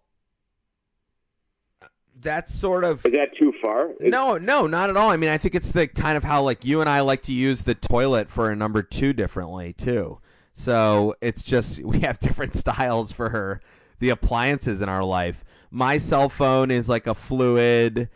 that's 2.21 2.53
sort 2.53 2.83
of 2.83 3.05
Is 3.05 3.11
that 3.11 3.35
too 3.37 3.53
far? 3.61 3.89
Is- 3.99 4.11
no, 4.11 4.37
no, 4.37 4.67
not 4.67 4.89
at 4.89 4.97
all. 4.97 5.09
I 5.09 5.17
mean, 5.17 5.29
I 5.29 5.37
think 5.37 5.55
it's 5.55 5.71
the 5.71 5.87
kind 5.87 6.15
of 6.15 6.23
how 6.23 6.43
like 6.43 6.63
you 6.63 6.81
and 6.81 6.89
I 6.89 7.01
like 7.01 7.23
to 7.23 7.33
use 7.33 7.63
the 7.63 7.75
toilet 7.75 8.29
for 8.29 8.49
a 8.49 8.55
number 8.55 8.83
two 8.83 9.13
differently 9.13 9.73
too. 9.73 10.19
So 10.53 11.15
it's 11.21 11.41
just 11.41 11.81
we 11.83 11.99
have 12.01 12.19
different 12.19 12.53
styles 12.53 13.11
for 13.11 13.29
her, 13.29 13.61
the 13.99 14.09
appliances 14.09 14.81
in 14.81 14.89
our 14.89 15.03
life. 15.03 15.43
My 15.71 15.97
cell 15.97 16.29
phone 16.29 16.69
is 16.69 16.89
like 16.89 17.07
a 17.07 17.13
fluid, 17.15 18.09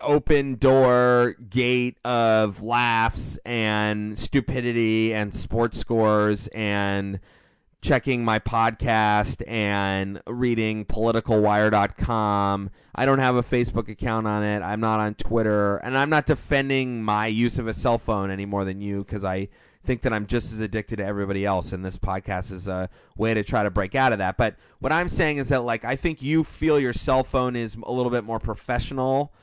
open 0.00 0.56
door 0.56 1.36
gate 1.48 1.98
of 2.04 2.62
laughs 2.62 3.38
and 3.44 4.18
stupidity 4.18 5.14
and 5.14 5.34
sports 5.34 5.78
scores 5.78 6.48
and 6.48 7.20
checking 7.84 8.24
my 8.24 8.38
podcast 8.38 9.46
and 9.46 10.20
reading 10.26 10.86
politicalwire.com. 10.86 12.70
I 12.94 13.04
don't 13.04 13.18
have 13.18 13.36
a 13.36 13.42
Facebook 13.42 13.88
account 13.90 14.26
on 14.26 14.42
it. 14.42 14.62
I'm 14.62 14.80
not 14.80 15.00
on 15.00 15.14
Twitter. 15.14 15.76
And 15.76 15.96
I'm 15.96 16.08
not 16.08 16.24
defending 16.24 17.02
my 17.02 17.26
use 17.26 17.58
of 17.58 17.66
a 17.66 17.74
cell 17.74 17.98
phone 17.98 18.30
any 18.30 18.46
more 18.46 18.64
than 18.64 18.80
you 18.80 19.04
because 19.04 19.22
I 19.22 19.48
think 19.82 20.00
that 20.00 20.14
I'm 20.14 20.26
just 20.26 20.50
as 20.50 20.60
addicted 20.60 20.96
to 20.96 21.04
everybody 21.04 21.44
else. 21.44 21.72
And 21.72 21.84
this 21.84 21.98
podcast 21.98 22.50
is 22.52 22.66
a 22.68 22.88
way 23.18 23.34
to 23.34 23.44
try 23.44 23.62
to 23.62 23.70
break 23.70 23.94
out 23.94 24.12
of 24.12 24.18
that. 24.18 24.38
But 24.38 24.56
what 24.78 24.90
I'm 24.90 25.08
saying 25.08 25.36
is 25.36 25.50
that, 25.50 25.62
like, 25.62 25.84
I 25.84 25.94
think 25.94 26.22
you 26.22 26.42
feel 26.42 26.80
your 26.80 26.94
cell 26.94 27.22
phone 27.22 27.54
is 27.54 27.76
a 27.82 27.92
little 27.92 28.10
bit 28.10 28.24
more 28.24 28.40
professional 28.40 29.34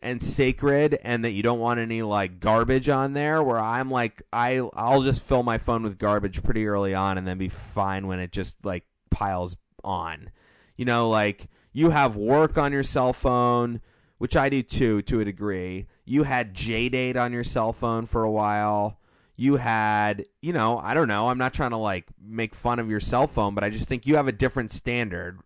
and 0.00 0.22
sacred 0.22 0.98
and 1.02 1.24
that 1.24 1.32
you 1.32 1.42
don't 1.42 1.58
want 1.58 1.80
any 1.80 2.02
like 2.02 2.40
garbage 2.40 2.88
on 2.88 3.12
there 3.12 3.42
where 3.42 3.58
I'm 3.58 3.90
like 3.90 4.22
I 4.32 4.68
I'll 4.74 5.02
just 5.02 5.22
fill 5.22 5.42
my 5.42 5.58
phone 5.58 5.82
with 5.82 5.98
garbage 5.98 6.42
pretty 6.42 6.66
early 6.66 6.94
on 6.94 7.18
and 7.18 7.26
then 7.26 7.38
be 7.38 7.48
fine 7.48 8.06
when 8.06 8.20
it 8.20 8.32
just 8.32 8.56
like 8.64 8.84
piles 9.10 9.56
on. 9.84 10.30
You 10.76 10.84
know, 10.84 11.08
like 11.08 11.48
you 11.72 11.90
have 11.90 12.16
work 12.16 12.56
on 12.56 12.72
your 12.72 12.82
cell 12.82 13.12
phone, 13.12 13.80
which 14.18 14.36
I 14.36 14.48
do 14.48 14.62
too 14.62 15.02
to 15.02 15.20
a 15.20 15.24
degree. 15.24 15.86
You 16.04 16.22
had 16.22 16.54
JDate 16.54 17.16
on 17.16 17.32
your 17.32 17.44
cell 17.44 17.72
phone 17.72 18.06
for 18.06 18.22
a 18.22 18.30
while. 18.30 18.98
You 19.36 19.56
had, 19.56 20.24
you 20.42 20.52
know, 20.52 20.78
I 20.78 20.94
don't 20.94 21.08
know. 21.08 21.28
I'm 21.28 21.38
not 21.38 21.54
trying 21.54 21.70
to 21.70 21.76
like 21.76 22.06
make 22.20 22.54
fun 22.54 22.78
of 22.78 22.90
your 22.90 23.00
cell 23.00 23.26
phone, 23.26 23.54
but 23.54 23.64
I 23.64 23.70
just 23.70 23.88
think 23.88 24.06
you 24.06 24.16
have 24.16 24.28
a 24.28 24.32
different 24.32 24.70
standard 24.70 25.40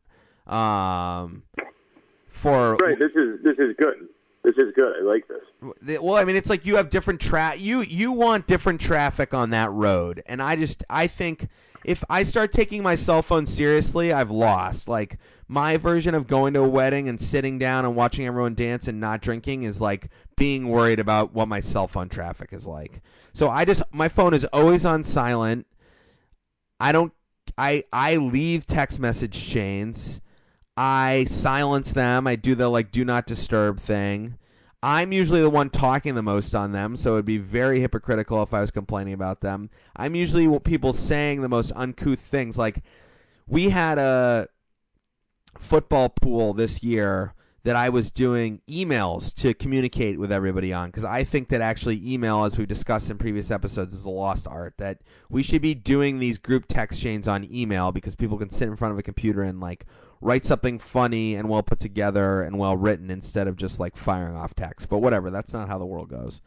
um 0.47 1.45
for 2.29 2.75
Right. 2.77 2.99
This 2.99 3.13
is 3.15 3.43
this 3.45 3.59
is 3.59 3.77
good. 3.79 4.09
This 4.45 4.57
is 4.57 4.73
good. 4.75 4.93
I 4.99 5.03
like 5.05 5.29
this. 5.29 6.01
well 6.01 6.17
i 6.17 6.25
mean 6.25 6.35
it's 6.35 6.51
like 6.51 6.67
you 6.67 6.77
have 6.77 6.91
different 6.91 7.21
tra 7.21 7.55
you 7.57 7.83
you 7.83 8.11
want 8.13 8.47
different 8.49 8.81
traffic 8.81 9.33
on 9.33 9.51
that 9.51 9.71
road. 9.71 10.23
And 10.27 10.43
i 10.43 10.57
just 10.57 10.83
i 10.91 11.07
think 11.07 11.49
if 11.85 12.03
i 12.11 12.23
start 12.25 12.51
taking 12.53 12.83
my 12.83 12.95
cell 12.97 13.23
phone 13.23 13.47
seriously 13.47 14.13
i've 14.13 14.31
lost. 14.31 14.89
Like 14.89 15.19
my 15.47 15.77
version 15.77 16.15
of 16.15 16.27
going 16.27 16.55
to 16.55 16.61
a 16.61 16.69
wedding 16.69 17.09
and 17.09 17.21
sitting 17.21 17.59
down 17.59 17.85
and 17.85 17.95
watching 17.95 18.27
everyone 18.27 18.55
dance 18.55 18.89
and 18.89 18.99
not 18.99 19.21
drinking 19.21 19.63
is 19.65 19.81
like 19.81 20.09
being 20.37 20.69
worried 20.69 20.99
about 20.99 21.33
what 21.35 21.47
my 21.47 21.61
cell 21.61 21.87
phone 21.87 22.09
traffic 22.09 22.53
is 22.53 22.67
like. 22.67 23.03
So 23.35 23.49
i 23.49 23.65
just 23.65 23.83
my 23.93 24.09
phone 24.09 24.35
is 24.35 24.45
always 24.47 24.85
on 24.85 25.05
silent. 25.05 25.67
I 26.81 26.91
don't 26.91 27.13
i 27.59 27.85
i 27.93 28.17
leave 28.17 28.67
text 28.67 28.99
message 28.99 29.47
chains 29.47 30.22
I 30.77 31.27
silence 31.29 31.93
them. 31.93 32.27
I 32.27 32.37
do 32.37 32.55
the 32.55 32.69
like 32.69 32.91
do 32.91 33.05
not 33.05 33.27
disturb 33.27 33.79
thing. 33.79 34.39
I'm 34.83 35.13
usually 35.13 35.41
the 35.41 35.51
one 35.51 35.71
talking 35.71 36.17
the 36.17 36.23
most 36.23 36.55
on 36.55 36.73
them, 36.73 36.97
so 36.97 37.13
it'd 37.13 37.25
be 37.25 37.39
very 37.39 37.81
hypocritical 37.81 38.43
if 38.43 38.53
I 38.53 38.61
was 38.61 38.73
complaining 38.73 39.15
about 39.15 39.41
them. 39.41 39.71
I'm 39.95 40.17
usually 40.17 40.45
w- 40.45 40.59
people 40.59 40.93
saying 40.93 41.41
the 41.41 41.49
most 41.49 41.71
uncouth 41.77 42.19
things. 42.19 42.59
Like 42.59 42.83
we 43.47 43.71
had 43.71 43.99
a 43.99 44.49
football 45.57 46.09
pool 46.09 46.53
this 46.53 46.83
year 46.83 47.35
that 47.65 47.77
I 47.77 47.91
was 47.91 48.11
doing 48.11 48.61
emails 48.69 49.33
to 49.35 49.55
communicate 49.55 50.19
with 50.19 50.33
everybody 50.33 50.73
on 50.73 50.89
because 50.89 51.05
I 51.05 51.23
think 51.23 51.49
that 51.51 51.61
actually 51.61 52.01
email, 52.05 52.43
as 52.43 52.59
we've 52.59 52.67
discussed 52.67 53.09
in 53.09 53.19
previous 53.19 53.53
episodes, 53.53 53.95
is 53.95 54.05
a 54.05 54.11
lost 54.11 54.49
art. 54.49 54.75
That 54.79 54.99
we 55.31 55.45
should 55.45 55.63
be 55.63 55.75
doing 55.75 56.19
these 56.19 56.39
group 56.39 56.65
text 56.67 57.01
chains 57.01 57.29
on 57.29 57.47
email 57.53 57.93
because 57.93 58.17
people 58.17 58.37
can 58.37 58.51
sit 58.51 58.67
in 58.67 58.75
front 58.75 58.93
of 58.93 58.99
a 58.99 59.03
computer 59.03 59.43
and 59.43 59.61
like 59.61 59.87
write 60.23 60.45
something 60.45 60.79
funny 60.79 61.35
and 61.35 61.49
well 61.49 61.63
put 61.63 61.81
together 61.81 62.43
and 62.43 62.59
well 62.59 62.77
written 62.77 63.11
instead 63.11 63.49
of 63.49 63.57
just 63.57 63.79
like 63.79 63.97
firing 63.97 64.37
off 64.37 64.55
text. 64.55 64.89
But 64.89 64.99
whatever, 64.99 65.31
that's 65.31 65.53
not 65.53 65.69
how 65.69 65.79
the 65.79 65.85
world 65.85 66.09
goes. 66.09 66.41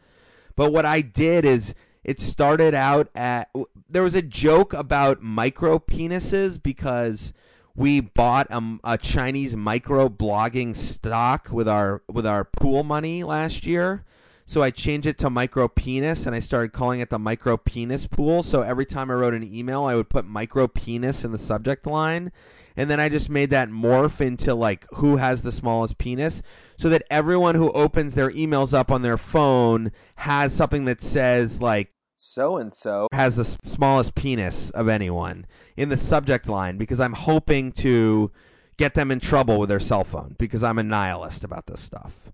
But 0.56 0.72
what 0.72 0.86
I 0.86 1.02
did 1.02 1.44
is 1.44 1.74
it 2.02 2.18
started 2.18 2.74
out 2.74 3.08
at 3.14 3.50
there 3.88 4.02
was 4.02 4.14
a 4.14 4.22
joke 4.22 4.72
about 4.72 5.22
micro 5.22 5.78
penises 5.78 6.60
because 6.60 7.32
we 7.76 8.00
bought 8.00 8.46
a, 8.50 8.78
a 8.82 8.96
Chinese 8.96 9.54
micro 9.54 10.08
blogging 10.08 10.74
stock 10.74 11.48
with 11.52 11.68
our 11.68 12.02
with 12.08 12.26
our 12.26 12.44
pool 12.44 12.82
money 12.82 13.22
last 13.22 13.66
year. 13.66 14.04
So 14.48 14.62
I 14.62 14.70
changed 14.70 15.08
it 15.08 15.18
to 15.18 15.28
micro 15.28 15.66
penis 15.66 16.24
and 16.24 16.34
I 16.34 16.38
started 16.38 16.72
calling 16.72 17.00
it 17.00 17.10
the 17.10 17.18
micro 17.18 17.56
penis 17.56 18.06
pool. 18.06 18.44
So 18.44 18.62
every 18.62 18.86
time 18.86 19.10
I 19.10 19.14
wrote 19.14 19.34
an 19.34 19.42
email, 19.42 19.84
I 19.84 19.96
would 19.96 20.08
put 20.08 20.24
micro 20.24 20.68
penis 20.68 21.24
in 21.24 21.32
the 21.32 21.38
subject 21.38 21.84
line. 21.84 22.30
And 22.76 22.90
then 22.90 23.00
I 23.00 23.08
just 23.08 23.28
made 23.30 23.50
that 23.50 23.70
morph 23.70 24.20
into 24.20 24.54
like 24.54 24.86
who 24.94 25.16
has 25.16 25.42
the 25.42 25.52
smallest 25.52 25.98
penis 25.98 26.42
so 26.76 26.88
that 26.90 27.02
everyone 27.10 27.54
who 27.54 27.72
opens 27.72 28.14
their 28.14 28.30
emails 28.30 28.74
up 28.74 28.90
on 28.90 29.02
their 29.02 29.16
phone 29.16 29.92
has 30.16 30.54
something 30.54 30.84
that 30.84 31.00
says 31.00 31.60
like 31.60 31.92
so 32.18 32.56
and 32.56 32.74
so 32.74 33.08
has 33.12 33.36
the 33.36 33.42
s- 33.42 33.56
smallest 33.62 34.14
penis 34.14 34.70
of 34.70 34.88
anyone 34.88 35.46
in 35.76 35.88
the 35.88 35.96
subject 35.96 36.48
line 36.48 36.76
because 36.76 37.00
I'm 37.00 37.14
hoping 37.14 37.72
to 37.72 38.30
get 38.76 38.94
them 38.94 39.10
in 39.10 39.20
trouble 39.20 39.58
with 39.58 39.70
their 39.70 39.80
cell 39.80 40.04
phone 40.04 40.36
because 40.38 40.62
I'm 40.62 40.78
a 40.78 40.82
nihilist 40.82 41.44
about 41.44 41.66
this 41.66 41.80
stuff. 41.80 42.30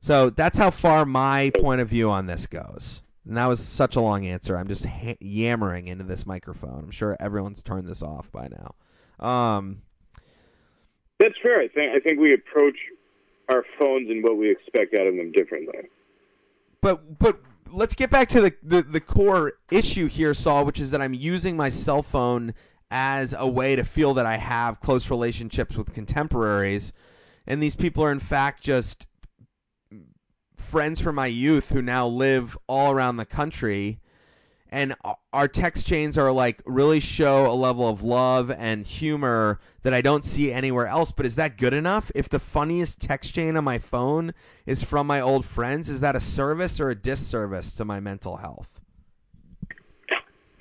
So 0.00 0.30
that's 0.30 0.58
how 0.58 0.70
far 0.70 1.06
my 1.06 1.50
point 1.60 1.80
of 1.80 1.88
view 1.88 2.10
on 2.10 2.26
this 2.26 2.46
goes. 2.46 3.02
And 3.26 3.36
that 3.36 3.46
was 3.46 3.64
such 3.64 3.96
a 3.96 4.00
long 4.00 4.26
answer. 4.26 4.56
I'm 4.56 4.68
just 4.68 4.86
ha- 4.86 5.16
yammering 5.20 5.86
into 5.86 6.04
this 6.04 6.24
microphone. 6.26 6.84
I'm 6.84 6.90
sure 6.90 7.16
everyone's 7.20 7.62
turned 7.62 7.86
this 7.86 8.02
off 8.02 8.30
by 8.32 8.48
now. 8.48 8.74
Um, 9.18 9.82
That's 11.18 11.34
fair. 11.42 11.60
I 11.60 11.68
think 11.68 11.94
I 11.94 12.00
think 12.00 12.20
we 12.20 12.34
approach 12.34 12.76
our 13.48 13.64
phones 13.78 14.10
and 14.10 14.22
what 14.22 14.36
we 14.36 14.50
expect 14.50 14.94
out 14.94 15.06
of 15.06 15.16
them 15.16 15.32
differently. 15.32 15.88
but 16.80 17.18
but 17.18 17.40
let's 17.70 17.94
get 17.94 18.10
back 18.10 18.28
to 18.30 18.40
the, 18.40 18.54
the 18.62 18.82
the 18.82 19.00
core 19.00 19.54
issue 19.70 20.06
here, 20.06 20.34
Saul, 20.34 20.64
which 20.64 20.80
is 20.80 20.90
that 20.90 21.00
I'm 21.02 21.14
using 21.14 21.56
my 21.56 21.68
cell 21.68 22.02
phone 22.02 22.54
as 22.90 23.34
a 23.36 23.46
way 23.46 23.76
to 23.76 23.84
feel 23.84 24.14
that 24.14 24.26
I 24.26 24.36
have 24.36 24.80
close 24.80 25.10
relationships 25.10 25.76
with 25.76 25.92
contemporaries, 25.92 26.92
and 27.46 27.62
these 27.62 27.76
people 27.76 28.04
are 28.04 28.12
in 28.12 28.20
fact 28.20 28.62
just 28.62 29.06
friends 30.56 31.00
from 31.00 31.14
my 31.14 31.26
youth 31.26 31.70
who 31.70 31.80
now 31.82 32.06
live 32.06 32.56
all 32.66 32.92
around 32.92 33.16
the 33.16 33.26
country. 33.26 34.00
And 34.70 34.94
our 35.32 35.48
text 35.48 35.86
chains 35.86 36.18
are 36.18 36.30
like 36.30 36.62
really 36.66 37.00
show 37.00 37.50
a 37.50 37.54
level 37.54 37.88
of 37.88 38.02
love 38.02 38.50
and 38.50 38.86
humor 38.86 39.60
that 39.82 39.94
I 39.94 40.02
don't 40.02 40.24
see 40.24 40.52
anywhere 40.52 40.86
else. 40.86 41.10
But 41.10 41.24
is 41.24 41.36
that 41.36 41.56
good 41.56 41.72
enough? 41.72 42.12
If 42.14 42.28
the 42.28 42.38
funniest 42.38 43.00
text 43.00 43.34
chain 43.34 43.56
on 43.56 43.64
my 43.64 43.78
phone 43.78 44.34
is 44.66 44.82
from 44.82 45.06
my 45.06 45.20
old 45.20 45.46
friends, 45.46 45.88
is 45.88 46.00
that 46.02 46.14
a 46.14 46.20
service 46.20 46.80
or 46.80 46.90
a 46.90 46.94
disservice 46.94 47.72
to 47.74 47.84
my 47.84 47.98
mental 47.98 48.36
health? 48.38 48.82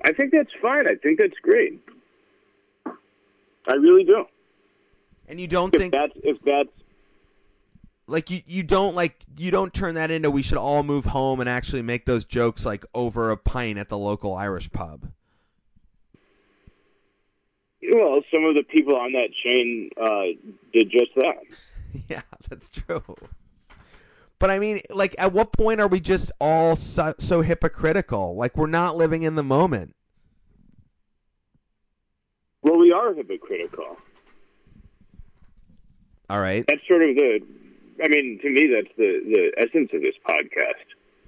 I 0.04 0.14
think 0.14 0.32
that's 0.32 0.52
fine. 0.62 0.88
I 0.88 0.96
think 0.96 1.20
that's 1.20 1.38
great. 1.42 1.82
I 3.68 3.74
really 3.74 4.06
do. 4.06 4.24
And 5.28 5.42
you 5.42 5.48
don't 5.48 5.74
If 5.74 5.82
think 5.82 5.94
that's 5.94 6.14
if 6.24 6.38
that's 6.46 6.70
like 8.08 8.30
you, 8.30 8.42
you 8.46 8.64
don't 8.64 8.96
like 8.96 9.26
you 9.38 9.52
don't 9.52 9.74
turn 9.74 9.96
that 9.96 10.10
into 10.10 10.32
we 10.32 10.42
should 10.42 10.58
all 10.58 10.84
move 10.84 11.06
home 11.06 11.40
and 11.40 11.50
actually 11.50 11.82
make 11.82 12.06
those 12.06 12.26
jokes 12.26 12.66
like 12.66 12.86
over 12.94 13.30
a 13.30 13.38
pint 13.38 13.78
at 13.78 13.90
the 13.90 13.98
local 13.98 14.34
Irish 14.34 14.72
pub. 14.72 15.12
well, 17.92 18.22
some 18.32 18.44
of 18.44 18.56
the 18.56 18.64
people 18.64 18.96
on 18.96 19.14
that 19.14 19.30
chain 19.44 19.90
uh, 20.02 20.52
did 20.74 20.90
just 20.90 21.14
that. 21.16 21.44
yeah, 22.10 22.22
that's 22.50 22.70
true. 22.70 23.04
But 24.40 24.52
I 24.52 24.60
mean, 24.60 24.82
like, 24.92 25.16
at 25.18 25.34
what 25.34 25.52
point 25.52 25.80
are 25.80 25.88
we 25.88 26.00
just 26.00 26.32
all 26.40 26.76
so, 26.76 27.14
so 27.18 27.42
hypocritical? 27.42 28.36
Like, 28.36 28.56
we're 28.56 28.68
not 28.68 28.96
living 28.96 29.24
in 29.24 29.36
the 29.36 29.44
moment. 29.44 29.96
Well, 32.62 32.78
we 32.78 32.92
are 32.92 33.14
hypocritical. 33.14 33.98
All 36.30 36.40
right. 36.40 36.66
That's 36.68 36.86
sort 36.88 37.02
of 37.02 37.16
the. 37.16 37.40
I 38.04 38.08
mean, 38.08 38.40
to 38.42 38.50
me, 38.50 38.68
that's 38.68 38.96
the 38.98 39.22
the 39.26 39.52
essence 39.58 39.92
of 39.94 40.02
this 40.02 40.16
podcast. 40.28 40.86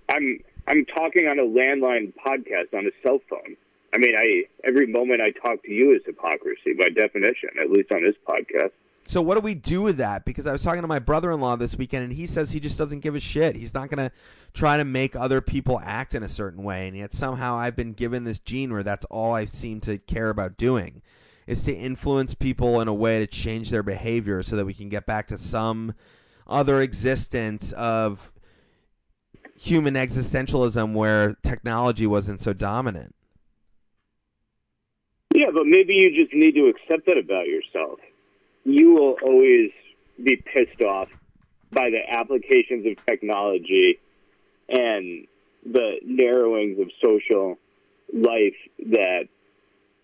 I'm 0.09 0.39
I'm 0.67 0.85
talking 0.85 1.27
on 1.27 1.39
a 1.39 1.43
landline 1.43 2.13
podcast 2.13 2.77
on 2.77 2.85
a 2.85 2.91
cell 3.03 3.19
phone. 3.29 3.55
I 3.93 3.97
mean, 3.97 4.15
I 4.15 4.43
every 4.63 4.87
moment 4.87 5.21
I 5.21 5.31
talk 5.31 5.63
to 5.63 5.71
you 5.71 5.93
is 5.93 6.01
hypocrisy 6.05 6.73
by 6.77 6.89
definition, 6.89 7.49
at 7.61 7.71
least 7.71 7.91
on 7.91 8.03
this 8.03 8.15
podcast. 8.27 8.71
So 9.05 9.23
what 9.23 9.33
do 9.33 9.41
we 9.41 9.55
do 9.55 9.81
with 9.81 9.97
that? 9.97 10.23
Because 10.23 10.45
I 10.45 10.51
was 10.51 10.61
talking 10.61 10.83
to 10.83 10.87
my 10.87 10.99
brother-in-law 10.99 11.55
this 11.55 11.75
weekend, 11.75 12.03
and 12.03 12.13
he 12.13 12.27
says 12.27 12.51
he 12.51 12.59
just 12.59 12.77
doesn't 12.77 12.99
give 12.99 13.15
a 13.15 13.19
shit. 13.19 13.55
He's 13.55 13.73
not 13.73 13.89
going 13.89 14.07
to 14.07 14.15
try 14.53 14.77
to 14.77 14.85
make 14.85 15.15
other 15.15 15.41
people 15.41 15.81
act 15.83 16.13
in 16.13 16.21
a 16.21 16.27
certain 16.27 16.61
way, 16.61 16.87
and 16.87 16.95
yet 16.95 17.11
somehow 17.11 17.57
I've 17.57 17.75
been 17.75 17.93
given 17.93 18.23
this 18.23 18.37
gene 18.37 18.71
where 18.71 18.83
that's 18.83 19.05
all 19.05 19.33
I 19.33 19.45
seem 19.45 19.79
to 19.81 19.97
care 19.97 20.29
about 20.29 20.57
doing 20.57 21.01
is 21.47 21.63
to 21.63 21.73
influence 21.73 22.35
people 22.35 22.79
in 22.79 22.87
a 22.87 22.93
way 22.93 23.17
to 23.17 23.25
change 23.25 23.71
their 23.71 23.81
behavior 23.81 24.43
so 24.43 24.55
that 24.55 24.65
we 24.65 24.75
can 24.75 24.89
get 24.89 25.07
back 25.07 25.27
to 25.29 25.39
some 25.39 25.95
other 26.49 26.81
existence 26.81 27.71
of 27.73 28.31
human 29.57 29.93
existentialism 29.93 30.93
where 30.93 31.35
technology 31.43 32.07
wasn't 32.07 32.39
so 32.39 32.53
dominant. 32.53 33.13
Yeah, 35.33 35.51
but 35.53 35.65
maybe 35.65 35.93
you 35.93 36.11
just 36.15 36.33
need 36.33 36.53
to 36.55 36.67
accept 36.67 37.05
that 37.05 37.17
about 37.17 37.47
yourself. 37.47 37.99
You 38.63 38.93
will 38.93 39.17
always 39.23 39.71
be 40.21 40.35
pissed 40.35 40.81
off 40.81 41.09
by 41.71 41.89
the 41.89 42.01
applications 42.09 42.85
of 42.85 43.05
technology 43.05 43.99
and 44.67 45.27
the 45.65 45.99
narrowings 46.03 46.79
of 46.79 46.89
social 47.01 47.57
life 48.13 48.55
that 48.79 49.27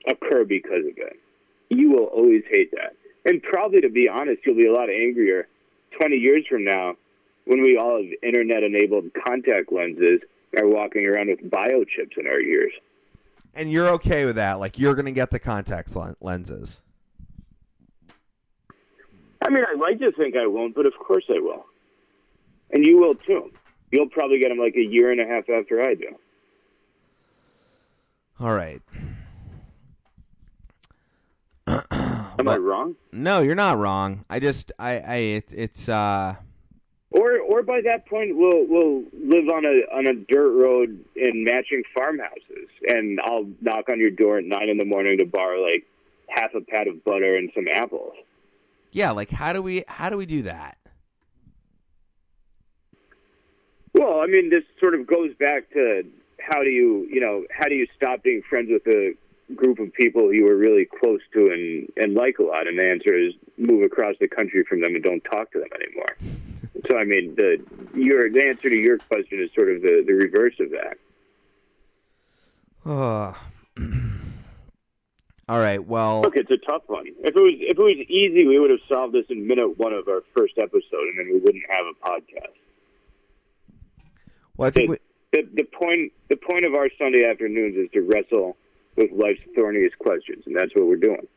occur 0.07 0.45
because 0.45 0.85
of 0.85 0.97
it. 0.97 1.19
You 1.69 1.91
will 1.91 2.05
always 2.05 2.43
hate 2.49 2.71
that. 2.71 2.95
And 3.25 3.41
probably, 3.41 3.81
to 3.81 3.89
be 3.89 4.07
honest, 4.07 4.41
you'll 4.45 4.55
be 4.55 4.67
a 4.67 4.73
lot 4.73 4.89
angrier 4.89 5.47
20 5.97 6.15
years 6.15 6.45
from 6.49 6.63
now 6.63 6.95
when 7.45 7.61
we 7.61 7.77
all 7.77 8.01
have 8.01 8.11
internet 8.23 8.63
enabled 8.63 9.05
contact 9.23 9.71
lenses 9.71 10.21
and 10.53 10.63
are 10.63 10.67
walking 10.67 11.05
around 11.05 11.29
with 11.29 11.49
biochips 11.49 12.17
in 12.17 12.27
our 12.27 12.39
ears. 12.39 12.73
And 13.53 13.71
you're 13.71 13.89
okay 13.91 14.25
with 14.25 14.35
that? 14.35 14.59
Like 14.59 14.77
you're 14.77 14.95
going 14.95 15.05
to 15.05 15.11
get 15.11 15.31
the 15.31 15.39
contact 15.39 15.95
lenses? 16.19 16.81
I 19.41 19.49
mean, 19.49 19.63
I 19.63 19.77
like 19.77 19.99
to 19.99 20.11
think 20.11 20.35
I 20.35 20.47
won't, 20.47 20.75
but 20.75 20.85
of 20.85 20.93
course 20.97 21.25
I 21.29 21.39
will. 21.39 21.65
And 22.71 22.83
you 22.83 22.97
will 22.97 23.15
too. 23.15 23.51
You'll 23.91 24.09
probably 24.09 24.39
get 24.39 24.49
them 24.49 24.57
like 24.57 24.75
a 24.75 24.83
year 24.83 25.11
and 25.11 25.21
a 25.21 25.25
half 25.25 25.49
after 25.49 25.81
I 25.81 25.93
do. 25.93 26.15
All 28.39 28.53
right. 28.53 28.81
Am 32.37 32.47
I 32.47 32.57
wrong? 32.57 32.95
No, 33.11 33.41
you're 33.41 33.55
not 33.55 33.77
wrong. 33.77 34.25
I 34.29 34.39
just, 34.39 34.71
I, 34.77 34.99
I, 34.99 35.15
it, 35.15 35.53
it's, 35.53 35.89
uh, 35.89 36.35
or 37.15 37.39
or 37.39 37.63
by 37.63 37.79
that 37.85 38.05
point 38.07 38.35
we'll 38.35 38.65
we'll 38.67 39.03
live 39.13 39.47
on 39.47 39.63
a 39.63 39.95
on 39.95 40.05
a 40.05 40.13
dirt 40.13 40.51
road 40.51 40.99
in 41.15 41.45
matching 41.45 41.83
farmhouses, 41.93 42.67
and 42.87 43.21
I'll 43.21 43.47
knock 43.61 43.87
on 43.87 43.99
your 43.99 44.09
door 44.09 44.39
at 44.39 44.43
nine 44.43 44.67
in 44.67 44.77
the 44.77 44.83
morning 44.83 45.17
to 45.19 45.25
borrow 45.25 45.61
like 45.61 45.85
half 46.27 46.53
a 46.53 46.61
pat 46.61 46.87
of 46.87 47.05
butter 47.05 47.37
and 47.37 47.49
some 47.55 47.67
apples. 47.71 48.13
Yeah, 48.91 49.11
like 49.11 49.29
how 49.29 49.53
do 49.53 49.61
we 49.61 49.85
how 49.87 50.09
do 50.09 50.17
we 50.17 50.25
do 50.25 50.41
that? 50.41 50.77
Well, 53.93 54.19
I 54.19 54.25
mean, 54.25 54.49
this 54.49 54.63
sort 54.77 54.93
of 54.93 55.07
goes 55.07 55.33
back 55.39 55.71
to 55.71 56.03
how 56.39 56.63
do 56.63 56.69
you 56.69 57.07
you 57.09 57.21
know 57.21 57.45
how 57.49 57.69
do 57.69 57.75
you 57.75 57.87
stop 57.95 58.23
being 58.23 58.41
friends 58.49 58.69
with 58.69 58.85
a 58.87 59.13
group 59.53 59.79
of 59.79 59.93
people 59.93 60.33
you 60.33 60.45
were 60.45 60.55
really 60.55 60.85
close 60.99 61.21
to 61.33 61.51
and 61.51 61.91
and 61.97 62.15
like 62.15 62.39
a 62.39 62.43
lot, 62.43 62.67
and 62.67 62.77
the 62.77 62.89
answer 62.89 63.17
is 63.17 63.33
move 63.57 63.83
across 63.83 64.15
the 64.19 64.27
country 64.27 64.63
from 64.63 64.81
them 64.81 64.95
and 64.95 65.03
don't 65.03 65.23
talk 65.23 65.51
to 65.51 65.59
them 65.59 65.69
anymore. 65.75 66.15
So 66.89 66.97
I 66.97 67.03
mean, 67.03 67.35
the 67.35 67.63
your 67.93 68.29
the 68.29 68.43
answer 68.43 68.69
to 68.69 68.75
your 68.75 68.97
question 68.97 69.41
is 69.41 69.49
sort 69.53 69.71
of 69.71 69.81
the 69.81 70.03
the 70.05 70.13
reverse 70.13 70.55
of 70.59 70.71
that. 70.71 70.97
Oh. 72.85 73.35
All 75.47 75.59
right. 75.59 75.85
Well, 75.85 76.21
look, 76.21 76.35
it's 76.35 76.49
a 76.49 76.57
tough 76.57 76.83
one. 76.87 77.05
If 77.07 77.35
it 77.35 77.39
was 77.39 77.53
if 77.59 77.77
it 77.77 77.81
was 77.81 77.97
easy, 78.09 78.47
we 78.47 78.59
would 78.59 78.71
have 78.71 78.79
solved 78.89 79.13
this 79.13 79.25
in 79.29 79.47
minute 79.47 79.77
one 79.77 79.93
of 79.93 80.07
our 80.07 80.23
first 80.35 80.57
episode, 80.57 81.07
and 81.07 81.19
then 81.19 81.27
we 81.31 81.39
wouldn't 81.39 81.63
have 81.69 81.85
a 81.85 81.93
podcast. 82.07 82.53
Well, 84.57 84.67
I 84.67 84.71
think 84.71 84.89
the, 84.89 84.99
we... 85.33 85.43
the, 85.43 85.49
the 85.61 85.63
point 85.63 86.13
the 86.29 86.35
point 86.35 86.65
of 86.65 86.73
our 86.73 86.89
Sunday 86.97 87.29
afternoons 87.29 87.75
is 87.77 87.91
to 87.91 88.01
wrestle 88.01 88.57
with 88.95 89.11
life's 89.11 89.41
thorniest 89.57 89.97
questions, 89.99 90.43
and 90.45 90.55
that's 90.55 90.75
what 90.75 90.87
we're 90.87 90.95
doing. 90.95 91.27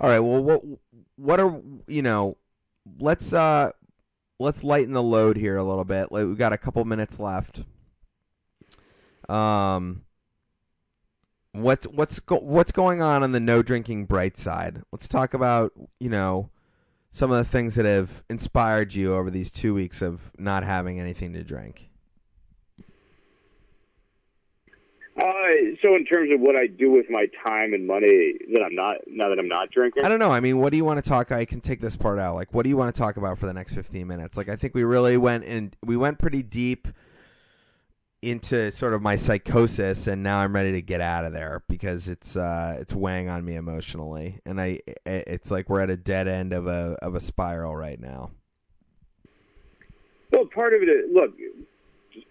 All 0.00 0.08
right. 0.08 0.20
Well, 0.20 0.42
what 0.42 0.62
what 1.16 1.40
are 1.40 1.60
you 1.86 2.02
know? 2.02 2.36
Let's 2.98 3.32
uh 3.32 3.72
let's 4.38 4.62
lighten 4.62 4.92
the 4.92 5.02
load 5.02 5.36
here 5.36 5.56
a 5.56 5.64
little 5.64 5.84
bit. 5.84 6.10
We've 6.10 6.38
got 6.38 6.52
a 6.52 6.58
couple 6.58 6.84
minutes 6.84 7.18
left. 7.18 7.64
Um, 9.28 10.02
what's 11.52 11.86
what's 11.86 12.20
go, 12.20 12.36
what's 12.38 12.72
going 12.72 13.02
on 13.02 13.22
on 13.22 13.32
the 13.32 13.40
no 13.40 13.62
drinking 13.62 14.06
bright 14.06 14.36
side? 14.36 14.82
Let's 14.92 15.08
talk 15.08 15.34
about 15.34 15.72
you 15.98 16.08
know 16.08 16.50
some 17.10 17.30
of 17.30 17.38
the 17.38 17.44
things 17.44 17.74
that 17.74 17.84
have 17.84 18.22
inspired 18.30 18.94
you 18.94 19.14
over 19.14 19.30
these 19.30 19.50
two 19.50 19.74
weeks 19.74 20.02
of 20.02 20.32
not 20.38 20.64
having 20.64 21.00
anything 21.00 21.32
to 21.32 21.42
drink. 21.42 21.87
Uh, 25.18 25.74
so 25.82 25.96
in 25.96 26.04
terms 26.04 26.30
of 26.32 26.40
what 26.40 26.54
I 26.54 26.68
do 26.68 26.92
with 26.92 27.10
my 27.10 27.26
time 27.44 27.74
and 27.74 27.86
money 27.86 28.34
that 28.52 28.62
I'm 28.62 28.74
not 28.74 28.98
now 29.08 29.28
that 29.28 29.38
I'm 29.38 29.48
not 29.48 29.70
drinking, 29.70 30.04
I 30.04 30.08
don't 30.08 30.20
know. 30.20 30.30
I 30.30 30.38
mean, 30.38 30.58
what 30.58 30.70
do 30.70 30.76
you 30.76 30.84
want 30.84 31.02
to 31.02 31.08
talk? 31.08 31.32
I 31.32 31.44
can 31.44 31.60
take 31.60 31.80
this 31.80 31.96
part 31.96 32.20
out. 32.20 32.36
Like, 32.36 32.54
what 32.54 32.62
do 32.62 32.68
you 32.68 32.76
want 32.76 32.94
to 32.94 32.98
talk 32.98 33.16
about 33.16 33.38
for 33.38 33.46
the 33.46 33.52
next 33.52 33.74
15 33.74 34.06
minutes? 34.06 34.36
Like, 34.36 34.48
I 34.48 34.54
think 34.54 34.74
we 34.74 34.84
really 34.84 35.16
went 35.16 35.44
and 35.44 35.74
we 35.84 35.96
went 35.96 36.18
pretty 36.20 36.44
deep 36.44 36.86
into 38.22 38.72
sort 38.72 38.94
of 38.94 39.02
my 39.02 39.16
psychosis, 39.16 40.06
and 40.06 40.22
now 40.22 40.38
I'm 40.38 40.54
ready 40.54 40.72
to 40.72 40.82
get 40.82 41.00
out 41.00 41.24
of 41.24 41.32
there 41.32 41.62
because 41.68 42.08
it's 42.08 42.36
uh, 42.36 42.76
it's 42.78 42.94
weighing 42.94 43.28
on 43.28 43.44
me 43.44 43.56
emotionally, 43.56 44.40
and 44.44 44.60
I 44.60 44.80
it's 45.04 45.50
like 45.50 45.68
we're 45.68 45.80
at 45.80 45.90
a 45.90 45.96
dead 45.96 46.28
end 46.28 46.52
of 46.52 46.66
a 46.66 46.96
of 47.02 47.14
a 47.14 47.20
spiral 47.20 47.74
right 47.74 48.00
now. 48.00 48.30
Well, 50.32 50.46
part 50.46 50.74
of 50.74 50.82
it 50.82 50.88
is 50.88 51.10
look, 51.12 51.32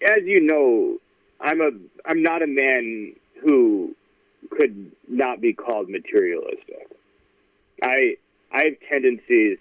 as 0.02 0.24
you 0.24 0.42
know, 0.42 1.00
I'm 1.40 1.62
a 1.62 1.72
I'm 2.06 2.24
not 2.24 2.42
a 2.42 2.48
man 2.48 3.14
who 3.44 3.96
could 4.52 4.92
not 5.08 5.42
be 5.42 5.54
called 5.54 5.90
materialistic. 5.90 6.90
I 7.82 8.16
I 8.52 8.64
have 8.64 8.74
tendencies 8.90 9.60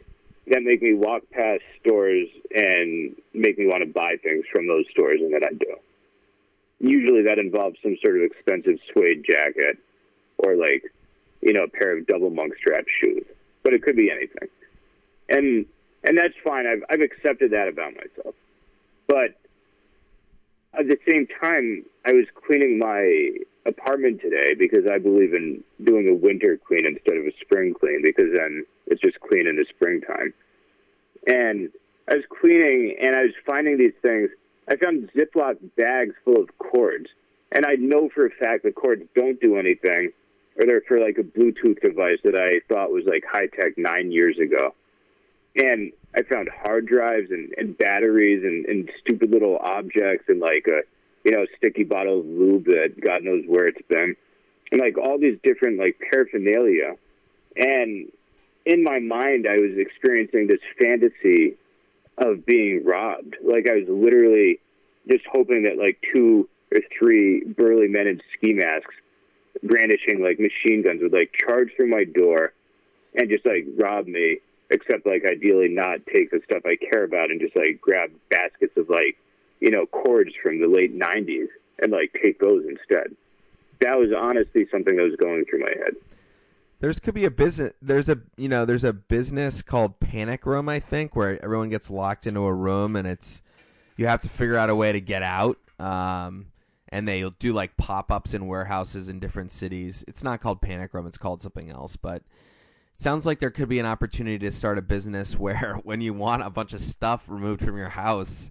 that 0.49 0.63
make 0.63 0.81
me 0.81 0.95
walk 0.95 1.23
past 1.31 1.63
stores 1.81 2.29
and 2.55 3.17
make 3.35 3.59
me 3.59 3.67
want 3.67 3.83
to 3.83 3.93
buy 3.93 4.17
things 4.23 4.45
from 4.51 4.69
those 4.69 4.85
stores, 4.91 5.21
and 5.21 5.35
that 5.35 5.43
I 5.43 5.53
do. 5.53 5.77
Usually, 6.79 7.23
that 7.23 7.39
involves 7.39 7.77
some 7.83 7.97
sort 8.01 8.17
of 8.17 8.23
expensive 8.23 8.79
suede 8.93 9.25
jacket 9.25 9.79
or 10.39 10.57
like 10.57 10.85
you 11.41 11.53
know 11.53 11.65
a 11.65 11.69
pair 11.69 11.97
of 11.97 12.07
double 12.07 12.31
monk 12.31 12.55
strap 12.57 12.85
shoes, 13.01 13.25
but 13.63 13.73
it 13.73 13.83
could 13.83 13.97
be 13.97 14.11
anything, 14.11 14.49
and 15.29 15.67
and 16.05 16.17
that's 16.17 16.35
fine. 16.43 16.67
I've 16.67 16.85
I've 16.89 17.01
accepted 17.01 17.51
that 17.51 17.69
about 17.69 17.95
myself, 17.95 18.35
but 19.07 19.35
at 20.75 20.87
the 20.89 20.99
same 21.07 21.27
time, 21.41 21.85
I 22.05 22.13
was 22.13 22.27
cleaning 22.35 22.79
my 22.79 23.31
apartment 23.67 24.21
today 24.21 24.55
because 24.55 24.87
I 24.87 24.99
believe 24.99 25.35
in 25.35 25.63
doing 25.85 26.09
a 26.09 26.15
winter 26.15 26.59
clean 26.67 26.87
instead 26.87 27.17
of 27.17 27.25
a 27.27 27.33
spring 27.41 27.75
clean 27.75 28.01
because 28.03 28.33
then 28.33 28.65
it's 28.87 29.01
just 29.01 29.21
clean 29.21 29.47
in 29.47 29.57
the 29.57 29.67
springtime. 29.69 30.33
And 31.27 31.71
I 32.09 32.15
was 32.15 32.25
cleaning 32.41 32.97
and 33.01 33.17
I 33.17 33.23
was 33.23 33.33
finding 33.45 33.79
these 33.79 33.95
things. 34.03 34.31
I 34.69 34.77
found 34.77 35.11
Ziploc 35.15 35.57
bags 35.77 36.15
full 36.25 36.41
of 36.41 36.57
cords. 36.59 37.09
And 37.53 37.65
I 37.65 37.75
know 37.75 38.09
for 38.09 38.27
a 38.27 38.31
fact 38.31 38.65
the 38.65 38.73
cords 38.73 39.03
don't 39.15 39.41
do 39.41 39.57
anything 39.57 40.13
or 40.59 40.67
they're 40.67 40.83
for 40.83 41.01
like 41.01 41.19
a 41.19 41.23
Bluetooth 41.23 41.81
device 41.81 42.19
that 42.25 42.35
I 42.35 42.61
thought 42.69 42.91
was 42.91 43.05
like 43.07 43.25
high 43.25 43.47
tech 43.47 43.77
nine 43.77 44.11
years 44.11 44.39
ago. 44.39 44.75
And 45.55 45.93
I 46.17 46.23
found 46.23 46.49
hard 46.63 46.87
drives 46.87 47.31
and, 47.31 47.53
and 47.59 47.77
batteries 47.77 48.43
and, 48.43 48.65
and 48.67 48.91
stupid 49.01 49.31
little 49.31 49.59
objects 49.59 50.25
and 50.29 50.41
like 50.41 50.67
a 50.67 50.81
you 51.25 51.33
know 51.33 51.45
sticky 51.57 51.85
bottle 51.85 52.21
of 52.21 52.27
lube 52.27 52.65
that 52.65 52.95
God 53.01 53.23
knows 53.23 53.45
where 53.47 53.69
it's 53.69 53.87
been, 53.89 54.17
and 54.73 54.81
like 54.81 54.97
all 54.97 55.19
these 55.19 55.39
different 55.43 55.79
like 55.79 56.01
paraphernalia. 56.11 56.95
And 57.57 58.11
in 58.65 58.83
my 58.83 58.99
mind, 58.99 59.47
I 59.49 59.59
was 59.59 59.73
experiencing 59.77 60.47
this 60.47 60.61
fantasy 60.79 61.57
of 62.19 62.47
being 62.47 62.85
robbed. 62.85 63.37
Like 63.45 63.67
I 63.69 63.75
was 63.75 63.89
literally 63.89 64.59
just 65.09 65.25
hoping 65.31 65.65
that 65.65 65.79
like 65.79 65.99
two 66.13 66.49
or 66.73 66.81
three 66.99 67.45
burly 67.45 67.89
men 67.89 68.07
in 68.07 68.21
ski 68.35 68.53
masks 68.53 68.95
brandishing 69.63 70.23
like 70.23 70.39
machine 70.39 70.83
guns 70.83 71.01
would 71.03 71.13
like 71.13 71.33
charge 71.33 71.71
through 71.77 71.89
my 71.89 72.05
door 72.05 72.53
and 73.15 73.31
just 73.31 73.47
like 73.47 73.67
rob 73.79 74.07
me 74.07 74.39
except 74.71 75.07
like 75.07 75.25
ideally 75.25 75.69
not 75.69 76.01
take 76.13 76.31
the 76.31 76.41
stuff 76.45 76.63
I 76.65 76.77
care 76.77 77.05
about 77.05 77.31
and 77.31 77.41
just 77.41 77.57
like 77.57 77.81
grab 77.81 78.11
baskets 78.31 78.77
of 78.77 78.89
like, 78.89 79.17
you 79.61 79.71
know, 79.71 79.87
cords 79.87 80.33
from 80.43 80.61
the 80.61 80.67
late 80.67 80.97
90s 80.99 81.49
and 81.79 81.93
like 81.93 82.15
take 82.21 82.41
those 82.41 82.65
instead. 82.65 83.15
That 83.81 83.99
was 83.99 84.11
honestly 84.17 84.67
something 84.71 84.97
that 84.97 85.03
was 85.03 85.17
going 85.17 85.45
through 85.45 85.61
my 85.61 85.75
head. 85.85 85.95
There's 86.81 87.01
could 87.01 87.15
be 87.15 87.25
a 87.25 87.31
business. 87.31 87.73
There's 87.81 88.09
a 88.09 88.19
you 88.37 88.49
know 88.49 88.65
there's 88.65 88.85
a 88.85 88.93
business 88.93 89.63
called 89.63 89.99
Panic 89.99 90.45
Room 90.45 90.69
I 90.69 90.79
think 90.79 91.17
where 91.17 91.43
everyone 91.43 91.71
gets 91.71 91.91
locked 91.91 92.27
into 92.27 92.41
a 92.43 92.53
room 92.53 92.97
and 92.97 93.09
it's 93.09 93.41
you 93.97 94.07
have 94.07 94.21
to 94.23 94.29
figure 94.29 94.57
out 94.57 94.69
a 94.69 94.75
way 94.75 94.93
to 94.93 95.01
get 95.01 95.23
out. 95.23 95.59
Um, 95.79 96.47
and 96.91 97.09
they'll 97.09 97.31
do 97.31 97.53
like 97.53 97.77
pop 97.77 98.13
ups 98.13 98.35
in 98.35 98.47
warehouses 98.47 99.09
in 99.09 99.19
different 99.19 99.51
cities. 99.51 100.05
It's 100.07 100.23
not 100.23 100.41
called 100.41 100.61
Panic 100.61 100.95
Room. 100.95 101.07
It's 101.07 101.19
called 101.19 101.43
something 101.43 101.71
else, 101.71 101.97
but 101.97 102.23
sounds 102.97 103.27
like 103.27 103.41
there 103.41 103.51
could 103.51 103.69
be 103.69 103.79
an 103.79 103.87
opportunity 103.87 104.39
to 104.39 104.53
start 104.53 104.79
a 104.79 104.83
business 104.83 105.37
where 105.39 105.79
when 105.85 106.01
you 106.01 106.13
want 106.15 106.43
a 106.43 106.51
bunch 106.51 106.73
of 106.73 106.81
stuff 106.81 107.29
removed 107.29 107.63
from 107.63 107.77
your 107.77 107.91
house, 107.91 108.51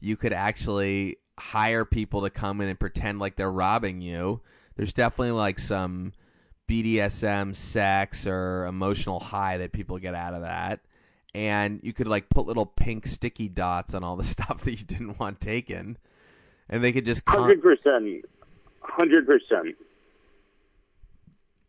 you 0.00 0.16
could 0.16 0.32
actually 0.32 1.18
hire 1.38 1.84
people 1.84 2.22
to 2.22 2.30
come 2.30 2.60
in 2.60 2.68
and 2.68 2.78
pretend 2.78 3.18
like 3.18 3.36
they're 3.36 3.50
robbing 3.50 4.00
you. 4.00 4.40
There's 4.76 4.92
definitely 4.92 5.32
like 5.32 5.58
some 5.58 6.12
BDSM 6.68 7.54
sex 7.54 8.26
or 8.26 8.66
emotional 8.66 9.20
high 9.20 9.58
that 9.58 9.72
people 9.72 9.98
get 9.98 10.14
out 10.14 10.34
of 10.34 10.42
that. 10.42 10.80
And 11.34 11.80
you 11.82 11.92
could 11.92 12.08
like 12.08 12.28
put 12.28 12.46
little 12.46 12.66
pink 12.66 13.06
sticky 13.06 13.48
dots 13.48 13.94
on 13.94 14.04
all 14.04 14.16
the 14.16 14.24
stuff 14.36 14.62
that 14.62 14.70
you 14.70 14.84
didn't 14.84 15.18
want 15.18 15.40
taken. 15.40 15.98
And 16.68 16.84
they 16.84 16.92
could 16.92 17.04
just 17.04 17.24
con- 17.24 17.40
Hundred 17.40 17.62
percent, 17.62 18.24
hundred 18.80 19.26
percent. 19.26 19.76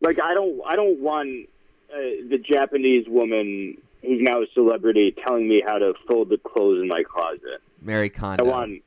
Like 0.00 0.20
I 0.20 0.34
don't, 0.34 0.60
I 0.66 0.76
don't 0.76 1.00
want 1.00 1.48
uh, 1.92 1.96
the 2.30 2.38
Japanese 2.38 3.06
woman 3.06 3.76
who's 4.00 4.20
now 4.20 4.42
a 4.42 4.46
celebrity 4.54 5.14
telling 5.26 5.48
me 5.48 5.62
how 5.64 5.78
to 5.78 5.92
fold 6.08 6.30
the 6.30 6.38
clothes 6.38 6.80
in 6.80 6.88
my 6.88 7.02
closet. 7.02 7.60
Mary 7.80 8.10
I 8.20 8.42
want, 8.42 8.82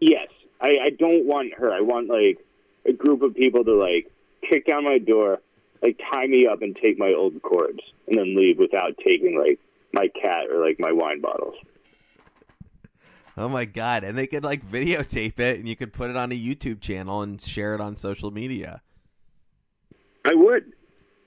yes, 0.00 0.28
I, 0.60 0.76
I 0.84 0.90
don't 0.90 1.26
want 1.26 1.54
her. 1.54 1.72
I 1.72 1.80
want 1.80 2.08
like 2.08 2.44
a 2.86 2.92
group 2.92 3.22
of 3.22 3.34
people 3.34 3.64
to 3.64 3.74
like 3.74 4.10
kick 4.48 4.66
down 4.66 4.84
my 4.84 4.98
door, 4.98 5.40
like 5.82 5.98
tie 6.12 6.26
me 6.26 6.46
up 6.46 6.62
and 6.62 6.76
take 6.76 6.98
my 6.98 7.12
old 7.16 7.40
cords, 7.42 7.80
and 8.08 8.18
then 8.18 8.36
leave 8.36 8.58
without 8.58 8.96
taking 8.98 9.38
like 9.38 9.58
my 9.92 10.08
cat 10.08 10.50
or 10.50 10.64
like 10.66 10.78
my 10.78 10.92
wine 10.92 11.20
bottles. 11.20 11.54
Oh 13.36 13.48
my 13.48 13.64
god! 13.64 14.04
And 14.04 14.16
they 14.16 14.28
could 14.28 14.44
like 14.44 14.64
videotape 14.64 15.40
it, 15.40 15.58
and 15.58 15.68
you 15.68 15.74
could 15.74 15.92
put 15.92 16.08
it 16.08 16.14
on 16.14 16.30
a 16.30 16.38
YouTube 16.38 16.80
channel 16.80 17.20
and 17.20 17.40
share 17.40 17.74
it 17.74 17.80
on 17.80 17.96
social 17.96 18.30
media. 18.30 18.80
I 20.24 20.34
would, 20.34 20.72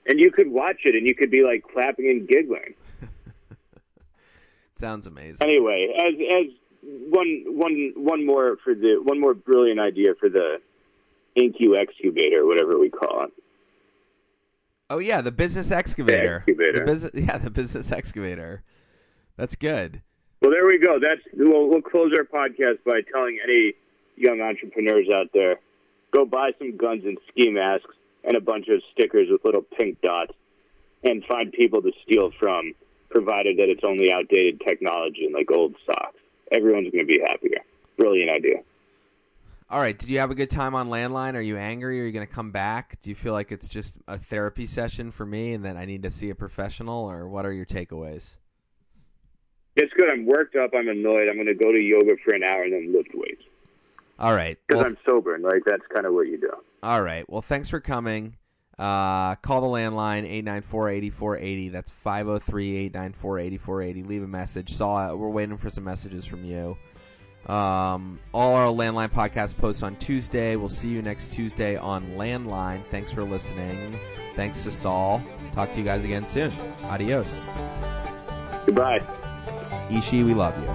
and 0.08 0.18
you 0.18 0.32
could 0.32 0.50
watch 0.50 0.78
it, 0.84 0.94
and 0.94 1.06
you 1.06 1.14
could 1.14 1.30
be 1.30 1.44
like 1.44 1.62
clapping 1.72 2.08
and 2.08 2.26
giggling. 2.26 2.74
Sounds 4.74 5.06
amazing. 5.06 5.46
Anyway, 5.46 5.94
as 5.94 6.14
as 6.14 6.52
one 6.82 7.44
one 7.46 7.92
one 7.94 8.26
more 8.26 8.56
for 8.64 8.74
the 8.74 9.00
one 9.02 9.20
more 9.20 9.34
brilliant 9.34 9.78
idea 9.78 10.14
for 10.18 10.28
the 10.28 10.60
InQ 11.36 11.80
excubator, 11.80 12.46
whatever 12.46 12.78
we 12.78 12.88
call 12.88 13.24
it. 13.24 13.32
Oh 14.90 14.98
yeah, 14.98 15.20
the 15.20 15.32
business 15.32 15.70
excavator. 15.70 16.44
excavator. 16.46 16.78
The 16.78 16.84
business, 16.92 17.10
yeah, 17.28 17.38
the 17.38 17.50
business 17.50 17.92
excavator. 17.92 18.62
That's 19.36 19.54
good. 19.54 20.02
Well, 20.40 20.50
there 20.50 20.66
we 20.66 20.78
go. 20.78 20.98
That's 20.98 21.20
we'll, 21.34 21.68
we'll 21.68 21.82
close 21.82 22.12
our 22.16 22.24
podcast 22.24 22.82
by 22.84 23.02
telling 23.12 23.38
any 23.44 23.74
young 24.16 24.40
entrepreneurs 24.40 25.08
out 25.12 25.26
there, 25.34 25.56
go 26.12 26.24
buy 26.24 26.52
some 26.58 26.76
guns 26.76 27.04
and 27.04 27.18
ski 27.28 27.50
masks 27.50 27.94
and 28.24 28.36
a 28.36 28.40
bunch 28.40 28.68
of 28.68 28.82
stickers 28.92 29.28
with 29.30 29.44
little 29.44 29.62
pink 29.62 30.00
dots, 30.02 30.32
and 31.04 31.24
find 31.24 31.52
people 31.52 31.80
to 31.82 31.92
steal 32.04 32.30
from, 32.38 32.74
provided 33.10 33.56
that 33.58 33.68
it's 33.68 33.84
only 33.84 34.12
outdated 34.12 34.60
technology 34.60 35.24
and 35.24 35.34
like 35.34 35.50
old 35.50 35.74
socks. 35.86 36.18
Everyone's 36.50 36.90
going 36.90 37.06
to 37.06 37.08
be 37.08 37.20
happier. 37.20 37.58
Brilliant 37.96 38.30
idea. 38.30 38.56
All 39.70 39.80
right. 39.80 39.98
Did 39.98 40.08
you 40.08 40.18
have 40.18 40.30
a 40.30 40.34
good 40.34 40.48
time 40.48 40.74
on 40.74 40.88
landline? 40.88 41.34
Are 41.34 41.42
you 41.42 41.58
angry? 41.58 42.00
Are 42.00 42.06
you 42.06 42.12
going 42.12 42.26
to 42.26 42.32
come 42.32 42.50
back? 42.50 42.98
Do 43.02 43.10
you 43.10 43.16
feel 43.16 43.34
like 43.34 43.52
it's 43.52 43.68
just 43.68 43.96
a 44.08 44.16
therapy 44.16 44.64
session 44.64 45.10
for 45.10 45.26
me, 45.26 45.52
and 45.52 45.64
that 45.64 45.76
I 45.76 45.84
need 45.84 46.02
to 46.04 46.10
see 46.10 46.30
a 46.30 46.34
professional, 46.34 47.04
or 47.04 47.28
what 47.28 47.44
are 47.44 47.52
your 47.52 47.66
takeaways? 47.66 48.36
It's 49.76 49.92
good. 49.92 50.10
I'm 50.10 50.26
worked 50.26 50.56
up. 50.56 50.70
I'm 50.74 50.88
annoyed. 50.88 51.28
I'm 51.28 51.36
going 51.36 51.46
to 51.46 51.54
go 51.54 51.70
to 51.70 51.78
yoga 51.78 52.16
for 52.24 52.34
an 52.34 52.42
hour 52.42 52.64
and 52.64 52.72
then 52.72 52.92
lift 52.92 53.10
weights 53.14 53.44
All 54.18 54.34
right. 54.34 54.58
because 54.66 54.82
Well, 54.82 54.90
I'm 54.90 54.96
sober 55.06 55.34
and 55.36 55.44
like 55.44 55.62
that's 55.64 55.86
kind 55.94 56.04
of 56.04 56.14
what 56.14 56.26
you 56.26 56.36
do. 56.36 56.50
All 56.82 57.02
right. 57.02 57.28
Well, 57.28 57.42
thanks 57.42 57.68
for 57.68 57.80
coming. 57.80 58.36
Uh, 58.78 59.34
call 59.36 59.60
the 59.60 59.66
landline 59.66 60.24
894-8480. 60.44 61.72
That's 61.72 61.90
503-894-8480. 61.90 64.06
Leave 64.06 64.22
a 64.22 64.28
message. 64.28 64.72
Saw 64.72 65.14
we're 65.14 65.28
waiting 65.28 65.56
for 65.56 65.70
some 65.70 65.84
messages 65.84 66.24
from 66.24 66.44
you. 66.44 66.76
Um, 67.52 68.20
all 68.34 68.54
our 68.54 68.66
landline 68.66 69.10
podcast 69.10 69.56
posts 69.56 69.82
on 69.82 69.96
Tuesday. 69.96 70.54
We'll 70.56 70.68
see 70.68 70.88
you 70.88 71.02
next 71.02 71.32
Tuesday 71.32 71.76
on 71.76 72.12
Landline. 72.12 72.84
Thanks 72.84 73.10
for 73.10 73.24
listening. 73.24 73.98
Thanks 74.36 74.62
to 74.64 74.70
Saul. 74.70 75.22
Talk 75.54 75.72
to 75.72 75.78
you 75.78 75.84
guys 75.84 76.04
again 76.04 76.28
soon. 76.28 76.52
Adios. 76.84 77.40
Goodbye. 78.66 79.00
Ishi, 79.90 80.22
we 80.22 80.34
love 80.34 80.56
you. 80.58 80.68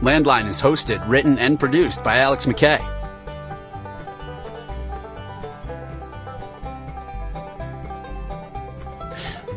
Landline 0.00 0.46
is 0.46 0.62
hosted, 0.62 1.06
written, 1.08 1.38
and 1.38 1.58
produced 1.58 2.04
by 2.04 2.18
Alex 2.18 2.46
McKay. 2.46 2.95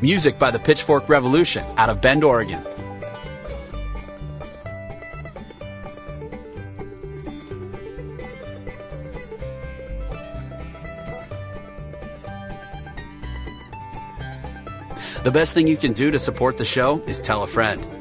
Music 0.01 0.39
by 0.39 0.49
the 0.49 0.59
Pitchfork 0.59 1.09
Revolution 1.09 1.65
out 1.75 1.89
of 1.89 1.99
Bend, 1.99 2.23
Oregon. 2.23 2.63
The 15.21 15.31
best 15.33 15.53
thing 15.53 15.67
you 15.67 15.75
can 15.75 15.91
do 15.91 16.11
to 16.11 16.17
support 16.17 16.55
the 16.55 16.63
show 16.63 17.01
is 17.05 17.19
tell 17.19 17.43
a 17.43 17.47
friend. 17.47 17.98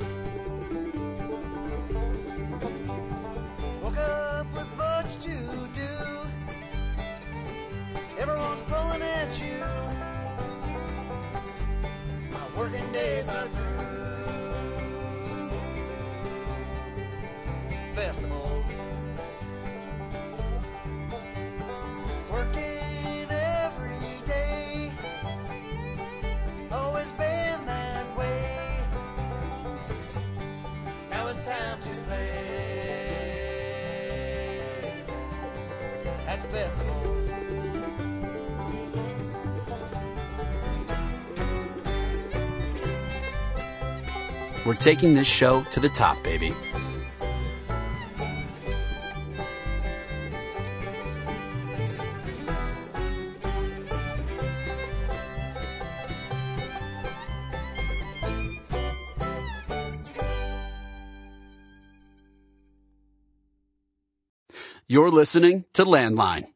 Taking 44.88 45.12
this 45.12 45.28
show 45.28 45.62
to 45.64 45.80
the 45.80 45.88
top, 45.90 46.16
baby. 46.24 46.54
You're 64.86 65.10
listening 65.10 65.66
to 65.74 65.84
Landline. 65.84 66.46